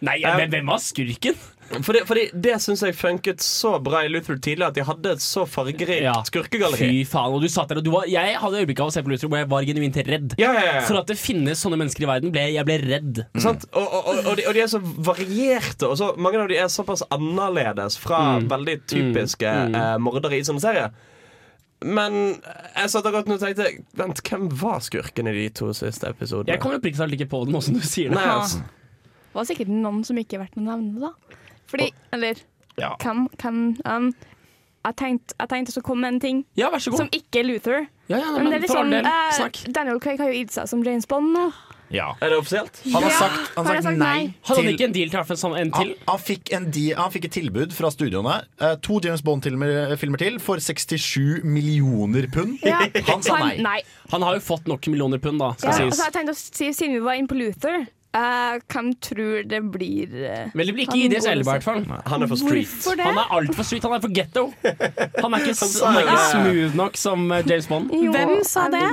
Nei, 0.00 0.16
men 0.24 0.48
hvem 0.54 0.72
var 0.72 0.80
skurken? 0.80 1.36
Fordi, 1.70 2.00
fordi 2.08 2.22
det 2.34 2.56
syns 2.64 2.80
jeg 2.82 2.96
funket 2.98 3.42
så 3.44 3.76
bra 3.82 4.00
i 4.02 4.08
Luther 4.10 4.38
tidlig, 4.42 4.66
at 4.66 4.74
de 4.74 4.82
hadde 4.82 5.12
et 5.14 5.22
så 5.22 5.44
fargerikt 5.46 6.02
Ja. 6.02 6.16
skurkegalleri. 6.26 6.88
Fy 6.90 7.04
faen. 7.06 7.36
Og 7.36 7.44
du 7.44 7.48
satt 7.52 7.70
der, 7.70 7.78
og 7.78 7.84
du 7.86 7.92
var, 7.94 8.08
jeg 8.10 8.34
hadde 8.42 8.58
øyeblikk 8.64 8.80
av 8.82 8.90
å 8.90 8.94
se 8.94 9.02
på 9.06 9.12
Luther 9.12 9.30
hvor 9.30 9.38
jeg 9.38 9.48
var 9.52 9.66
genuint 9.68 9.98
redd. 10.08 10.34
Ja, 10.40 10.50
ja, 10.56 10.64
ja. 10.66 10.80
For 10.88 10.98
at 10.98 11.06
det 11.12 11.18
finnes 11.20 11.62
sånne 11.62 11.78
mennesker 11.78 12.02
i 12.02 12.10
verden, 12.10 12.32
ble, 12.34 12.42
jeg 12.56 12.66
ble 12.66 12.78
redd. 12.82 13.22
Sant? 13.38 13.68
Og, 13.70 13.86
og, 13.86 14.08
og, 14.10 14.18
og, 14.24 14.36
de, 14.40 14.46
og 14.50 14.58
de 14.58 14.64
er 14.64 14.72
så 14.72 14.80
varierte, 14.82 15.86
og 15.86 15.94
så, 16.00 16.10
mange 16.18 16.42
av 16.42 16.50
de 16.50 16.58
er 16.58 16.72
såpass 16.72 17.04
annerledes 17.10 17.96
fra 18.02 18.40
veldig 18.50 18.78
typiske 18.90 19.46
Eh, 19.50 19.96
mordere 20.02 20.38
i 20.38 20.42
sånne 20.46 20.60
serier. 20.62 20.90
Men 21.84 22.12
jeg 22.76 22.90
satt 22.92 23.06
akkurat 23.08 23.28
og 23.30 23.40
tenkte 23.40 23.66
Vent, 23.96 24.20
hvem 24.26 24.48
var 24.60 24.80
skurken 24.84 25.28
i 25.30 25.32
de 25.36 25.46
to 25.56 25.70
siste 25.76 26.08
episodene? 26.10 26.52
Jeg 26.52 26.60
kommer 26.60 26.76
oppriktig 26.80 27.00
talt 27.00 27.14
ikke 27.16 27.28
på 27.32 27.44
den, 27.46 27.54
nå 27.56 27.62
som 27.64 27.76
du 27.78 27.80
sier 27.86 28.10
det. 28.12 28.18
Nei, 28.18 28.26
altså. 28.34 28.60
Det 29.30 29.38
var 29.38 29.46
sikkert 29.48 29.70
noen 29.72 30.02
som 30.04 30.18
ikke 30.20 30.36
er 30.36 30.42
verdt 30.44 30.58
å 30.60 30.64
nevne, 30.66 31.00
da. 31.00 31.38
Fordi, 31.70 31.90
eller 32.12 32.34
Ja. 32.80 32.94
kan, 33.02 33.26
kan 33.38 33.76
um, 33.84 34.12
jeg, 34.86 34.96
tenkte, 34.96 35.34
jeg 35.38 35.48
tenkte 35.50 35.80
å 35.80 35.82
komme 35.84 36.00
med 36.06 36.14
en 36.14 36.20
ting 36.20 36.44
Ja, 36.56 36.70
vær 36.72 36.80
så 36.80 36.90
god. 36.94 37.02
som 37.04 37.10
ikke 37.12 37.42
er 37.42 37.44
Luther. 37.50 37.82
Ja, 38.08 38.18
ja, 38.18 38.30
Men 38.38 38.50
det 38.50 38.56
er 38.60 38.64
liksom 38.68 38.92
eh, 38.96 39.10
snakk. 39.36 39.58
Daniel 39.76 40.00
Craig 40.00 40.18
har 40.22 40.30
jo 40.32 40.38
gitt 40.40 40.54
seg 40.56 40.66
som 40.70 40.82
James 40.86 41.06
Bond 41.06 41.34
nå. 41.36 41.50
Ja. 41.90 42.12
Er 42.22 42.30
det 42.30 42.36
offisielt? 42.38 42.76
Han 42.92 43.02
har 43.02 43.10
Ja, 43.10 43.18
sagt, 43.18 43.50
han 43.56 43.66
har 43.66 43.74
sagt 43.74 43.84
sagt 43.88 43.98
nei 43.98 44.06
nei? 44.06 44.34
Hadde 44.46 44.62
han 44.62 44.68
ikke 44.72 44.84
en 44.86 44.92
deal 44.94 45.08
til 45.10 45.18
hvert 45.18 45.30
fall 45.40 45.56
en 45.58 45.72
til? 45.74 45.88
han, 46.06 46.18
fikk 46.22 46.52
en 46.54 46.68
di, 46.70 46.84
han 46.94 47.10
fikk 47.10 47.24
et 47.26 47.32
tilbud 47.34 47.72
fra 47.74 47.90
studioene. 47.90 48.36
eh, 48.62 48.76
to 48.86 49.00
James 49.02 49.22
Bond-filmer 49.26 49.96
filmer 49.98 50.18
til 50.22 50.38
for 50.38 50.56
67 50.62 51.42
millioner 51.44 52.28
pund. 52.30 52.58
Ja. 52.62 52.78
Han 53.10 53.22
sa 53.26 53.38
nei. 53.42 53.56
nei. 53.58 53.80
Han 54.14 54.22
har 54.22 54.38
jo 54.38 54.40
fått 54.46 54.66
nok 54.70 54.86
millioner 54.86 55.18
pund, 55.18 55.38
da, 55.42 55.52
skal 55.58 55.68
Ja, 55.68 55.86
og 55.86 55.90
så 55.92 55.96
sies. 55.96 56.00
har 56.04 56.10
jeg 56.12 56.18
tenkt 56.20 56.30
å 56.30 56.38
si, 56.38 56.70
siden 56.72 56.94
vi 56.94 57.00
var 57.04 57.18
inne 57.18 57.28
på 57.30 57.38
Luther 57.38 57.86
eh, 58.14 58.60
Hvem 58.72 58.92
tror 59.02 59.42
det 59.50 59.60
blir 59.72 60.14
uh, 60.14 60.50
Men 60.54 60.66
det 60.66 60.74
blir 60.74 60.86
ikke 60.86 60.98
ID 61.04 61.16
selv, 61.22 61.44
i 61.44 61.48
hvert 61.50 61.64
fall. 61.64 61.84
Han 62.06 62.22
er 62.22 62.30
for 62.30 62.40
street. 62.40 63.00
Han 63.00 63.20
er 63.20 63.36
altfor 63.36 63.66
street, 63.66 63.86
han 63.86 63.96
er 63.96 64.02
for 64.04 64.14
getto. 64.14 64.46
Han 64.62 65.36
er 65.36 65.44
ikke, 65.44 65.54
han 65.84 66.00
er 66.00 66.08
ikke 66.08 66.18
smooth 66.32 66.76
nok 66.82 66.96
som 66.96 67.30
eh, 67.32 67.46
James 67.50 67.70
Bond. 67.70 67.94
Jo, 67.94 68.10
Hvem 68.16 68.42
sa 68.46 68.68
det? 68.72 68.88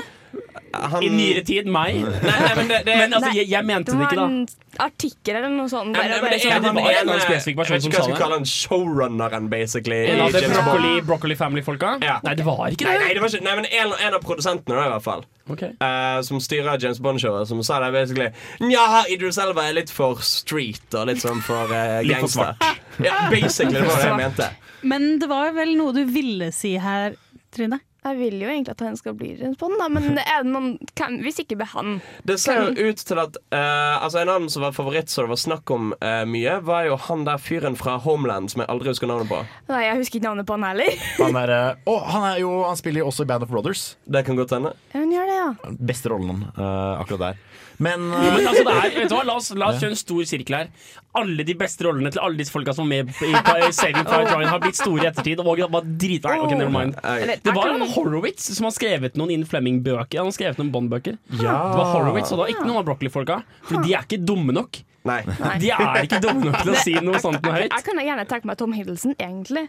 Han, 0.77 1.01
I 1.01 1.07
nyere 1.09 1.41
tid, 1.47 1.65
meg. 1.71 1.95
Nei, 2.03 2.19
nei, 2.21 2.49
men 2.57 2.67
det, 2.69 2.77
det, 2.85 2.95
Men 2.99 3.13
altså, 3.17 3.29
jeg, 3.33 3.47
jeg 3.49 3.65
mente 3.65 3.91
Det 3.91 3.97
det 3.97 4.03
var 4.03 4.11
ikke, 4.11 4.17
da. 4.19 4.25
en 4.27 4.83
artikkel 4.83 5.37
eller 5.39 5.53
noe 5.55 5.69
sånt. 5.71 5.89
Nei, 5.95 6.01
Bare, 6.03 6.09
nei, 6.11 6.17
men 6.17 6.25
bare 6.27 6.35
det 6.37 6.51
er 6.51 6.59
det 6.61 6.73
var 6.75 6.89
en 6.91 7.09
ene- 7.09 7.23
spesifikk 7.23 7.57
person 7.57 7.73
Jeg 7.73 7.79
vet 7.79 7.85
som 7.85 7.91
ikke 7.93 7.97
hva 7.97 8.03
sa 8.03 8.03
jeg 8.03 8.03
skal 8.03 8.13
det. 8.13 8.21
kalle 8.21 8.37
han 8.37 8.49
showrunneren, 8.51 9.47
basically. 9.49 9.99
En 10.11 10.21
av 10.25 10.35
broccoli, 10.35 10.91
broccoli 11.07 11.37
Family-folka? 11.39 11.93
Ja. 12.03 12.17
Nei, 12.27 12.35
det 12.37 12.45
var 12.45 12.61
ikke 12.75 12.85
det. 12.85 12.99
nei, 13.01 13.09
det 13.15 13.23
var 13.23 13.31
ikke, 13.33 13.43
nei, 13.47 13.55
men 13.61 13.69
en, 13.71 13.95
en 14.09 14.19
av 14.19 14.21
produsentene, 14.27 14.75
da, 14.77 14.85
i 14.85 14.93
hvert 14.93 15.07
fall. 15.07 15.25
Okay. 15.55 15.71
Uh, 15.81 16.19
som 16.27 16.43
styrer 16.43 16.77
James 16.83 16.99
Bond-showet, 16.99 17.47
som 17.49 17.63
sa 17.63 17.79
det 17.85 17.93
basically 17.95 18.27
Nja, 18.67 19.05
Idris 19.09 19.39
Elva 19.41 19.69
er 19.71 19.77
litt 19.79 19.89
for 19.95 20.19
street 20.21 20.93
og 20.99 21.07
litt 21.09 21.23
sånn 21.23 21.39
for 21.47 21.71
uh, 21.71 22.03
gangster. 22.05 22.53
Ja, 23.01 23.29
basically, 23.31 23.79
det 23.79 23.87
var 23.87 24.03
det 24.03 24.11
jeg 24.11 24.21
mente. 24.25 24.51
Men 24.83 25.13
det 25.23 25.31
var 25.31 25.55
vel 25.57 25.73
noe 25.79 25.95
du 25.95 26.03
ville 26.11 26.51
si 26.53 26.75
her, 26.77 27.15
Trine? 27.55 27.79
Jeg 28.07 28.17
vil 28.19 28.41
jo 28.41 28.49
egentlig 28.49 28.73
at 28.73 28.83
han 28.85 28.97
skal 28.99 29.15
bli 29.17 29.33
Bond, 29.59 29.77
da, 29.79 29.87
men 29.91 30.17
er 30.21 30.43
det 30.45 30.51
noen 30.51 30.69
kan, 30.97 31.19
Hvis 31.23 31.41
ikke 31.43 31.57
blir 31.59 31.71
han 31.73 31.99
Det 32.27 32.37
ser 32.41 32.69
jo 32.71 32.89
ut 32.89 33.03
til 33.09 33.21
at 33.21 33.39
uh, 33.53 34.03
Altså 34.03 34.21
En 34.23 34.31
annen 34.33 34.51
som 34.53 34.65
var 34.65 34.75
favoritt, 34.75 35.11
som 35.11 35.27
det 35.27 35.33
var 35.33 35.41
snakk 35.41 35.73
om 35.73 35.91
uh, 35.97 36.23
mye, 36.29 36.57
var 36.65 36.87
jo 36.87 36.97
han 37.07 37.25
der 37.27 37.41
fyren 37.41 37.77
fra 37.79 37.97
Homeland 38.03 38.51
som 38.51 38.63
jeg 38.63 38.69
aldri 38.71 38.91
husker 38.91 39.09
navnet 39.09 39.29
på. 39.29 39.39
Nei, 39.69 39.81
jeg 39.83 39.99
husker 39.99 40.19
ikke 40.19 40.27
navnet 40.27 40.47
på 40.47 40.55
han 40.55 40.65
heller. 40.67 40.97
Han, 41.21 41.37
er, 41.39 41.51
uh, 41.51 41.89
oh, 41.89 42.03
han, 42.07 42.25
er 42.29 42.41
jo, 42.41 42.51
han 42.67 42.77
spiller 42.79 43.01
jo 43.01 43.09
også 43.09 43.25
i 43.25 43.29
Band 43.29 43.45
of 43.45 43.51
Brothers. 43.51 43.83
Det 44.05 44.23
kan 44.27 44.37
godt 44.39 44.53
hende. 44.55 44.71
Ja, 44.93 45.01
hun 45.01 45.11
gjør 45.13 45.29
det, 45.29 45.37
ja. 45.37 45.73
Beste 45.89 46.11
rollen 46.13 46.43
uh, 46.57 46.99
akkurat 47.01 47.23
der. 47.25 47.41
Men, 47.77 48.07
Jo, 48.09 48.17
eh, 48.17 48.35
men 48.37 48.47
altså, 48.49 48.63
det 48.65 48.73
er, 48.73 48.93
vet 48.97 49.11
du 49.11 49.15
hva? 49.15 49.23
La 49.27 49.35
oss, 49.37 49.49
la 49.53 49.67
oss 49.69 49.81
kjøre 49.81 49.93
en 49.93 49.99
stor 49.99 50.23
sirkel 50.29 50.55
her. 50.57 50.69
Alle 51.17 51.45
de 51.45 51.53
beste 51.57 51.85
rollene 51.85 52.09
til 52.13 52.21
alle 52.23 52.39
disse 52.39 52.53
folka 52.53 52.73
som 52.73 52.87
var 52.87 53.05
med 53.05 53.11
i 53.21 53.29
på 53.45 53.55
Saving 53.77 54.07
Private 54.07 54.33
Ryan, 54.33 54.49
har 54.49 54.63
blitt 54.63 54.79
store 54.79 55.05
i 55.05 55.09
ettertid. 55.11 55.41
Og 55.43 55.61
var 55.77 55.85
drit... 55.85 56.25
Okay, 56.25 56.57
never 56.57 56.73
mind. 56.73 56.97
Eh, 57.03 57.35
Det 57.43 57.53
var 57.55 57.69
en 57.75 57.85
Horowitz 57.93 58.49
som 58.57 58.65
har 58.69 58.75
skrevet 58.75 59.17
noen 59.19 59.35
Ian 59.35 59.45
Fleming-bøker. 59.49 60.19
Han 60.21 60.31
har 60.31 60.37
skrevet 60.37 60.61
noen 60.61 60.73
Bond-bøker. 60.73 61.17
ja. 61.37 61.55
Det 61.71 61.79
var 61.81 61.93
Horowitz, 61.93 62.31
og 62.31 62.37
det 62.39 62.43
var 62.45 62.53
ikke 62.55 62.67
noen 62.67 62.81
av 62.81 62.87
Broccoli-folka. 62.89 63.41
For 63.69 63.85
de 63.85 63.93
er 63.93 64.05
ikke 64.09 64.21
dumme 64.25 64.55
nok. 64.57 64.81
Nei. 65.07 65.21
De 65.61 65.69
er 65.71 66.01
ikke 66.03 66.19
dumme 66.23 66.49
nok 66.49 66.61
til 66.65 66.73
å 66.73 66.79
si 66.81 66.93
noe 66.99 67.19
sånt 67.23 67.45
noe 67.45 67.59
høyt. 67.61 67.69
Jeg 67.71 67.85
kunne 67.85 68.03
gjerne 68.03 68.25
tenkt 68.27 68.49
meg 68.49 68.57
Tom 68.59 68.73
Hiddleston, 68.75 69.13
egentlig. 69.21 69.67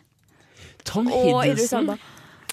Tom 0.88 1.10
Hiddleston. 1.12 1.92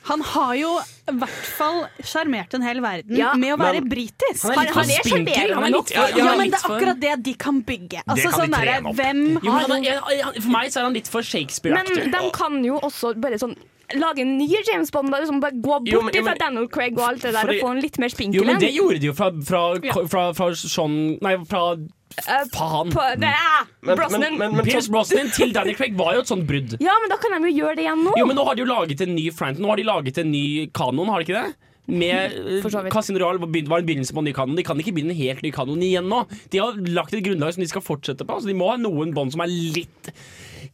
Han 0.05 0.21
har 0.21 0.53
jo 0.55 0.71
i 1.09 1.13
hvert 1.17 1.45
fall 1.57 1.79
sjarmert 2.05 2.53
en 2.53 2.61
hel 2.65 2.79
verden 2.81 3.15
Ja, 3.17 3.31
med 3.33 3.53
å 3.55 3.57
være 3.57 3.81
men- 3.81 3.89
britisk. 3.89 4.43
Han 4.45 4.51
er 4.53 4.65
litt 4.65 4.73
Han 4.75 4.85
for 4.85 5.09
spinkel. 5.09 5.49
Ja, 5.49 5.59
Han 5.59 5.71
Ja, 6.17 6.35
men 6.37 6.51
det 6.51 6.59
er 6.59 6.69
akkurat 6.69 6.99
det 6.99 7.13
de 7.23 7.33
kan 7.33 7.61
bygge. 7.63 8.01
Altså, 8.07 8.29
kan 8.29 8.31
de 8.31 8.37
sånn 8.37 8.51
de 8.51 8.65
trene 8.65 8.89
opp. 8.89 8.95
hvem 8.95 9.43
Jo, 9.43 9.51
har 9.51 9.67
han 9.67 9.83
jeg- 9.83 10.01
jeg- 10.09 10.43
For 10.43 10.49
meg 10.51 10.69
så 10.71 10.77
er 10.79 10.83
han 10.83 10.93
litt 10.93 11.07
for 11.07 11.17
Men 11.19 11.23
Shakespeare-aktig. 11.25 12.11
de 12.11 12.31
kan 12.31 12.63
jo 12.63 12.79
også 12.79 13.19
bare 13.19 13.33
sånn 13.41 13.55
lage 13.93 14.19
en 14.25 14.37
ny 14.37 14.47
James 14.67 14.89
Bond. 14.91 15.11
Bare, 15.11 15.21
liksom, 15.25 15.39
bare 15.41 15.51
gå 15.53 15.61
bort 15.79 15.87
Jo, 15.91 16.01
men- 16.01 16.13
fra 16.23 16.33
Daniel 16.39 16.67
Craig 16.67 16.97
og 16.97 17.07
alt 17.09 17.21
det 17.21 17.33
der 17.33 17.41
Fordi- 17.45 17.61
og 17.61 17.67
få 17.67 17.71
en 17.75 17.81
litt 17.81 17.99
mer 17.99 18.09
spinkel 18.09 18.35
Jo, 18.41 18.43
men 18.43 18.59
det 18.59 18.73
gjorde 18.73 18.99
de 18.99 19.05
jo 19.07 19.13
fra, 19.13 19.29
fra, 19.45 20.07
fra, 20.07 20.33
fra 20.33 20.53
Sean 20.55 21.17
Nei, 21.21 21.35
fra 21.45 21.75
Eh, 22.15 22.45
faen. 22.53 22.91
på, 22.93 23.01
det 23.19 23.27
er 23.27 23.65
Men, 23.83 23.97
Brosnan. 23.97 24.21
men, 24.21 24.37
men, 24.39 24.55
men 24.55 24.65
Pierce 24.65 24.87
Brosnan 24.89 25.29
til 25.35 25.51
Daniel 25.51 25.75
Craig 25.75 25.97
var 25.97 26.13
jo 26.13 26.19
et 26.21 26.27
sånt 26.27 26.45
brudd. 26.47 26.77
Ja, 26.79 26.93
men 27.01 27.09
da 27.09 27.17
kan 27.17 27.41
de 27.41 27.51
jo 27.51 27.59
gjøre 27.65 27.75
det 27.75 27.83
igjen 27.85 28.03
nå. 28.05 28.13
Jo, 28.17 28.25
men 28.25 28.37
nå 28.37 28.45
har 28.45 28.55
de 28.55 28.61
jo 28.63 28.67
laget 28.69 29.01
en 29.01 29.15
ny 29.15 29.29
Frank 29.31 29.57
Nå 29.59 29.67
har 29.67 29.75
de 29.75 29.83
laget 29.83 30.17
en 30.19 30.31
ny 30.31 30.67
kanon, 30.71 31.07
har 31.09 31.19
de 31.23 31.25
ikke 31.25 31.43
det? 31.43 31.55
Med. 31.87 32.31
Casino 32.93 33.19
Royale 33.19 33.37
var 33.39 33.47
var 33.67 33.79
en 33.79 33.85
begynnelse 33.85 34.13
på 34.13 34.17
en 34.19 34.25
ny 34.25 34.33
kanon. 34.33 34.55
De 34.55 34.63
kan 34.63 34.77
ikke 34.79 34.93
begynne 34.95 35.11
en 35.11 35.17
helt 35.17 35.43
ny 35.43 35.51
kanon 35.51 35.77
igjen 35.83 36.07
nå. 36.07 36.23
De 36.49 36.57
har 36.57 36.71
lagt 36.73 37.13
et 37.13 37.23
grunnlag 37.23 37.53
som 37.53 37.61
de 37.61 37.67
skal 37.67 37.81
fortsette 37.81 38.25
på. 38.25 38.39
Så 38.41 38.45
de 38.47 38.53
må 38.55 38.69
ha 38.71 38.77
noen 38.77 39.13
bånd 39.13 39.31
som 39.35 39.41
er 39.41 39.47
litt 39.51 40.09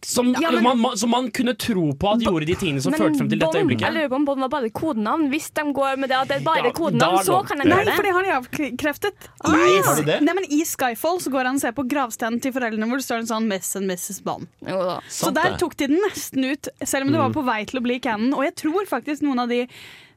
som, 0.03 0.33
Ja, 0.41 0.49
men- 0.51 0.63
man, 0.63 0.79
man, 0.81 0.97
som 0.97 1.09
man 1.11 1.29
kunne 1.31 1.53
tro 1.57 1.93
på 1.93 2.13
at 2.13 2.21
gjorde 2.25 2.45
de 2.47 2.55
tingene 2.55 2.81
som 2.81 2.91
førte 2.93 3.17
frem 3.19 3.29
til 3.29 3.37
dette 3.39 3.53
øyeblikket. 3.59 3.81
jeg 3.85 3.93
lurer 3.93 4.09
på 4.09 4.15
om 4.15 4.25
Bond 4.25 4.39
var 4.41 4.49
bare 4.49 4.69
kodenavn. 4.69 5.29
Hvis 5.29 5.51
de 5.53 5.61
går 5.73 5.97
med 5.97 6.09
det 6.09 6.17
at 6.17 6.27
det 6.27 6.37
er 6.41 6.43
bare 6.43 6.63
Ja, 6.65 6.71
kodenavn, 6.71 7.19
så 7.23 7.45
kan 7.47 7.57
de 7.59 7.65
Nei, 7.69 7.85
for 7.85 8.01
det. 8.01 8.03
det 8.03 8.13
har 8.13 8.23
de 8.23 8.31
avkreftet. 8.39 9.13
Nei, 9.45 9.81
har 9.85 9.95
de 9.95 10.03
det? 10.09 10.21
Nei, 10.23 10.33
men 10.33 10.43
I 10.49 10.63
Skyfall 10.65 11.19
så 11.21 11.29
går 11.31 11.45
han 11.45 11.55
og 11.55 11.61
ser 11.61 11.71
på 11.73 11.87
gravstenen 11.87 12.41
til 12.41 12.51
foreldrene 12.51 12.87
hvor 12.89 12.97
det 12.97 13.05
står 13.05 13.19
en 13.19 13.27
sånn 13.27 13.47
Miss 13.47 13.75
and 13.75 13.85
Mrs. 13.89 14.23
Bond. 14.23 14.47
Jo 14.65 14.77
da. 14.83 14.99
Så 15.07 15.25
Sant 15.29 15.35
der 15.35 15.51
det. 15.51 15.59
tok 15.59 15.77
de 15.77 15.87
den 15.87 15.99
nesten 16.01 16.45
ut, 16.51 16.67
selv 16.83 17.05
om 17.05 17.11
det 17.11 17.19
var 17.21 17.29
på 17.29 17.45
vei 17.45 17.63
til 17.65 17.79
å 17.79 17.83
bli 17.83 17.99
canon. 17.99 18.33
Og 18.33 18.43
jeg 18.43 18.55
tror 18.55 18.85
faktisk 18.89 19.21
noen 19.21 19.39
av 19.39 19.49
de 19.49 19.67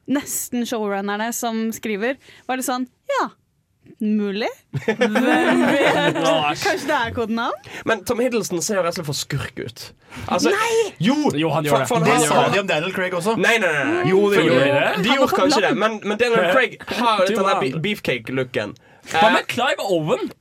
nesten 0.07 0.65
showrunnerne 0.65 1.31
som 1.33 1.71
skriver, 1.71 2.17
var 2.47 2.57
det 2.57 2.65
sånn 2.65 2.87
Ja, 3.21 3.29
mulig. 4.01 4.49
Hvem 4.85 5.63
vet? 5.71 6.17
Kanskje 6.63 6.87
det 6.89 6.97
er 6.97 7.13
kodenavn? 7.15 7.69
Men 7.85 8.03
Tom 8.05 8.19
Hiddleston 8.23 8.61
ser 8.65 8.79
jo 8.79 8.83
rett 8.85 8.93
og 8.93 8.97
slett 8.99 9.09
for 9.09 9.19
skurk 9.19 9.59
ut. 9.61 9.85
Altså, 10.27 10.51
jo! 11.03 11.15
Jo, 11.35 11.49
han 11.55 11.65
gjør 11.67 11.83
det. 11.83 11.87
For- 11.89 11.99
for 11.99 12.05
Det 12.05 12.19
sa 12.27 12.47
de 12.53 12.59
om 12.63 12.67
Daniel 12.69 12.93
Craig 12.95 13.13
også. 13.17 13.35
Nei, 13.39 13.57
nei, 13.63 13.71
nei. 13.71 13.83
nei. 13.91 14.07
Jo, 14.11 14.23
det 14.31 14.39
Gjorde 14.39 14.47
gjorde 14.47 14.63
de 14.63 14.71
de. 14.71 14.79
det? 14.79 15.03
De 15.09 15.15
gjorde 15.19 15.35
kanskje 15.41 15.61
det, 15.67 15.73
men, 15.77 15.99
men 16.03 16.17
Daniel 16.21 16.49
Craig 16.55 16.79
har 16.99 17.21
jo 17.21 17.27
Du 17.27 17.35
den 17.35 17.45
der 17.51 17.61
be- 17.65 17.83
beefcake-looken. 17.87 18.75
Hva 19.11 19.27
Eh, 19.29 19.33
med 19.39 19.47
Clive 19.51 19.85
Owen? 19.91 20.31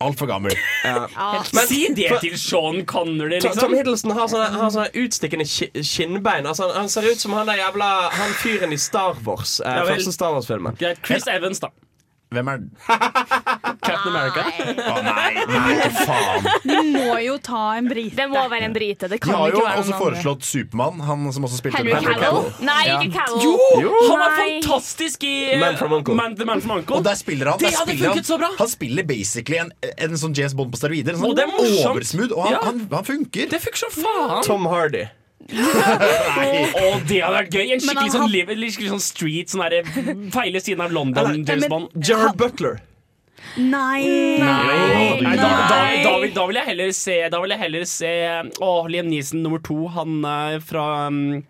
Altfor 0.00 0.26
gammel. 0.30 0.54
Men- 0.84 1.66
si 1.68 1.92
det 1.92 2.06
for- 2.08 2.22
til 2.24 2.38
Sean 2.40 2.84
Connery, 2.88 3.36
Liksom. 3.40 3.58
Tom. 3.60 3.74
Hiddleston 3.76 4.14
har 4.16 4.28
sånne, 4.32 4.46
har 4.56 4.70
sånne 4.72 4.88
utstikkende 4.96 5.44
ki- 5.44 5.82
kinnbein. 5.84 6.46
Altså, 6.48 6.70
han, 6.70 6.76
han 6.86 6.88
ser 6.88 7.02
ut 7.10 7.20
som 7.20 7.32
han 7.36 7.46
der 7.50 7.58
jævla 7.60 7.90
Han 8.16 8.32
fyren 8.40 8.72
i 8.72 8.78
Star 8.80 9.12
Wars. 9.26 9.58
Eh, 9.60 9.68
Ja 9.76 9.84
første 9.84 10.12
Star 10.16 10.32
Wars-filmen. 10.32 10.76
Chris 11.04 11.26
Evans, 11.28 11.60
da. 11.60 11.68
Hvem 12.30 12.46
er 12.46 12.60
Captain 13.82 14.14
America. 14.14 14.42
Å 14.86 15.00
nei, 15.02 15.30
nei, 15.50 15.88
faen. 15.96 16.44
De 16.62 16.76
må 16.94 17.16
jo 17.24 17.32
ta 17.42 17.62
en 17.80 17.88
brite. 17.90 18.14
Det 18.20 18.26
må 18.30 18.44
være 18.52 18.68
en 18.68 18.74
brite. 18.76 19.08
Det 19.10 19.18
De 19.24 19.32
har 19.34 19.50
jo 19.50 19.58
ikke 19.64 19.72
også 19.82 19.96
foreslått 19.98 20.46
Supermann, 20.46 21.00
han 21.08 21.24
som 21.34 21.48
også 21.48 21.58
spilte 21.58 21.80
Henry 21.82 22.14
Cavill? 22.20 22.46
Nei, 22.68 22.78
Ja. 22.86 23.00
ikke 23.02 23.18
Cavill. 23.18 23.42
Jo! 23.82 23.92
Han 24.12 24.22
var 24.22 24.36
fantastisk 24.38 25.26
i 25.26 25.34
Man 25.58 25.76
from 25.80 25.96
Uncle. 25.98 26.14
Man, 26.22 26.36
The 26.38 26.46
Man 26.46 26.62
from 26.62 26.76
Uncle. 26.78 27.00
Og 27.00 27.04
der 27.10 27.18
spiller 27.18 27.50
han 27.50 27.58
Det 27.58 27.70
der 27.72 27.78
hadde 27.80 27.90
spiller 27.96 28.12
funket 28.14 28.30
så 28.30 28.38
bra. 28.44 28.52
han, 28.62 28.68
spiller 28.78 29.02
basically 29.10 29.58
en, 29.64 29.72
en 29.98 30.18
sånn 30.22 30.36
James 30.38 30.54
Bond 30.54 30.70
på 30.70 30.78
steroider. 30.84 31.18
En 31.18 31.24
sånn 31.24 31.34
det 31.34 31.48
er 31.48 31.88
oversmooth, 31.90 32.36
og 32.36 32.44
han, 32.46 32.52
Ja. 32.54 32.62
han, 32.70 32.84
han 32.94 33.04
funker. 33.10 33.50
Det 33.50 33.58
funker 33.66 33.86
som 33.88 33.96
faen. 33.98 34.42
Tom 34.46 34.70
Hardy. 34.70 35.08
Å, 35.50 36.84
det 37.08 37.20
hadde 37.22 37.34
vært 37.36 37.54
gøy. 37.56 37.72
En 37.74 37.80
skikkelig 37.82 38.12
sånn, 38.14 38.28
liv, 38.30 38.52
skikkelig 38.60 38.92
sånn 38.92 39.02
street, 39.04 39.50
sånn 39.52 39.64
der, 39.64 39.88
feile 40.34 40.60
siden 40.62 40.84
av 40.84 40.92
London, 40.94 41.24
Eller- 41.32 41.44
James 41.48 41.66
men- 41.66 41.70
Bond. 41.70 41.88
Gerard 42.06 42.36
Butler. 42.40 42.80
Nei. 43.56 44.04
Nei, 44.38 45.22
da, 45.24 45.32
da, 45.40 45.48
Nei. 45.80 46.02
da, 46.04 46.10
vil, 46.20 46.30
da 46.36 46.42
vil 46.46 46.58
jeg 46.60 46.66
heller 46.68 46.90
se 46.94 47.14
Da 47.32 47.38
vil 47.40 47.50
jeg 47.50 47.58
heller 47.58 47.84
se 47.88 48.10
Å, 48.60 48.68
Liam 48.92 49.08
Neeson 49.08 49.40
nummer 49.42 49.58
to. 49.64 49.88
Han 49.88 50.20
er 50.28 50.60
fra 50.60 51.06
um, 51.08 51.40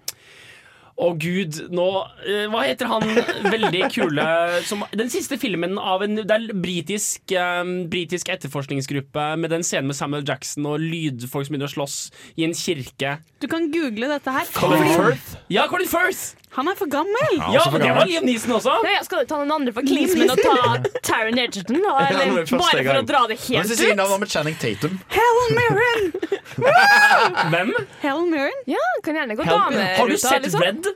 å 1.01 1.11
gud, 1.20 1.59
nå 1.72 1.86
eh, 2.28 2.46
Hva 2.53 2.64
heter 2.66 2.90
han 2.90 3.07
veldig 3.46 3.86
kule 3.94 4.26
som, 4.68 4.84
Den 4.96 5.12
siste 5.12 5.38
filmen 5.40 5.78
av 5.80 6.05
en 6.05 6.20
Det 6.20 6.36
er 6.36 6.48
britisk, 6.53 7.34
um, 7.36 7.74
britisk 7.90 8.30
etterforskningsgruppe 8.32 9.30
med 9.40 9.53
den 9.55 9.64
scenen 9.66 9.90
med 9.90 9.98
Samuel 9.98 10.26
Jackson 10.28 10.68
og 10.70 10.82
lydfolk 10.82 11.48
som 11.48 11.57
begynner 11.57 11.70
å 11.70 11.74
slåss 11.74 11.96
i 12.40 12.46
en 12.46 12.55
kirke. 12.57 13.16
Du 13.42 13.48
kan 13.51 13.70
google 13.72 14.11
dette 14.11 14.34
her. 14.34 14.48
Colin 14.57 14.86
Firth. 14.92 15.34
Ja, 15.53 15.66
Colin 15.70 15.90
Firth! 15.90 16.39
Han 16.57 16.66
er 16.66 16.74
for 16.74 16.90
gammel. 16.90 17.34
Ja, 17.36 17.51
ja 17.55 17.61
for 17.62 17.76
men 17.78 17.84
det 17.84 17.90
var 17.94 18.09
Liam 18.11 18.24
Neeson 18.26 18.53
også. 18.57 18.72
Ja, 18.90 19.03
skal 19.07 19.22
du 19.22 19.28
ta 19.30 19.36
noen 19.38 19.53
andre 19.55 19.74
for 19.74 19.86
Kingsman 19.86 20.32
og 20.34 20.40
ta 20.42 20.98
Taron 21.07 21.38
Egerton? 21.38 21.78
Da, 21.84 21.92
bare 22.64 22.82
for 22.82 22.98
å 22.98 23.05
dra 23.07 23.20
det 23.30 23.36
helt 23.44 23.70
ut? 23.70 23.84
navnet 24.01 24.24
med 24.24 24.32
Channing 24.32 24.57
Tatum 24.59 24.96
Helen 25.14 25.55
Mirren! 25.61 26.11
Hvem? 27.55 27.70
Helen 28.03 28.34
Mirren? 28.34 28.59
Ja, 28.70 28.82
kan 29.07 29.20
gjerne 29.20 29.38
gå 29.38 29.46
Har 29.46 30.11
du 30.11 30.18
sett 30.18 30.42
liksom. 30.48 30.66
Red? 30.66 30.90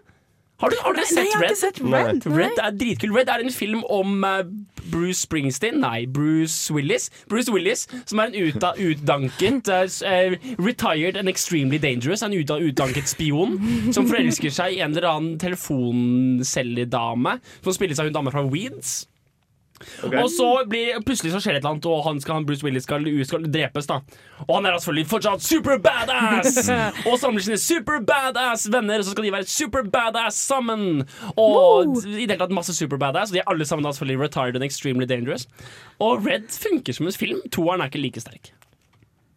Har 0.64 0.70
du, 0.70 0.76
har 0.82 0.94
du 0.94 1.02
Nei, 1.02 1.06
sett 1.10 1.22
jeg 1.22 1.34
har 1.34 1.42
Red? 1.42 1.54
ikke 1.54 1.60
sett 1.60 1.80
Red. 1.82 2.26
Red 2.34 2.60
er 2.62 2.76
dritkul. 2.78 3.14
Red 3.14 3.30
er 3.30 3.42
en 3.44 3.54
film 3.54 3.82
om 3.90 4.26
eh, 4.26 4.42
Bruce 4.90 5.24
Springsteen 5.24 5.80
Nei, 5.80 6.06
Bruce 6.06 6.72
Willis. 6.74 7.10
Bruce 7.28 7.52
Willis, 7.52 7.86
Som 8.06 8.18
er 8.18 8.32
en 8.32 8.38
utdanket 8.90 9.70
uh, 9.70 10.36
Retired 10.58 11.16
and 11.16 11.28
extremely 11.28 11.78
dangerous. 11.78 12.22
En 12.22 12.34
utdanket 12.34 13.08
spion 13.08 13.58
som 13.94 14.08
forelsker 14.08 14.52
seg 14.54 14.76
i 14.76 14.84
en 14.84 14.94
eller 14.94 15.08
annen 15.08 15.38
telefoncelledame 15.40 17.38
som 17.62 17.74
spilles 17.76 18.00
av 18.00 18.08
hun 18.08 18.16
dame 18.16 18.34
fra 18.34 18.44
Weeds. 18.48 19.04
Og 20.10 20.28
så 20.32 20.48
blir, 20.70 20.98
plutselig 21.06 21.32
så 21.34 21.40
skjer 21.42 21.56
det 21.56 21.60
et 21.60 21.64
eller 21.64 21.74
annet, 21.74 21.88
og 21.90 22.02
han 22.08 22.20
skal, 22.22 22.38
han 22.40 22.48
Bruce 22.48 22.64
Willis 22.66 22.86
skal, 22.88 23.06
skal 23.28 23.46
drepes. 23.52 23.88
da 23.90 24.00
Og 24.46 24.54
han 24.56 24.68
er 24.68 24.78
selvfølgelig 24.78 25.10
fortsatt 25.10 25.46
super 25.46 25.78
badass! 25.84 26.68
og 27.08 27.18
samler 27.22 27.46
sine 27.46 27.60
super 27.60 28.00
badass 28.04 28.68
venner, 28.72 29.02
så 29.02 29.14
skal 29.14 29.28
de 29.28 29.34
være 29.34 29.50
super 29.50 29.86
badass 29.86 30.40
sammen. 30.48 31.04
Og 31.36 31.96
i 32.04 32.24
det 32.24 32.34
hele 32.34 32.40
tatt 32.42 32.54
masse 32.54 32.76
super 32.76 33.00
badass, 33.00 33.32
og 33.32 33.38
de 33.38 33.44
er 33.44 33.50
alle 33.52 33.68
sammen 33.68 33.86
da 33.86 33.94
selvfølgelig 33.94 34.26
retired 34.26 34.60
and 34.60 34.66
extremely 34.66 35.08
dangerous. 35.08 35.48
Og 36.02 36.26
Red 36.26 36.50
funker 36.50 36.96
som 36.96 37.08
en 37.08 37.18
film. 37.24 37.42
Toeren 37.52 37.82
er 37.82 37.92
ikke 37.92 38.02
like 38.02 38.22
sterk. 38.22 38.52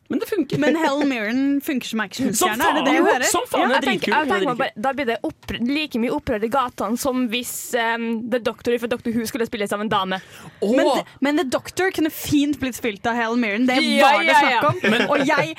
Men 0.07 0.19
det 0.19 0.27
funker. 0.29 0.57
Men 0.57 0.75
Helen 0.79 1.09
Mirren 1.09 1.61
funker 1.61 1.87
som 1.87 1.99
actionstjerne, 1.99 2.55
er 2.55 2.61
faen! 2.63 2.77
det 2.85 2.91
det 2.91 3.01
hører? 3.03 3.25
Som 3.27 3.47
faen, 3.51 3.67
det 3.67 3.75
jeg 3.75 3.81
er 3.81 3.87
tenker, 3.89 4.13
jeg 4.13 4.27
er 4.27 4.31
tenker 4.31 4.59
bare, 4.61 4.83
da 4.85 4.93
blir 4.95 5.09
det 5.09 5.17
oppr 5.27 5.59
like 5.67 5.99
mye 5.99 6.13
opprør 6.15 6.45
i 6.47 6.49
gatene 6.53 7.01
som 7.01 7.25
hvis 7.31 7.51
um, 7.75 8.07
The 8.31 8.39
Doctor 8.43 8.77
fra 8.79 8.89
Doctor 8.93 9.15
Who 9.15 9.27
skulle 9.27 9.49
spilles 9.49 9.75
av 9.75 9.83
en 9.83 9.91
dame. 9.91 10.21
Men, 10.63 10.91
men 11.27 11.41
The 11.41 11.47
Doctor 11.57 11.91
kunne 11.95 12.13
fint 12.13 12.59
blitt 12.61 12.79
spilt 12.79 13.07
av 13.09 13.19
Helen 13.19 13.43
Mirren. 13.43 13.67
Det 13.67 13.79
Ja, 13.83 14.13
var 14.13 14.23
det 14.23 14.31
ja, 14.31 14.39
snakk 14.39 14.55
ja. 14.55 14.95
om. 14.95 15.07
Og 15.11 15.27
jeg 15.27 15.55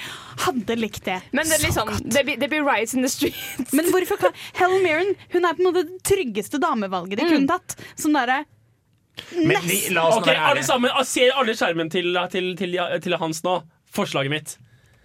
hadde 0.47 0.81
likt 0.81 1.05
det. 1.05 1.21
Men 1.37 1.49
det, 1.51 1.63
liksom, 1.67 1.93
det, 2.05 2.25
blir, 2.25 2.41
det 2.41 2.49
blir 2.49 2.65
riots 2.65 2.97
in 2.97 3.05
the 3.05 3.13
streets. 3.13 3.73
Men 3.77 3.91
hvorfor 3.93 4.21
kan 4.29 4.37
Helen 4.57 4.85
Mirren 4.85 5.17
Hun 5.35 5.45
er 5.45 5.57
på 5.57 5.65
en 5.65 5.69
måte 5.71 5.85
det 5.89 6.01
tryggeste 6.09 6.61
damevalget 6.63 7.21
de 7.21 7.29
kunne 7.29 7.59
tatt. 7.59 7.77
Sånn 8.01 8.17
derre 8.17 8.47
la 9.93 10.05
oss 10.07 10.21
være 10.23 10.39
alle 10.47 10.63
sammen, 10.63 10.93
Ser 11.07 11.35
alle 11.35 11.55
skjermen 11.59 11.91
til, 11.91 12.15
til, 12.31 12.53
til, 12.59 12.77
til 13.03 13.17
Hans 13.19 13.43
nå? 13.43 13.57
Forslaget 13.95 14.30
mitt. 14.30 14.59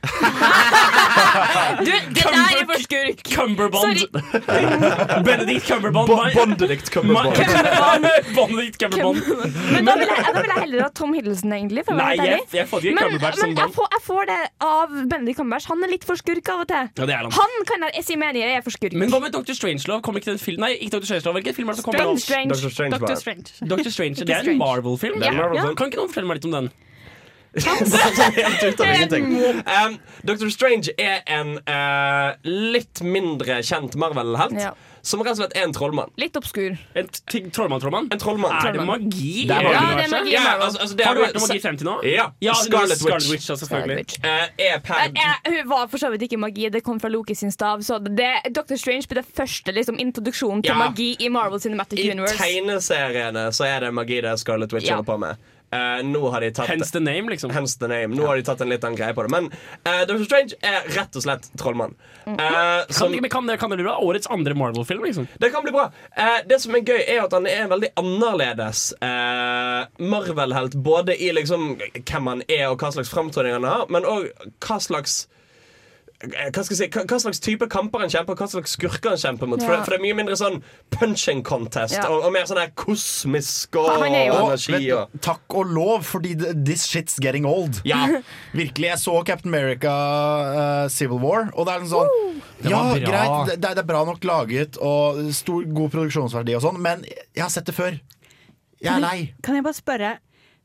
Du, 0.03 1.91
det 1.91 2.23
der 2.23 2.31
er 2.59 2.65
for 2.67 2.81
skurk! 2.83 3.19
Cumberbond. 3.35 3.97
Sorry. 3.97 4.07
Benedict 5.27 5.67
Cumberbond. 5.67 6.07
Bo 6.07 6.15
Cumberbond. 6.17 6.57
Benedict 6.59 6.91
Cumberbond. 8.81 9.17
Men 9.71 9.85
da 9.87 9.95
vil, 9.95 10.07
jeg, 10.09 10.25
da 10.27 10.41
vil 10.41 10.51
jeg 10.51 10.59
heller 10.59 10.83
ha 10.83 10.89
Tom 10.99 11.13
Hiddleston, 11.15 11.53
egentlig. 11.55 11.85
For 11.87 11.99
Nei, 11.99 12.17
jeg, 12.19 12.41
jeg 12.53 12.67
får 12.67 12.83
ikke 12.83 12.95
Men, 12.97 13.03
Cumberbatch 13.03 13.39
som 13.39 13.49
men 13.49 13.57
jeg, 13.63 13.73
får, 13.77 13.87
jeg 13.95 14.03
får 14.09 14.23
det 14.31 14.39
av 14.67 14.87
Benedict 15.13 15.39
Cumberbatch. 15.39 15.69
Han 15.71 15.87
er 15.87 15.93
litt 15.95 16.05
for 16.09 16.15
skurk 16.19 16.53
av 16.53 16.65
og 16.65 16.69
til. 16.73 16.91
Ja, 16.99 17.07
det 17.09 17.17
er 17.17 17.23
han. 17.23 17.33
Han 17.39 17.67
kan 17.71 17.87
jeg 17.89 18.07
si 18.11 18.19
mener 18.19 18.39
jeg 18.43 18.59
er 18.59 18.67
for 18.67 18.75
skurk. 18.75 18.99
Men 18.99 19.13
hva 19.13 19.23
med 19.23 19.35
Dr. 19.35 19.55
Strangelove? 19.55 20.03
Kom 20.03 20.19
ikke 20.19 20.33
den 20.33 20.41
film? 20.43 20.63
Nei, 20.67 20.75
ikke 20.83 20.99
Dr. 20.99 21.07
Strangelove. 21.13 21.39
Hvilken 21.39 21.59
film 21.61 21.71
er 21.71 21.79
det 21.79 21.83
som 21.83 21.91
kommer 21.91 21.99
Strange, 22.27 22.51
Dr. 22.51 22.59
strange. 22.59 22.59
Dr. 22.59 22.73
Strange 22.75 22.99
Doctor. 22.99 23.15
Strange. 23.23 23.45
Dr. 23.71 23.91
Strange, 23.95 24.15
Det 24.27 24.35
er 24.35 24.51
en 24.51 24.59
Marvel-film. 24.59 25.21
En 25.23 25.39
Marvel-film. 25.39 25.77
Kan 25.79 25.93
ikke 25.93 26.03
noen 26.03 26.11
fortelle 26.11 26.27
meg 26.33 26.41
litt 26.41 26.49
om 26.51 26.57
den? 26.59 26.67
Helt 26.67 26.73
ut 26.73 26.79
av 26.79 26.81
ingenting. 26.83 26.91
Um, 29.83 29.99
Dr. 30.25 30.49
Strange 30.49 30.89
er 30.97 31.21
en 31.29 31.59
uh, 31.69 32.33
litt 32.73 33.01
mindre 33.05 33.59
kjent 33.65 33.95
Marvel-helt. 33.99 34.57
Ja. 34.57 34.73
Som 35.03 35.19
rett 35.19 35.35
og 35.35 35.41
slett 35.41 35.55
er 35.59 35.65
en 35.67 35.73
trollmann. 35.75 36.13
Litt 36.15 36.37
obskur. 36.39 36.77
En 36.95 37.09
Trollmann-trollmann? 37.51 38.05
En 38.13 38.19
trollmann. 38.21 38.53
Er 38.63 38.77
det 38.77 38.85
magi? 38.87 39.43
Det 39.49 39.57
er 39.57 39.65
magi. 39.65 39.73
Ja, 39.75 39.81
det 39.97 40.05
er 40.05 40.11
magi 40.13 40.31
Ja, 40.31 40.43
altså, 40.63 40.79
altså, 40.79 40.95
det 40.95 41.05
Har 41.05 41.17
du 41.17 41.23
hørt 41.25 41.35
om 41.35 41.43
magi 41.43 41.59
frem 41.59 41.79
til 41.81 41.89
nå? 41.89 41.95
Ja. 42.07 42.29
Ja, 42.41 42.53
Scarlet 42.55 43.01
Scarlet 43.01 43.27
Witch. 43.27 43.49
Witch 43.49 43.49
altså, 43.51 43.81
Witch. 43.91 44.15
Uh, 44.23 44.47
er 44.57 44.79
per 44.85 45.01
Uh, 45.03 45.19
jeg, 45.19 45.57
hun 45.57 45.69
var 45.73 45.89
for 45.91 45.99
så 45.99 46.09
vidt 46.13 46.23
ikke 46.29 46.39
magi, 46.39 46.69
det 46.71 46.83
kom 46.87 47.01
fra 47.03 47.11
Loki 47.11 47.35
sin 47.35 47.51
stav. 47.51 47.83
Så 47.83 47.99
det, 47.99 48.31
Dr. 48.55 48.77
Strange 48.79 49.09
blir 49.11 49.19
det 49.19 49.27
første 49.35 49.75
liksom, 49.75 49.99
introduksjonen 49.99 50.63
til 50.63 50.71
Ja. 50.71 50.79
magi 50.79 51.17
i 51.19 51.27
Marvel 51.29 51.59
Cinematic 51.59 51.99
I 51.99 52.11
Universe. 52.11 52.37
tegneseriene 52.39 53.49
så 53.51 53.67
er 53.67 53.79
det 53.83 53.93
magi 53.93 54.21
det 54.23 54.39
Scarlet 54.39 54.71
Witch 54.73 54.87
Ja. 54.87 54.95
holder 54.95 55.11
på 55.11 55.17
med. 55.19 55.35
Eh, 55.73 56.03
nå 56.07 56.23
har 56.33 56.45
de 56.45 56.51
tatt 56.53 56.69
Hence 56.69 56.93
the 56.93 57.01
name, 57.03 57.31
liksom. 57.33 57.53
Hence 57.53 57.79
the 57.79 57.89
name. 57.91 58.13
Nå 58.15 58.27
har 58.29 58.39
de 58.39 58.45
tatt 58.47 58.61
en 58.61 58.71
litt 58.71 58.83
annen 58.85 58.99
greie 58.99 59.15
på 59.17 59.25
det. 59.25 59.33
Men 59.33 59.49
uh, 59.87 60.03
Doctor 60.07 60.25
Strange 60.27 60.59
er 60.61 60.85
rett 60.95 61.17
og 61.17 61.25
slett 61.25 61.49
trollmann. 61.59 61.95
Uh, 62.27 62.33
mm. 62.33 62.37
Kan, 62.37 62.93
som, 62.93 63.11
men 63.11 63.29
kan, 63.29 63.47
det, 63.47 63.57
kan 63.57 63.73
det 63.73 63.79
bli 63.81 63.87
bra? 63.87 63.97
Årets 63.97 64.27
andre 64.27 64.53
Marvel-film, 64.53 65.03
liksom. 65.03 65.27
det 65.39 65.49
kan 65.49 65.63
bli 65.63 65.71
bra. 65.71 65.89
Eh, 66.15 66.39
det 66.49 66.59
som 66.63 66.75
er 66.75 66.85
gøy, 66.85 67.01
er 67.01 67.23
at 67.25 67.33
han 67.35 67.47
er 67.49 67.65
en 67.65 67.73
veldig 67.73 67.91
annerledes 67.99 68.85
eh, 69.03 69.83
Marvel-helt. 69.97 70.77
Både 70.85 71.15
i 71.17 71.31
liksom 71.35 71.75
hvem 71.79 72.31
han 72.31 72.43
er, 72.47 72.67
og 72.69 72.81
hva 72.81 72.93
slags 72.95 73.11
framtoning 73.13 73.57
han 73.57 73.67
har, 73.67 73.87
men 73.93 74.07
òg 74.07 74.29
hva 74.63 74.79
slags 74.83 75.23
eh, 75.25 75.33
hva, 76.23 76.63
skal 76.63 76.71
jeg 76.71 76.79
si, 76.79 76.87
hva, 76.93 77.03
hva 77.09 77.17
slags 77.19 77.41
type 77.43 77.67
kamper 77.71 78.03
han 78.03 78.11
kjemper, 78.13 78.37
hva 78.39 78.47
slags 78.47 78.75
skurker 78.77 79.11
han 79.13 79.19
kjemper 79.19 79.49
mot. 79.51 79.59
For, 79.63 79.73
det, 79.75 79.83
for 79.83 79.93
det 79.93 79.99
er 79.99 80.03
mye 80.05 80.17
mindre 80.21 80.37
sånn 80.39 80.61
punching 80.95 81.41
contest 81.47 81.97
Ja. 81.97 82.05
og, 82.07 82.23
og 82.29 82.33
mer 82.35 82.47
sånn 82.49 82.61
her 82.61 82.71
kosmisk 82.79 83.75
og 83.81 83.89
Og, 83.91 84.05
energi. 84.07 84.87
Og, 84.95 85.11
vet, 85.11 85.21
takk 85.25 85.57
og 85.59 85.73
lov, 85.75 86.05
fordi 86.07 86.33
this 86.39 86.85
shit's 86.87 87.19
getting 87.23 87.45
old. 87.49 87.81
ja, 87.87 88.05
Virkelig, 88.55 88.87
Jeg 88.93 89.01
så 89.03 89.17
Captain 89.27 89.51
America 89.53 89.91
uh, 89.91 90.87
Civil 90.93 91.19
War, 91.23 91.49
og 91.53 91.67
det 91.67 91.75
er 91.75 91.83
liksom 91.83 91.99
sånn 91.99 92.39
uh, 92.39 92.69
Ja, 92.71 92.81
greit, 93.03 93.53
det, 93.53 93.59
det 93.65 93.83
er 93.83 93.87
bra 93.89 94.03
nok 94.07 94.23
laget 94.23 94.79
og 94.79 95.19
stor, 95.35 95.63
god 95.75 95.91
produksjonsverdi 95.97 96.55
og 96.55 96.63
sånn, 96.63 96.79
men 96.83 97.03
jeg 97.09 97.43
har 97.43 97.51
sett 97.51 97.67
det 97.67 97.75
før. 97.75 97.97
Jeg 98.83 98.91
er 98.97 99.03
lei. 99.03 99.17
Kan 99.43 99.55
jeg 99.59 99.63
bare 99.65 99.77
spørre, 99.77 100.13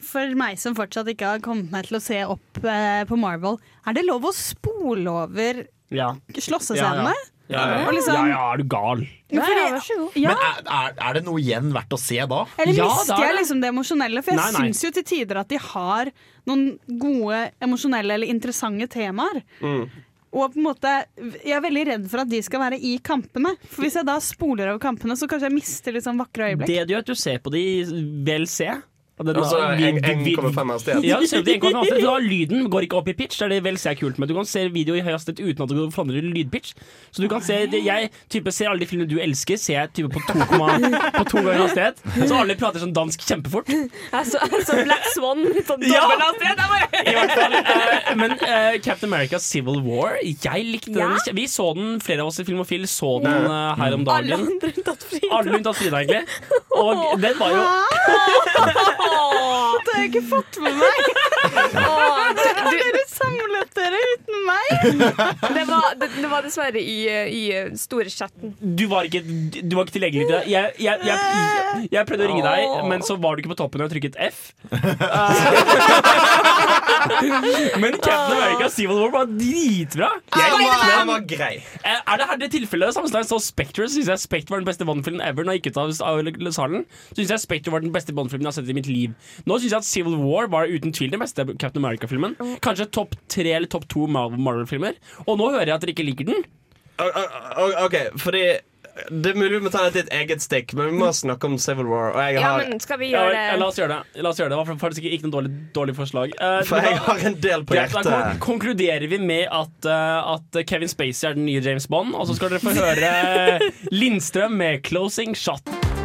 for 0.01 0.35
meg 0.39 0.59
som 0.59 0.75
fortsatt 0.79 1.09
ikke 1.13 1.27
har 1.35 1.41
kommet 1.45 1.71
meg 1.75 1.89
til 1.89 1.99
å 1.99 2.03
se 2.03 2.21
opp 2.25 2.63
eh, 2.65 3.05
på 3.09 3.19
Marvel, 3.19 3.59
er 3.87 3.95
det 3.99 4.05
lov 4.07 4.23
å 4.29 4.33
spole 4.37 5.07
over 5.25 5.65
Ja. 5.91 6.15
slåssescenene? 6.35 7.15
Ja, 7.49 7.63
ja. 7.65 7.89
Og 7.89 7.95
liksom- 7.97 8.15
ja, 8.15 8.27
ja, 8.29 8.53
er 8.53 8.57
du 8.59 8.65
gal? 8.65 9.07
Ja, 9.31 9.41
Fordi- 9.41 9.57
ja. 9.57 10.09
Ja, 10.15 10.29
Men 10.29 10.37
er, 10.37 10.63
er, 10.69 10.93
er 11.01 11.15
det 11.15 11.25
noe 11.25 11.41
igjen 11.41 11.73
verdt 11.73 11.89
å 11.89 11.99
se 11.99 12.19
da? 12.27 12.45
eller 12.59 12.75
Ja, 12.75 12.85
mister 12.85 13.17
det 13.17 13.25
jeg 13.25 13.37
liksom 13.39 13.61
det 13.63 13.71
emosjonelle? 13.73 14.23
For 14.23 14.33
jeg 14.33 14.55
syns 14.55 14.83
jo 14.85 14.91
til 14.91 15.03
tider 15.03 15.39
at 15.41 15.49
de 15.49 15.57
har 15.57 16.11
noen 16.47 16.79
gode 16.99 17.51
emosjonelle 17.63 18.13
eller 18.13 18.27
interessante 18.27 18.87
temaer. 18.89 19.43
Mm. 19.63 19.89
Og 20.31 20.53
på 20.53 20.57
en 20.59 20.63
måte, 20.63 21.05
Jeg 21.43 21.57
er 21.57 21.61
veldig 21.63 21.87
redd 21.87 22.11
for 22.11 22.21
at 22.21 22.29
de 22.29 22.43
skal 22.43 22.61
være 22.61 22.79
i 22.83 22.99
kampene. 22.99 23.57
For 23.65 23.81
Hvis 23.83 23.95
jeg 23.95 24.05
da 24.05 24.19
spoler 24.19 24.69
over 24.69 24.79
kampene, 24.79 25.17
så 25.17 25.27
kanskje 25.27 25.49
jeg 25.49 25.53
mister 25.57 25.93
litt 25.93 26.05
sånn 26.05 26.19
vakre 26.19 26.53
øyeblikk. 26.53 26.67
Det 26.67 26.87
du 26.87 26.93
gjør, 26.95 26.99
at 26.99 27.07
du 27.07 27.15
ser 27.15 27.39
på 27.39 27.51
de 27.51 27.65
VLC. 28.27 28.83
Og 29.19 29.27
altså 29.35 29.59
vi- 29.77 29.93
vi- 29.93 30.37
1,5 30.37 30.71
hastighet. 30.73 31.05
Ja, 31.05 31.19
du 31.21 31.27
ser 31.27 31.43
på 31.43 31.45
de 31.47 31.55
1,5, 31.59 31.87
for 31.89 32.01
da 32.01 32.17
Lyden 32.23 32.69
går 32.71 32.83
ikke 32.87 32.97
opp 33.01 33.09
i 33.09 33.13
pitch. 33.19 33.39
Det 33.39 33.47
er 33.47 33.49
det 33.49 33.63
vel 33.65 33.77
ser 33.79 33.95
kult 33.99 34.19
med 34.19 34.29
Du 34.29 34.35
kan 34.35 34.45
se 34.47 34.69
video 34.69 34.95
i 34.95 35.01
høy 35.01 35.11
hastighet 35.13 35.41
uten 35.43 35.63
at 35.65 35.69
du 35.69 35.91
forandrer 35.91 36.23
lydpitch. 36.23 36.75
Så 37.11 37.23
du 37.23 37.29
kan 37.29 37.41
se 37.41 37.67
det, 37.67 37.83
Jeg 37.85 38.11
type 38.31 38.53
ser 38.53 38.69
alle 38.71 38.79
de 38.81 38.87
filmene 38.87 39.09
du 39.09 39.19
elsker, 39.19 39.57
ser 39.59 39.75
jeg 39.81 39.93
type 39.95 40.11
på 40.15 40.21
to, 40.27 40.39
komma- 40.47 40.79
på 41.19 41.25
to 41.31 41.39
ganger 41.43 41.67
hastighet. 41.67 41.97
Så 42.29 42.39
alle 42.39 42.55
prater 42.55 42.79
sånn 42.81 42.93
dansk 42.95 43.21
kjempefort. 43.27 43.67
Altså, 44.13 44.39
altså 44.39 44.85
Black 44.85 45.05
Swan, 45.15 45.43
litt 45.55 45.67
sånn 45.67 45.83
Ja! 45.83 46.01
dobbelthastighet. 46.07 46.57
det 46.57 46.65
er 46.65 47.11
I 47.11 47.15
hvert 47.15 47.33
fall, 47.35 47.55
uh, 47.59 48.15
men 48.17 48.31
uh, 48.33 48.79
Captain 48.83 49.13
America 49.13 49.39
Civil 49.39 49.81
War, 49.83 50.17
jeg 50.23 50.65
likte 50.67 50.95
Ja. 50.95 51.09
den. 51.27 51.35
Vi 51.35 51.47
så 51.47 51.75
den, 51.75 52.01
flere 52.01 52.21
av 52.21 52.29
oss 52.29 52.39
i 52.41 52.45
Filmofil 52.45 52.87
så 52.87 53.21
den 53.23 53.47
uh, 53.51 53.75
her 53.77 53.95
om 53.95 54.05
dagen. 54.05 54.33
Alle 54.33 54.73
unntatt 54.73 55.03
Frida. 55.03 55.33
Alle 55.33 55.59
unntatt 55.59 55.77
Frida, 55.77 55.97
egentlig. 56.03 56.25
Og 56.79 57.21
den 57.21 57.35
var 57.39 57.51
jo 57.51 57.63
Det 59.09 59.95
har 59.95 60.03
jeg 60.03 60.11
ikke 60.11 60.25
fått 60.31 60.59
med 60.63 60.77
meg! 60.79 60.99
Åh, 61.83 62.29
du, 62.39 62.77
du, 62.97 63.01
Samlet 63.19 63.73
dere 63.77 63.99
uten 64.15 64.39
meg! 64.47 64.67
det, 65.57 65.65
var, 65.69 65.85
det, 66.01 66.09
det 66.15 66.29
var 66.31 66.43
dessverre 66.47 66.81
i, 66.81 66.97
i 67.35 67.43
eh, 67.55 67.73
store 67.79 68.11
chatten. 68.13 68.55
Du 68.61 68.87
var 68.91 69.03
ikke, 69.09 69.23
du 69.27 69.77
var 69.77 69.83
ikke 69.87 69.97
tilgjengelig 69.99 70.27
til 70.29 70.37
det. 70.37 70.43
Jeg, 70.53 70.65
jeg, 70.85 70.95
jeg, 71.09 71.17
jeg 71.93 72.07
prøvde 72.09 72.25
å 72.27 72.29
ringe 72.33 72.45
deg, 72.47 72.61
men 72.93 72.99
så 73.07 73.15
var 73.21 73.31
du 73.35 73.39
ikke 73.43 73.53
på 73.55 73.61
toppen 73.63 73.81
og 73.85 73.91
trykket 73.93 74.17
F. 74.29 74.39
men 77.83 77.93
Captain 78.03 78.37
America 78.39 78.67
Civil 78.71 78.97
War 79.03 79.11
var 79.15 79.27
dritbra. 79.31 80.09
Jeg 80.35 80.49
likte 80.55 80.69
var, 80.69 80.79
den. 80.85 80.91
den 80.99 81.09
var 81.13 81.21
grei. 81.35 81.55
Eh, 81.83 81.99
Er 81.99 82.15
det 82.23 82.27
her 82.31 82.37
det 82.43 82.51
tilfellet? 82.55 82.95
Samme 82.97 83.09
som 83.11 83.19
jeg 83.21 83.29
så 83.31 83.39
Spectre, 83.43 83.85
syns 83.91 84.09
jeg 84.13 84.19
Spectre 84.23 84.51
var 84.55 84.61
den 84.63 84.69
beste 84.69 84.85
Bond-filmen 84.89 85.23
ever. 85.25 85.43
Når 85.47 85.53
jeg 85.59 85.63
gikk 85.63 85.71
ut 85.73 85.81
av, 85.83 85.87
av 86.11 86.15
salen, 86.57 86.81
syns 87.17 87.33
jeg 87.35 87.41
Spectre 87.45 87.71
var 87.75 87.81
den 87.85 87.95
beste 87.95 88.13
Bond-filmen 88.17 88.47
jeg 88.49 88.53
har 88.53 88.59
sett 88.61 88.73
i 88.73 88.77
mitt 88.77 88.91
liv. 88.91 89.11
Nå 89.49 89.53
syns 89.59 89.73
jeg 89.73 89.81
at 89.83 89.89
Civil 89.89 90.17
War 90.23 90.45
var 90.53 90.65
uten 90.71 90.91
tvil 90.95 91.11
den 91.15 91.23
beste 91.23 91.41
Captain 91.57 91.83
America-filmen. 91.85 92.33
Kanskje 92.65 92.89
topp 92.95 93.08
tre 93.29 93.53
eller 93.57 93.67
topp 93.71 93.89
to 93.89 94.07
Marvel- 94.07 94.39
Marvel-filmer. 94.41 94.95
Og 95.27 95.39
nå 95.39 95.51
hører 95.55 95.67
jeg 95.73 95.75
at 95.79 95.81
dere 95.87 95.95
ikke 95.97 96.09
liker 96.09 96.25
den. 96.33 96.43
OK, 97.85 97.95
fordi 98.19 98.43
det 99.15 99.31
er 99.31 99.37
mulig 99.39 99.61
vi 99.61 99.63
må 99.63 99.71
ta 99.71 99.85
det 99.87 99.93
til 99.95 100.03
et 100.09 100.15
eget 100.25 100.43
stikk, 100.43 100.73
men 100.75 100.89
vi 100.91 100.97
må 100.99 101.13
snakke 101.15 101.47
om 101.47 101.53
Civil 101.63 101.87
War. 101.87 102.09
Og 102.17 102.19
jeg 102.19 102.41
Ja, 102.41 102.57
men 102.59 102.81
skal 102.83 102.99
vi 102.99 103.13
gjøre 103.13 103.31
det? 103.31 103.45
ja, 103.53 103.57
la 103.61 103.67
oss 103.71 103.79
gjøre 103.79 103.89
det. 103.95 104.23
La 104.25 104.33
oss 104.33 104.41
gjøre 104.41 104.51
det. 104.51 104.57
Det 104.59 104.67
var 104.73 104.81
faktisk 104.81 105.05
ikke 105.07 105.23
noe 105.29 105.35
dårlig, 105.37 105.53
dårlig 105.77 105.95
forslag. 105.95 106.35
Uh, 106.41 106.65
for 106.67 106.81
da- 106.83 106.91
jeg 106.91 106.99
har 107.07 107.23
en 107.31 107.39
del 107.41 107.63
på 107.65 107.79
hjertet. 107.79 108.05
da 108.11 108.35
konkluderer 108.43 109.07
vi 109.09 109.19
med 109.23 109.47
at, 109.47 109.87
uh, 109.87 110.35
at 110.35 110.67
Kevin 110.67 110.89
Spacey 110.91 111.29
er 111.31 111.35
den 111.39 111.47
nye 111.47 111.61
James 111.63 111.87
Bond. 111.87 112.15
Og 112.19 112.27
så 112.27 112.35
skal 112.35 112.51
dere 112.51 112.59
få 112.59 112.75
høre 112.83 113.61
Lindstrøm 113.93 114.59
med 114.59 114.83
'Closing 114.83 115.37
Shot'. 115.39 115.98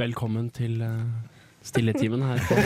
Velkommen 0.00 0.46
til 0.56 0.80
uh, 0.80 1.02
stilletimen 1.62 2.22
her 2.24 2.38
på, 2.48 2.56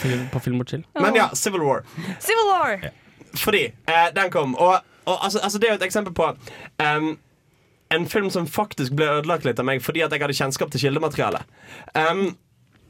film, 0.00 0.24
på 0.32 0.40
Film 0.42 0.64
og 0.64 0.66
Chill. 0.66 0.82
Men 0.98 1.14
ja, 1.14 1.28
Civil 1.34 1.62
War. 1.62 1.84
Civil 2.18 2.50
War! 2.50 2.88
Fordi 3.38 3.62
eh, 3.64 4.08
den 4.16 4.32
kom. 4.34 4.54
Og, 4.54 4.80
og 5.04 5.24
altså, 5.24 5.38
altså, 5.38 5.58
det 5.58 5.68
er 5.68 5.76
jo 5.76 5.78
et 5.78 5.86
eksempel 5.86 6.14
på 6.14 6.32
um, 6.82 7.08
en 7.94 8.08
film 8.08 8.30
som 8.34 8.50
faktisk 8.50 8.96
ble 8.98 9.06
ødelagt 9.20 9.46
litt 9.46 9.62
av 9.62 9.68
meg 9.68 9.82
fordi 9.84 10.02
at 10.02 10.12
jeg 10.12 10.24
hadde 10.24 10.38
kjennskap 10.40 10.74
til 10.74 10.88
kildematerialet. 10.88 11.46
Um, 11.94 12.34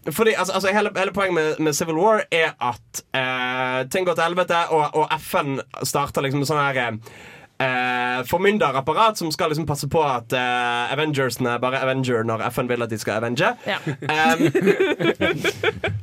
fordi 0.09 0.39
altså, 0.39 0.55
altså, 0.55 0.73
hele, 0.73 0.95
hele 0.97 1.12
poenget 1.12 1.35
med, 1.35 1.59
med 1.59 1.77
Civil 1.77 2.01
War 2.01 2.23
er 2.33 2.55
at 2.64 3.03
eh, 3.12 3.89
ting 3.93 4.07
går 4.07 4.14
til 4.14 4.25
helvete, 4.25 4.62
og, 4.73 4.95
og 4.95 5.11
FN 5.21 5.59
starter 5.85 6.25
liksom 6.25 6.47
sånn 6.49 6.62
her 6.62 6.81
eh, 6.87 7.19
formynderapparat 7.59 9.19
som 9.19 9.33
skal 9.35 9.51
liksom 9.51 9.67
passe 9.67 9.89
på 9.91 9.99
at 10.07 10.33
eh, 10.37 10.93
Avengersene 10.95 11.57
er 11.57 11.63
bare 11.63 11.81
Avenger 11.83 12.23
når 12.27 12.45
FN 12.53 12.69
vil 12.71 12.85
at 12.85 12.93
de 12.93 12.99
skal 13.03 13.19
avenge. 13.19 13.51
Ja. 13.67 13.79
Um, 13.83 14.45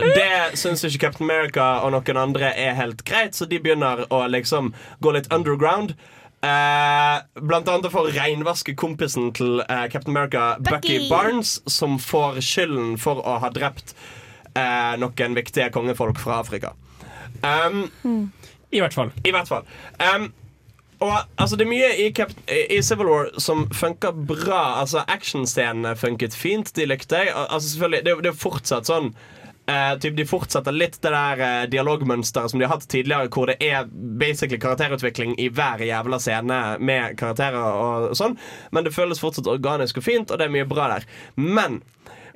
det 0.17 0.59
syns 0.59 0.83
ikke 0.83 1.05
Captain 1.05 1.29
America 1.29 1.69
og 1.85 1.93
noen 1.95 2.19
andre 2.19 2.51
er 2.51 2.75
helt 2.75 3.05
greit, 3.07 3.39
så 3.39 3.47
de 3.47 3.61
begynner 3.63 4.03
å 4.11 4.25
liksom 4.27 4.73
gå 4.99 5.15
litt 5.15 5.31
underground. 5.31 5.95
Eh, 6.45 7.17
blant 7.41 7.69
annet 7.71 7.91
for 7.93 8.05
å 8.05 8.13
reinvaske 8.13 8.75
kompisen 8.77 9.31
til 9.35 9.63
eh, 9.63 9.85
Captain 9.89 10.13
America, 10.13 10.55
Bucky. 10.59 10.99
Bucky. 10.99 11.09
Barnes, 11.09 11.57
som 11.71 11.97
får 12.01 12.41
skylden 12.45 12.97
for 13.01 13.23
å 13.23 13.39
ha 13.41 13.49
drept 13.55 13.95
eh, 14.53 14.93
noen 15.01 15.37
viktige 15.37 15.71
kongefolk 15.73 16.19
fra 16.21 16.41
Afrika. 16.43 16.75
Um, 17.41 17.87
I 18.71 18.83
hvert 18.83 18.93
fall. 18.93 19.13
i 19.25 19.33
hvert 19.33 19.49
fall. 19.49 19.65
Um, 19.97 20.29
og 21.05 21.13
altså, 21.41 21.55
det 21.55 21.65
er 21.65 21.71
mye 21.71 21.93
i, 22.01 22.09
Cap 22.15 22.33
i 22.49 22.81
Civil 22.83 23.09
War 23.11 23.31
som 23.41 23.65
funker 23.73 24.15
bra. 24.27 24.81
Altså, 24.81 25.05
Actionscenene 25.07 25.95
funket 25.99 26.35
fint. 26.37 26.73
De 26.75 26.87
likte 26.89 27.23
jeg. 27.23 27.33
Altså, 27.35 27.69
selvfølgelig, 27.69 28.05
det, 28.05 28.19
det 28.25 28.33
er 28.33 28.45
fortsatt 28.45 28.91
sånn 28.91 29.13
Uh, 29.65 29.99
typ, 29.99 30.13
De 30.13 30.27
fortsetter 30.29 30.75
litt 30.75 30.99
det 31.01 31.09
der 31.09 31.39
uh, 31.41 31.63
dialogmønsteret 31.73 32.51
som 32.51 32.59
de 32.61 32.67
har 32.67 32.75
hatt 32.75 32.83
tidligere, 32.85 33.31
hvor 33.33 33.49
det 33.49 33.55
er 33.65 33.87
basically 34.21 34.59
karakterutvikling 34.61 35.33
i 35.41 35.47
hver 35.49 35.81
jævla 35.81 36.19
scene 36.21 36.59
med 36.77 37.15
karakterer 37.17 37.57
og 37.81 38.13
sånn. 38.13 38.37
Men 38.69 38.85
det 38.85 38.93
føles 38.93 39.23
fortsatt 39.23 39.49
organisk 39.49 39.97
og 39.97 40.05
fint, 40.05 40.29
og 40.29 40.37
det 40.37 40.45
er 40.45 40.53
mye 40.53 40.69
bra 40.69 40.91
der. 40.93 41.09
Men 41.33 41.79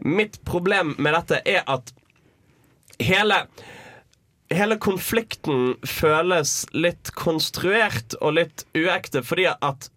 mitt 0.02 0.42
problem 0.50 0.96
med 0.98 1.14
dette 1.20 1.44
er 1.46 1.62
at 1.70 1.94
hele 2.98 3.44
Hele 4.50 4.80
konflikten 4.82 5.76
føles 5.86 6.64
litt 6.74 7.12
konstruert 7.14 8.16
og 8.18 8.40
litt 8.40 8.66
uekte, 8.74 9.22
fordi 9.22 9.46
at 9.54 9.90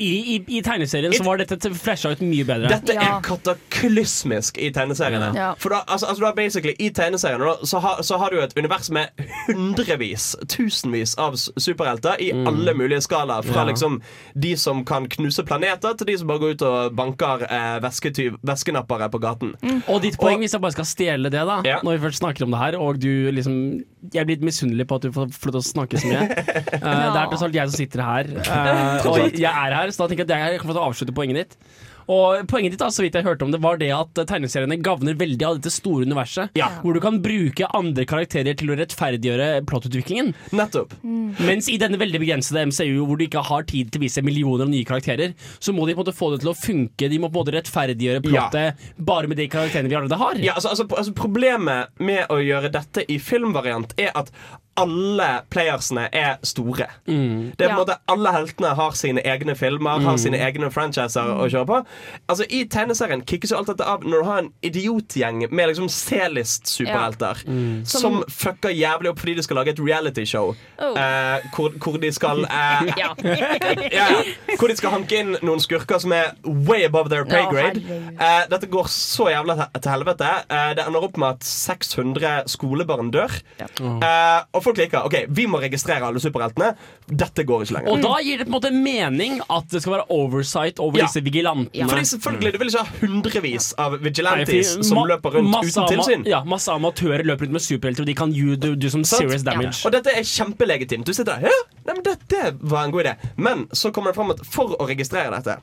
I, 0.00 0.10
i, 0.34 0.36
i 0.58 0.62
tegneserien 0.64 1.12
så 1.12 1.24
var 1.26 1.36
dette 1.42 1.58
flasha 1.76 2.10
ut 2.14 2.20
mye 2.24 2.44
bedre. 2.48 2.68
dette 2.72 2.94
Ja. 2.96 3.18
er 3.18 3.20
kataklysmisk 3.26 4.58
i 4.58 4.70
tegneseriene. 4.74 5.30
Ja. 5.36 5.50
For 5.60 5.70
da, 5.74 5.82
altså, 5.86 6.06
altså, 6.10 6.24
da 6.24 6.32
basically 6.36 6.74
I 6.80 6.90
tegneseriene 6.96 7.44
da, 7.44 7.66
så, 7.68 7.78
har, 7.84 8.02
så 8.06 8.18
har 8.20 8.30
du 8.34 8.40
et 8.40 8.54
univers 8.56 8.90
med 8.90 9.08
hundrevis, 9.48 10.30
tusenvis 10.48 11.14
av 11.20 11.36
superhelter 11.36 12.20
i 12.22 12.30
alle 12.32 12.74
mulige 12.78 13.02
skalaer. 13.06 13.42
Fra 13.46 13.60
Ja. 13.60 13.66
liksom 13.70 14.00
de 14.34 14.54
som 14.56 14.84
kan 14.84 15.06
knuse 15.08 15.44
planeter, 15.44 15.94
til 16.00 16.06
de 16.06 16.16
som 16.18 16.28
bare 16.30 16.38
går 16.42 16.56
ut 16.56 16.62
og 16.66 16.94
banker 16.96 17.44
eh, 17.50 17.78
vesketyv, 17.84 18.38
veskenappere 18.46 19.10
på 19.12 19.20
gaten. 19.22 19.54
Og 19.88 20.00
ditt 20.02 20.16
poeng, 20.20 20.40
hvis 20.40 20.52
jeg 20.56 20.60
bare 20.64 20.72
skal 20.78 20.88
stjele 20.88 21.30
det, 21.30 21.44
da 21.46 21.60
Ja. 21.64 21.78
når 21.84 21.98
vi 21.98 22.04
først 22.08 22.20
snakker 22.22 22.44
om 22.44 22.50
det 22.56 22.58
her, 22.64 22.78
og 22.80 22.98
du 23.00 23.30
liksom 23.32 23.84
Jeg 24.14 24.24
blir 24.24 24.36
litt 24.40 24.44
misunnelig 24.48 24.86
på 24.88 24.96
at 24.96 25.02
du 25.02 25.10
får 25.12 25.26
lov 25.28 25.52
til 25.52 25.60
å 25.60 25.60
snakke 25.60 25.98
så 26.00 26.08
mye. 26.08 26.24
Eh, 26.80 27.12
Det 27.12 27.20
er 27.20 27.26
tross 27.28 27.42
alt 27.42 27.54
jeg 27.54 27.68
som 27.68 27.76
sitter 27.76 28.00
her, 28.00 28.24
uh, 28.48 29.06
og 29.10 29.34
jeg 29.36 29.44
er 29.44 29.74
her, 29.76 29.89
så 29.92 30.04
da 30.04 30.10
tenker 30.10 30.26
jeg 30.26 30.48
at 30.50 30.56
jeg 30.56 30.62
kommer 30.62 30.76
til 30.76 30.82
å 30.82 30.90
avslutte 30.90 31.16
poenget 31.16 31.42
ditt. 31.42 31.70
Og 32.10 32.46
Poenget 32.50 32.74
ditt 32.74 32.82
da, 32.82 32.88
så 32.92 33.04
vidt 33.04 33.14
jeg 33.14 33.26
hørte 33.26 33.46
om 33.46 33.52
det 33.52 33.60
var 33.62 33.78
det 33.80 33.90
at 33.94 34.18
eh, 34.18 34.26
tegneseriene 34.28 34.80
gavner 34.82 35.18
veldig 35.18 35.46
av 35.46 35.58
dette 35.58 35.72
store 35.72 36.06
universet. 36.08 36.56
Ja. 36.58 36.70
Hvor 36.82 36.96
du 36.96 37.00
kan 37.02 37.20
bruke 37.22 37.68
andre 37.76 38.06
karakterer 38.08 38.56
til 38.58 38.72
å 38.72 38.78
rettferdiggjøre 38.80 39.62
plottutviklingen. 39.68 40.32
Nettopp. 40.56 40.96
Mens 41.04 41.70
i 41.70 41.78
denne 41.80 42.00
veldig 42.00 42.22
begrensede 42.22 42.64
MCU, 42.70 43.04
hvor 43.06 43.20
du 43.20 43.26
ikke 43.28 43.44
har 43.46 43.66
tid 43.70 43.92
til 43.92 44.02
å 44.02 44.06
vise 44.06 44.24
millioner 44.26 44.66
av 44.66 44.72
nye 44.72 44.88
karakterer, 44.88 45.36
så 45.62 45.74
må 45.76 45.86
de 45.86 45.94
på 45.94 46.00
en 46.00 46.08
måte 46.08 46.16
få 46.16 46.32
det 46.34 46.42
til 46.42 46.52
å 46.52 46.56
funke. 46.58 47.10
De 47.12 47.20
må 47.20 47.30
på 47.30 47.38
en 47.38 47.44
måte 47.44 47.56
rettferdiggjøre 47.58 48.24
plottet 48.26 48.88
bare 48.98 49.30
med 49.30 49.38
de 49.40 49.46
karakterene 49.52 49.92
vi 49.92 49.98
allerede 50.00 50.20
har. 50.20 50.42
Ja, 50.42 50.56
altså, 50.58 50.74
altså, 50.74 50.88
altså 50.96 51.14
Problemet 51.20 51.94
med 52.02 52.26
å 52.32 52.40
gjøre 52.42 52.72
dette 52.72 53.04
i 53.12 53.20
filmvariant 53.22 53.94
er 54.00 54.10
at 54.18 54.32
alle 54.76 55.42
playersene 55.50 56.08
er 56.12 56.36
store. 56.46 56.86
Det 57.06 57.12
er 57.14 57.54
på 57.56 57.64
en 57.64 57.68
Ja. 57.68 57.76
måte 57.76 57.96
Alle 58.08 58.32
heltene 58.32 58.74
har 58.74 58.90
sine 58.92 59.20
egne 59.24 59.54
filmer, 59.56 60.00
har 60.00 60.16
sine 60.16 60.38
egne 60.38 60.70
franchiser 60.72 61.20
å 61.36 61.48
kjøre 61.50 61.66
på. 61.66 61.86
Altså 62.28 62.44
I 62.50 62.64
tegneserien 62.64 63.22
kickes 63.26 63.50
jo 63.50 63.56
alt 63.58 63.66
dette 63.66 63.84
av 63.86 64.00
når 64.04 64.22
du 64.22 64.24
har 64.24 64.38
en 64.38 64.52
idiotgjeng 64.62 65.50
med 65.52 65.68
liksom 65.68 65.88
C-list-superhelter 65.88 67.42
som 67.84 68.22
fucker 68.28 68.70
jævlig 68.74 69.10
opp 69.10 69.18
fordi 69.20 69.34
de 69.36 69.42
skal 69.42 69.56
lage 69.60 69.68
et 69.74 69.80
realityshow 69.80 70.54
Oh. 70.80 70.96
eh, 70.96 71.40
hvor, 71.54 71.70
hvor 71.78 71.98
de 72.00 72.10
skal 72.12 72.44
eh, 72.50 72.92
Ja. 72.96 73.14
ja, 73.24 73.86
ja. 73.92 74.22
Hvor 74.58 74.68
de 74.68 74.76
skal 74.76 74.90
hanke 74.94 75.18
inn 75.20 75.36
noen 75.42 75.60
skurker 75.60 76.00
som 76.00 76.12
er 76.16 76.32
way 76.44 76.84
above 76.86 77.10
their 77.10 77.24
pay 77.24 77.44
grade. 77.50 77.82
Oh, 77.84 78.08
Eh, 78.20 78.46
dette 78.50 78.66
går 78.70 78.88
så 78.88 79.28
jævla 79.30 79.68
til, 79.80 79.90
helvete. 79.90 80.28
Eh, 80.50 80.74
det 80.76 80.84
ender 80.86 81.04
opp 81.04 81.16
med 81.20 81.28
at 81.36 81.44
600 81.44 82.44
skolebarn 82.50 83.10
dør. 83.12 83.30
Eh, 83.60 84.40
og 84.60 84.64
folk 84.68 84.78
liker 84.80 85.06
OK, 85.08 85.16
vi 85.32 85.46
må 85.50 85.58
registrere 85.62 86.04
alle 86.06 86.20
superheltene. 86.22 86.74
Dette 87.08 87.44
går 87.48 87.64
ikke 87.64 87.78
lenger. 87.78 87.90
Og 87.94 88.02
da 88.04 88.18
gir 88.22 88.38
det 88.42 88.46
på 88.46 88.52
en 88.52 88.56
måte 88.58 88.72
mening 88.76 89.40
at 89.50 89.68
det 89.72 89.80
skal 89.82 89.96
være 89.96 90.06
oversight 90.12 90.78
over 90.84 91.00
Ja. 91.00 91.06
disse 91.08 91.22
vigilantene. 91.24 91.88
Fordi 91.88 92.04
selvfølgelig, 92.12 92.52
Du 92.52 92.58
vil 92.58 92.68
ikke 92.68 92.84
ha 92.84 93.00
hundrevis 93.00 93.70
av 93.78 93.96
vigilantes 94.02 94.76
Nei, 94.76 94.84
som 94.90 94.98
løper 95.08 95.30
rundt 95.38 95.56
uten 95.64 95.88
tilsyn. 95.90 96.26
Ja, 96.28 96.42
masse 96.44 96.68
amatører 96.72 97.24
løper 97.24 97.46
rundt 97.48 97.56
med 97.56 97.64
superhelter, 97.64 98.02
og 98.04 98.06
de 98.10 98.14
kan 98.14 98.32
you 98.36 98.56
do, 98.56 98.74
do 98.76 98.88
some 98.92 99.04
serious 99.04 99.42
damage. 99.46 99.80
Og 99.86 99.92
dette 99.92 100.12
er 100.12 100.22
kjempelegitimt. 100.26 101.06
Du 101.06 101.12
sitter 101.16 101.40
der, 101.40 101.48
ja, 101.48 101.60
nei, 101.86 101.94
men 101.96 102.02
dette 102.04 102.54
var 102.60 102.84
en 102.84 102.90
god 102.92 103.04
idé 103.06 103.14
Men 103.36 103.66
så 103.72 103.90
kommer 103.92 104.12
det 104.12 104.16
fram 104.20 104.30
at 104.34 104.44
for 104.44 104.76
å 104.76 104.86
registrere 104.88 105.30
dette, 105.40 105.56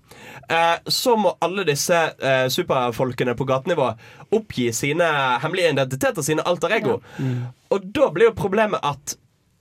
eh, 0.50 0.78
så 0.89 1.16
må 1.20 1.36
alle 1.41 1.64
disse 1.68 1.93
eh, 2.20 2.48
superfolkene 2.50 3.36
på 3.38 3.45
gatenivå 3.48 3.91
oppgi 4.34 4.72
sine 4.74 5.06
hemmelige 5.43 5.72
identiteter, 5.76 6.22
sine 6.26 6.41
alter 6.48 6.74
ego. 6.80 7.02
Og 7.74 7.88
da 7.95 8.09
blir 8.13 8.30
jo 8.32 8.36
problemet 8.38 8.84
at 8.84 9.18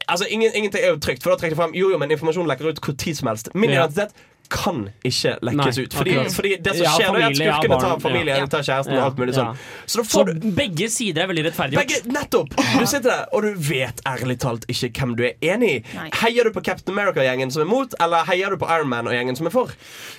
Altså, 0.06 0.26
ingen, 0.30 0.52
Ingenting 0.54 0.84
er 0.84 0.92
jo 0.92 1.00
trygt, 1.02 1.22
for 1.22 1.32
da 1.32 1.36
trekker 1.40 1.56
de 1.56 1.58
frem 1.58 1.72
Jo, 1.74 1.88
jo, 1.90 1.98
men 1.98 2.12
informasjon 2.14 2.46
lekker 2.46 2.68
ut 2.70 2.78
hvor 2.78 2.94
tid 2.94 3.16
som 3.18 3.26
helst. 3.26 3.48
Min 3.58 3.72
identitet 3.72 4.14
kan 4.48 4.90
ikke 5.04 5.32
lekkes 5.42 5.76
Nei, 5.78 5.84
ut. 5.86 5.94
Fordi, 5.96 6.14
fordi 6.34 6.50
det 6.62 6.74
som 6.76 6.82
Ja, 6.84 6.90
skjer, 6.96 7.06
er 7.06 7.06
at 7.06 7.22
familie, 7.26 7.46
ja, 7.46 7.56
skurkene 7.60 7.80
tar 7.80 8.00
familien, 8.00 8.36
ja. 8.42 8.46
tar 8.46 8.62
kjæresten 8.66 8.92
Ja, 8.94 9.00
og 9.00 9.06
alt 9.10 9.18
mulig 9.20 9.34
sånn. 9.36 9.56
Så 9.86 9.96
da 9.96 10.04
Så 10.04 10.24
du 10.26 10.50
begge 10.56 10.88
sider 10.90 11.22
er 11.22 11.26
veldig 11.32 11.44
rettferdiggjort. 11.48 11.86
begge, 11.86 12.12
nettopp! 12.12 12.56
Du 12.56 12.86
sitter 12.86 13.10
der, 13.10 13.24
og 13.32 13.42
du 13.42 13.54
vet 13.68 14.00
ærlig 14.06 14.38
talt 14.42 14.66
ikke 14.68 14.90
hvem 15.00 15.16
du 15.16 15.24
er 15.24 15.34
enig 15.42 15.70
i. 15.76 15.82
Nei. 15.96 16.10
Heier 16.22 16.44
du 16.44 16.50
på 16.56 16.62
Captain 16.64 16.94
America-gjengen 16.96 17.50
som 17.52 17.62
er 17.62 17.70
mot, 17.70 17.94
eller 18.00 18.24
heier 18.30 18.50
du 18.50 18.56
på 18.56 18.68
Iron 18.70 18.88
Man 18.88 19.06
og 19.08 19.12
gjengen 19.14 19.36
som 19.36 19.46
er 19.46 19.54
for? 19.54 19.72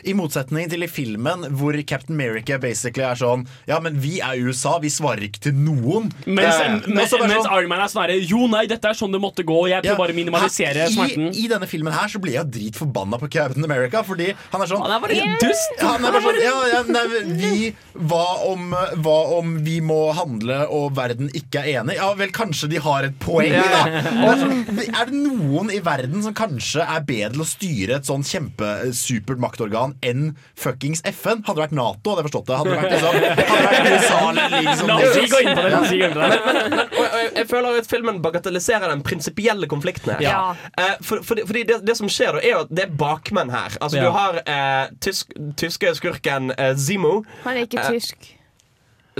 I 0.03 0.13
motsetning 0.13 0.69
til 0.69 0.83
i 0.83 0.87
filmen 0.87 1.47
hvor 1.57 1.73
Captain 1.87 2.15
America 2.15 2.57
basically 2.57 3.03
er 3.07 3.15
sånn 3.15 3.47
Ja, 3.67 3.79
men 3.79 3.99
vi 3.99 4.19
er 4.21 4.37
USA, 4.43 4.77
vi 4.79 4.89
svarer 4.89 5.23
ikke 5.29 5.39
til 5.49 5.53
noen. 5.53 6.11
Mens, 6.25 6.55
Eh, 6.57 6.79
mens, 6.87 7.09
sånn, 7.11 7.27
mens 7.27 7.45
Iron 7.45 7.69
Man 7.69 7.79
er 7.81 7.87
sånn 7.91 8.01
herre 8.03 8.19
Jo, 8.27 8.47
nei, 8.47 8.65
dette 8.67 8.85
er 8.89 8.93
sånn 8.97 9.11
det 9.11 9.19
måtte 9.21 9.43
gå. 9.45 9.67
Jeg 9.69 9.83
Ja, 9.83 9.93
prøver 9.95 9.97
bare 9.97 10.13
å 10.13 10.17
minimalisere 10.17 10.73
her- 10.85 10.89
smerten. 10.89 11.29
I, 11.35 11.45
I 11.45 11.47
denne 11.47 11.67
filmen 11.67 11.93
her 11.93 12.07
så 12.07 12.19
blir 12.19 12.33
jeg 12.33 12.49
dritforbanna 12.51 13.19
på 13.19 13.29
Captain 13.29 13.63
America, 13.63 14.01
fordi 14.17 14.33
han 14.51 14.63
er 14.63 14.71
sånn 14.71 14.83
Han 14.83 14.95
er 14.95 15.03
bare 15.03 15.27
dust. 15.41 15.81
Han 15.83 16.07
er 16.07 16.15
bare 16.15 16.23
sånn 16.25 16.41
Ja, 16.43 16.55
ja 16.73 16.81
nei, 16.89 17.05
vi 17.37 17.53
hva 17.97 18.25
om, 18.45 18.73
hva 19.01 19.15
om 19.39 19.55
vi 19.65 19.79
må 19.81 20.11
handle 20.13 20.59
og 20.73 20.91
verden 20.97 21.31
ikke 21.37 21.63
er 21.63 21.79
enig? 21.81 21.95
Ja 21.97 22.11
vel, 22.17 22.29
kanskje 22.35 22.69
de 22.69 22.81
har 22.83 23.07
et 23.07 23.15
poeng, 23.21 23.55
da. 23.57 23.79
Og 23.87 24.27
er, 24.29 24.41
sånn, 24.43 24.83
er 24.85 25.09
det 25.09 25.17
noen 25.17 25.71
i 25.73 25.79
verden 25.81 26.21
som 26.25 26.35
kanskje 26.37 26.85
er 26.85 27.05
bedre 27.07 27.33
til 27.33 27.41
å 27.41 27.47
styre 27.49 27.97
et 27.97 28.05
sånn 28.09 28.25
kjempesupert 28.27 29.41
maktorgan 29.41 29.95
enn 30.05 30.35
fuckings 30.59 31.01
FN? 31.09 31.41
Hadde 31.47 31.57
det 31.57 31.65
vært 31.65 31.75
Nato, 31.77 32.13
hadde 32.13 32.21
jeg 32.23 32.29
forstått 32.29 32.51
det. 32.51 32.59
Hadde 32.61 32.69
det 32.69 32.77
vært, 32.77 32.93
liksom, 32.93 33.09
hadde 33.09 33.23
det 33.25 33.71
vært 33.71 33.89
USA 33.95 34.19
eller 34.27 34.55
liksom 34.69 34.91
La 34.91 34.99
oss 35.01 35.17
ikke 35.17 35.31
gå 35.33 35.41
inn 35.41 35.51
på 35.57 35.65
det. 35.65 35.73
La 35.73 35.81
oss 35.81 35.95
ikke 35.97 36.03
gå 36.03 36.11
inn 36.11 36.17
på 36.17 36.21
det. 36.21 36.85
Og, 36.85 37.01
og 37.01 37.17
jeg, 37.17 37.33
jeg 37.41 37.49
føler 37.55 37.81
at 37.81 37.91
filmen 37.95 38.21
bagatelliserer 38.27 38.93
den 38.93 39.03
prinsipielle 39.07 39.71
konflikten 39.71 40.13
her. 40.13 40.23
Ja. 40.27 40.71
Eh, 40.77 40.93
for, 41.01 41.25
fordi 41.25 41.47
fordi 41.47 41.65
det, 41.71 41.79
det 41.87 41.97
som 41.97 42.09
skjer, 42.11 42.37
da, 42.37 42.43
er 42.45 42.55
jo 42.55 42.61
at 42.65 42.73
det 42.77 42.85
er 42.87 42.95
bakmenn 42.99 43.51
her. 43.53 43.77
Altså, 43.81 43.97
Ja. 43.97 44.06
Du 44.07 44.15
har 44.15 44.39
eh, 44.47 44.89
tysk, 45.03 45.31
tyske 45.57 45.93
skurken 45.99 46.51
eh, 46.57 46.73
Zimo. 46.77 47.23
Han 47.43 47.57
er 47.57 47.67
ikke 47.67 47.79
Eh, 47.83 47.91
tysk. 47.97 48.17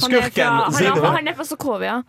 Han 0.01 0.13
er 0.13 0.21
Skurken 0.21 0.31
fra, 0.31 0.53
han 0.53 0.73
er, 0.73 0.77
Zimo. 0.95 1.05
han 1.15 1.27
er 1.27 1.35
fra 1.35 1.43
Sokovia. 1.43 2.01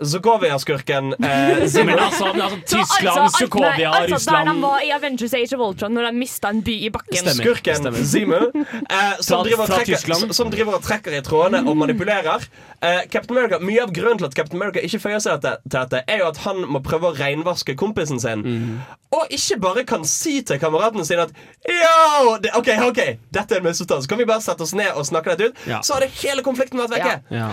Sokovia-skurken 0.00 1.14
eh, 1.24 1.66
Zimo. 1.72 1.84
Men 1.84 1.98
altså, 1.98 2.24
altså 2.24 2.58
Tyskland, 2.66 3.18
altså, 3.18 3.38
Sokovia, 3.38 3.90
altså, 3.90 4.30
Der 4.30 4.44
han 4.46 4.62
var 4.62 4.80
i 4.84 4.90
Avengers 4.90 5.34
Age 5.34 5.56
of 5.56 5.68
Ultron, 5.68 5.92
når 5.92 6.04
han 6.10 6.18
mista 6.18 6.48
en 6.48 6.62
by 6.62 6.76
i 6.86 6.90
bakken. 6.90 7.16
Stemmer. 7.16 7.44
Skurken 7.44 7.76
Stemmer. 7.76 8.04
Zimo, 8.04 8.34
eh, 8.34 9.14
som, 9.28 9.44
driver 9.46 9.62
og 9.62 9.68
trekker, 9.68 9.96
Tyskland. 9.96 10.34
som 10.34 10.50
driver 10.50 10.78
og 10.78 10.82
trekker 10.82 11.18
i 11.18 11.22
trådene 11.22 11.64
og 11.68 11.76
manipulerer. 11.76 12.46
Eh, 12.80 13.00
Captain 13.10 13.38
America, 13.38 13.58
Mye 13.58 13.82
av 13.82 13.92
grunnen 13.92 14.18
til 14.18 14.30
at 14.30 14.38
Captain 14.38 14.62
America 14.62 14.84
ikke 14.84 15.02
føyer 15.02 15.22
seg 15.22 15.42
dette, 15.42 15.58
til 15.66 15.80
dette, 15.80 16.04
er 16.06 16.22
jo 16.22 16.30
at 16.30 16.42
han 16.46 16.62
må 16.68 16.82
prøve 16.84 17.10
å 17.10 17.16
renvaske 17.18 17.74
kompisen 17.78 18.22
sin. 18.22 18.44
Mm. 18.46 18.80
Og 19.18 19.30
ikke 19.32 19.56
bare 19.60 19.84
kan 19.88 20.04
si 20.04 20.42
til 20.44 20.60
kameratene 20.60 21.04
sine 21.08 21.24
at 21.24 21.32
Yo, 21.68 22.36
det, 22.42 22.52
OK, 22.56 22.68
ok, 22.90 23.00
dette 23.34 23.56
er 23.56 23.62
en 23.62 23.66
misforståelse. 23.66 24.08
Kan 24.08 24.20
vi 24.20 24.26
bare 24.28 24.44
sette 24.44 24.62
oss 24.64 24.74
ned 24.76 24.92
og 24.94 25.06
snakke 25.08 25.32
dette 25.32 25.48
ut? 25.48 25.62
Ja. 25.68 25.80
Så 25.84 25.96
hadde 25.96 26.10
hele 26.20 26.44
konflikten 26.44 26.80
vært 26.80 26.94
vekke. 26.96 27.14
Ja. 27.32 27.48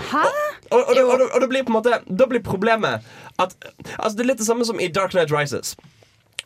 Og, 0.70 0.82
og, 0.82 0.92
og, 0.92 1.12
og, 1.14 1.24
og 1.30 1.40
det 1.42 1.48
blir 1.50 1.62
på 1.62 1.70
en 1.70 1.76
måte 1.78 1.98
Da 2.06 2.26
blir 2.26 2.35
problemet 2.44 3.04
at 3.38 3.54
Altså 3.98 4.16
Det 4.16 4.24
er 4.24 4.30
litt 4.32 4.40
det 4.40 4.48
samme 4.48 4.64
som 4.64 4.80
i 4.80 4.88
Dark 4.88 5.14
Knight 5.14 5.32
Rises. 5.32 5.76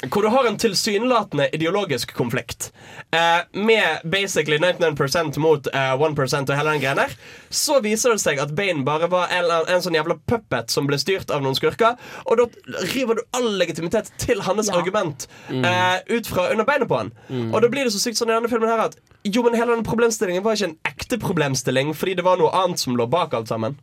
Hvor 0.09 0.25
du 0.25 0.31
har 0.33 0.47
en 0.49 0.57
tilsynelatende 0.57 1.49
ideologisk 1.53 2.15
konflikt 2.17 2.73
eh, 3.13 3.43
med 3.53 3.99
basically 4.05 4.59
99% 4.59 5.39
mot 5.39 5.67
eh, 5.75 5.93
1 5.93 6.01
og 6.01 6.55
hele 6.57 6.71
den 6.73 6.81
greia 6.81 6.95
der, 6.97 7.13
så 7.51 7.81
viser 7.85 8.15
det 8.15 8.23
seg 8.23 8.41
at 8.41 8.55
Bane 8.57 8.85
bare 8.87 9.11
var 9.13 9.29
en, 9.35 9.51
en 9.69 9.85
sånn 9.85 9.99
jævla 9.99 10.17
puppet 10.31 10.73
som 10.73 10.89
ble 10.89 10.97
styrt 11.01 11.33
av 11.35 11.45
noen 11.45 11.59
skurker, 11.59 11.99
og 12.25 12.41
da 12.41 12.49
river 12.95 13.21
du 13.21 13.25
all 13.37 13.51
legitimitet 13.61 14.09
til 14.23 14.41
hans 14.47 14.73
argument 14.73 15.29
eh, 15.53 16.01
ut 16.09 16.31
fra 16.31 16.49
under 16.55 16.65
beinet 16.65 16.89
på 16.89 17.03
han. 17.03 17.13
Og 17.51 17.61
da 17.61 17.69
blir 17.73 17.85
det 17.85 17.93
så 17.95 18.01
sykt 18.01 18.21
sånn 18.21 18.33
i 18.33 18.37
denne 18.39 18.51
filmen 18.51 18.73
her 18.73 18.87
at 18.89 18.97
jo, 19.23 19.43
men 19.45 19.53
hele 19.59 19.75
denne 19.75 19.85
problemstillingen 19.85 20.45
var 20.45 20.57
ikke 20.57 20.71
en 20.71 20.79
ekte 20.89 21.19
problemstilling 21.21 21.93
fordi 21.97 22.15
det 22.17 22.25
var 22.25 22.41
noe 22.41 22.53
annet 22.57 22.81
som 22.81 22.97
lå 22.97 23.05
bak 23.11 23.35
alt 23.37 23.53
sammen. 23.53 23.77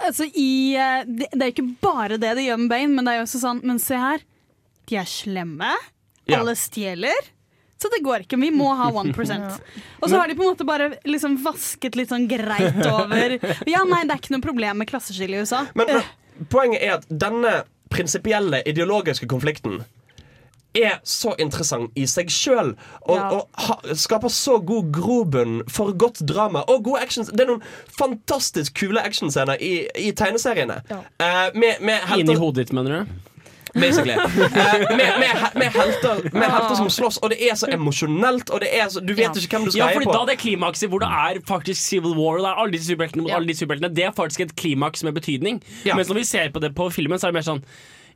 Altså, 0.00 0.24
i, 0.32 0.72
eh, 0.80 1.04
det, 1.04 1.28
det 1.34 1.44
er 1.44 1.52
ikke 1.52 1.68
bare 1.84 2.16
det 2.16 2.32
de 2.38 2.48
gjør 2.48 2.62
med 2.64 2.72
Bane, 2.72 2.94
men 2.94 3.04
det 3.04 3.12
er 3.12 3.20
jo 3.20 3.28
også 3.28 3.42
sånn 3.44 3.60
Men 3.68 3.82
se 3.82 3.98
her. 4.00 4.24
De 4.88 4.96
er 5.00 5.08
slemme. 5.08 5.72
Ja. 6.28 6.40
Alle 6.40 6.54
stjeler. 6.58 7.28
Så 7.78 7.88
det 7.92 8.00
går 8.02 8.24
ikke. 8.24 8.38
Vi 8.42 8.50
må 8.50 8.72
ha 8.74 8.88
1% 9.02 9.60
Og 10.02 10.08
så 10.10 10.16
har 10.18 10.28
de 10.28 10.34
på 10.34 10.42
en 10.42 10.50
måte 10.54 10.66
bare 10.66 10.88
liksom 11.06 11.36
vasket 11.44 11.94
litt 11.98 12.10
sånn 12.10 12.26
greit 12.30 12.80
over 12.90 13.36
Ja, 13.70 13.84
nei, 13.86 14.02
det 14.08 14.16
er 14.16 14.22
ikke 14.22 14.34
noe 14.34 14.44
problem 14.44 14.80
med 14.82 14.90
klasseskille 14.90 15.38
i 15.38 15.44
USA. 15.44 15.64
Men, 15.78 15.92
men 15.92 16.48
poenget 16.50 16.82
er 16.82 16.96
at 16.98 17.06
denne 17.10 17.60
prinsipielle 17.92 18.60
ideologiske 18.68 19.28
konflikten 19.30 19.78
er 20.76 20.98
så 21.08 21.32
interessant 21.40 21.94
i 21.98 22.04
seg 22.06 22.28
sjøl 22.30 22.74
og, 23.00 23.14
Ja. 23.16 23.28
og 23.32 23.62
ha, 23.64 23.78
skaper 23.96 24.30
så 24.30 24.58
god 24.62 24.90
grobunn 24.94 25.62
for 25.72 25.94
godt 25.96 26.20
drama 26.28 26.60
og 26.68 26.84
gode 26.90 27.00
actions. 27.06 27.30
Det 27.32 27.46
er 27.46 27.48
noen 27.54 27.64
fantastisk 27.98 28.76
kule 28.78 29.00
actionscener 29.00 29.58
i, 29.64 29.72
i 29.96 30.12
tegneseriene. 30.12 30.76
Eh, 30.92 31.40
med, 31.56 31.80
med 31.80 32.12
Inni 32.20 32.36
hodet 32.38 32.66
ditt, 32.68 32.74
mener 32.76 32.98
du? 33.00 33.16
Basically. 33.74 34.14
Eh, 34.58 34.96
med, 34.96 35.72
helter, 35.72 36.74
som 36.74 36.88
slåss, 36.90 37.18
og 37.22 37.32
det 37.32 37.38
er 37.48 37.56
så 37.58 37.68
emosjonelt, 37.72 38.50
og 38.54 38.62
det 38.62 38.70
er 38.74 38.88
så, 38.92 39.02
du 39.04 39.12
vet 39.16 39.36
ikke 39.36 39.58
hvem 39.58 39.66
du 39.68 39.72
skal 39.72 39.80
Ja, 39.80 39.90
heie 39.92 40.06
på. 40.06 40.14
da 40.14 40.24
det 40.28 40.38
klimakset 40.40 40.90
hvor 40.92 41.02
det 41.02 41.08
er 41.08 41.40
faktisk 41.48 41.80
Civil 41.80 42.16
War, 42.18 42.40
det 42.40 42.48
er 42.50 42.62
alle 42.62 42.74
disse 42.74 42.90
superheltene 42.92 43.26
mot 43.26 43.34
alle 43.34 43.50
disse 43.50 43.64
superheltene, 43.64 43.92
det 43.94 44.08
er 44.08 44.16
faktisk 44.16 44.46
et 44.46 44.56
klimaks 44.58 45.04
med 45.06 45.16
betydning. 45.18 45.60
Ja. 45.88 45.96
Mens 45.98 46.10
når 46.10 46.22
vi 46.22 46.26
ser 46.28 46.50
på 46.54 46.62
det 46.64 46.74
på 46.78 46.88
filmen, 46.94 47.20
så 47.20 47.28
er 47.28 47.34
det 47.34 47.40
mer 47.40 47.48
sånn 47.52 47.64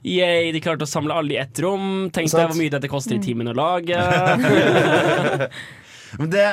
Yay, 0.02 0.50
de 0.50 0.58
klarte 0.58 0.82
å 0.82 0.90
samle 0.90 1.14
alle 1.14 1.36
i 1.36 1.38
ett 1.38 1.60
rom. 1.62 2.08
Tenk 2.10 2.26
deg 2.32 2.48
hvor 2.50 2.58
mye 2.58 2.72
dette 2.74 2.88
koster 2.90 3.14
i 3.14 3.22
timen 3.22 3.52
å 3.52 3.54
lage. 3.54 3.94
Men 6.20 6.32
det, 6.32 6.46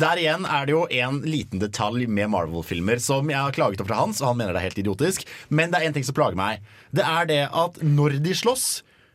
der 0.00 0.20
igjen 0.20 0.46
er 0.48 0.68
det 0.68 0.74
jo 0.74 0.82
en 1.04 1.20
liten 1.26 1.62
detalj 1.62 2.06
med 2.08 2.30
Marvel-filmer 2.32 3.02
som 3.02 3.30
jeg 3.32 3.38
har 3.38 3.54
klaget 3.56 3.82
opp 3.82 3.90
fra 3.90 4.00
Hans, 4.02 4.22
og 4.22 4.32
han 4.32 4.40
mener 4.40 4.56
det 4.56 4.62
er 4.62 4.68
helt 4.70 4.82
idiotisk. 4.84 5.26
Men 5.50 5.72
det 5.72 5.80
er 5.80 5.88
en 5.88 5.96
ting 5.96 6.06
som 6.08 6.16
plager 6.16 6.38
meg. 6.38 6.64
Det 6.94 7.04
er 7.06 7.28
det 7.30 7.42
at 7.48 7.80
når 7.84 8.18
de 8.24 8.36
slåss, 8.36 8.66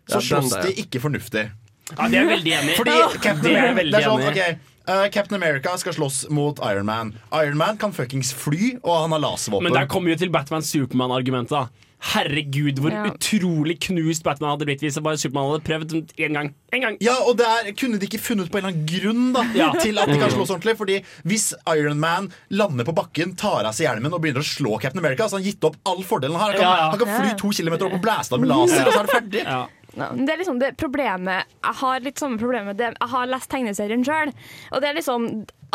så 0.07 0.21
Ja, 0.21 0.23
slåss 0.29 0.57
de 0.63 0.73
ikke 0.85 1.01
fornuftig. 1.03 1.49
Ja, 1.93 2.07
det 2.07 2.17
er 2.17 2.21
jeg 2.21 2.31
veldig 2.35 2.55
enig. 2.61 2.73
Fordi 2.79 2.97
Captain, 3.19 3.43
Det 3.43 3.53
er 3.55 3.69
jeg 3.71 3.91
det 3.91 4.01
er 4.01 4.09
sånn, 4.09 4.27
okay, 4.31 4.57
Uh, 4.87 5.03
eh, 5.03 5.09
Captain 5.11 5.35
America 5.35 5.73
skal 5.75 5.91
slåss 5.91 6.29
mot 6.31 6.61
Iron 6.63 6.85
Man. 6.87 7.09
Iron 7.35 7.57
Man 7.59 7.75
kan 7.75 7.91
fuckings 7.91 8.29
fly, 8.31 8.77
og 8.85 9.01
han 9.01 9.11
har 9.11 9.19
laservåpen. 9.19 9.67
Men 9.67 9.75
der 9.75 9.89
kommer 9.91 10.13
jo 10.13 10.15
til 10.21 10.31
Batman-Superman-argumentet. 10.31 11.51
da 11.51 11.86
Herregud, 11.99 12.77
hvor 12.79 12.91
Ja. 12.93 13.05
utrolig 13.09 13.79
knust 13.81 14.23
Batman 14.23 14.51
hadde 14.51 14.65
blitt 14.65 14.81
hvis 14.81 14.99
bare 15.01 15.17
Supermann 15.17 15.49
hadde 15.51 15.65
prøvd 15.65 16.13
en 16.19 16.33
gang. 16.33 16.53
En 16.71 16.81
gang. 16.81 16.97
Ja, 17.01 17.15
og 17.25 17.37
der 17.37 17.71
kunne 17.73 17.97
de 17.99 18.05
ikke 18.05 18.19
funnet 18.21 18.51
på 18.51 18.59
en 18.59 18.65
eller 18.65 18.73
annen 18.75 18.85
grunn 18.85 19.33
da 19.33 19.43
Ja. 19.55 19.71
til 19.81 19.97
at 19.97 20.07
de 20.07 20.17
kan 20.19 20.29
slåss 20.29 20.51
ordentlig. 20.53 20.77
Fordi 20.77 21.03
hvis 21.25 21.53
Iron 21.75 21.99
Man 21.99 22.31
lander 22.51 22.85
på 22.85 22.93
bakken, 22.93 23.35
tar 23.35 23.65
av 23.65 23.73
seg 23.73 23.87
hjelmen 23.87 24.13
og 24.13 24.21
begynner 24.21 24.39
å 24.39 24.45
slå 24.45 24.79
Captain 24.79 24.99
America, 25.03 25.23
så 25.25 25.37
har 25.37 25.41
han 25.41 25.51
gitt 25.51 25.63
opp 25.63 25.75
all 25.85 26.03
fordelen 26.03 26.37
her. 26.37 26.51
Han 26.51 26.53
kan, 26.53 26.61
Ja, 26.61 26.75
ja. 26.77 26.89
han 26.91 26.99
kan 26.99 27.21
fly 27.21 27.37
to 27.37 27.49
kilometer 27.51 27.85
opp 27.87 27.93
og 27.93 28.01
blæste 28.01 28.33
av 28.33 28.39
med 28.41 28.49
laser, 28.49 28.85
og 28.87 28.93
så 28.93 28.99
er 28.99 29.03
det 29.03 29.15
ferdig. 29.17 29.67
Ja. 29.97 30.07
Ja, 30.13 30.25
det 30.25 30.29
er 30.33 30.37
liksom 30.43 30.59
det 30.61 30.75
problemet 30.77 31.47
Jeg 31.63 31.73
har 31.81 31.99
litt 32.05 32.19
samme 32.21 32.37
problem 32.39 32.67
med 32.69 32.77
det. 32.77 32.91
Jeg 32.99 33.09
har 33.09 33.25
lest 33.27 33.49
tegneserien 33.51 34.03
sjøl. 34.05 34.31
Og 34.71 34.81
det 34.83 34.89
er 34.91 34.97
liksom 34.99 35.25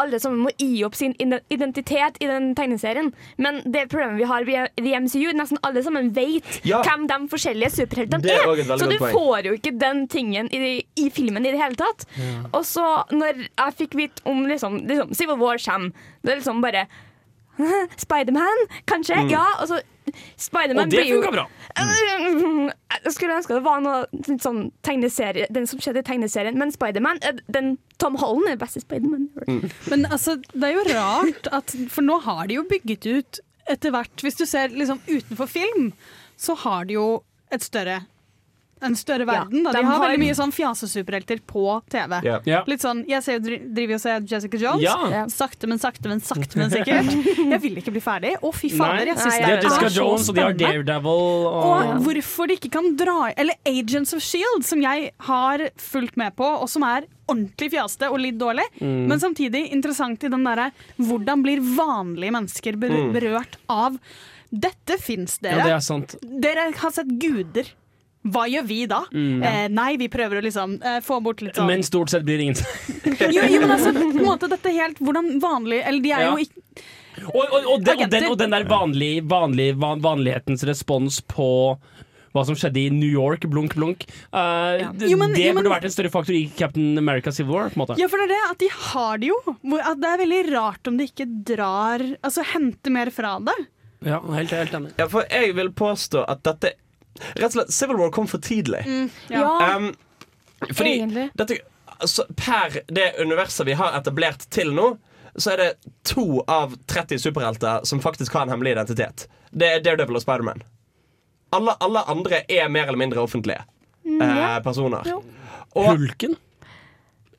alle 0.00 0.16
som 0.22 0.38
må 0.40 0.48
gi 0.56 0.84
opp 0.86 0.94
sin 0.96 1.12
identitet 1.52 2.16
i 2.24 2.26
den 2.30 2.54
tegneserien. 2.56 3.10
Men 3.36 3.58
det 3.74 3.88
problemet 3.92 4.16
vi 4.22 4.24
har 4.30 4.46
i 4.80 4.94
MCU, 5.04 5.34
nesten 5.36 5.60
alle 5.62 5.82
sammen 5.84 6.08
vet 6.16 6.62
Ja. 6.64 6.80
hvem 6.86 7.04
de 7.10 7.18
forskjellige 7.28 7.70
superheltene 7.76 8.24
er 8.24 8.40
er. 8.46 8.78
Så 8.78 8.88
du 8.88 8.96
får 8.98 9.44
jo 9.50 9.52
ikke 9.58 9.74
den 9.78 10.06
tingen 10.08 10.48
i, 10.54 10.86
i 10.96 11.10
filmen 11.10 11.44
i 11.44 11.50
det 11.52 11.60
hele 11.60 11.76
tatt. 11.76 12.06
Og 12.54 12.64
så 12.64 12.86
når 13.12 13.44
jeg 13.48 13.76
fikk 13.82 13.94
vite 14.00 14.22
om 14.24 14.46
liksom, 14.48 14.80
liksom 14.88 15.12
Civil 15.14 15.36
War 15.42 15.58
kommer, 15.58 15.92
det 16.22 16.32
er 16.32 16.40
liksom 16.40 16.62
bare 16.64 16.86
Spiderman, 18.04 18.68
kanskje? 18.90 19.18
Mm. 19.24 19.32
Ja. 19.32 19.46
Og 19.62 19.70
så 19.70 19.80
Spiderman 20.36 20.88
Og 20.88 20.90
det 20.90 20.98
blir 20.98 21.14
funka 21.14 21.30
bra. 21.30 21.44
jeg 23.04 23.12
skulle 23.14 23.36
ønske 23.38 23.54
det 23.54 23.64
var 23.64 23.82
noe 23.84 24.02
litt 24.26 24.42
sånn 24.44 24.64
tegneserie 24.84 25.46
Den 25.54 25.68
som 25.70 25.80
skjedde 25.82 26.02
i 26.02 26.08
tegneserien. 26.08 26.58
Men 26.58 26.74
Spiderman 26.74 27.22
eh, 27.22 27.38
den 27.54 27.76
Tom 28.02 28.18
Holland 28.20 28.50
er 28.50 28.56
den 28.56 28.62
beste 28.64 28.82
Spiderman. 28.82 29.28
Men 29.90 30.06
altså, 30.10 30.36
det 30.52 30.68
er 30.68 30.74
jo 30.74 30.86
rart 30.90 31.50
at 31.54 31.74
For 31.92 32.04
nå 32.04 32.18
har 32.26 32.48
de 32.50 32.58
jo 32.58 32.66
bygget 32.68 33.06
ut 33.06 33.42
etter 33.70 33.94
hvert 33.94 34.24
Hvis 34.26 34.40
du 34.40 34.46
ser 34.48 34.74
liksom 34.74 34.98
utenfor 35.06 35.46
film, 35.46 35.92
så 36.36 36.56
har 36.64 36.88
de 36.88 36.98
jo 36.98 37.06
et 37.54 37.62
større 37.62 38.00
en 38.84 38.96
større 38.98 39.26
verden. 39.28 39.62
da. 39.64 39.72
De, 39.72 39.78
de 39.78 39.84
har, 39.86 39.94
har- 39.96 40.02
veldig 40.08 40.20
mye 40.24 40.34
sånn 40.38 40.52
fjasesuperhelter 40.52 41.40
på 41.46 41.64
TV. 41.92 42.18
Yeah. 42.24 42.40
Yeah. 42.46 42.64
Litt 42.68 42.80
sånn, 42.84 43.04
Jeg 43.08 43.22
ser, 43.22 43.38
driver 43.40 43.94
jo 43.94 43.98
og 43.98 44.04
ser 44.04 44.20
Jessica 44.32 44.56
Jones. 44.58 44.82
Ja. 44.82 44.96
Ja. 45.10 45.22
Sakte, 45.32 45.66
men 45.70 45.78
sakte, 45.82 46.08
men 46.08 46.20
sakte, 46.20 46.56
men 46.60 46.70
sikkert. 46.72 47.12
Jeg 47.52 47.60
vil 47.60 47.76
ikke 47.82 47.92
bli 47.94 48.00
ferdig. 48.04 48.34
Å, 48.42 48.52
fy 48.54 48.70
fader, 48.72 49.06
jeg 49.12 49.18
syns 49.18 49.34
Nei, 49.34 49.40
det 49.46 49.56
er 49.58 49.62
Jessica 49.66 49.88
så 49.90 49.96
Jones, 50.00 50.28
og 50.28 50.34
de 50.38 50.42
har. 50.46 50.52
Daredevil. 50.62 51.46
Og, 51.48 51.66
Og 51.72 52.06
hvorfor 52.06 52.48
de 52.48 52.56
ikke 52.58 52.70
kan 52.72 52.90
dra 52.96 53.16
Eller 53.36 53.58
Agents 53.68 54.12
of 54.16 54.22
Shield, 54.24 54.64
som 54.66 54.80
jeg 54.82 55.10
har 55.28 55.66
fulgt 55.80 56.16
med 56.20 56.34
på, 56.38 56.46
og 56.62 56.68
som 56.72 56.82
er 56.88 57.06
ordentlig 57.32 57.70
fjaste 57.72 58.08
og 58.12 58.18
litt 58.20 58.38
dårlig, 58.40 58.64
Mm. 58.82 59.06
men 59.08 59.20
samtidig 59.20 59.70
interessant 59.72 60.22
i 60.24 60.28
den 60.32 60.42
derre 60.44 60.70
Hvordan 60.98 61.42
blir 61.44 61.60
vanlige 61.76 62.32
mennesker 62.34 62.76
ber 62.80 62.92
berørt 63.14 63.56
av 63.70 63.96
Dette 64.52 64.98
fins 65.00 65.38
ja, 65.40 65.50
dere. 65.54 65.62
det 65.64 65.72
er 65.78 65.84
sant. 65.84 66.14
Dere 66.20 66.66
har 66.76 66.90
sett 66.92 67.08
guder. 67.22 67.70
Hva 68.22 68.44
gjør 68.46 68.66
vi 68.68 68.80
da? 68.86 69.00
Eh, 69.12 69.64
nei, 69.74 69.96
vi 69.98 70.06
prøver 70.08 70.38
å 70.38 70.42
liksom 70.44 70.76
eh, 70.82 71.00
få 71.02 71.16
bort 71.22 71.40
litt 71.42 71.56
sånn 71.58 71.66
Men 71.66 71.82
stort 71.82 72.12
sett 72.12 72.22
blir 72.22 72.38
det 72.38 72.44
ingenting. 72.44 73.16
jo, 73.34 73.42
jo, 73.42 73.60
men 73.64 73.70
altså, 73.74 73.90
på 73.96 74.04
en 74.12 74.24
måte, 74.28 74.48
dette 74.52 74.70
er 74.70 74.76
helt 74.84 75.00
hvordan 75.02 75.40
vanlig 75.42 75.80
Eller 75.82 76.00
de 76.04 76.12
er 76.12 76.22
Ja. 76.22 76.30
jo 76.30 76.44
ikke 76.44 76.62
Og, 77.32 77.42
og, 77.42 77.56
og, 77.74 77.82
den, 77.84 77.98
og, 78.04 78.10
den, 78.14 78.24
og 78.30 78.38
den 78.38 78.54
der 78.54 78.64
vanlig, 78.70 79.10
vanlig, 79.28 79.66
van, 79.82 80.00
vanlighetens 80.04 80.62
respons 80.70 81.18
på 81.28 81.48
hva 82.32 82.46
som 82.48 82.56
skjedde 82.56 82.80
i 82.80 82.86
New 82.88 83.10
York, 83.12 83.42
blunk, 83.52 83.74
blunk. 83.76 84.06
Uh, 84.32 84.78
det 84.96 85.10
Jo, 85.10 85.18
men- 85.20 85.34
det 85.36 85.42
jo, 85.44 85.52
men- 85.52 85.58
burde 85.66 85.74
vært 85.74 85.84
en 85.84 85.92
større 85.92 86.08
faktor 86.14 86.32
i 86.32 86.46
Captain 86.56 86.96
America 86.96 87.28
Civil 87.30 87.52
War. 87.52 87.68
på 87.68 87.76
en 87.76 87.82
måte 87.82 87.98
Ja, 88.00 88.06
for 88.08 88.16
det 88.22 88.30
er 88.30 88.32
det 88.32 88.38
at 88.54 88.58
de 88.62 88.68
har 88.72 89.18
det 89.20 89.28
jo. 89.28 89.36
At 89.82 90.00
det 90.00 90.08
er 90.14 90.22
veldig 90.22 90.38
rart 90.54 90.88
om 90.88 90.96
de 90.96 91.04
ikke 91.10 91.26
drar 91.52 92.00
Altså 92.24 92.42
henter 92.54 92.90
mer 92.90 93.10
fra 93.12 93.34
det. 93.44 93.58
Ja, 94.08 94.18
helt, 94.32 94.50
helt 94.50 94.72
enig. 94.72 94.94
Ja, 94.98 95.06
for 95.12 95.28
jeg 95.28 95.52
vil 95.54 95.68
påstå 95.76 96.24
at 96.26 96.40
dette 96.48 96.72
Rett 97.34 97.50
og 97.50 97.52
slett, 97.52 97.72
Civil 97.74 97.98
War 98.00 98.10
kom 98.14 98.26
for 98.30 98.42
tidlig. 98.42 98.82
Ja, 99.30 99.76
Um, 99.76 99.92
fordi 100.70 100.92
Egentlig. 101.00 101.30
dette, 101.34 101.58
altså, 101.98 102.24
per 102.36 102.80
det 102.88 103.12
universet 103.18 103.66
vi 103.66 103.72
har 103.78 103.96
etablert 103.98 104.46
til 104.50 104.72
nå, 104.74 104.92
så 105.36 105.54
er 105.54 105.56
det 105.62 105.92
to 106.04 106.42
av 106.50 106.74
30 106.86 107.18
superhelter 107.18 107.86
som 107.88 108.00
faktisk 108.00 108.32
har 108.36 108.46
en 108.46 108.52
hemmelig 108.52 108.74
identitet. 108.76 109.26
Det 109.50 109.68
er 109.68 109.84
Daredevil 109.84 110.16
og 110.20 110.22
Spiderman. 110.24 110.62
Alle, 111.52 111.74
alle 111.80 112.04
andre 112.08 112.42
er 112.48 112.68
mer 112.72 112.88
eller 112.88 113.00
mindre 113.00 113.20
offentlige 113.20 113.64
eh, 114.04 114.58
personer. 114.64 115.08
Jo. 115.08 115.22
Og 115.76 115.88
Hulken? 115.92 116.36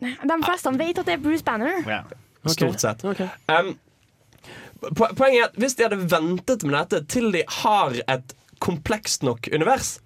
De 0.04 0.38
fleste 0.44 0.74
vet 0.78 1.00
at 1.00 1.08
det 1.08 1.16
er 1.18 1.24
Bruce 1.24 1.46
Banner. 1.46 1.82
Ja. 1.88 2.02
stort 2.52 2.82
sett. 2.82 3.06
Okay. 3.06 3.30
Um, 3.48 3.76
poenget 4.98 5.40
er 5.40 5.46
at 5.48 5.60
hvis 5.62 5.78
de 5.80 5.86
hadde 5.88 6.02
ventet 6.12 6.66
med 6.68 6.76
dette 6.76 7.04
til 7.14 7.32
de 7.34 7.44
har 7.62 7.96
et 8.08 8.36
komplekst 8.64 9.26
nok 9.28 9.50
univers, 9.52 9.98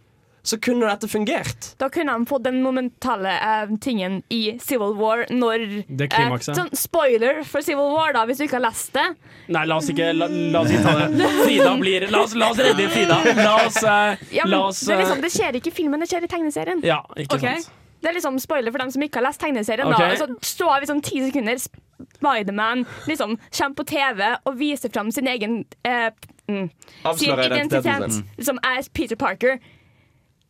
så 0.48 0.56
kunne 0.64 0.88
dette 0.88 1.08
fungert. 1.12 1.74
Da 1.78 1.90
kunne 1.92 2.14
han 2.16 2.26
fått 2.26 2.46
den 2.46 2.62
momentale 2.64 3.34
uh, 3.42 3.74
tingen 3.84 4.22
i 4.32 4.58
Civil 4.64 4.96
War 4.96 5.26
når 5.30 5.66
Det 5.88 6.08
klimakset. 6.14 6.56
sånn 6.56 6.72
Spoiler 6.72 7.42
for 7.44 7.66
Civil 7.66 7.92
War, 7.92 8.14
da, 8.16 8.24
hvis 8.30 8.40
du 8.40 8.46
ikke 8.46 8.58
har 8.62 8.64
lest 8.70 8.94
det. 8.96 9.08
Nei, 9.52 9.66
la 9.68 9.80
oss 9.82 9.90
ikke 9.92 10.14
la, 10.16 10.30
la 10.32 10.62
oss 10.64 10.72
ikke 10.72 10.86
ta 10.86 10.96
det. 11.04 11.32
Frida 11.44 11.74
blir 11.82 12.08
La 12.14 12.24
oss, 12.24 12.38
la 12.40 12.52
oss 12.54 12.62
redde 12.64 12.88
Frida. 12.94 13.20
La 13.42 13.58
oss, 13.66 13.82
uh, 13.84 14.16
Ja, 14.32 14.48
men 14.48 14.56
la 14.56 14.62
oss 14.70 14.86
det, 14.86 14.96
er 14.96 15.04
liksom, 15.04 15.20
eh, 15.20 15.26
det 15.28 15.34
skjer 15.36 15.60
ikke 15.60 15.74
i 15.74 15.76
filmen, 15.82 16.06
det 16.06 16.10
skjer 16.14 16.30
i 16.30 16.32
tegneserien. 16.32 16.86
Ja, 16.88 17.02
ikke 17.20 17.42
okay. 17.42 17.60
sant. 17.68 17.74
Det 18.02 18.10
er 18.12 18.18
liksom 18.18 18.40
spoiler 18.40 18.72
for 18.72 18.84
dem 18.84 18.92
som 18.94 19.04
ikke 19.04 19.20
har 19.22 19.28
lest 19.28 19.42
tegneserien. 19.42 19.88
Okay. 19.90 20.16
Da. 20.16 20.26
Så 20.26 20.54
står 20.56 20.82
vi 20.82 20.90
sånn 20.92 21.04
ti 21.06 21.22
sekunder 21.26 21.62
Spiderman 21.62 22.86
liksom 23.10 23.38
kommer 23.50 23.78
på 23.80 23.86
TV 23.90 24.22
og 24.46 24.60
viser 24.60 24.94
fram 24.94 25.10
sin 25.12 25.28
egen 25.28 25.64
eh, 25.88 26.12
mm, 26.48 26.70
sin 27.18 27.42
identitet. 27.42 28.22
Liksom 28.38 28.62
as 28.64 28.90
Peter 28.90 29.18
Parker. 29.18 29.58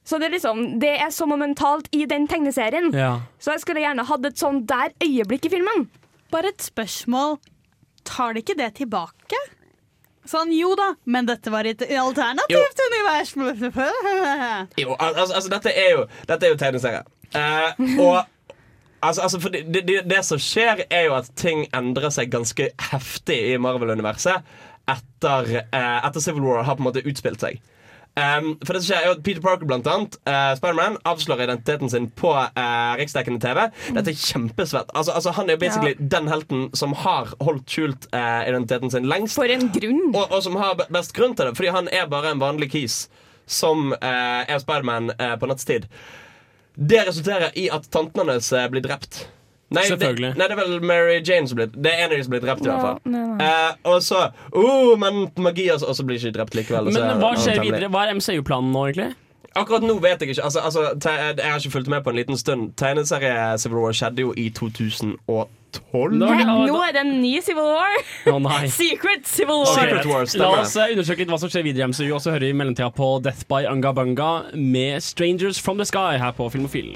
Så 0.08 0.20
det 0.20 0.30
er 0.30 0.36
liksom 0.38 0.80
Det 0.80 0.94
er 1.02 1.10
så 1.12 1.26
momentalt 1.28 1.88
i 1.92 2.06
den 2.06 2.28
tegneserien. 2.28 2.92
Ja. 2.96 3.22
Så 3.40 3.52
jeg 3.56 3.64
skulle 3.64 3.84
gjerne 3.84 4.08
hatt 4.08 4.26
et 4.26 4.40
sånn 4.40 4.66
der 4.68 4.96
øyeblikk 5.04 5.48
i 5.48 5.56
filmen. 5.58 5.88
Bare 6.32 6.52
et 6.52 6.64
spørsmål. 6.64 7.40
Tar 8.08 8.34
de 8.34 8.44
ikke 8.44 8.56
det 8.56 8.74
tilbake? 8.80 9.40
Sånn, 10.28 10.52
jo 10.52 10.74
da, 10.76 10.94
men 11.08 11.28
dette 11.28 11.52
var 11.52 11.68
et 11.68 11.82
alternativt 11.88 12.82
univers. 12.88 13.36
Jo, 14.82 14.96
al 15.00 15.14
altså, 15.16 15.36
altså 15.40 15.52
dette 15.52 15.72
er 15.72 15.92
jo, 15.94 16.08
dette 16.28 16.48
er 16.48 16.52
jo 16.52 16.60
tegneserie. 16.60 17.04
Eh, 17.38 17.86
og 18.02 18.18
altså, 19.02 19.22
altså 19.22 19.42
for 19.44 19.54
det, 19.54 19.84
det, 19.88 20.02
det 20.10 20.24
som 20.26 20.42
skjer, 20.42 20.86
er 20.90 21.08
jo 21.08 21.18
at 21.20 21.32
ting 21.40 21.66
endrer 21.76 22.14
seg 22.14 22.34
ganske 22.34 22.72
heftig 22.92 23.40
i 23.54 23.58
Marvel-universet 23.62 24.46
etter, 24.88 25.58
eh, 25.62 25.98
etter 26.08 26.24
Civil 26.24 26.46
War 26.48 26.64
har 26.64 26.78
på 26.78 26.86
en 26.86 26.90
måte 26.90 27.06
utspilt 27.08 27.44
seg. 27.44 27.60
Um, 28.18 28.56
for 28.66 28.74
det 28.74 28.80
som 28.82 28.88
skjer 28.88 29.04
er 29.04 29.12
jo 29.12 29.14
at 29.14 29.20
Peter 29.22 29.44
Parker 29.46 29.68
blant 29.70 29.86
annet 29.92 30.16
uh, 30.26 30.56
Spiderman 30.58 30.96
avslører 31.06 31.44
identiteten 31.46 31.92
sin 31.92 32.08
på 32.18 32.32
uh, 32.34 32.94
riksdekkende 32.98 33.38
TV. 33.44 33.68
Dette 33.94 34.10
er 34.10 34.18
kjempesvett. 34.18 34.90
Altså, 34.98 35.14
altså, 35.14 35.36
han 35.38 35.52
er 35.54 35.60
basically 35.62 35.94
den 36.00 36.32
helten 36.32 36.66
som 36.74 36.96
har 36.98 37.36
holdt 37.46 37.70
skjult 37.70 38.08
uh, 38.16 38.42
identiteten 38.50 38.90
sin 38.90 39.06
lengst. 39.06 39.38
For 39.38 39.54
en 39.54 39.70
grunn. 39.76 40.02
Og, 40.16 40.24
og 40.32 40.42
som 40.48 40.58
har 40.58 40.80
best 40.90 41.14
grunn 41.14 41.38
til 41.38 41.52
det, 41.52 41.54
fordi 41.60 41.76
han 41.78 41.92
er 41.94 42.10
bare 42.10 42.34
en 42.34 42.42
vanlig 42.42 42.72
kis 42.74 43.04
som 43.46 43.92
uh, 43.94 44.42
er 44.50 44.58
Spiderman 44.66 45.14
uh, 45.14 45.36
på 45.38 45.52
nattstid. 45.52 45.86
Det 46.78 47.02
resulterer 47.08 47.58
i 47.58 47.66
at 47.74 47.90
tanten 47.92 48.30
hans 48.30 48.52
eh, 48.54 48.70
blir 48.70 48.86
drept. 48.86 49.26
Nei, 49.74 49.84
det, 49.90 50.14
nei, 50.22 50.32
det 50.40 50.46
er 50.54 50.60
vel 50.62 50.78
Mary 50.80 51.18
Jane 51.20 51.50
som 51.50 51.58
blir 51.60 51.68
Det 51.76 51.92
er 51.92 52.06
en 52.06 52.12
av 52.14 52.14
de 52.16 52.22
som 52.24 52.32
blir 52.32 52.44
drept, 52.46 52.62
i 52.64 52.70
hvert 52.70 52.86
fall. 52.86 53.00
Nei, 53.04 53.24
nei. 53.34 53.48
Eh, 53.50 53.74
og 53.92 53.98
så 54.06 54.22
oh, 54.56 54.94
Men 55.02 55.26
magi, 55.44 55.66
altså. 55.74 55.90
og 55.92 55.98
så 55.98 56.06
blir 56.08 56.22
ikke 56.22 56.38
drept 56.38 56.56
likevel. 56.56 56.88
Men 56.96 57.20
hva 57.20 57.34
skjer 57.36 57.60
videre? 57.66 57.90
Hva 57.92 58.06
er 58.08 58.16
MCU-planen 58.16 58.72
nå, 58.72 58.86
egentlig? 58.88 59.10
Akkurat 59.58 59.84
nå 59.86 59.96
vet 60.04 60.22
jeg 60.22 60.30
ikke. 60.34 60.44
Altså, 60.44 60.60
altså, 60.60 60.82
jeg 61.04 61.52
har 61.52 61.60
ikke 61.60 61.72
fulgt 61.74 61.88
med 61.92 62.04
på 62.06 62.10
en 62.14 62.16
liten 62.20 62.38
stund. 62.38 62.72
Tegneserie 62.78 63.58
Civil 63.60 63.78
War 63.84 63.96
skjedde 63.98 64.22
jo 64.26 64.34
i 64.38 64.50
2012. 64.50 65.18
Nå 66.18 66.28
Hæ? 66.32 66.44
da- 66.44 66.66
Nå 66.68 66.78
er 66.82 66.92
det 66.96 67.02
en 67.06 67.22
ny 67.22 67.34
Civil 67.42 67.64
War! 67.64 67.98
Oh, 68.34 68.40
nei. 68.42 68.68
Secret 68.82 69.26
Civil 69.28 69.64
War! 69.64 69.74
Secret 69.76 70.06
War, 70.06 70.26
La 70.42 70.52
oss 70.62 70.76
eh, 70.76 70.94
undersøke 70.96 71.24
litt 71.26 71.34
hva 71.34 71.40
som 71.42 71.52
skjer 71.54 71.66
videre 71.68 71.92
så 71.94 72.06
vi 72.08 72.12
også 72.16 72.32
hører 72.36 72.50
i 72.50 72.54
mellomtida 72.58 72.90
på 72.96 73.12
Death 73.26 73.46
by 73.50 73.66
Unga 73.72 73.92
Bunga 73.98 74.32
med 74.56 75.02
Strangers 75.04 75.60
from 75.62 75.78
the 75.78 75.86
Sky 75.86 76.18
her 76.22 76.32
på 76.38 76.50
Filmofil. 76.54 76.96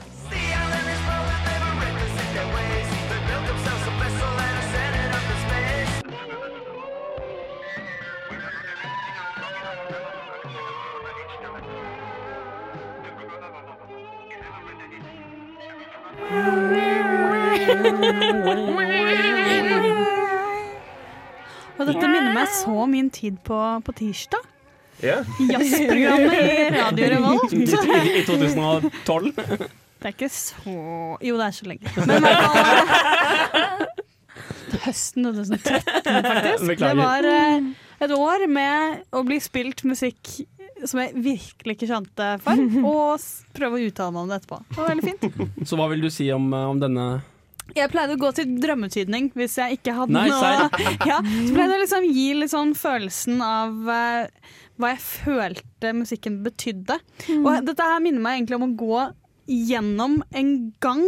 Og 21.82 21.88
dette 21.90 22.08
minner 22.08 22.34
meg 22.36 22.48
så 22.54 22.86
min 22.90 23.10
tid 23.14 23.40
på, 23.46 23.58
på 23.86 23.92
tirsdag. 23.98 24.44
Yeah. 25.02 25.26
Jazzprogrammet 25.50 26.34
i 26.38 26.70
Radio 26.76 27.08
Revolt. 27.16 27.54
I, 27.58 27.64
i 28.20 28.26
2012. 28.28 29.32
Det 30.02 30.10
er 30.10 30.14
ikke 30.14 30.30
så 30.34 30.76
Jo, 31.26 31.38
det 31.40 31.48
er 31.48 31.56
så 31.58 31.66
lenge. 31.70 31.86
Men 32.06 32.22
fall 32.30 33.88
Høsten 34.82 35.26
2013, 35.28 35.82
faktisk. 36.26 36.64
Beklager. 36.70 36.96
Det 36.96 37.02
var 37.02 37.28
eh, 37.28 37.66
et 38.06 38.14
år 38.16 38.46
med 38.50 39.02
å 39.14 39.24
bli 39.28 39.38
spilt 39.44 39.84
musikk 39.86 40.32
som 40.88 41.02
jeg 41.04 41.12
virkelig 41.22 41.76
ikke 41.76 41.90
skjønte 41.92 42.30
for, 42.42 42.62
og 42.88 43.26
prøve 43.58 43.78
å 43.78 43.90
uttale 43.90 44.16
meg 44.16 44.24
om 44.24 44.32
det 44.32 44.40
etterpå. 44.40 44.62
Det 44.72 44.80
var 44.80 44.90
veldig 44.94 45.10
fint. 45.10 45.68
Så 45.70 45.78
hva 45.78 45.90
vil 45.92 46.02
du 46.06 46.10
si 46.14 46.32
om, 46.34 46.48
eh, 46.56 46.70
om 46.72 46.82
denne 46.82 47.08
Jeg 47.76 47.92
pleide 47.94 48.18
å 48.18 48.20
gå 48.20 48.32
til 48.36 48.56
drømmetydning 48.60 49.30
hvis 49.38 49.58
jeg 49.62 49.78
ikke 49.80 49.94
hadde 49.96 50.16
Nei, 50.16 50.26
noe 50.28 50.50
ja, 51.10 51.20
Så 51.22 51.54
pleide 51.54 51.70
jeg 51.70 51.78
å 51.78 51.84
liksom 51.86 52.08
gi 52.10 52.28
litt 52.40 52.54
sånn 52.54 52.74
følelsen 52.78 53.44
av 53.46 53.78
uh, 53.88 54.52
hva 54.82 54.94
jeg 54.96 55.04
følte 55.06 55.94
musikken 55.96 56.42
betydde. 56.46 56.98
Og 57.38 57.68
dette 57.68 57.86
her 57.86 58.02
minner 58.04 58.24
meg 58.24 58.40
egentlig 58.40 58.58
om 58.58 58.68
å 58.68 58.76
gå 58.80 59.02
gjennom 59.52 60.20
en 60.38 60.52
gang 60.84 61.06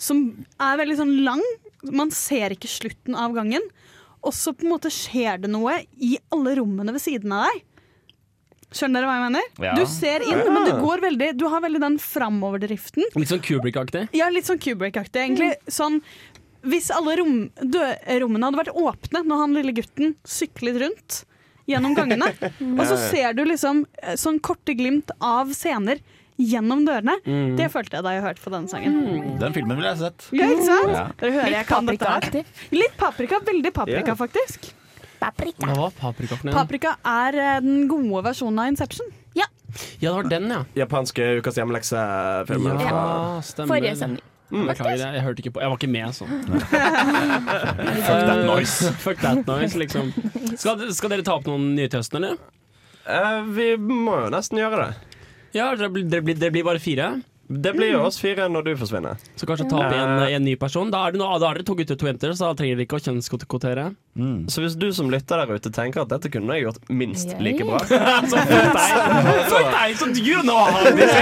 som 0.00 0.22
er 0.60 0.78
veldig 0.80 0.98
sånn 1.00 1.16
lang. 1.26 1.42
Man 1.92 2.12
ser 2.14 2.54
ikke 2.54 2.70
slutten 2.70 3.16
av 3.18 3.34
gangen. 3.36 3.64
Og 4.20 4.34
så 4.36 4.52
på 4.52 4.66
en 4.66 4.74
måte 4.74 4.92
skjer 4.92 5.40
det 5.42 5.50
noe 5.52 5.78
i 5.96 6.14
alle 6.32 6.54
rommene 6.58 6.94
ved 6.94 7.02
siden 7.04 7.32
av 7.36 7.48
deg. 7.48 7.64
Skjønner 8.70 9.02
dere 9.02 9.10
hva 9.10 9.16
jeg 9.16 9.24
mener? 9.26 9.48
Ja. 9.66 9.72
Du 9.74 9.82
ser 9.90 10.24
inn, 10.26 10.42
men 10.46 10.68
du 10.68 10.74
går 10.78 11.02
veldig 11.02 11.30
Du 11.38 11.46
har 11.50 11.62
veldig 11.64 11.80
den 11.82 11.96
framoverdriften. 12.02 13.08
Litt 13.18 13.32
sånn 13.32 13.42
Kubrick-aktig? 13.42 14.04
Ja, 14.16 14.28
litt 14.30 14.46
sånn 14.46 14.60
Kubrick-aktig, 14.62 15.24
egentlig. 15.24 15.50
Sånn, 15.70 15.98
hvis 16.70 16.90
alle 16.94 17.16
rom, 17.20 17.34
dø, 17.58 17.82
rommene 18.22 18.46
hadde 18.46 18.62
vært 18.62 18.78
åpne 18.78 19.24
når 19.26 19.42
han 19.42 19.58
lille 19.58 19.74
gutten 19.80 20.14
syklet 20.28 20.80
rundt 20.84 21.20
gjennom 21.70 21.94
gangene, 21.98 22.30
og 22.78 22.82
så 22.86 22.96
ser 22.98 23.34
du 23.38 23.44
liksom 23.46 23.84
eh, 24.02 24.16
sånn 24.18 24.40
korte 24.42 24.74
glimt 24.78 25.12
av 25.18 25.52
scener 25.54 26.02
gjennom 26.40 26.86
dørene. 26.86 27.18
Det 27.58 27.68
følte 27.72 27.98
jeg 27.98 28.06
da 28.06 28.14
jeg 28.16 28.24
hørte 28.24 28.44
på 28.44 28.52
denne 28.54 28.70
sangen. 28.70 29.36
Den 29.42 29.56
filmen 29.56 29.76
ville 29.76 29.92
jeg 29.92 30.00
sett. 30.06 30.28
Ja, 30.32 30.48
ikke 30.48 30.68
sant? 30.70 30.92
Ja. 30.94 31.06
Dere 31.20 31.34
hører 31.36 31.56
jeg 31.58 31.68
kan 31.68 31.90
dette 31.90 32.12
her. 32.16 32.52
Litt 32.72 32.94
paprika. 33.00 33.42
Veldig 33.44 33.72
paprika, 33.76 34.14
yeah. 34.14 34.16
faktisk. 34.16 34.70
Paprika. 35.20 35.66
Hva 35.68 35.76
var 35.76 35.96
paprika 35.98 36.36
for 36.38 36.48
noe? 36.48 36.56
Paprika 36.56 36.96
er 37.04 37.36
eh, 37.36 37.56
den 37.64 37.84
gode 37.90 38.24
versjonen 38.30 38.62
av 38.62 38.70
Inception. 38.72 39.10
Ja, 39.36 39.46
det 40.00 40.10
var 40.10 40.26
den, 40.26 40.50
ja. 40.50 40.64
Japanske 40.74 41.22
ukas 41.38 41.58
hjemmelekse-filmer. 41.60 42.80
Ja, 42.82 43.02
stemmer. 43.46 43.76
Forrige 43.76 43.96
sending. 44.00 44.24
Beklager, 44.50 44.98
jeg, 44.98 45.14
jeg 45.14 45.22
hørte 45.22 45.42
ikke 45.44 45.52
på. 45.54 45.60
Jeg 45.62 45.70
var 45.70 45.78
ikke 45.78 45.90
med, 45.94 46.14
sånn. 46.16 46.30
Fuck 48.08 48.24
that 48.26 48.40
noise. 48.48 48.90
Fuck 49.04 49.20
that 49.22 49.44
noise, 49.46 49.78
liksom. 49.78 50.10
Skal, 50.58 50.82
skal 50.96 51.14
dere 51.14 51.26
ta 51.26 51.36
opp 51.38 51.46
noen 51.46 51.68
nye 51.76 51.86
til 51.86 52.02
høsten, 52.02 52.18
eller? 52.18 52.40
Uh, 53.06 53.46
vi 53.54 53.68
må 53.78 54.16
jo 54.24 54.32
nesten 54.34 54.58
gjøre 54.58 54.82
det. 54.82 55.20
Ja, 55.54 55.70
dere 55.78 55.92
blir, 55.94 56.08
dere 56.10 56.26
blir, 56.26 56.40
dere 56.40 56.54
blir 56.56 56.66
bare 56.66 56.82
fire. 56.82 57.12
Det 57.50 57.72
blir 57.74 57.88
jo 57.90 58.04
oss 58.06 58.14
fire 58.22 58.44
når 58.46 58.62
du 58.68 58.76
forsvinner. 58.78 59.18
Så 59.34 59.42
kanskje 59.48 59.64
ta 59.72 59.80
opp 59.82 59.90
en, 59.90 60.20
en 60.22 60.44
ny 60.46 60.52
person. 60.60 60.86
Da 60.92 61.00
er, 61.08 61.16
det 61.16 61.18
da 61.18 61.26
er 61.34 61.40
dere 61.42 61.64
to 61.66 61.74
gutter 61.74 61.96
og 61.96 61.98
to 61.98 62.06
jenter, 62.06 62.30
så 62.38 62.52
da 62.52 62.54
trenger 62.60 62.78
dere 62.78 62.86
ikke 62.86 63.00
å 63.00 63.02
kjønnskvotere. 63.02 63.88
Så 64.54 64.62
hvis 64.62 64.76
du 64.78 64.86
som 64.94 65.10
lytter 65.10 65.42
der 65.42 65.50
ute 65.58 65.72
tenker 65.74 66.04
at 66.04 66.12
dette 66.12 66.30
kunne 66.30 66.54
jeg 66.54 66.68
gjort 66.68 66.78
minst 66.94 67.34
Yay. 67.34 67.42
like 67.48 67.66
bra 67.66 67.82
Så 68.30 68.38
fuck 69.50 69.66
deg! 69.74 69.98
Så 69.98 70.06
du 70.14 70.30
nå 70.46 70.54
har 70.54 70.94
det 70.94 71.10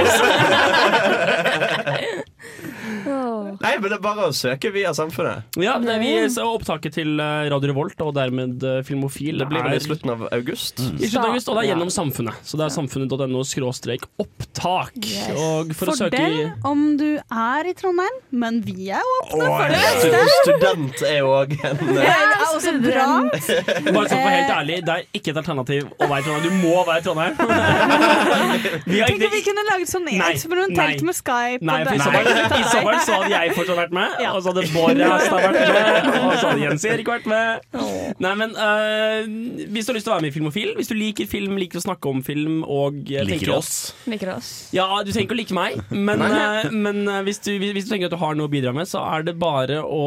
Nei, 3.09 3.73
men 3.81 3.89
det 3.91 3.97
er 3.99 4.03
bare 4.05 4.29
å 4.29 4.35
søke 4.37 4.71
via 4.75 4.93
samfunnet. 4.97 5.59
Ja, 5.61 5.77
vi 5.81 6.11
er 6.19 6.29
opptaket 6.45 6.95
til 6.99 7.19
eh, 7.21 7.49
Radio 7.53 7.73
Revolt, 7.73 7.99
og 8.05 8.13
dermed 8.17 8.63
eh, 8.67 8.81
Filmofil, 8.87 9.39
Det 9.43 9.49
blir 9.51 9.65
vel 9.65 9.77
i 9.79 9.83
slutten 9.83 10.13
av 10.15 10.27
august. 10.33 10.81
i 10.81 11.09
slutten 11.09 11.25
av 11.25 11.31
august, 11.33 11.49
og 11.51 11.59
det 11.59 11.65
er 11.65 11.71
gjennom 11.73 11.91
Samfunnet. 11.93 12.39
Så 12.47 12.59
det 12.61 12.67
er 12.69 12.75
samfunnet.no 12.75 13.43
skråstrek 13.49 14.05
opptak. 14.23 14.93
Yes. 15.03 15.31
Og 15.39 15.73
for 15.79 15.93
å 15.93 15.97
søke 15.99 16.23
om 16.69 16.85
du 17.01 17.07
er 17.19 17.69
i 17.71 17.75
Trondheim, 17.79 18.19
men 18.31 18.61
vi 18.67 18.91
er 18.95 19.05
åpne 19.23 19.49
for 19.49 19.73
det. 19.73 19.83
Stu- 20.03 20.35
Student 20.39 21.03
er 21.09 21.19
jo 21.23 21.33
òg 21.39 21.55
en 21.59 21.83
Det 21.99 22.05
eh, 22.05 22.23
er 22.23 22.45
også 22.49 22.75
bra. 22.83 23.09
Bare 23.29 24.07
sånn 24.09 24.23
for 24.23 24.33
helt 24.35 24.55
ærlig, 24.55 24.81
det 24.87 24.95
er 24.99 25.07
ikke 25.19 25.33
et 25.35 25.41
alternativ 25.43 25.89
å 25.99 26.09
være 26.11 26.21
i 26.21 26.27
Trondheim. 26.29 26.45
Du 26.49 26.69
må 26.69 26.85
være 26.89 27.03
i 27.03 27.07
Trondheim. 27.07 27.35
Vi 28.89 29.01
Tenk 29.09 29.23
om 29.25 29.33
vi 29.33 29.41
kunne 29.45 29.63
laget 29.69 29.91
sånn 29.91 30.07
eksperimentelt 30.09 31.03
med 31.07 31.17
Skype. 31.17 31.65
Nei, 31.65 31.79
og 31.83 31.89
for 31.89 32.21
i 32.21 32.25
det- 32.25 32.98
så 33.03 33.09
så 33.09 33.17
hadde 33.23 33.33
jeg 33.35 33.55
fortsatt 33.57 33.79
vært 33.79 33.95
med, 33.97 34.17
Ja. 34.23 34.33
og 34.37 34.43
så 34.45 34.53
hadde 34.53 34.65
Bård 34.75 34.99
Hestad 35.01 35.41
vært 35.43 35.57
med, 35.59 36.09
og 36.19 36.35
så 36.39 36.51
hadde 36.51 36.63
Jens 36.63 36.85
Erik 36.89 37.09
vært 37.11 37.27
med. 37.31 37.79
Nei, 38.19 38.33
men 38.41 38.55
øh, 38.57 39.29
Hvis 39.73 39.87
du 39.87 39.93
har 39.93 39.97
lyst 39.99 40.07
til 40.09 40.13
å 40.13 40.15
være 40.17 40.25
med 40.27 40.31
i 40.33 40.37
Filmofil, 40.37 40.73
hvis 40.79 40.91
du 40.91 40.95
liker 40.99 41.29
film, 41.31 41.57
liker 41.61 41.81
å 41.81 41.85
snakke 41.85 42.11
om 42.13 42.23
film 42.27 42.61
og 42.65 43.11
eh, 43.13 43.25
Liker 43.29 43.53
oss. 43.57 43.73
Liker 44.11 44.33
oss. 44.37 44.51
Ja, 44.77 44.87
du 45.05 45.11
trenger 45.13 45.29
ikke 45.29 45.37
å 45.37 45.41
like 45.43 45.57
meg, 45.59 45.79
men, 45.91 46.23
øh, 46.27 46.71
men 46.75 47.03
øh, 47.09 47.21
hvis, 47.29 47.41
du, 47.45 47.53
hvis 47.59 47.87
du 47.89 47.93
tenker 47.95 48.11
at 48.11 48.17
du 48.17 48.21
har 48.23 48.39
noe 48.39 48.49
å 48.51 48.53
bidra 48.53 48.73
med, 48.77 48.89
så 48.91 49.03
er 49.17 49.27
det 49.29 49.37
bare 49.41 49.81
å 49.85 50.03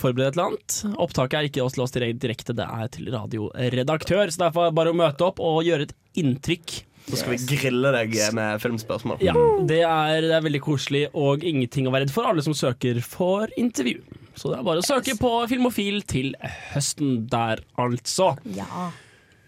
forberede 0.00 0.32
et 0.32 0.38
eller 0.38 0.50
annet. 0.52 0.80
Opptaket 1.00 1.38
er 1.40 1.50
ikke 1.50 1.64
oss 1.64 1.76
til 1.76 1.84
oss 1.86 1.94
direkte, 1.94 2.54
det 2.56 2.66
er 2.66 2.90
til 2.94 3.10
radioredaktør, 3.14 4.30
så 4.34 4.46
derfor 4.46 4.66
er 4.66 4.72
det 4.72 4.78
bare 4.80 4.92
å 4.94 4.98
møte 4.98 5.26
opp 5.26 5.40
og 5.44 5.62
gjøre 5.66 5.88
et 5.88 5.94
inntrykk. 6.20 6.82
Så 7.04 7.18
skal 7.20 7.34
vi 7.34 7.56
grille 7.58 7.90
deg 7.92 8.14
med 8.36 8.62
filmspørsmål. 8.62 9.18
Ja, 9.24 9.34
det 9.68 9.82
er, 9.84 10.24
det 10.24 10.36
er 10.38 10.44
veldig 10.46 10.62
koselig 10.64 11.02
og 11.12 11.44
ingenting 11.44 11.88
å 11.88 11.92
være 11.92 12.06
redd 12.06 12.14
for 12.14 12.28
alle 12.30 12.44
som 12.46 12.56
søker 12.56 13.00
for 13.04 13.52
intervju. 13.60 14.00
Så 14.34 14.50
det 14.50 14.58
er 14.58 14.64
bare 14.66 14.80
å 14.80 14.86
søke 14.86 15.14
på 15.20 15.32
Filmofil 15.50 16.00
til 16.10 16.32
høsten 16.72 17.26
der, 17.30 17.60
altså. 17.78 18.32
Ja. 18.56 18.88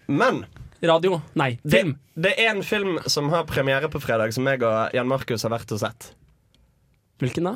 Men 0.07 0.45
Radio. 0.85 1.21
Nei, 1.33 1.55
film. 1.65 1.95
det 2.13 2.35
er 2.37 2.51
en 2.51 2.61
film 2.63 2.99
som 3.09 3.31
har 3.33 3.47
premiere 3.49 3.89
på 3.89 3.99
fredag, 4.01 4.33
som 4.35 4.45
jeg 4.45 4.61
og 4.61 4.93
Jan 4.93 5.09
Markus 5.09 5.45
har 5.47 5.53
vært 5.55 5.73
og 5.73 5.81
sett. 5.81 6.11
Hvilken 7.17 7.49
da? 7.49 7.55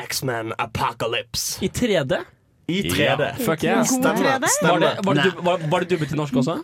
X-Men 0.00 0.54
Apocalypse. 0.60 1.60
I 1.64 1.68
3D? 1.68 2.22
I 2.68 2.82
3D. 2.82 3.26
Fuck 3.46 3.62
yeah. 3.64 3.84
Stemmer. 3.86 4.22
Var 4.22 4.38
det, 4.42 4.48
Stemmer. 4.50 4.96
var, 5.04 5.14
det, 5.14 5.32
var, 5.42 5.60
var 5.70 5.84
det 5.84 5.90
dubbet 5.90 6.08
til 6.10 6.18
norsk 6.18 6.36
også? 6.42 6.56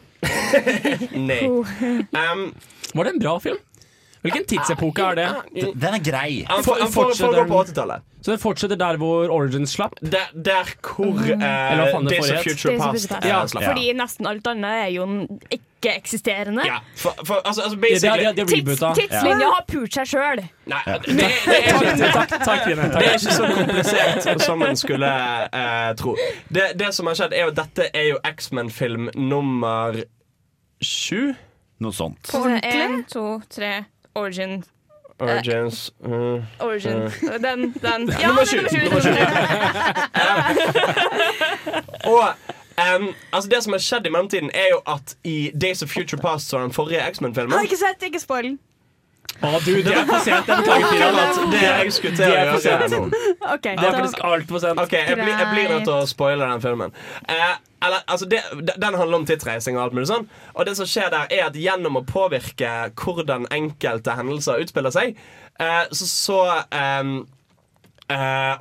Nei. 1.30 1.42
Um, 1.46 2.48
Var 2.94 3.06
det 3.06 3.12
en 3.14 3.20
bra 3.22 3.36
film? 3.38 3.60
Hvilken 4.22 4.44
tidsepoke 4.46 5.02
er 5.02 5.14
det? 5.18 5.28
D- 5.56 5.72
Den 5.74 5.94
er 5.98 6.02
grei. 6.06 6.44
Han 6.46 6.62
Fortsetter 6.62 7.16
foregår 7.18 7.48
på 7.50 7.62
80-tallet. 7.64 8.04
Så 8.22 8.30
den 8.30 8.38
fortsetter 8.38 8.78
der 8.78 8.96
hvor 9.02 9.26
Origins 9.34 9.72
slapp? 9.74 9.96
Der, 9.98 10.28
der 10.46 10.68
hvor 10.78 11.18
Eller 11.26 11.80
hva 11.80 11.86
eh, 11.88 11.92
faen 11.96 12.06
det 12.06 12.12
Days 12.12 12.20
of 12.22 12.28
forrige 12.28 12.36
het? 12.38 12.60
Future 12.60 12.76
Past 12.78 13.10
eh, 13.16 13.28
Ja, 13.32 13.40
slapp. 13.50 13.64
Fordi 13.66 13.88
nesten 13.98 14.28
alt 14.30 14.46
annet 14.46 14.76
er 14.84 14.92
jo 14.94 15.06
ikke-eksisterende. 15.56 16.62
Ja, 16.68 16.76
for, 17.02 17.16
for 17.26 17.40
altså, 17.42 17.64
altså 17.66 17.74
Det, 17.74 17.82
det, 17.82 17.90
basically 17.90 18.24
det, 18.28 18.36
det 18.36 18.42
er 18.44 18.46
Tids, 18.46 18.60
reboota. 18.70 18.92
tidslinja 19.00 19.48
har 19.56 19.64
pult 19.72 19.98
seg 19.98 20.06
sjøl. 20.12 20.42
Nei, 20.70 20.82
det, 20.86 21.16
det, 21.18 21.26
er 21.26 21.66
ikke, 21.82 22.10
Takk, 22.14 22.34
takk, 22.46 22.62
Trine. 22.68 22.82
det 22.82 22.86
er 22.86 22.92
Takk. 22.94 23.14
ikke 23.18 23.34
så 23.40 23.48
komplisert 23.58 24.44
som 24.46 24.62
en 24.68 24.78
skulle 24.84 25.12
eh, 25.50 25.88
tro. 25.98 26.14
Det, 26.48 26.68
det 26.78 26.92
som 26.94 27.10
har 27.10 27.18
skjedd, 27.18 27.34
er 27.40 27.48
jo 27.50 27.56
dette 27.58 27.88
er 27.90 28.06
jo 28.12 28.20
X-Men-film 28.36 29.10
nummer 29.18 29.98
sju. 30.78 31.32
Noe 31.82 31.90
sånt. 31.96 32.30
Én, 32.62 33.00
to, 33.10 33.40
tre, 33.50 33.80
origin. 34.14 34.64
Origins 35.20 35.90
uh, 36.04 36.42
Origin. 36.60 37.10
Den, 37.42 37.74
den. 37.82 38.12
Ja, 38.20 38.26
nummer 38.26 38.42
er 38.42 38.46
sju, 38.46 38.56
nummer 38.84 39.00
sju. 39.00 39.10
Og 42.12 42.28
um, 42.96 43.14
altså 43.32 43.50
det 43.50 43.62
som 43.62 43.72
har 43.72 43.78
skjedd 43.78 44.06
i 44.06 44.10
mellomtiden, 44.10 44.50
er 44.54 44.66
jo 44.72 44.80
at 44.86 45.16
i 45.24 45.50
Days 45.60 45.82
of 45.82 45.88
Future 45.88 46.22
Past, 46.22 46.48
så 46.48 46.58
den 46.58 46.72
forrige 46.72 47.10
X-Men-filmen 47.10 47.52
Har 47.52 47.62
ikke 47.62 47.76
sett, 47.76 48.02
ikke 48.02 48.20
spoil. 48.20 48.58
Å, 49.42 49.58
du, 49.64 49.72
det 49.82 49.92
er 49.94 50.04
for 50.06 50.18
sent. 50.22 50.48
Jeg 50.48 50.56
Det 51.52 51.62
jeg 51.62 51.92
skulle 51.92 52.16
til 52.16 52.24
å 52.26 52.28
er 52.36 52.50
for 52.52 52.60
gjøre 52.66 52.88
sent. 52.92 53.14
Det 53.64 53.72
er 53.72 53.92
faktisk 53.98 54.18
altfor 54.26 54.58
sent. 54.62 54.80
Ok, 54.82 54.92
jeg 54.98 55.16
blir, 55.18 55.34
jeg 55.34 55.48
blir 55.50 55.68
nødt 55.72 55.84
til 55.88 55.94
å 55.96 56.06
spoile 56.10 56.44
den 56.50 56.60
filmen. 56.62 56.90
Eh, 57.30 57.54
eller, 57.82 58.04
altså 58.06 58.28
det, 58.30 58.40
den 58.70 58.94
handler 58.94 59.18
om 59.18 59.26
tidsreising 59.28 59.78
og 59.78 59.84
alt 59.86 59.96
mulig 59.96 60.08
sånn. 60.10 60.26
Og 60.54 60.66
det 60.68 60.76
som 60.78 60.88
skjer 60.88 61.12
der, 61.12 61.28
er 61.34 61.48
at 61.48 61.58
gjennom 61.58 61.98
å 62.00 62.06
påvirke 62.06 62.72
hvordan 63.02 63.48
enkelte 63.54 64.16
hendelser 64.18 64.62
utspiller 64.62 64.94
seg, 64.94 65.18
eh, 65.58 65.84
så, 65.90 66.08
så 66.08 66.40
eh, 66.70 67.14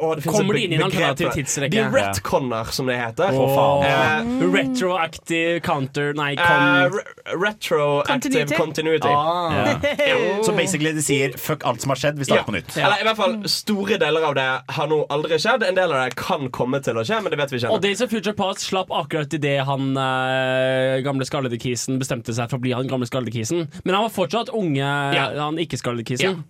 å, 0.02 0.12
det 0.18 0.24
Kommer 0.26 0.58
de 0.58 0.64
inn 0.66 0.74
i 0.74 0.78
en 0.80 0.84
alternativ 0.88 1.32
tidsrekke? 1.36 1.72
De 1.76 1.84
retconner, 1.96 2.72
som 2.76 2.88
det 2.90 2.98
heter. 3.00 3.32
For 3.36 3.54
faen. 3.56 3.86
Eh, 3.88 4.46
Retroactive 4.56 5.60
counter 5.66 6.14
Nei, 6.18 6.34
eh, 6.34 6.44
con... 6.44 6.94
uh, 6.96 7.38
retroactive 7.42 8.08
Continuity. 8.12 8.56
continuity. 8.56 9.08
Ah. 9.08 9.80
Så 10.46 10.54
basically 10.58 10.92
de 10.98 11.04
sier 11.06 11.36
fuck 11.38 11.66
alt 11.68 11.82
som 11.84 11.94
har 11.94 12.02
skjedd, 12.02 12.20
vi 12.22 12.28
starter 12.30 12.48
på 12.48 12.56
nytt. 12.56 12.76
Eller 12.78 13.04
i 13.04 13.08
hvert 13.08 13.20
fall 13.20 13.38
Store 13.52 13.98
deler 14.02 14.26
av 14.32 14.36
det 14.38 14.48
har 14.78 14.90
nå 14.92 15.02
aldri 15.14 15.40
skjedd. 15.42 15.66
En 15.68 15.78
del 15.78 15.92
av 15.96 16.06
det 16.08 16.16
kan 16.20 16.48
komme 16.54 16.82
til 16.84 16.98
å 17.00 17.06
skje, 17.08 17.22
men 17.26 17.34
det 17.34 17.40
vet 17.42 17.54
vi 17.56 17.62
ikke 17.62 17.74
Og. 17.76 17.82
Days 17.84 18.02
of 18.06 18.12
Future 18.14 18.36
Past 18.38 18.66
slapp 18.68 18.92
akkurat 19.02 19.34
idet 19.38 19.60
han 19.68 19.92
gamle 21.06 21.26
skalledekisen 21.28 22.00
bestemte 22.02 22.34
seg 22.36 22.50
for 22.52 22.60
å 22.60 22.64
bli 22.64 22.74
han 22.76 22.90
gamle 22.92 23.08
skalledekisen. 23.10 23.68
Men 23.86 23.96
han 23.98 24.08
var 24.08 24.14
fortsatt 24.16 24.50
unge, 24.56 24.82
Ja. 25.16 25.28
han 25.38 25.58
ikke-skallede-kisen. 25.62 26.44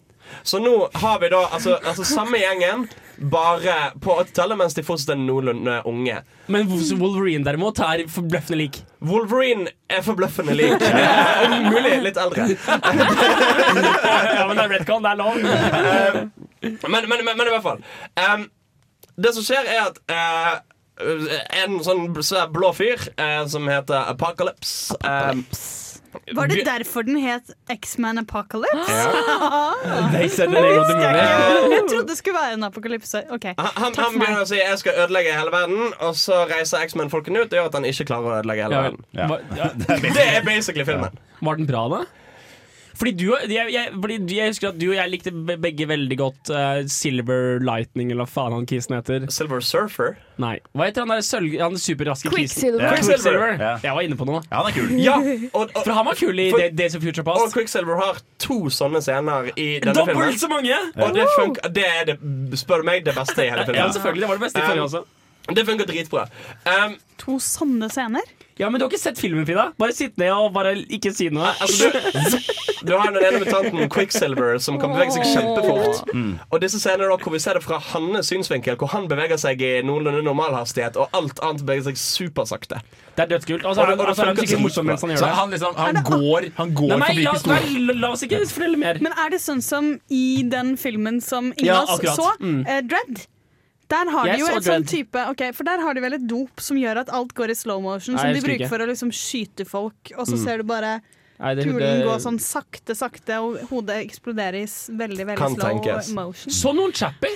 Så 0.44 0.60
nå 0.64 0.90
har 0.94 1.20
vi 1.22 1.30
da 1.34 1.46
altså, 1.54 1.78
altså 1.82 2.06
samme 2.08 2.40
gjengen, 2.42 2.88
bare 3.32 3.76
på 4.02 4.16
80-tallet, 4.24 4.58
mens 4.58 4.74
de 4.78 4.84
fortsatt 4.86 5.14
er 5.14 5.20
noenlunde 5.22 5.82
unge. 5.90 6.22
Men 6.52 6.72
Wolverine 6.72 7.46
derimot 7.46 7.80
er 7.86 8.06
forbløffende 8.10 8.58
lik. 8.64 8.82
Wolverine 9.06 9.70
er 9.90 10.02
forbløffende 10.06 10.56
lik. 10.58 10.82
Om 10.82 11.68
Mulig 11.70 12.00
litt 12.08 12.18
eldre. 12.22 12.48
ja, 12.56 14.48
men 14.48 14.58
det 14.58 14.64
er 14.66 14.74
Redcon, 14.78 15.06
det 15.06 15.14
er 15.14 15.22
lov. 15.22 15.38
Men, 16.62 16.82
men, 16.90 17.08
men, 17.10 17.30
men 17.30 17.48
i 17.48 17.54
hvert 17.54 17.66
fall. 17.66 17.80
Um, 18.18 18.50
det 19.22 19.36
som 19.36 19.46
skjer, 19.46 19.70
er 19.70 19.92
at 19.92 20.02
uh, 20.10 20.60
en 21.64 21.80
sånn 21.86 22.12
blå 22.54 22.72
fyr 22.78 23.02
eh, 23.18 23.42
som 23.50 23.66
heter 23.70 24.12
Apocalypse 24.12 24.98
em, 25.08 25.44
Var 26.36 26.48
det 26.52 26.66
derfor 26.66 27.02
den 27.08 27.18
het 27.24 27.52
X-Man 27.82 28.18
Apocalypse? 28.18 28.92
Ja. 28.92 30.28
said 30.28 30.50
the 30.50 30.54
name 30.62 30.80
of 30.80 30.88
the 30.88 30.96
movie. 30.96 31.72
Jeg 31.76 31.84
trodde 31.90 32.08
det 32.08 32.18
skulle 32.18 32.38
være 32.42 32.54
en 32.54 32.64
apokalypse. 32.64 33.24
Okay. 33.32 33.54
han, 33.58 33.70
han, 33.76 33.94
han 33.96 34.14
meg. 34.14 34.20
begynner 34.28 34.42
å 34.46 34.48
si 34.50 34.56
'jeg 34.60 34.80
skal 34.80 34.94
ødelegge 35.06 35.34
hele 35.40 35.52
verden', 35.52 35.94
og 36.00 36.16
så 36.16 36.46
reiser 36.52 36.84
X-Men-folkene 36.88 37.42
ut 37.46 37.54
og 37.54 37.58
gjør 37.60 37.66
at 37.72 37.74
han 37.80 37.86
ikke 37.86 38.06
klarer 38.12 38.28
å 38.32 38.40
ødelegge 38.42 38.64
hele 38.64 38.76
Ja, 38.76 38.82
verden. 38.82 39.06
Ja, 39.58 39.68
Det 40.18 40.26
er 40.36 40.44
basically 40.46 40.86
filmen. 40.86 41.18
var 41.42 41.56
den 41.56 41.68
bra, 41.68 41.88
da? 41.90 42.02
Fordi 43.02 43.12
du, 43.18 43.24
jeg, 43.50 43.72
jeg, 43.74 43.90
fordi 43.98 44.36
jeg 44.38 44.52
husker 44.52 44.68
at 44.70 44.76
du 44.78 44.84
og 44.92 44.98
jeg 45.00 45.10
likte 45.10 45.32
begge 45.34 45.88
veldig 45.90 46.18
godt 46.20 46.52
uh, 46.54 46.84
Silver 46.92 47.58
Lightning, 47.66 48.12
eller 48.14 48.28
hva 48.28 48.30
faen 48.30 48.54
han 48.54 48.68
kisen 48.70 48.94
heter. 48.94 49.26
Silver 49.34 49.64
Surfer. 49.66 50.20
Nei, 50.42 50.60
Hva 50.78 50.86
heter 50.88 51.02
han 51.08 51.14
der 51.16 51.24
sølv... 51.26 51.56
Han 51.62 51.80
superraske 51.82 52.30
kisen? 52.30 52.38
Quicksilver. 52.38 52.84
Yeah. 52.86 52.94
Quicksilver. 53.02 53.56
Yeah. 53.58 53.80
Jeg 53.88 53.96
var 53.98 54.06
inne 54.06 54.18
på 54.20 54.28
noe. 54.30 54.44
Ja, 54.52 54.62
han 54.62 54.70
er 54.70 54.76
kul. 54.78 54.94
Ja, 55.02 55.16
og, 55.58 55.64
og, 55.74 55.80
For 55.82 55.94
han 55.98 56.08
var 56.12 56.20
kul 56.22 56.44
i 56.44 56.48
For- 56.54 56.78
Days 56.78 56.98
of 57.00 57.02
Future 57.08 57.26
Past. 57.26 57.42
og. 57.48 57.56
Quicksilver 57.58 57.98
har 58.04 58.22
to 58.46 58.60
sånne 58.74 59.02
scener 59.02 59.50
i 59.56 59.68
denne 59.82 59.96
filmen. 60.06 60.14
Dobbelt 60.22 60.42
så 60.46 60.52
mange! 60.54 60.78
Og 61.02 61.18
det, 61.18 61.26
funker, 61.40 61.74
det 61.80 61.88
er 61.90 62.06
det, 62.14 62.20
spør 62.62 62.86
du 62.86 62.90
meg, 62.92 63.02
det 63.10 63.18
beste 63.18 63.42
i 63.42 63.50
hele 63.50 63.66
filmen. 63.68 63.82
Ja, 63.82 63.90
selvfølgelig. 63.98 64.28
Det 64.28 64.32
var 64.36 64.42
det 64.42 64.46
beste 64.46 64.62
i 64.62 64.68
forrige 64.70 64.86
også. 64.92 65.04
Det 65.58 65.66
funker 65.68 65.90
dritbra. 65.90 66.28
Um, 66.70 66.96
To 67.26 67.40
sånne 67.42 67.90
scener? 67.90 68.30
Ja, 68.60 68.70
Men 68.70 68.80
du 68.80 68.86
har 68.86 68.92
ikke 68.92 69.00
sett 69.02 69.18
filmen, 69.20 69.46
Frida? 69.46 69.72
Bare 69.80 69.94
sitt 69.96 70.18
ned 70.18 70.32
og 70.34 70.54
bare 70.54 70.76
ikke 70.76 71.14
si 71.16 71.30
noe. 71.34 71.52
altså, 71.64 71.90
du, 71.92 72.38
du 72.86 72.92
har 72.98 73.12
den 73.16 73.24
ene 73.24 73.40
mutanten 73.46 73.90
Quicksilver 73.90 74.60
som 74.62 74.78
kan 74.82 74.92
bevege 74.94 75.14
seg 75.16 75.24
kjempefort. 75.32 76.12
Og 76.52 76.62
disse 76.62 76.80
scenene 76.82 77.08
da 77.10 77.18
hvor 77.18 77.32
vi 77.34 77.40
ser 77.40 77.58
det 77.58 77.64
fra 77.64 77.80
hans 77.92 78.28
synsvinkel, 78.30 78.76
hvor 78.78 78.92
han 78.94 79.08
beveger 79.12 79.40
seg 79.42 79.62
i 79.66 79.72
noenlunde 79.88 80.22
normalhastighet, 80.28 80.98
og 81.02 81.10
alt 81.18 81.40
annet 81.42 81.64
beveger 81.66 81.90
seg 81.92 81.98
supersakte. 82.02 82.82
Det 83.16 83.26
er 83.26 83.32
dødskult. 83.34 83.66
Og 83.66 83.76
så 83.76 83.82
Og 83.88 84.06
altså, 84.08 84.26
han- 84.26 84.38
er 84.38 84.62
morsom 84.62 84.86
mens 84.86 85.02
han 85.02 85.10
gjør 85.16 85.26
det. 85.26 85.34
han 85.40 85.50
liksom 85.52 85.76
Han 85.76 86.04
går, 86.04 86.50
han 86.58 86.74
går 86.76 86.88
Nei, 86.88 86.98
nei, 86.98 87.08
forbi 87.08 87.26
pistolen. 87.34 87.88
la, 87.88 87.94
la 87.94 88.12
oss 88.12 88.24
ikke 88.28 88.44
fortelle 88.48 88.78
mer. 88.78 89.00
Men 89.02 89.14
er 89.26 89.30
det 89.30 89.42
sånn 89.42 89.62
som 89.62 90.00
i 90.10 90.44
den 90.48 90.76
filmen 90.78 91.22
som 91.22 91.54
ingen 91.58 91.66
Ja, 91.74 91.86
så, 91.86 92.32
Mm. 92.40 92.66
uh, 92.68 92.82
Dread? 92.82 93.26
Der 93.92 94.10
har 94.16 94.28
de 94.32 94.38
jo 94.40 94.48
et 94.48 94.64
sånn 94.66 94.86
type 94.88 95.24
okay, 95.30 95.52
For 95.52 95.68
der 95.68 95.82
har 95.84 95.94
de 95.98 96.02
vel 96.04 96.14
et 96.18 96.26
dop 96.28 96.62
som 96.64 96.78
gjør 96.80 97.02
at 97.04 97.10
alt 97.12 97.34
går 97.38 97.52
i 97.52 97.58
slow 97.60 97.82
motion, 97.84 98.16
Nei, 98.16 98.24
som 98.24 98.34
de 98.38 98.42
bruker 98.46 98.64
ikke. 98.66 98.70
for 98.72 98.80
å 98.86 98.88
liksom 98.88 99.12
skyte 99.12 99.66
folk, 99.68 100.14
og 100.18 100.26
så 100.28 100.38
Mm. 100.38 100.44
ser 100.46 100.58
du 100.58 100.64
bare 100.64 101.02
Nei, 101.40 101.56
det- 101.56 101.66
kulen 101.66 101.80
det- 101.80 102.06
gå 102.06 102.16
sånn 102.22 102.40
sakte, 102.40 102.96
sakte, 102.96 103.38
og 103.42 103.58
hodet 103.70 103.98
eksploderer 104.08 104.56
i 104.62 104.66
veldig, 104.66 105.26
veldig 105.26 105.56
slow 105.56 105.82
tenkes. 105.82 106.14
motion. 106.14 106.52
Så 106.54 106.74
noen 106.74 106.94
chappy! 106.94 107.34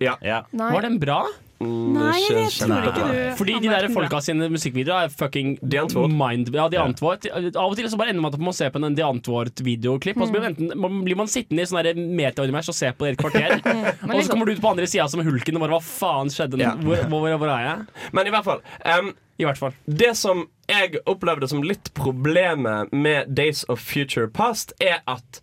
Ja. 0.00 0.16
ja. 0.22 0.42
Var 0.52 0.80
den 0.82 0.98
bra? 0.98 1.26
Nei, 1.62 2.16
jeg 2.18 2.48
tror 2.58 2.72
ikke 2.82 2.92
du 2.96 3.36
Fordi 3.38 3.54
de 3.62 3.68
der 3.70 3.86
folka 3.94 4.18
sine 4.24 4.48
musikkvideoer 4.52 5.06
er 5.06 5.12
fucking 5.14 5.54
De 5.62 5.84
mind... 6.10 6.50
Ja, 6.54 6.66
de 6.68 6.80
Antwoord. 6.82 7.28
Av 7.30 7.68
og 7.68 7.76
til 7.78 7.86
så 7.92 7.98
bare 8.00 8.10
ender 8.12 8.24
man 8.24 8.34
opp 8.34 8.42
med 8.42 8.52
å 8.52 8.56
se 8.56 8.68
på 8.74 8.80
en 8.82 8.96
De 8.98 9.04
Antwoord-videoklipp, 9.06 10.18
og 10.18 10.28
så 10.28 10.34
blir 10.34 10.44
man, 10.44 10.54
enten, 10.54 10.72
man- 10.80 11.02
blir 11.06 11.18
man 11.20 11.30
sittende 11.30 11.62
i 11.62 11.68
sånn 11.70 11.80
der 11.86 11.98
meta-univers 11.98 12.72
og 12.72 12.76
se 12.76 12.90
på 12.92 13.06
det 13.06 13.12
i 13.12 13.16
et 13.16 13.22
kvarter. 13.22 13.54
og 14.10 14.16
så 14.18 14.32
kommer 14.32 14.50
du 14.50 14.56
ut 14.56 14.64
på 14.64 14.72
andre 14.74 14.88
sida 14.90 15.06
som 15.10 15.22
hulken 15.24 15.58
og 15.60 15.64
bare 15.66 15.76
Hva 15.76 15.84
faen 15.86 16.32
skjedde? 16.34 16.60
Ja. 16.62 16.74
Hvor, 16.80 17.06
hvor, 17.12 17.28
hvor 17.38 17.54
er 17.54 17.68
jeg? 17.68 18.08
Men 18.16 18.28
i 18.30 18.34
hvert 18.34 18.48
fall. 18.48 18.64
Um, 18.82 19.14
I 19.38 19.48
hvert 19.48 19.58
fall. 19.62 19.78
det 19.86 20.12
som 20.18 20.44
jeg 20.70 21.00
opplevde 21.10 21.48
som 21.50 21.62
litt 21.66 21.90
problemet 21.96 22.92
med 22.94 23.32
Days 23.36 23.64
of 23.68 23.82
Future 23.82 24.28
Past, 24.30 24.72
er 24.80 25.00
at 25.10 25.40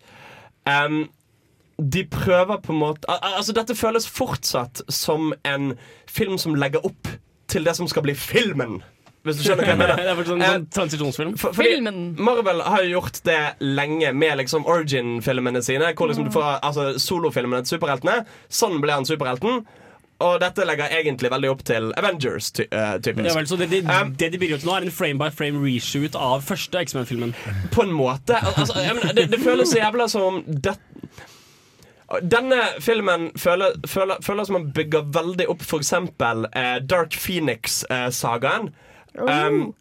um, 0.68 1.04
de 1.78 2.04
prøver 2.10 2.60
på 2.62 2.72
en 2.74 2.78
måte 2.82 3.08
al 3.10 3.18
al- 3.22 3.36
Altså, 3.40 3.52
dette 3.56 3.74
føles 3.78 4.06
fortsatt 4.08 4.82
som 4.92 5.32
en 5.44 5.72
film 6.06 6.38
som 6.38 6.54
legger 6.54 6.84
opp 6.86 7.08
til 7.52 7.64
det 7.64 7.74
som 7.76 7.88
skal 7.88 8.02
bli 8.06 8.14
filmen. 8.14 8.80
Hvis 9.22 9.38
du 9.38 9.44
skjønner 9.44 9.68
hva 9.68 9.74
jeg 9.76 9.78
Det 10.02 10.10
er 10.10 10.24
sånn, 10.26 10.40
sånn 10.42 10.64
transisjonsfilm. 10.74 11.34
For, 11.38 11.54
fordi 11.54 11.76
Filmen. 11.76 12.00
Marvel 12.18 12.62
har 12.66 12.82
jo 12.82 12.96
gjort 12.96 13.20
det 13.28 13.38
lenge 13.62 14.10
med 14.18 14.40
liksom 14.42 14.66
origin-filmene 14.66 15.62
sine. 15.62 15.92
Hvor 15.94 16.10
liksom 16.10 16.26
du 16.26 16.32
får 16.34 16.58
altså, 16.58 16.88
solofilmene 16.98 17.62
til 17.62 17.76
superheltene. 17.76 18.24
Sånn 18.50 18.80
ble 18.82 18.96
han 18.98 19.06
superhelten. 19.06 19.62
Og 20.22 20.36
dette 20.38 20.62
legger 20.66 20.92
egentlig 20.94 21.30
veldig 21.32 21.48
opp 21.50 21.62
til 21.66 21.88
Avengers, 21.98 22.52
typisk. 22.54 23.24
Ja, 23.26 23.32
vel, 23.34 23.46
så 23.50 23.56
det, 23.58 23.70
det, 23.72 23.80
Um, 23.90 24.12
det 24.18 24.28
de 24.30 24.38
bygger 24.38 24.60
opp 24.60 24.66
nå, 24.68 24.74
er 24.76 24.86
en 24.86 24.94
frame 24.94 25.18
by 25.18 25.30
frame 25.34 25.58
reshoot 25.64 26.14
av 26.14 26.44
første 26.46 26.78
X-Men-filmen. 26.78 27.32
på 27.74 27.82
en 27.82 27.90
måte. 27.94 28.38
Altså, 28.52 28.74
mener, 28.78 29.14
det, 29.18 29.28
det 29.32 29.40
føles 29.42 29.70
så 29.74 29.80
jævla 29.82 30.06
som 30.12 30.42
det, 30.46 30.76
Denne 32.20 32.60
filmen 32.80 33.30
føler, 33.40 33.76
føler, 33.88 34.20
føler 34.24 34.44
som 34.48 34.58
man 34.60 34.72
bygger 34.76 35.06
veldig 35.14 35.48
opp 35.52 35.62
eksempel 35.80 36.46
eh, 36.52 36.78
Dark 36.84 37.16
Phoenix-sagaen. 37.16 38.72
Um, 39.16 39.74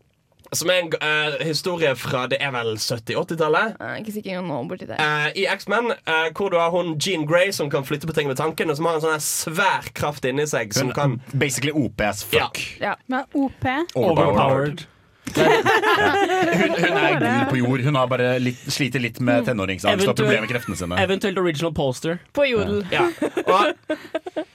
som 0.51 0.69
er 0.69 0.81
en 0.81 0.91
uh, 0.99 1.45
historie 1.47 1.95
fra 1.95 2.25
det 2.27 2.37
er 2.43 2.51
vel 2.51 2.73
70-80-tallet. 2.75 3.75
Jeg 3.79 3.87
er 3.87 4.01
ikke 4.01 4.15
sikker 4.17 4.41
nå 4.43 4.57
borti 4.67 4.87
der. 4.89 4.99
uh, 4.99 5.29
I 5.35 5.45
X-Men, 5.53 5.93
uh, 6.07 6.27
hvor 6.35 6.51
du 6.51 6.57
har 6.59 6.73
hun 6.73 6.97
Jean 6.99 7.23
Grey 7.27 7.51
som 7.55 7.69
kan 7.71 7.85
flytte 7.87 8.07
på 8.07 8.15
ting 8.17 8.27
med 8.27 8.35
tanken, 8.35 8.69
og 8.69 8.79
som 8.79 8.89
har 8.89 8.99
en 8.99 9.05
sånn 9.05 9.23
svær 9.23 9.91
kraft 9.95 10.27
inni 10.27 10.47
seg 10.51 10.75
som 10.75 10.91
kan 10.95 11.19
Basically 11.31 11.71
OP 11.71 12.03
as 12.03 12.23
fuck. 12.27 12.59
Ja. 12.83 12.97
men 13.07 13.23
OP. 13.33 13.67
Overpowered. 13.95 14.85
Hun, 15.37 16.75
hun 16.75 16.97
er 16.97 17.19
gul 17.19 17.49
på 17.49 17.59
jord. 17.61 17.83
Hun 17.85 17.99
har 17.99 18.09
bare 18.11 18.31
litt, 18.43 18.61
sliter 18.71 19.03
litt 19.03 19.19
med 19.23 19.45
tenåringsangst 19.47 20.07
og 20.07 20.17
problemer 20.17 20.45
med 20.45 20.53
kreftene 20.53 20.79
sine. 20.79 20.99
Eventuelt 21.01 21.39
original 21.41 21.73
poster. 21.77 22.19
På 22.35 22.47
jodel. 22.49 22.83
Ja. 22.93 23.07
Og, 23.45 23.95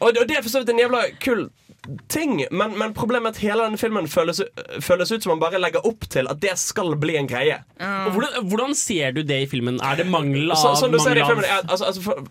og 0.01 0.13
det 0.13 0.23
og 0.23 0.29
det 0.29 0.39
er 0.39 0.43
for 0.45 0.53
så 0.53 0.63
vidt 0.63 0.75
en 0.75 0.83
jævla 0.83 1.07
kul 1.23 1.47
ting, 2.11 2.41
men, 2.51 2.75
men 2.79 2.95
problemet 2.97 3.29
er 3.29 3.37
at 3.37 3.43
hele 3.43 3.67
denne 3.67 3.79
filmen 3.79 4.09
føles, 4.11 4.41
føles 4.83 5.13
ut 5.13 5.23
som 5.23 5.37
man 5.37 5.43
bare 5.43 5.61
legger 5.63 5.87
opp 5.87 6.07
til 6.11 6.29
at 6.31 6.41
det 6.43 6.57
skal 6.61 6.97
bli 7.01 7.17
en 7.21 7.29
greie. 7.31 7.61
Og 7.79 8.17
hvordan, 8.17 8.39
hvordan 8.51 8.75
ser 8.79 9.15
du 9.17 9.23
det 9.27 9.43
i 9.45 9.51
filmen? 9.51 9.81
Er 9.85 10.01
det 10.01 10.09
mangel 10.11 10.51
av 10.51 10.61
Så, 10.61 10.75
sånn 10.83 10.95
du 10.95 11.01
ser 11.03 11.15
det 11.17 11.25
i 11.25 11.29
filmen 11.29 11.47
er, 11.47 11.63
altså, 11.67 11.91
altså, 11.91 12.03
for, 12.03 12.25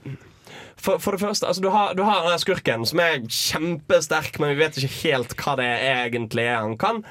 for, 0.75 1.03
for 1.03 1.15
det 1.15 1.23
første, 1.23 1.47
altså, 1.47 1.63
du 1.63 1.69
har, 1.73 1.93
du 1.97 2.03
har 2.07 2.27
den 2.27 2.41
skurken 2.41 2.87
som 2.87 3.01
er 3.03 3.21
kjempesterk, 3.23 4.39
men 4.41 4.53
vi 4.53 4.63
vet 4.63 4.79
ikke 4.81 4.95
helt 5.05 5.37
hva 5.39 5.55
det 5.61 5.69
egentlig 5.91 6.49
er 6.49 6.59
han 6.59 6.75
kan. 6.81 7.05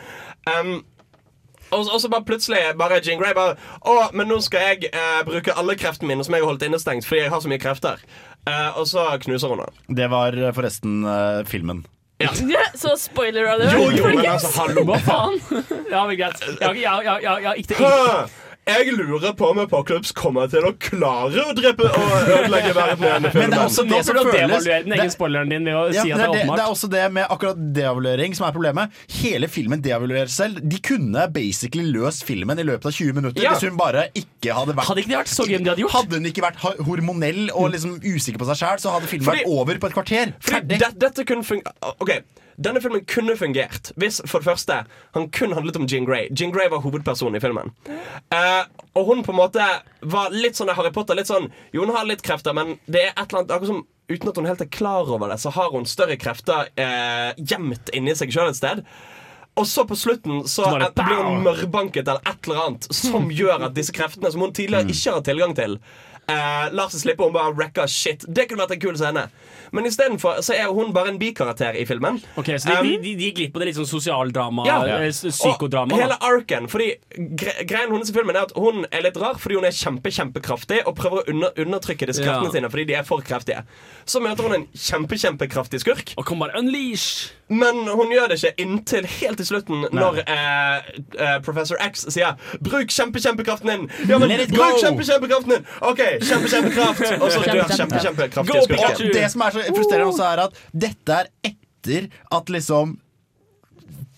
Um, 0.44 0.76
og, 1.74 1.88
og 1.90 2.02
så 2.02 2.10
bare 2.12 2.26
plutselig 2.28 2.60
bare 2.80 3.00
Jean 3.04 3.20
Grey 3.20 3.34
bare 3.36 3.56
Å, 3.82 4.10
men 4.16 4.30
nå 4.30 4.38
skal 4.44 4.70
jeg 4.70 4.92
eh, 4.92 5.22
bruke 5.26 5.54
alle 5.58 5.76
kreftene 5.80 6.12
mine 6.12 6.26
som 6.26 6.36
jeg 6.36 6.44
har 6.44 6.52
holdt 6.52 6.66
innestengt 6.66 7.08
fordi 7.08 7.24
jeg 7.24 7.34
har 7.34 7.42
så 7.44 7.50
mye 7.50 7.62
krefter. 7.62 8.04
Eh, 8.44 8.78
og 8.78 8.86
så 8.88 9.08
knuser 9.24 9.52
hun 9.52 9.64
han. 9.64 9.82
Det 10.00 10.08
var 10.12 10.36
eh, 10.38 10.54
forresten 10.56 11.02
eh, 11.08 11.42
filmen. 11.48 11.84
Så 12.78 12.94
spoiler 12.96 13.48
alert. 13.50 13.74
Jo, 13.74 13.90
jo, 13.90 14.06
men 14.14 14.26
altså, 14.28 14.52
hallo. 14.60 14.84
Hva 14.88 15.00
faen? 15.02 15.40
Ja, 15.90 16.04
men 16.06 16.16
greit. 16.16 16.40
Ja, 16.62 16.70
ja, 16.72 16.94
ja, 17.02 17.18
ja, 17.20 17.34
ja, 17.42 17.54
ikke, 17.58 17.74
ikke. 17.74 17.90
Hæ? 17.90 18.22
Jeg 18.22 18.43
lurer 18.66 19.32
på 19.36 19.50
om 19.50 19.58
Apocalypse 19.60 20.14
kommer 20.16 20.48
til 20.48 20.64
å 20.64 20.70
klare 20.80 21.42
å 21.44 21.52
drepe 21.56 21.84
og 21.84 22.28
ødelegge 22.32 22.72
verden 22.78 23.26
i 23.28 23.32
Men 23.36 23.50
det 23.52 23.58
er 23.58 23.64
også 23.66 23.84
det 23.88 23.98
som 24.06 24.16
føles 24.16 24.64
devaluere 24.64 24.84
den 24.86 24.94
egen 24.96 25.10
spoileren 25.12 25.50
din 25.52 25.64
ved 25.68 25.76
å 25.76 25.82
Ja, 25.92 26.02
si 26.06 26.12
at 26.14 26.18
det 26.18 26.24
det, 26.24 26.24
er 26.24 26.28
er 26.30 26.48
det, 26.48 26.56
det 26.56 26.64
er 26.64 26.72
også 26.72 26.88
det 26.94 27.02
med 27.12 27.26
akkurat 27.34 27.60
devaluering 27.76 28.36
som 28.38 28.46
er 28.48 28.54
problemet. 28.56 28.90
Hele 29.20 29.50
filmen 29.52 29.82
devaluerer 29.84 30.32
selv. 30.32 30.62
De 30.64 30.80
kunne 30.84 31.26
basically 31.34 31.84
løst 31.92 32.24
filmen 32.24 32.58
i 32.58 32.64
løpet 32.64 32.88
av 32.88 32.96
20 32.96 33.18
minutter 33.20 33.44
Ja. 33.44 33.52
hvis 33.52 33.68
hun 33.68 33.76
bare 33.80 34.06
ikke 34.16 34.56
hadde 34.56 34.76
vært 34.78 34.88
Hadde 34.88 35.04
ikke 35.04 35.12
det 35.12 35.20
vært 35.20 35.34
så 35.34 35.44
gøy 35.48 35.58
de 35.58 35.70
hadde 35.74 35.84
gjort? 35.84 35.96
Hadde 35.98 36.20
hun 36.22 36.30
ikke 36.32 36.46
vært 36.46 36.64
hormonell 36.88 37.42
og 37.52 37.68
liksom 37.74 37.98
usikker 38.00 38.40
på 38.40 38.48
seg 38.48 38.62
sjæl, 38.62 38.80
så 38.80 38.96
hadde 38.96 39.10
filmen 39.12 39.28
Fordi- 39.28 39.44
vært 39.44 39.58
over 39.60 39.82
på 39.84 39.90
et 39.92 39.98
kvarter. 40.00 40.32
Fordi 40.40 40.56
Ferdig. 40.56 40.80
det, 40.80 40.90
dette 41.04 41.24
kunne 41.28 41.44
fungert 41.44 41.92
Ok, 42.00 42.16
denne 42.56 42.82
filmen 42.82 43.04
kunne 43.10 43.36
fungert 43.38 43.90
hvis 44.00 44.20
for 44.28 44.42
det 44.42 44.48
første 44.48 44.76
han 45.16 45.28
kun 45.34 45.54
handlet 45.56 45.78
om 45.80 45.88
Jean 45.90 46.06
Grey. 46.08 46.28
Jean 46.30 46.52
Grey 46.54 46.70
var 46.72 46.84
hovedpersonen 46.84 47.38
i 47.38 47.42
filmen. 47.42 47.72
Uh, 48.34 48.62
og 48.94 49.10
hun 49.10 49.24
på 49.26 49.34
en 49.34 49.40
måte 49.40 49.66
var 50.02 50.34
litt 50.34 50.58
sånn 50.58 50.72
Harry 50.74 50.92
Potter. 50.94 51.18
Litt 51.18 51.30
sånn 51.30 51.50
Jo, 51.74 51.84
hun 51.84 51.94
har 51.94 52.06
litt 52.08 52.22
krefter, 52.26 52.54
men 52.56 52.76
det 52.86 53.08
er 53.08 53.12
et 53.14 53.26
eller 53.26 53.44
annet 53.44 53.56
akkurat 53.56 53.74
som 53.74 53.84
Uten 54.04 54.28
at 54.28 54.36
hun 54.36 54.44
helt 54.44 54.60
er 54.60 54.68
klar 54.68 55.08
over 55.08 55.30
det, 55.32 55.38
så 55.40 55.48
har 55.54 55.70
hun 55.72 55.86
større 55.88 56.18
krefter 56.20 56.66
eh, 56.76 57.30
gjemt 57.40 57.88
inni 57.96 58.12
seg 58.12 58.34
sjøl 58.34 58.50
et 58.50 58.58
sted. 58.58 58.82
Og 59.56 59.66
så 59.70 59.84
på 59.88 59.96
slutten 59.96 60.42
så 60.50 60.66
blir 60.98 61.22
hun 61.22 61.44
mørbanket 61.46 62.08
eller 62.08 62.20
et 62.26 62.48
eller 62.48 62.60
annet 62.66 62.88
som 62.92 63.30
gjør 63.38 63.68
at 63.68 63.76
disse 63.76 63.94
kreftene 63.96 64.32
som 64.34 64.44
hun 64.44 64.52
tidligere 64.52 64.92
ikke 64.92 65.14
har 65.14 65.24
tilgang 65.24 65.54
til, 65.56 65.78
eh, 66.26 66.66
lar 66.74 66.90
seg 66.92 67.04
slippe. 67.04 67.24
Hun 67.24 67.36
bare 67.36 67.54
wrecker 67.54 67.88
shit. 67.90 68.26
Det 68.28 68.48
kunne 68.50 68.66
vært 68.66 68.76
en 68.76 68.82
kul 68.84 68.98
scene. 69.00 69.24
Men 69.74 69.88
istedenfor 69.90 70.38
så 70.46 70.54
er 70.54 70.68
hun 70.70 70.92
bare 70.94 71.10
en 71.10 71.18
bikarakter 71.18 71.74
i 71.74 71.84
filmen. 71.88 72.20
Ok, 72.38 72.46
Så 72.62 72.68
de, 72.70 72.76
Um, 72.78 73.02
de, 73.02 73.14
de 73.18 73.24
gikk 73.32 73.38
litt 73.42 73.52
på 73.54 73.58
det 73.58 73.66
litt 73.72 73.76
sånn 73.80 73.88
sosialdrama, 73.90 74.64
Ja. 74.68 74.78
eh, 74.86 75.10
psykodrama. 75.10 75.92
Og 75.92 75.98
hele 76.00 76.16
arken 76.22 76.68
Fordi 76.70 76.92
gre 77.34 77.64
Greien 77.66 77.90
hennes 77.90 78.10
i 78.10 78.14
filmen 78.14 78.36
er 78.36 78.46
at 78.46 78.52
hun 78.56 78.86
er 78.92 79.02
litt 79.02 79.16
rar 79.18 79.34
fordi 79.34 79.56
hun 79.58 79.64
er 79.66 79.74
kjempe, 79.74 80.10
kjempekraftig 80.14 80.82
og 80.86 80.94
prøver 80.96 81.24
å 81.24 81.28
under 81.34 81.50
undertrykke 81.58 82.06
disse 82.06 82.22
kreftene 82.22 82.52
Ja. 82.52 82.52
sine 82.52 82.70
fordi 82.70 82.84
de 82.86 82.94
er 82.94 83.02
for 83.02 83.20
kreftige. 83.20 83.64
Så 84.06 84.20
møter 84.22 84.42
hun 84.46 84.54
en 84.54 84.66
kjempe, 84.76 85.18
kjempekraftig 85.18 85.80
skurk. 85.80 86.14
Og 86.16 86.24
kommer 86.24 86.54
unleash! 86.56 87.32
Men 87.50 87.74
hun 87.86 88.08
gjør 88.10 88.28
det 88.32 88.38
ikke 88.42 88.54
inntil 88.64 89.04
helt 89.06 89.36
til 89.36 89.46
slutten, 89.46 89.84
når 89.92 90.22
eh, 90.26 90.80
eh, 91.18 91.38
Professor 91.44 91.76
X 91.80 92.06
sier 92.08 92.36
'bruk 92.62 92.88
kjempe-kjempekraften 92.88 93.68
din'. 93.68 94.08
Ja, 94.08 94.18
men 94.18 94.28
Let 94.28 94.40
it 94.40 94.48
bruk 94.48 94.72
go! 94.72 94.78
kjempe-kjempekraften 94.80 95.50
din! 95.52 95.66
OK, 95.82 96.00
kjempe-kjempekraft. 96.24 97.20
Og 97.20 97.30
så 97.30 97.40
dør 97.44 97.52
Kjempe, 97.52 97.76
kjempe. 97.76 98.00
kjempe-kjempekraftige 98.00 98.52
Go, 98.52 98.64
skurken. 98.64 98.96
Pikachu! 98.96 99.12
Det 99.12 99.30
som 99.30 99.40
er 99.44 99.50
så 99.50 99.60
frustrerende 99.72 100.12
også, 100.12 100.28
er 100.34 100.44
at 100.48 100.60
dette 100.72 101.22
er 101.22 101.32
etter 101.52 102.10
at 102.32 102.52
liksom 102.52 102.98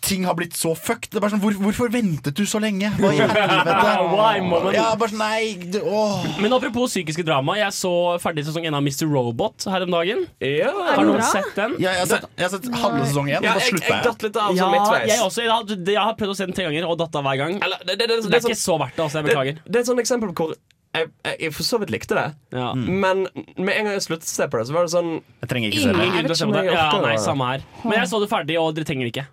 Ting 0.07 0.23
har 0.29 0.37
blitt 0.39 0.55
så 0.55 0.71
fucked. 0.79 1.09
Det 1.11 1.19
er 1.19 1.23
bare 1.25 1.33
sånn, 1.33 1.41
hvor, 1.43 1.55
hvorfor 1.59 1.89
ventet 1.91 2.37
du 2.39 2.45
så 2.47 2.61
lenge? 2.63 2.93
Hva 2.95 3.09
i 3.11 3.17
helvete? 3.19 3.73
Why. 4.13 4.37
Ja, 4.77 4.85
bare 5.01 5.09
sånn, 5.11 5.19
nei 5.19 5.57
du, 5.73 5.81
åh. 5.83 6.23
Men 6.39 6.55
apropos 6.55 6.93
psykiske 6.93 7.25
drama, 7.27 7.57
jeg 7.59 7.75
så 7.75 7.91
ferdig 8.23 8.45
sesong 8.47 8.69
én 8.69 8.77
av 8.77 8.85
Mr. 8.87 9.09
Robot 9.11 9.67
her 9.73 9.83
om 9.83 9.97
dagen. 9.97 10.23
Ja, 10.39 10.71
Har 10.93 11.03
noen 11.03 11.19
bra? 11.19 11.27
sett 11.33 11.51
den? 11.59 11.75
Ja, 11.83 11.97
jeg, 11.97 12.05
har 12.05 12.13
sett, 12.13 12.29
jeg 12.39 12.47
har 12.47 12.55
sett 12.55 12.71
halve 12.85 13.03
sesong 13.09 13.33
én, 13.33 13.41
og 13.41 13.49
ja 13.49 13.57
da 13.57 13.65
jeg, 13.65 13.73
slutta 13.73 13.89
jeg 13.91 13.97
jeg. 13.97 14.07
datt 14.07 14.29
litt 14.29 14.39
av 14.45 14.47
Ja, 14.55 14.63
sånn 14.63 14.77
midtveis. 14.77 15.11
jeg 15.11 15.27
også. 15.27 15.43
Jeg 15.49 15.55
har, 15.57 15.75
jeg 15.97 16.03
har 16.05 16.17
prøvd 16.23 16.37
å 16.37 16.39
se 16.39 16.47
den 16.53 16.59
tre 16.61 16.69
ganger 16.71 16.87
og 16.93 17.03
datt 17.03 17.19
av 17.19 17.27
hver 17.27 17.43
gang. 17.43 17.59
Eller, 17.67 17.83
det, 17.83 17.99
det, 17.99 18.07
det, 18.07 18.21
Det 18.23 18.31
det, 18.31 18.39
er 18.45 18.49
ikke 18.53 18.63
så 18.63 18.79
verdt 18.85 18.95
det, 18.95 19.05
altså. 19.09 19.19
Jeg 19.25 19.31
beklager. 19.33 19.59
Det, 19.59 19.67
det 19.73 19.81
er 19.83 19.89
et 19.89 19.91
sånt 19.91 20.07
eksempel 20.07 20.31
på 20.37 20.47
hvor 20.53 20.55
jeg, 20.97 21.37
jeg, 21.41 21.53
for 21.57 21.67
så 21.67 21.79
vidt 21.83 21.93
likte 21.95 22.17
det, 22.19 22.27
Ja. 22.57 22.73
men 22.75 23.27
med 23.57 23.73
en 23.75 23.89
gang 23.89 23.95
jeg 23.95 24.05
sluttet 24.07 24.29
å 24.29 24.35
se 24.35 24.47
på 24.51 24.59
det, 24.61 24.67
så 24.69 24.77
var 24.77 24.87
det 24.89 24.93
sånn 24.95 25.11
Jeg 25.43 25.49
trenger 25.53 25.73
ikke 25.73 25.83
se 25.83 25.91
Ingen 25.91 26.01
det. 26.01 26.13
grunn 26.17 26.29
til 26.29 26.37
å 26.37 26.41
se 26.41 26.47
på 26.51 26.57
det. 26.57 26.65
Ja, 26.73 26.87
nei, 27.05 27.17
samme 27.23 27.49
her. 27.53 27.67
Men 27.85 27.99
jeg 28.01 28.11
så 28.13 28.21
det 28.23 28.31
ferdig, 28.33 28.59
og 28.61 28.75
dere 28.77 28.89
trenger 28.89 29.09
det 29.09 29.13
ikke. 29.15 29.27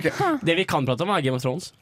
Okay. 0.00 0.34
Det 0.42 0.56
vi 0.60 0.64
kan 0.64 0.86
prate 0.86 1.06
om, 1.06 1.10
er 1.14 1.22
Game 1.26 1.38
of 1.38 1.42
Thrones. 1.42 1.72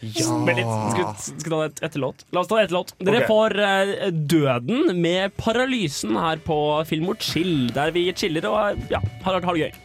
Men 0.00 0.56
litt, 0.56 0.68
skal, 0.94 1.08
skal 1.42 1.52
ta 1.52 1.58
et- 1.66 1.82
etter 1.88 2.00
låt? 2.00 2.24
La 2.32 2.40
oss 2.40 2.48
ta 2.48 2.56
et 2.56 2.68
etter 2.68 2.78
låt. 2.78 2.94
Dere 3.04 3.20
okay. 3.22 3.28
får 3.28 3.56
uh, 3.60 4.10
Døden 4.30 4.94
med 5.02 5.36
Paralysen 5.36 6.16
her 6.16 6.40
på 6.44 6.56
Filmort 6.88 7.20
Chill, 7.22 7.68
der 7.74 7.92
vi 7.94 8.06
chiller 8.16 8.48
og 8.48 8.88
ja, 8.90 9.02
har, 9.26 9.40
har 9.44 9.54
det 9.54 9.68
gøy. 9.68 9.84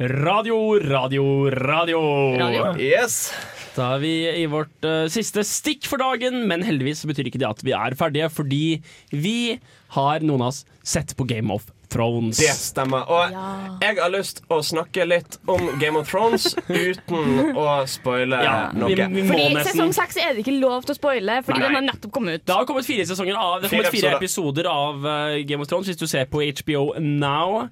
Radio, 0.00 0.78
radio, 0.80 1.50
radio. 1.50 1.98
Radio. 2.40 2.72
Yes! 2.80 3.34
Da 3.76 3.98
er 3.98 4.00
vi 4.00 4.12
i 4.32 4.46
vårt 4.48 4.86
uh, 4.88 5.02
siste 5.12 5.44
stikk 5.44 5.84
for 5.90 6.00
dagen, 6.00 6.38
men 6.48 6.64
heldigvis 6.64 7.02
betyr 7.04 7.28
ikke 7.28 7.42
det 7.42 7.50
at 7.50 7.60
vi 7.60 7.74
er 7.76 7.92
ferdige, 8.00 8.30
fordi 8.32 8.78
vi 9.12 9.58
har, 9.92 10.24
noen 10.24 10.46
av 10.46 10.54
oss, 10.54 10.62
sett 10.80 11.12
på 11.18 11.26
Game 11.28 11.52
of 11.52 11.68
Thrones. 11.92 12.40
Det 12.40 12.48
stemmer. 12.56 13.04
Og 13.12 13.36
jeg 13.84 13.98
har 14.00 14.12
lyst 14.14 14.40
å 14.48 14.62
snakke 14.64 15.04
litt 15.04 15.36
om 15.50 15.68
Game 15.82 16.00
of 16.00 16.08
Thrones 16.08 16.48
uten 16.70 17.52
å 17.52 17.68
spoile 17.90 18.40
Ja, 18.46 18.56
noe. 18.72 18.94
vi 18.96 19.04
må 19.04 19.34
Fordi 19.34 19.52
nesten 19.58 19.74
sesong 19.74 19.96
seks 20.00 20.16
er 20.22 20.32
det 20.32 20.46
ikke 20.46 20.56
lov 20.62 20.86
til 20.88 20.96
å 20.96 21.00
spoile, 21.02 21.40
fordi 21.44 21.60
Nei. 21.60 21.66
den 21.68 21.76
har 21.82 21.88
nettopp 21.90 22.14
kommet 22.16 22.40
ut. 22.40 22.48
Det 22.48 22.56
har 22.56 22.68
kommet 22.72 22.88
fire 22.88 23.04
av 23.04 23.18
Det 23.20 23.34
har 23.36 23.66
kommet 23.68 23.92
fire 23.92 24.16
episoder. 24.16 24.16
episoder 24.16 24.72
av 24.72 25.10
eh, 25.12 25.40
Game 25.44 25.60
of 25.60 25.68
Thrones 25.68 25.92
hvis 25.92 26.00
du 26.00 26.08
ser 26.08 26.30
på 26.30 26.40
HBO 26.62 26.94
Now. 27.04 27.66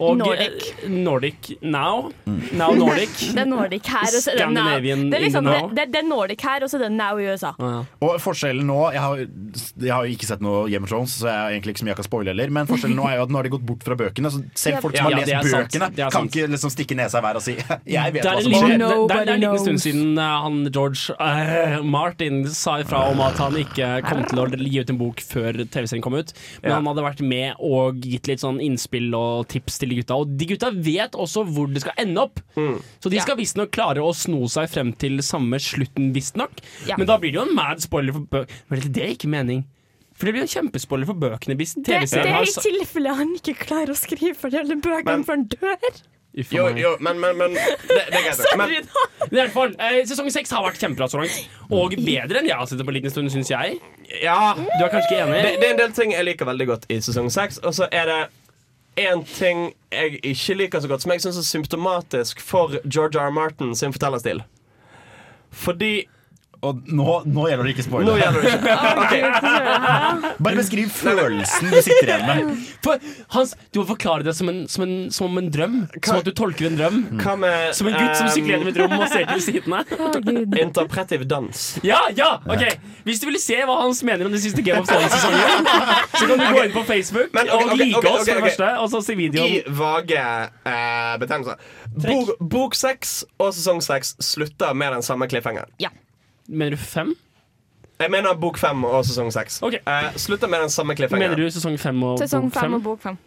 Og, 0.00 0.16
Nordic. 0.18 0.68
eh, 0.82 0.88
Nordic 0.90 1.50
Now. 1.62 2.10
Now 2.56 2.72
Nordic. 2.74 3.12
Det 3.36 3.42
er 3.44 3.48
Nordic 3.50 3.86
her, 3.86 4.06
og 4.08 4.22
så 4.24 4.32
er 4.32 4.38
det 4.40 4.46
Now. 4.54 4.78
Det 4.80 4.92
er, 5.18 5.20
liksom, 5.26 5.44
det, 5.44 5.56
now. 5.60 5.68
det, 5.76 5.84
det 5.92 6.00
er 6.00 6.06
Nordic 6.08 6.40
her, 6.46 6.64
og 6.64 6.70
så 6.72 6.80
er 6.80 6.88
Now 6.94 7.18
i 7.20 7.26
USA. 7.30 7.52
Ah, 7.60 7.70
ja. 7.74 7.82
Og 8.06 8.16
forskjellen 8.24 8.64
nå 8.66 8.78
Jeg 8.94 9.00
har, 9.04 9.20
jeg 9.20 9.92
har 9.92 10.06
jo 10.08 10.14
ikke 10.16 10.26
sett 10.30 10.40
noe 10.44 10.64
Game 10.72 10.84
of 10.88 10.90
Thrones, 10.92 11.14
så 11.20 11.28
jeg 11.28 11.36
har 11.42 11.50
egentlig 11.54 11.74
ikke 11.76 11.82
så 11.82 11.88
mye 11.88 11.94
jeg 11.94 12.00
kan 12.00 12.08
spoile 12.08 12.32
heller. 12.32 12.50
Men 12.56 12.66
forskjellen 12.70 12.96
nå 12.96 13.06
er 13.10 13.18
jo 13.20 13.26
at 13.28 13.34
nå 13.34 13.40
har 13.40 13.48
de 13.48 13.52
gått 13.56 13.66
bort 13.68 13.84
fra 13.86 13.96
bøkene. 14.00 14.32
Så 14.32 14.42
selv 14.64 14.80
folk 14.86 14.96
som 14.96 15.10
Ja, 15.10 15.10
har 15.10 15.24
det 15.26 15.34
er 15.34 15.42
lest 15.44 15.56
bøkene, 15.58 15.90
Det 15.96 16.04
er 16.06 16.10
kan 16.16 16.30
ikke 16.30 16.46
liksom 16.54 16.72
stikke 16.74 16.96
nesa 16.98 17.20
i 17.20 17.24
været 17.28 17.36
og 17.36 17.44
si 17.44 17.54
'jeg 17.94 18.12
vet 18.16 18.24
er 18.24 18.30
hva 18.30 18.42
som 18.42 18.52
skjer'. 18.52 18.78
det, 18.78 18.88
det, 18.88 19.08
det 19.10 19.28
er 19.28 19.34
en 19.34 19.40
liten 19.44 19.58
stund 19.66 19.80
siden 19.84 20.18
eh, 20.18 20.36
han 20.44 20.56
George 20.72 21.14
uh, 21.20 21.82
Martin 21.84 22.40
sa 22.48 22.78
ifra 22.80 23.04
om 23.10 23.20
at 23.20 23.36
han 23.38 23.52
ikke 23.60 23.90
kom 24.08 24.24
til 24.24 24.38
å 24.42 24.46
gi 24.56 24.80
ut 24.80 24.90
en 24.90 24.98
bok 25.00 25.20
før 25.20 25.52
TV-serien 25.66 26.02
kom 26.02 26.14
ut. 26.14 26.32
Men 26.62 26.70
Ja. 26.70 26.74
han 26.80 26.86
hadde 26.86 27.02
vært 27.04 27.20
med 27.20 27.54
og 27.60 28.00
gitt 28.00 28.26
litt 28.30 28.40
sånn 28.40 28.60
innspill 28.62 29.12
og 29.14 29.48
tips 29.48 29.78
til 29.82 29.89
de 29.90 29.98
gutta. 30.00 30.18
Og 30.20 30.36
de 30.40 30.48
gutta 30.52 30.70
vet 30.74 31.18
også 31.18 31.44
hvor 31.48 31.70
det 31.72 31.82
skal 31.84 31.98
ende 32.00 32.22
opp. 32.28 32.40
Så 33.02 33.12
de 33.12 33.20
skal 33.22 33.38
visstnok 33.40 33.72
klare 33.74 34.04
å 34.04 34.14
sno 34.16 34.44
seg 34.50 34.70
frem 34.72 34.94
til 35.00 35.20
samme 35.26 35.60
slutten, 35.62 36.12
visstnok. 36.16 36.62
Ja. 36.88 36.98
Men 37.00 37.10
da 37.10 37.18
blir 37.20 37.34
det 37.34 37.40
jo 37.42 37.48
en 37.48 37.56
mad 37.58 37.82
spoiler 37.84 38.16
for 38.16 38.26
bøkene. 38.30 38.90
Det 38.90 39.04
er 39.04 39.14
ikke 39.16 39.30
mening. 39.32 39.66
For 40.20 40.28
det 40.28 40.34
blir 40.34 40.42
jo 40.44 40.48
en 40.50 40.52
kjempespoiler 40.52 41.08
for 41.08 41.16
bøkene 41.16 41.54
hvis 41.56 41.76
Det, 41.78 41.86
det 41.86 42.00
TV-serien 42.02 42.34
er 42.36 42.48
i 42.48 42.64
tilfelle 42.66 43.12
han 43.16 43.30
ikke 43.38 43.54
klarer 43.62 43.94
å 43.94 43.96
skrive 43.96 44.34
for 44.36 44.52
alle 44.52 44.76
bøkene 44.76 45.24
før 45.24 45.38
han 45.38 45.46
dør. 45.54 46.00
Jo, 46.30 46.68
jo, 46.78 46.92
men, 47.02 47.18
men, 47.18 47.34
men 47.40 47.54
det, 47.56 47.64
det 47.88 48.18
er 48.20 48.22
greit. 48.22 48.42
Men, 48.60 48.70
Men 49.30 49.32
i 49.32 49.40
hvert 49.40 49.54
fall, 49.54 49.72
eh, 49.82 49.96
Sesong 50.06 50.28
seks 50.30 50.52
har 50.54 50.62
vært 50.62 50.78
kjempebra 50.78 51.08
så 51.10 51.18
langt. 51.18 51.40
Og 51.74 51.96
bedre 51.98 52.38
enn 52.38 52.46
jeg 52.46 52.54
har 52.54 52.68
sett 52.70 52.78
det 52.78 52.86
på 52.86 52.92
en 52.92 52.98
liten 53.00 53.10
stund, 53.10 53.32
syns 53.34 53.50
jeg. 53.50 53.80
ja 54.22 54.36
Du 54.54 54.84
er 54.84 54.92
kanskje 54.92 55.08
ikke 55.08 55.24
enig? 55.24 55.40
det, 55.42 55.56
det 55.58 55.66
er 55.66 55.74
en 55.74 55.80
del 55.82 55.96
ting 55.96 56.14
jeg 56.14 56.28
liker 56.28 56.46
veldig 56.46 56.68
godt 56.70 56.86
i 56.92 57.00
sesong 57.02 57.32
seks, 57.34 57.58
og 57.66 57.74
så 57.74 57.88
er 57.90 58.06
det 58.10 58.20
én 58.98 59.24
ting 59.24 59.72
jeg 59.92 60.18
ikke 60.22 60.54
liker 60.54 60.80
så 60.80 60.88
godt, 60.88 61.02
som 61.02 61.12
jeg 61.12 61.22
syns 61.24 61.38
er 61.38 61.46
symptomatisk 61.46 62.40
for 62.40 62.74
George 62.88 63.18
R. 63.18 63.28
R. 63.28 63.30
Martin 63.30 63.74
sin 63.76 63.92
fortellerstil. 63.92 64.42
Fordi 65.50 66.08
Og 66.66 66.80
nå, 66.92 67.04
nå 67.24 67.44
gjelder 67.48 67.64
det 67.66 67.72
ikke 67.72 67.84
spoiler. 67.86 68.10
Nå 68.10 68.16
gjelder 68.20 68.42
det 68.44 68.50
ikke. 69.16 70.32
Bare 70.44 70.56
beskriv 70.58 70.90
følelsen 70.92 71.70
du 71.72 71.76
sitter 71.80 72.10
igjen 72.10 72.26
med. 72.28 72.66
For, 72.84 73.06
Hans, 73.32 73.54
du 73.72 73.80
må 73.80 73.86
forklare 73.88 74.26
det 74.26 74.34
som 74.36 74.50
en, 74.52 74.58
som 74.68 74.84
en, 74.84 74.94
som 75.14 75.40
en 75.40 75.48
drøm. 75.52 75.78
Som 76.04 76.18
at 76.20 76.28
du 76.28 76.34
tolker 76.36 76.68
en 76.68 76.76
drøm. 76.76 76.98
Hva 77.22 77.36
med 77.40 77.72
Som 77.78 77.88
en 77.88 77.96
gutt 77.96 78.12
som 78.18 78.28
ehm, 78.28 78.34
sykler 78.34 78.54
gjennom 78.56 78.72
et 78.72 78.80
rom 78.82 78.96
og 78.98 79.06
ser 79.12 79.24
til 79.30 79.40
sidene. 79.46 79.80
Interpretiv 80.66 81.24
dans. 81.30 81.62
Ja, 81.86 82.02
ja, 82.16 82.34
ok 82.44 82.66
Hvis 83.06 83.22
du 83.22 83.28
vil 83.30 83.38
se 83.40 83.56
hva 83.64 83.78
Hans 83.80 84.02
mener 84.06 84.28
om 84.28 84.34
den 84.34 84.42
siste 84.42 84.64
Game 84.66 84.82
of 84.82 84.90
Thrones-sesongen, 84.90 85.64
så 86.12 86.26
kan 86.26 86.36
du 86.36 86.44
gå 86.44 86.66
inn 86.66 86.74
på 86.74 86.84
Facebook 86.88 87.32
Men, 87.36 87.48
okay, 87.48 87.70
og 87.72 87.80
like 87.80 87.96
okay, 88.02 88.12
oss, 88.12 88.26
for 88.28 88.36
det 88.36 88.44
første, 88.50 88.70
og 88.82 88.92
så 88.92 89.02
se 89.06 89.16
videoen. 89.16 89.56
I 89.56 89.78
vage 89.80 90.20
eh, 90.20 91.16
betegnelser. 91.22 91.64
Bok, 92.04 92.36
bok 92.52 92.78
seks 92.78 93.22
og 93.40 93.54
sesong 93.56 93.80
seks 93.84 94.14
slutter 94.24 94.76
med 94.76 94.98
den 94.98 95.06
samme 95.06 95.30
cliffhangeren. 95.30 95.72
Mener 96.50 96.76
du 96.76 96.82
fem? 96.82 97.14
Jeg 98.00 98.10
mener 98.14 98.36
bok 98.40 98.56
fem 98.58 98.84
og 98.88 99.02
sesong 99.04 99.28
seks. 99.34 99.58
Okay. 99.62 99.80
Eh, 99.86 100.14
slutter 100.20 100.48
med 100.50 100.62
den 100.64 100.70
samme 100.72 100.94
cliffhangeren. 100.96 101.34
Mener 101.36 101.48
du 101.50 101.52
sesong 101.52 101.76
fem 101.78 101.98
og 102.08 102.18
Sesong 102.22 102.48
bok 102.48 102.56
fem 102.56 102.64
fem? 102.70 102.78
og 102.78 102.86
bok 102.86 103.02
fem. 103.04 103.18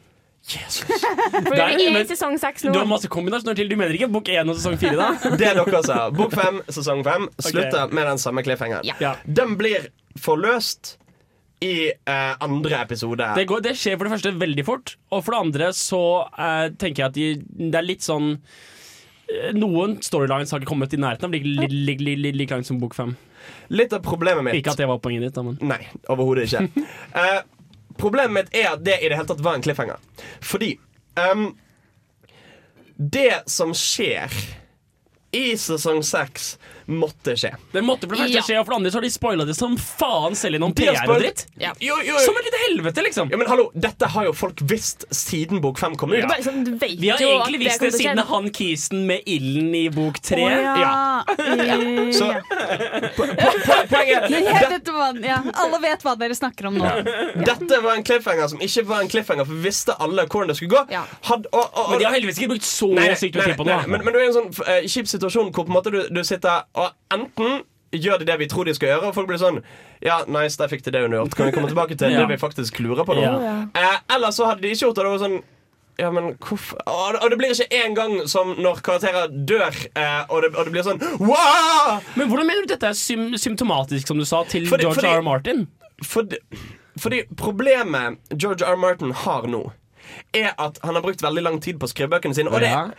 Jesus. 0.44 0.84
For 1.32 1.56
Der, 1.56 1.76
vi 1.78 1.86
er 1.88 1.94
men- 1.96 2.08
sesong 2.10 2.36
seks 2.42 2.66
nå. 2.66 2.74
Du 2.76 2.80
har 2.82 2.90
masse 2.90 3.08
kombinasjoner 3.08 3.56
til. 3.56 3.70
Du 3.72 3.78
mener 3.80 3.94
ikke 3.96 4.10
bok 4.12 4.28
én 4.34 4.50
og 4.52 4.58
sesong 4.58 4.76
fire, 4.82 4.98
da? 5.00 5.12
Det 5.40 5.48
er 5.52 5.60
dere 5.62 5.84
sa. 5.88 6.00
Bok 6.12 6.34
fem, 6.36 6.60
sesong 6.74 7.04
fem 7.06 7.30
slutter 7.40 7.94
med 7.96 8.10
den 8.12 8.20
samme 8.20 8.44
cliffhangeren. 8.44 8.84
Ja. 8.90 8.98
Ja. 9.00 9.14
Den 9.24 9.56
blir 9.62 9.88
forløst 10.20 10.98
i 11.64 11.94
eh, 11.94 12.34
andre 12.44 12.82
episode. 12.84 13.30
Det, 13.38 13.46
går, 13.48 13.62
det 13.64 13.78
skjer 13.80 13.96
for 13.96 14.10
det 14.10 14.18
første 14.18 14.34
veldig 14.42 14.66
fort, 14.68 14.98
og 15.16 15.22
for 15.24 15.32
det 15.38 15.44
andre 15.46 15.70
så 15.78 16.02
eh, 16.36 16.66
tenker 16.76 17.06
jeg 17.06 17.08
at 17.08 17.16
de, 17.16 17.70
det 17.72 17.80
er 17.80 17.88
litt 17.88 18.04
sånn 18.04 18.34
Noen 19.58 19.98
storylines 20.04 20.52
har 20.54 20.62
ikke 20.62 20.70
kommet 20.70 20.94
i 20.94 21.00
nærheten 21.02 21.28
av 21.28 21.34
like, 21.34 21.48
like, 21.48 22.04
like, 22.04 22.34
like, 22.38 22.50
langt 22.54 22.68
som 22.70 22.80
bok 22.82 22.96
fem. 22.98 23.16
Litt 23.74 23.94
av 23.96 24.04
problemet 24.06 24.46
mitt 24.46 24.60
Ikke 24.62 24.72
at 24.72 24.80
det 24.80 24.88
var 24.88 25.00
poenget 25.04 25.26
ditt, 25.28 25.36
da, 25.36 25.44
men 25.44 25.58
Nei, 25.68 25.82
overhodet 26.12 26.46
ikke. 26.48 26.86
uh, 27.18 27.42
problemet 28.04 28.36
mitt 28.38 28.56
er 28.56 28.74
at 28.74 28.84
det 28.86 29.00
i 29.02 29.10
det 29.12 29.18
hele 29.20 29.30
tatt 29.30 29.44
var 29.44 29.58
en 29.58 29.66
cliffhanger. 29.66 30.00
Fordi 30.44 30.74
um, 31.20 31.50
Det 32.96 33.44
som 33.52 33.74
skjer 33.78 34.32
i 35.34 35.46
sesong 35.58 36.04
seks, 36.06 36.54
måtte 36.88 37.36
skje. 37.40 37.54
Det 37.74 37.84
måtte 37.84 38.08
for 38.08 38.16
det 38.16 38.24
første 38.26 38.36
Ja. 38.36 38.42
skje, 38.42 38.60
og 38.60 38.66
for 38.66 38.74
det 38.74 38.78
andre 38.82 38.92
så 38.92 39.00
har 39.00 39.02
de 39.08 39.10
spoila 39.14 39.46
det 39.46 39.56
som 39.56 39.78
faen 39.78 40.36
selv 40.36 40.58
gjennom 40.58 40.74
noen 40.74 40.78
PR 40.78 41.10
og 41.10 41.20
dritt. 41.22 41.46
Ja. 41.60 41.74
Jo, 41.80 41.96
jo, 42.04 42.18
Som 42.20 42.34
jo. 42.36 42.40
et 42.40 42.46
lite 42.50 42.62
helvete, 42.68 43.04
liksom. 43.04 43.32
Ja, 43.32 43.38
men 43.38 43.48
hallo, 43.48 43.70
Dette 43.76 44.08
har 44.08 44.26
jo 44.26 44.34
folk 44.34 44.60
visst 44.70 45.06
siden 45.12 45.62
bok 45.62 45.80
fem 45.80 45.96
kom 45.96 46.12
ut. 46.14 46.22
Det 46.22 46.40
er 46.40 46.44
sånn, 46.44 46.80
Vi 46.80 47.10
har 47.10 47.20
jo 47.20 47.30
egentlig 47.40 47.60
visst 47.66 47.80
det 47.80 47.94
siden 47.94 48.18
han 48.20 48.50
kisen 48.50 49.06
med 49.08 49.22
ilden 49.26 49.74
i 49.76 49.90
bok 49.90 50.20
tre. 50.22 50.44
Oh, 50.44 50.80
ja. 50.80 51.24
Så 52.14 52.26
Ja. 52.34 52.42
po 53.16 53.24
po 53.26 53.76
poenget 53.90 54.24
er 54.24 54.80
det, 54.80 55.26
ja, 55.26 55.40
Alle 55.54 55.80
vet 55.82 56.04
hva 56.06 56.16
dere 56.20 56.36
snakker 56.36 56.68
om 56.70 56.78
nå. 56.80 56.90
Dette 57.46 57.80
var 57.84 57.96
en 57.98 58.04
cliffhanger 58.04 58.48
som 58.50 58.60
ikke 58.64 58.86
var 58.88 59.02
en 59.04 59.10
cliffhanger, 59.12 59.46
for 59.46 59.54
vi 59.54 59.68
visste 59.68 59.96
alle 60.00 60.26
hvordan 60.26 60.48
det 60.52 60.58
skulle 60.58 60.74
gå. 60.76 60.84
Ja. 60.94 61.04
Had, 61.30 61.48
og, 61.52 61.60
og, 61.64 61.80
og, 61.84 61.90
Men 61.92 62.00
de 62.00 62.06
har 62.06 62.16
heldigvis 62.18 62.40
ikke 62.42 62.52
brukt 62.56 62.68
så 62.68 62.90
sykt 63.20 63.36
mye 63.38 63.48
tid 63.50 63.58
på 63.60 63.68
det. 63.68 63.80
Men, 63.88 64.04
men 64.06 64.14
du 64.14 64.20
er 64.20 64.26
i 64.26 64.30
en 64.32 64.38
sånn 64.38 64.50
uh, 64.64 64.88
kjip 64.90 65.10
situasjon 65.12 65.52
hvor 65.54 65.68
på 65.68 65.72
en 65.74 65.78
måte 65.78 65.94
du, 65.94 66.00
du 66.14 66.22
sitter 66.28 66.64
og 66.76 66.92
enten 67.14 67.64
gjør 67.94 68.20
de 68.20 68.26
det 68.26 68.40
vi 68.40 68.48
tror 68.50 68.66
de 68.66 68.74
skal 68.74 68.90
gjøre, 68.90 69.08
og 69.10 69.14
folk 69.16 69.28
blir 69.30 69.38
sånn 69.38 69.62
Ja, 70.02 70.24
nice, 70.28 70.58
der 70.58 70.68
fikk 70.68 70.82
de 70.84 70.92
det 70.92 71.04
undergjort. 71.06 71.36
Kan 71.38 71.46
vi 71.46 71.52
komme 71.56 71.70
tilbake 71.70 71.96
til 71.98 72.12
Ja. 72.16 72.24
det 72.24 72.30
vi 72.34 72.38
faktisk 72.42 72.80
lurer 72.82 73.06
på 73.06 73.14
nå? 73.16 73.22
Ja. 73.22 73.68
Eh, 73.78 73.98
eller 74.16 74.32
så 74.34 74.48
hadde 74.50 74.62
de 74.66 74.72
ikke 74.74 74.88
gjort 74.88 74.96
det. 74.98 75.04
Det 75.06 75.12
var 75.14 75.22
sånn 75.28 75.44
ja, 76.02 76.10
men 76.10 76.32
hvorfor 76.42 76.80
Og 76.90 77.30
det 77.30 77.38
blir 77.38 77.52
ikke 77.54 77.70
én 77.84 77.94
gang 77.94 78.16
som 78.28 78.56
når 78.58 78.80
karakterer 78.82 79.28
dør, 79.46 79.70
eh, 79.94 80.24
og, 80.30 80.42
det, 80.42 80.50
og 80.58 80.66
det 80.66 80.74
blir 80.74 80.84
sånn 80.88 80.98
wow! 81.22 82.00
Men 82.18 82.28
hvordan 82.32 82.48
mener 82.50 82.66
du 82.66 82.72
dette 82.74 82.90
er 82.90 82.98
sym 82.98 83.36
symptomatisk, 83.38 84.08
som 84.10 84.18
du 84.18 84.26
sa, 84.26 84.42
til 84.50 84.66
Fordi- 84.66 84.88
George 84.88 84.98
fordi- 85.04 85.14
R. 85.14 85.20
R. 85.22 85.22
Martin? 85.22 85.68
Fordi, 86.04 86.40
fordi 86.98 87.22
problemet 87.38 88.18
George 88.34 88.66
R. 88.66 88.76
Martin 88.76 89.12
har 89.12 89.46
nå, 89.46 89.62
er 90.34 90.50
at 90.58 90.80
han 90.84 90.96
har 90.98 91.06
brukt 91.06 91.22
veldig 91.22 91.44
lang 91.46 91.60
tid 91.62 91.78
på 91.80 91.88
skrivebøkene 91.94 92.34
sine. 92.36 92.50
Og 92.50 92.60
det, 92.60 92.70
Ja. 92.74 92.90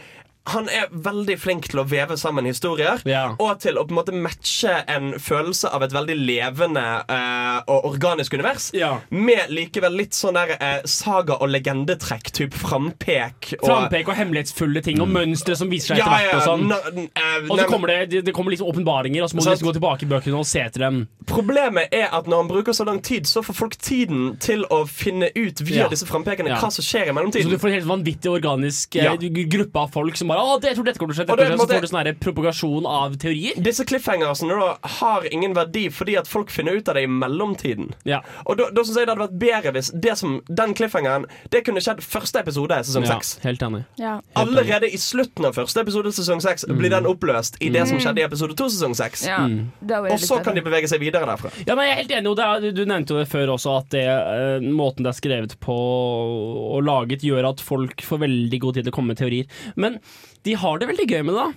Han 0.53 0.69
er 0.69 0.91
veldig 0.93 1.37
flink 1.41 1.71
til 1.73 1.81
å 1.81 1.87
veve 1.89 2.19
sammen 2.21 2.45
historier, 2.45 3.01
Ja. 3.09 3.35
og 3.41 3.61
til 3.61 3.79
å 3.81 3.85
på 3.87 3.95
en 3.95 3.97
måte 3.97 4.12
matche 4.12 4.85
en 4.93 5.15
følelse 5.16 5.71
av 5.73 5.83
et 5.83 5.93
veldig 5.95 6.16
levende 6.21 6.83
uh, 7.09 7.62
og 7.66 7.87
organisk 7.95 8.35
univers, 8.35 8.71
Ja. 8.77 9.01
med 9.11 9.49
likevel 9.49 9.97
litt 9.97 10.12
sånn 10.12 10.37
der 10.37 10.53
uh, 10.61 10.83
saga- 10.85 11.39
og 11.41 11.49
legendetrekk, 11.49 12.31
type 12.33 12.53
frampek. 12.61 13.55
Og, 13.62 13.69
Frampek 13.71 14.09
og 14.09 14.19
hemmelighetsfulle 14.19 14.83
ting 14.85 15.01
og 15.01 15.09
mønstre 15.09 15.57
som 15.57 15.71
viser 15.73 15.95
seg 15.95 16.03
ja, 16.03 16.11
etter 16.12 16.37
hvert. 16.37 16.37
Og 16.37 16.45
sånn 16.45 17.09
eh, 17.09 17.49
Og 17.49 17.59
så 17.59 17.66
kommer 17.71 17.89
det, 17.89 18.25
det, 18.27 18.35
kommer 18.37 18.53
liksom 18.53 18.69
åpenbaringer, 18.69 19.25
og 19.25 19.31
så 19.31 19.39
må 19.39 19.47
du 19.47 19.51
liksom 19.51 19.71
gå 19.71 19.77
tilbake 19.79 20.05
i 20.05 20.11
bøkene 20.12 20.43
og 20.43 20.49
se 20.49 20.61
etter 20.61 20.85
dem. 20.85 21.01
Problemet 21.31 21.89
er 21.95 22.12
at 22.12 22.29
når 22.29 22.45
han 22.45 22.53
bruker 22.53 22.77
så 22.77 22.85
lang 22.85 23.01
tid, 23.01 23.25
så 23.31 23.41
får 23.45 23.57
folk 23.57 23.79
tiden 23.81 24.37
til 24.45 24.66
å 24.69 24.85
finne 24.85 25.31
ut 25.33 25.65
via 25.65 25.89
disse 25.89 26.05
frampekene 26.09 26.53
hva 26.53 26.69
som 26.75 26.85
skjer 26.85 27.09
i 27.09 27.16
mellomtiden. 27.16 27.49
Så 27.49 27.57
du 27.57 27.62
får 27.62 27.73
en 27.73 27.79
helt 27.79 27.89
vanvittig 27.89 28.33
organisk 28.33 29.01
uh, 29.01 29.16
gruppe 29.55 29.81
av 29.81 29.93
folk 29.95 30.21
som 30.21 30.29
bare 30.29 30.34
Å, 30.39 30.59
det, 30.61 30.70
jeg 30.73 30.78
tror 30.78 30.89
dette 30.89 31.01
kommer 31.02 31.15
til 31.15 31.23
å 31.23 31.24
skje. 31.24 31.27
Dette 31.28 31.36
det 31.36 31.47
kommer 31.51 31.56
til 31.56 31.65
å 31.65 31.65
skje», 31.65 31.74
Så 31.74 31.78
får 31.78 31.86
du 31.86 31.90
sånn 31.93 32.01
her 32.02 32.19
propagasjon 32.24 32.89
av 32.90 33.16
teorier. 33.23 33.59
Disse 33.65 33.86
cliffhangersene 33.89 34.59
da 34.61 34.70
har 34.98 35.28
ingen 35.31 35.55
verdi 35.56 35.86
fordi 35.94 36.16
at 36.20 36.31
folk 36.31 36.51
finner 36.55 36.78
ut 36.78 36.89
av 36.89 36.98
det 36.98 37.05
i 37.06 37.11
mellomtiden. 37.11 37.93
Ja. 38.09 38.20
Og 38.44 38.59
da, 38.61 38.69
da 38.74 38.85
synes 38.85 38.98
jeg 39.01 39.09
det 39.09 39.15
hadde 39.15 39.27
vært 39.27 39.39
bedre 39.43 39.74
hvis 39.78 39.90
det 39.94 40.16
som, 40.20 40.39
den 40.48 40.74
cliffhangeren 40.77 41.27
Det 41.51 41.62
kunne 41.66 41.82
skjedd 41.85 42.02
første 42.05 42.40
episode 42.44 42.77
i 42.81 42.86
sesong 42.86 43.06
ja, 43.09 43.19
helt 43.44 43.62
enig. 43.66 43.82
Ja. 44.01 44.15
Allerede 44.39 44.89
i 44.90 44.98
slutten 45.01 45.47
av 45.48 45.56
første 45.56 45.82
episode 45.85 46.12
sesong 46.15 46.43
seks 46.44 46.66
blir 46.69 46.93
den 46.93 47.06
oppløst 47.09 47.59
i 47.65 47.70
det 47.74 47.86
som 47.90 48.01
skjedde 48.02 48.23
i 48.23 48.27
episode 48.27 48.56
to 48.59 48.69
sesong 48.73 48.94
seks. 48.98 49.27
Ja. 49.28 49.43
mm. 49.47 49.70
Og 50.11 50.19
så 50.23 50.40
kan 50.44 50.56
de 50.56 50.62
bevege 50.65 50.89
seg 50.90 51.02
videre 51.02 51.27
derfra. 51.28 51.52
Ja, 51.66 51.77
men 51.77 51.86
jeg 51.89 51.94
er 51.94 52.01
helt 52.02 52.15
enig, 52.19 52.31
og 52.32 52.39
det 52.40 52.44
er, 52.48 52.61
du- 52.61 52.73
Du 52.85 52.89
nevnte 52.90 53.15
jo 53.15 53.20
det 53.23 53.28
før 53.31 53.55
også, 53.55 53.78
at 53.81 53.89
det, 53.94 54.05
eh, 54.05 54.65
måten 54.65 55.05
det 55.06 55.12
er 55.15 55.19
skrevet 55.20 55.55
på 55.62 55.74
og 55.74 56.82
laget, 56.85 57.23
gjør 57.24 57.51
at 57.52 57.61
folk 57.65 58.02
får 58.05 58.23
veldig 58.24 58.61
god 58.61 58.74
tid 58.78 58.86
til 58.86 58.93
å 58.93 58.97
komme 58.97 59.15
med 59.15 59.20
teorier. 59.20 59.47
Men 59.77 60.01
de 60.45 60.55
har 60.55 60.79
det 60.79 60.89
veldig 60.95 61.09
gøy 61.11 61.23
med 61.25 61.35
det, 61.35 61.43
da. 61.45 61.53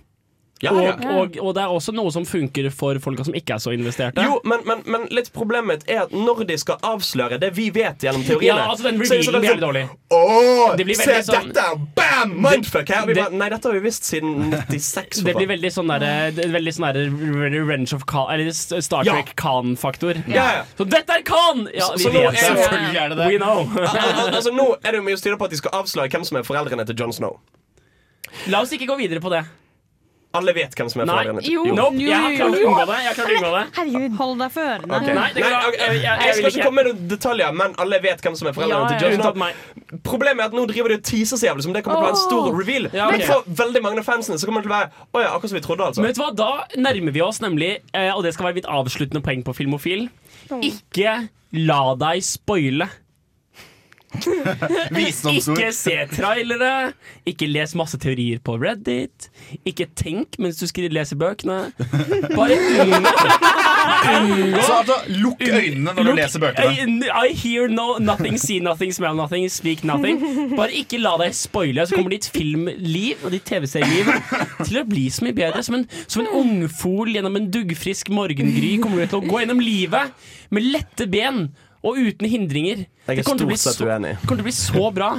Ja, 0.60 0.72
ja. 0.82 0.94
og, 1.22 1.36
og 1.38 1.52
det 1.54 1.62
er 1.62 1.70
også 1.70 1.92
noe 1.94 2.10
som 2.10 2.24
funker 2.26 2.72
for 2.74 2.98
folka 2.98 3.22
som 3.28 3.36
ikke 3.38 3.54
er 3.54 3.60
så 3.62 3.70
investerte. 3.76 4.24
Jo, 4.26 4.40
men, 4.42 4.64
men, 4.66 4.80
men 4.90 5.04
litt 5.14 5.28
problemet 5.36 5.68
mitt 5.70 5.84
er 5.94 6.00
at 6.08 6.16
når 6.18 6.48
de 6.50 6.56
skal 6.58 6.80
avsløre 6.82 7.38
det 7.44 7.52
vi 7.54 7.68
vet 7.76 8.02
gjennom 8.02 8.24
teoriene 8.26 8.64
Ja, 8.64 8.72
altså 8.72 8.88
den 8.88 8.98
så 9.06 9.20
sånn 9.22 9.36
revealen 9.38 9.44
blir 9.44 9.52
jævlig 9.52 9.62
dårlig. 9.68 9.84
Åh, 10.18 10.72
Det 10.80 10.88
blir 10.90 10.98
se 10.98 11.20
sånn- 11.28 11.52
dette! 11.54 11.68
Bam! 12.00 12.34
Mindfuck! 12.42 12.90
Her. 12.90 13.06
Vi 13.06 13.14
Det- 13.14 13.28
bare, 13.28 13.38
nei, 13.44 13.50
dette 13.54 13.70
har 13.70 13.78
vi 13.78 13.84
visst 13.86 14.10
siden 14.10 14.50
96. 14.72 15.22
Det 15.30 15.36
blir 15.38 15.52
veldig 15.54 15.72
sånn 15.78 15.94
derre 15.94 16.10
er 16.34 16.50
veldig 16.58 16.74
sånn 16.74 16.88
derre 16.90 17.54
Revenge 17.54 17.94
of 17.94 18.08
Khan 18.10 18.34
Eller 18.34 18.50
Star 18.58 19.06
Ja. 19.06 19.14
Trek 19.20 19.36
Khan-faktor. 19.38 20.24
Ja, 20.26 20.48
ja. 20.58 20.66
Så 20.82 20.90
dette 20.90 21.20
er 21.20 21.22
Khan! 21.22 21.68
Ja, 21.70 21.86
Så- 21.92 22.00
vi 22.02 22.08
så 22.10 22.16
nå 22.18 22.26
vet 22.26 22.34
det. 22.34 22.48
Selvfølgelig 22.48 22.98
er 23.06 23.10
det 23.14 23.18
det. 23.22 23.30
We 23.30 23.38
know. 23.38 23.62
Al- 23.78 24.26
al- 24.26 24.34
altså, 24.42 24.50
nå 24.58 24.72
er 24.82 24.90
det 24.90 25.04
jo 25.04 25.06
mye 25.12 25.22
styre 25.22 25.38
på 25.38 25.46
at 25.46 25.54
de 25.54 25.62
skal 25.62 25.84
avsløre 25.84 26.10
hvem 26.10 26.26
som 26.26 26.42
er 26.42 26.50
foreldrene 26.50 26.88
til 26.90 26.98
Jon 26.98 27.14
Snow. 27.14 27.38
La 28.54 28.62
oss 28.64 28.74
ikke 28.76 28.90
gå 28.90 29.00
videre 29.00 29.24
på 29.24 29.32
det. 29.34 29.46
Alle 30.38 30.54
vet 30.54 30.74
hvem 30.76 30.90
som 30.92 31.02
er 31.02 31.10
til 31.10 31.48
Jo. 31.54 31.64
Nope, 31.74 32.02
jeg 32.04 32.14
har 32.14 32.34
klart 32.36 32.56
å 32.58 32.60
unngå 32.60 32.84
det. 32.90 32.98
Jeg 33.00 33.08
har 33.08 33.16
klart 33.18 33.30
å 33.32 33.38
unngå 33.38 33.52
det. 33.54 33.62
Herregud. 33.78 34.18
Hold 34.20 34.42
deg 34.42 34.52
for 34.54 34.72
ørene. 34.74 34.98
Okay. 34.98 35.16
Nei, 35.16 35.28
Nei, 35.38 35.40
jeg, 35.40 35.78
jeg, 35.78 36.02
Jeg 36.04 36.28
jeg 36.28 36.36
skal 36.38 36.50
ikke 36.52 36.66
komme 36.68 36.82
med 36.82 36.90
noen 36.90 37.08
detaljer, 37.14 37.56
men 37.62 37.76
alle 37.84 38.00
vet 38.04 38.24
hvem 38.26 38.36
som 38.38 38.50
er 38.52 38.58
foreldrene 38.58 38.84
Ja, 38.84 38.92
til 38.92 39.08
Justin. 39.08 39.24
Unntatt 39.24 39.40
meg. 39.40 40.04
Problemet 40.06 40.44
er 40.44 40.52
at 40.52 40.58
nå 40.58 40.66
driver 40.70 40.94
de 40.94 41.00
og 41.00 41.08
teaser 41.08 41.40
så 41.40 41.48
jævlig 41.48 41.66
som 41.66 41.78
det 41.78 41.84
kommer 41.86 42.04
til 42.04 42.04
å 42.04 42.10
være 42.10 42.18
en 42.18 42.22
stor 42.26 42.60
reveal. 42.60 42.90
Ja, 42.92 43.08
okay. 43.08 43.24
Men 43.24 43.32
for 43.32 43.58
veldig 43.64 43.84
mange 43.88 44.04
av 44.04 44.10
fansene 44.12 44.38
så 44.42 44.50
kommer 44.50 44.66
det 44.66 44.68
til 44.70 44.76
å 44.76 44.78
være 44.78 45.08
Å 45.08 45.24
ja, 45.24 45.32
akkurat 45.32 45.54
som 45.54 45.60
vi 45.60 45.64
trodde, 45.70 45.90
altså. 45.90 46.04
Men 46.04 46.12
vet 46.12 46.20
du 46.20 46.24
hva, 46.26 46.30
Da 46.44 46.84
nærmer 46.90 47.16
vi 47.16 47.24
oss 47.24 47.42
nemlig, 47.42 47.72
eh, 47.96 48.12
og 48.14 48.28
det 48.28 48.36
skal 48.36 48.50
være 48.50 48.60
mitt 48.60 48.70
avsluttende 48.78 49.24
poeng 49.26 49.48
på 49.48 49.56
Filmofil, 49.58 50.10
ikke 50.60 51.18
la 51.56 51.82
deg 52.04 52.24
spoile. 52.28 52.92
Ikke 55.38 55.72
se 55.76 55.96
trailere, 56.14 56.94
ikke 57.28 57.48
les 57.50 57.74
masse 57.76 57.98
teorier 58.00 58.40
på 58.44 58.56
Reddit, 58.62 59.28
ikke 59.68 59.88
tenk 60.00 60.38
mens 60.42 60.60
du 60.62 60.68
skriver 60.70 60.96
leser 60.96 61.20
bøkene. 61.20 61.58
Bare 62.32 62.56
unngå 62.56 63.12
Så 64.64 64.78
altså, 64.78 64.98
lukk 65.12 65.44
øynene 65.44 65.92
når 65.92 66.08
du 66.08 66.12
leser 66.18 66.44
bøkene. 66.44 66.72
I, 66.72 67.28
I 67.28 67.36
hear 67.36 67.68
no, 67.68 67.98
nothing, 68.00 68.40
see 68.40 68.60
nothing, 68.64 68.96
smell 68.96 69.16
nothing, 69.18 69.50
speak 69.52 69.84
nothing. 69.84 70.24
Bare 70.56 70.72
ikke 70.72 71.02
la 71.04 71.18
deg 71.22 71.36
spoile, 71.38 71.86
så 71.88 72.00
kommer 72.00 72.16
ditt 72.16 72.30
filmliv 72.32 73.28
og 73.28 73.36
ditt 73.36 73.48
TV-serieliv 73.48 74.12
til 74.64 74.82
å 74.82 74.88
bli 74.88 75.08
så 75.14 75.28
mye 75.28 75.38
bedre. 75.38 75.64
Som 75.68 75.82
en, 75.82 75.88
som 76.08 76.24
en 76.24 76.34
ungfol 76.42 77.12
gjennom 77.16 77.36
en 77.40 77.52
duggfrisk 77.52 78.12
morgengry 78.16 78.78
kommer 78.82 79.04
du 79.04 79.12
til 79.12 79.22
å 79.22 79.28
gå 79.28 79.44
gjennom 79.44 79.64
livet 79.64 80.28
med 80.56 80.72
lette 80.72 81.08
ben 81.12 81.48
og 81.86 82.00
uten 82.00 82.30
hindringer. 82.30 82.86
Jeg 83.08 83.20
er 83.22 83.28
stort 83.28 83.60
sett 83.60 83.78
så- 83.82 83.86
uenig. 83.90 84.16
Det 84.22 84.28
kommer 84.28 84.42
til 84.42 84.48
å 84.48 84.50
bli 84.50 84.58
så 84.58 84.88
bra. 84.94 85.12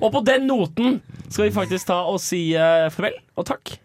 Og 0.00 0.12
på 0.14 0.24
den 0.24 0.46
noten 0.48 1.00
skal 1.28 1.46
vi 1.48 1.54
faktisk 1.54 1.86
ta 1.90 2.00
og 2.08 2.20
si 2.20 2.54
uh, 2.56 2.88
farvel 2.90 3.18
og 3.36 3.46
takk. 3.46 3.76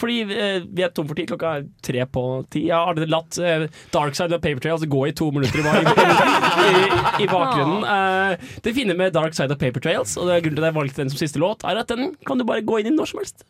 Fordi 0.00 0.22
uh, 0.24 0.62
vi 0.64 0.84
er 0.86 0.92
tom 0.94 1.08
for 1.08 1.18
tid. 1.18 1.28
Klokka 1.28 1.50
er 1.58 1.66
tre 1.84 2.06
på 2.06 2.22
ti. 2.50 2.62
Jeg 2.68 2.76
har 2.76 2.88
allerede 2.88 3.10
latt 3.12 3.36
uh, 3.42 3.66
Dark 3.92 4.16
Side 4.16 4.32
of 4.32 4.40
Paper 4.40 4.62
Trails 4.64 4.86
gå 4.86 5.02
i 5.08 5.12
to 5.12 5.30
minutter 5.34 5.60
i, 5.60 5.64
i, 6.70 7.24
i 7.24 7.28
bakgrunnen. 7.28 7.84
Uh, 7.84 8.52
det 8.64 8.74
fine 8.78 8.96
med 8.96 9.12
Dark 9.16 9.34
Side 9.36 9.52
of 9.52 9.60
Paper 9.60 9.82
Trails, 9.84 10.16
og 10.16 10.30
det 10.30 10.36
er 10.38 10.46
grunnen 10.46 10.60
til 10.62 10.68
at 10.68 10.72
jeg 10.72 10.78
valgte 10.80 11.02
den 11.02 11.12
som 11.12 11.20
siste 11.20 11.42
låt, 11.42 11.66
er 11.66 11.82
at 11.82 11.90
den 11.90 12.14
kan 12.26 12.40
du 12.40 12.46
bare 12.48 12.64
gå 12.64 12.80
inn 12.80 12.92
i 12.92 12.96
når 12.96 13.12
som 13.12 13.20
helst. 13.24 13.44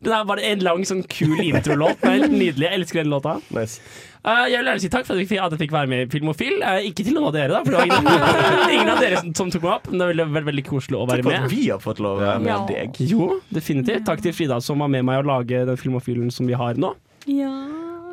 Det 0.00 0.10
der 0.12 0.24
var 0.28 0.40
en 0.44 0.60
lang, 0.66 0.82
sånn 0.86 1.02
kul 1.08 1.38
introlåt. 1.40 2.02
Helt 2.04 2.30
nydelig. 2.32 2.66
Jeg 2.68 2.80
elsker 2.80 3.00
den 3.02 3.10
låta. 3.14 3.38
Nice. 3.56 3.80
Uh, 4.26 4.44
jeg 4.50 4.58
vil 4.58 4.66
gjerne 4.66 4.82
si 4.82 4.88
takk 4.90 5.04
for 5.06 5.14
at 5.14 5.20
jeg 5.22 5.28
fikk, 5.30 5.40
at 5.44 5.52
jeg 5.54 5.60
fikk 5.60 5.72
være 5.76 5.86
med 5.92 6.00
i 6.02 6.06
Filmofil. 6.10 6.56
Uh, 6.58 6.80
ikke 6.88 7.04
til 7.06 7.14
noen 7.14 7.28
av 7.28 7.34
dere, 7.36 7.52
da, 7.54 7.60
for 7.62 7.76
det 7.76 7.78
var 7.78 7.86
ingen, 7.86 8.72
ingen 8.76 8.90
av 8.90 8.98
dere 9.04 9.20
som, 9.22 9.30
som 9.38 9.52
tok 9.54 9.62
meg 9.62 9.72
opp. 9.76 9.86
Men 9.92 10.02
det 10.02 10.08
ville 10.10 10.26
vært 10.34 10.48
veldig 10.50 10.64
koselig 10.66 10.98
å 10.98 11.04
være 11.06 11.22
Takk 11.22 11.28
for 11.28 11.36
at 11.38 11.46
med. 11.46 11.54
vi 11.54 11.68
har 11.70 11.82
fått 11.84 12.02
lov 12.02 12.18
å 12.18 12.24
være 12.24 12.42
med 12.42 12.52
Ja. 12.52 12.58
deg. 12.72 13.00
Jo, 13.06 13.28
definitivt. 13.54 14.04
Takk 14.08 14.24
til 14.26 14.34
Frida 14.36 14.58
som 14.66 14.82
var 14.82 14.90
med 14.92 15.06
meg 15.06 15.22
å 15.22 15.26
lage 15.30 15.62
den 15.70 15.78
Filmofilen 15.80 16.34
som 16.34 16.50
vi 16.50 16.58
har 16.58 16.74
nå. 16.82 16.92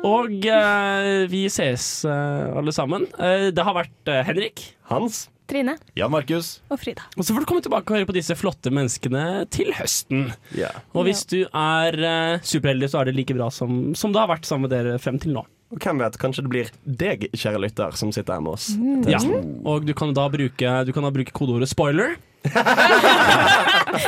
Og 0.04 0.48
uh, 0.52 1.26
vi 1.32 1.44
ses 1.48 1.88
alle 2.06 2.72
sammen. 2.76 3.06
Det 3.18 3.64
har 3.66 3.74
vært 3.82 4.14
Henrik. 4.30 4.68
Hans? 4.90 5.24
Trine. 5.50 5.76
Jan 5.98 6.12
Markus. 6.12 6.58
Og 6.72 6.80
Frida. 6.80 7.04
Og 7.18 7.24
så 7.24 7.34
får 7.34 7.44
du 7.44 7.48
komme 7.50 7.64
tilbake 7.64 7.92
og 7.92 7.98
høre 7.98 8.08
på 8.08 8.16
disse 8.16 8.36
flotte 8.38 8.72
menneskene 8.72 9.44
til 9.52 9.74
høsten. 9.76 10.30
Yeah. 10.56 10.78
Og 10.96 11.08
hvis 11.08 11.24
du 11.28 11.42
er 11.44 11.98
uh, 12.00 12.44
superheldig, 12.44 12.88
så 12.92 13.02
er 13.02 13.10
det 13.10 13.18
like 13.18 13.36
bra 13.36 13.50
som, 13.52 13.92
som 13.98 14.14
det 14.14 14.22
har 14.22 14.30
vært 14.32 14.48
sammen 14.48 14.68
med 14.68 14.74
dere 14.76 14.96
frem 15.02 15.20
til 15.20 15.36
nå. 15.36 15.44
Og 15.74 15.80
hvem 15.82 15.98
vet, 16.04 16.16
kanskje 16.22 16.44
det 16.46 16.50
blir 16.52 16.68
deg, 16.86 17.24
kjære 17.34 17.58
lytter, 17.64 17.96
som 17.98 18.12
sitter 18.14 18.36
her 18.38 18.44
med 18.44 18.52
oss. 18.54 18.68
Ja. 19.10 19.18
Og 19.66 19.82
du 19.88 19.90
kan 19.98 20.12
da 20.14 20.28
bruke, 20.30 20.74
du 20.86 20.92
kan 20.94 21.02
da 21.06 21.10
bruke 21.10 21.34
kodeordet 21.34 21.68
'spoiler'. 21.72 22.14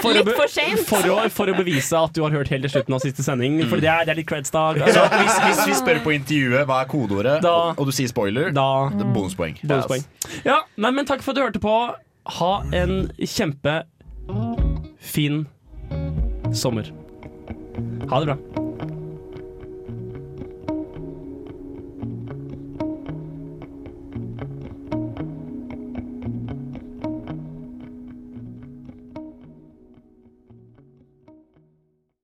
For 0.02 0.12
Litt 0.12 0.28
for 0.36 0.46
sent. 0.50 0.80
for, 0.84 1.28
for 1.32 1.48
å 1.48 1.54
bevise 1.56 1.96
at 1.96 2.12
du 2.12 2.20
har 2.22 2.30
hørt 2.34 2.50
helt 2.52 2.66
til 2.66 2.72
slutten 2.74 2.96
av 2.96 3.00
siste 3.00 3.22
sending. 3.24 3.56
For 3.70 3.80
det 3.80 3.88
er, 3.88 4.04
det 4.04 4.12
er 4.12 4.18
litt 4.20 4.28
creds, 4.28 4.50
da. 4.52 4.66
Altså, 4.86 5.06
hvis, 5.14 5.38
hvis 5.46 5.62
vi 5.70 5.76
spør 5.78 6.00
på 6.04 6.12
intervjuet 6.16 6.66
hva 6.68 6.82
er 6.84 6.90
kodeordet, 6.90 7.38
Da- 7.46 7.72
og, 7.72 7.84
du 7.86 7.92
sier 7.96 8.10
spoiler, 8.12 8.50
Da 8.52 8.66
det 8.92 9.06
er 9.06 9.12
bonuspoeng. 9.14 9.56
Bonuspoeng. 9.64 10.04
Ja, 10.44 10.60
nei, 10.76 10.90
men 10.90 11.08
takk 11.08 11.22
for 11.24 11.32
at 11.32 11.36
du 11.40 11.44
hørte 11.46 11.62
på. 11.64 11.76
Ha 12.40 12.52
en 12.76 13.10
kjempe 13.22 13.78
fin 15.00 15.46
sommer. 16.52 16.92
Ha 18.10 18.20
det 18.20 18.34
bra. 18.34 18.55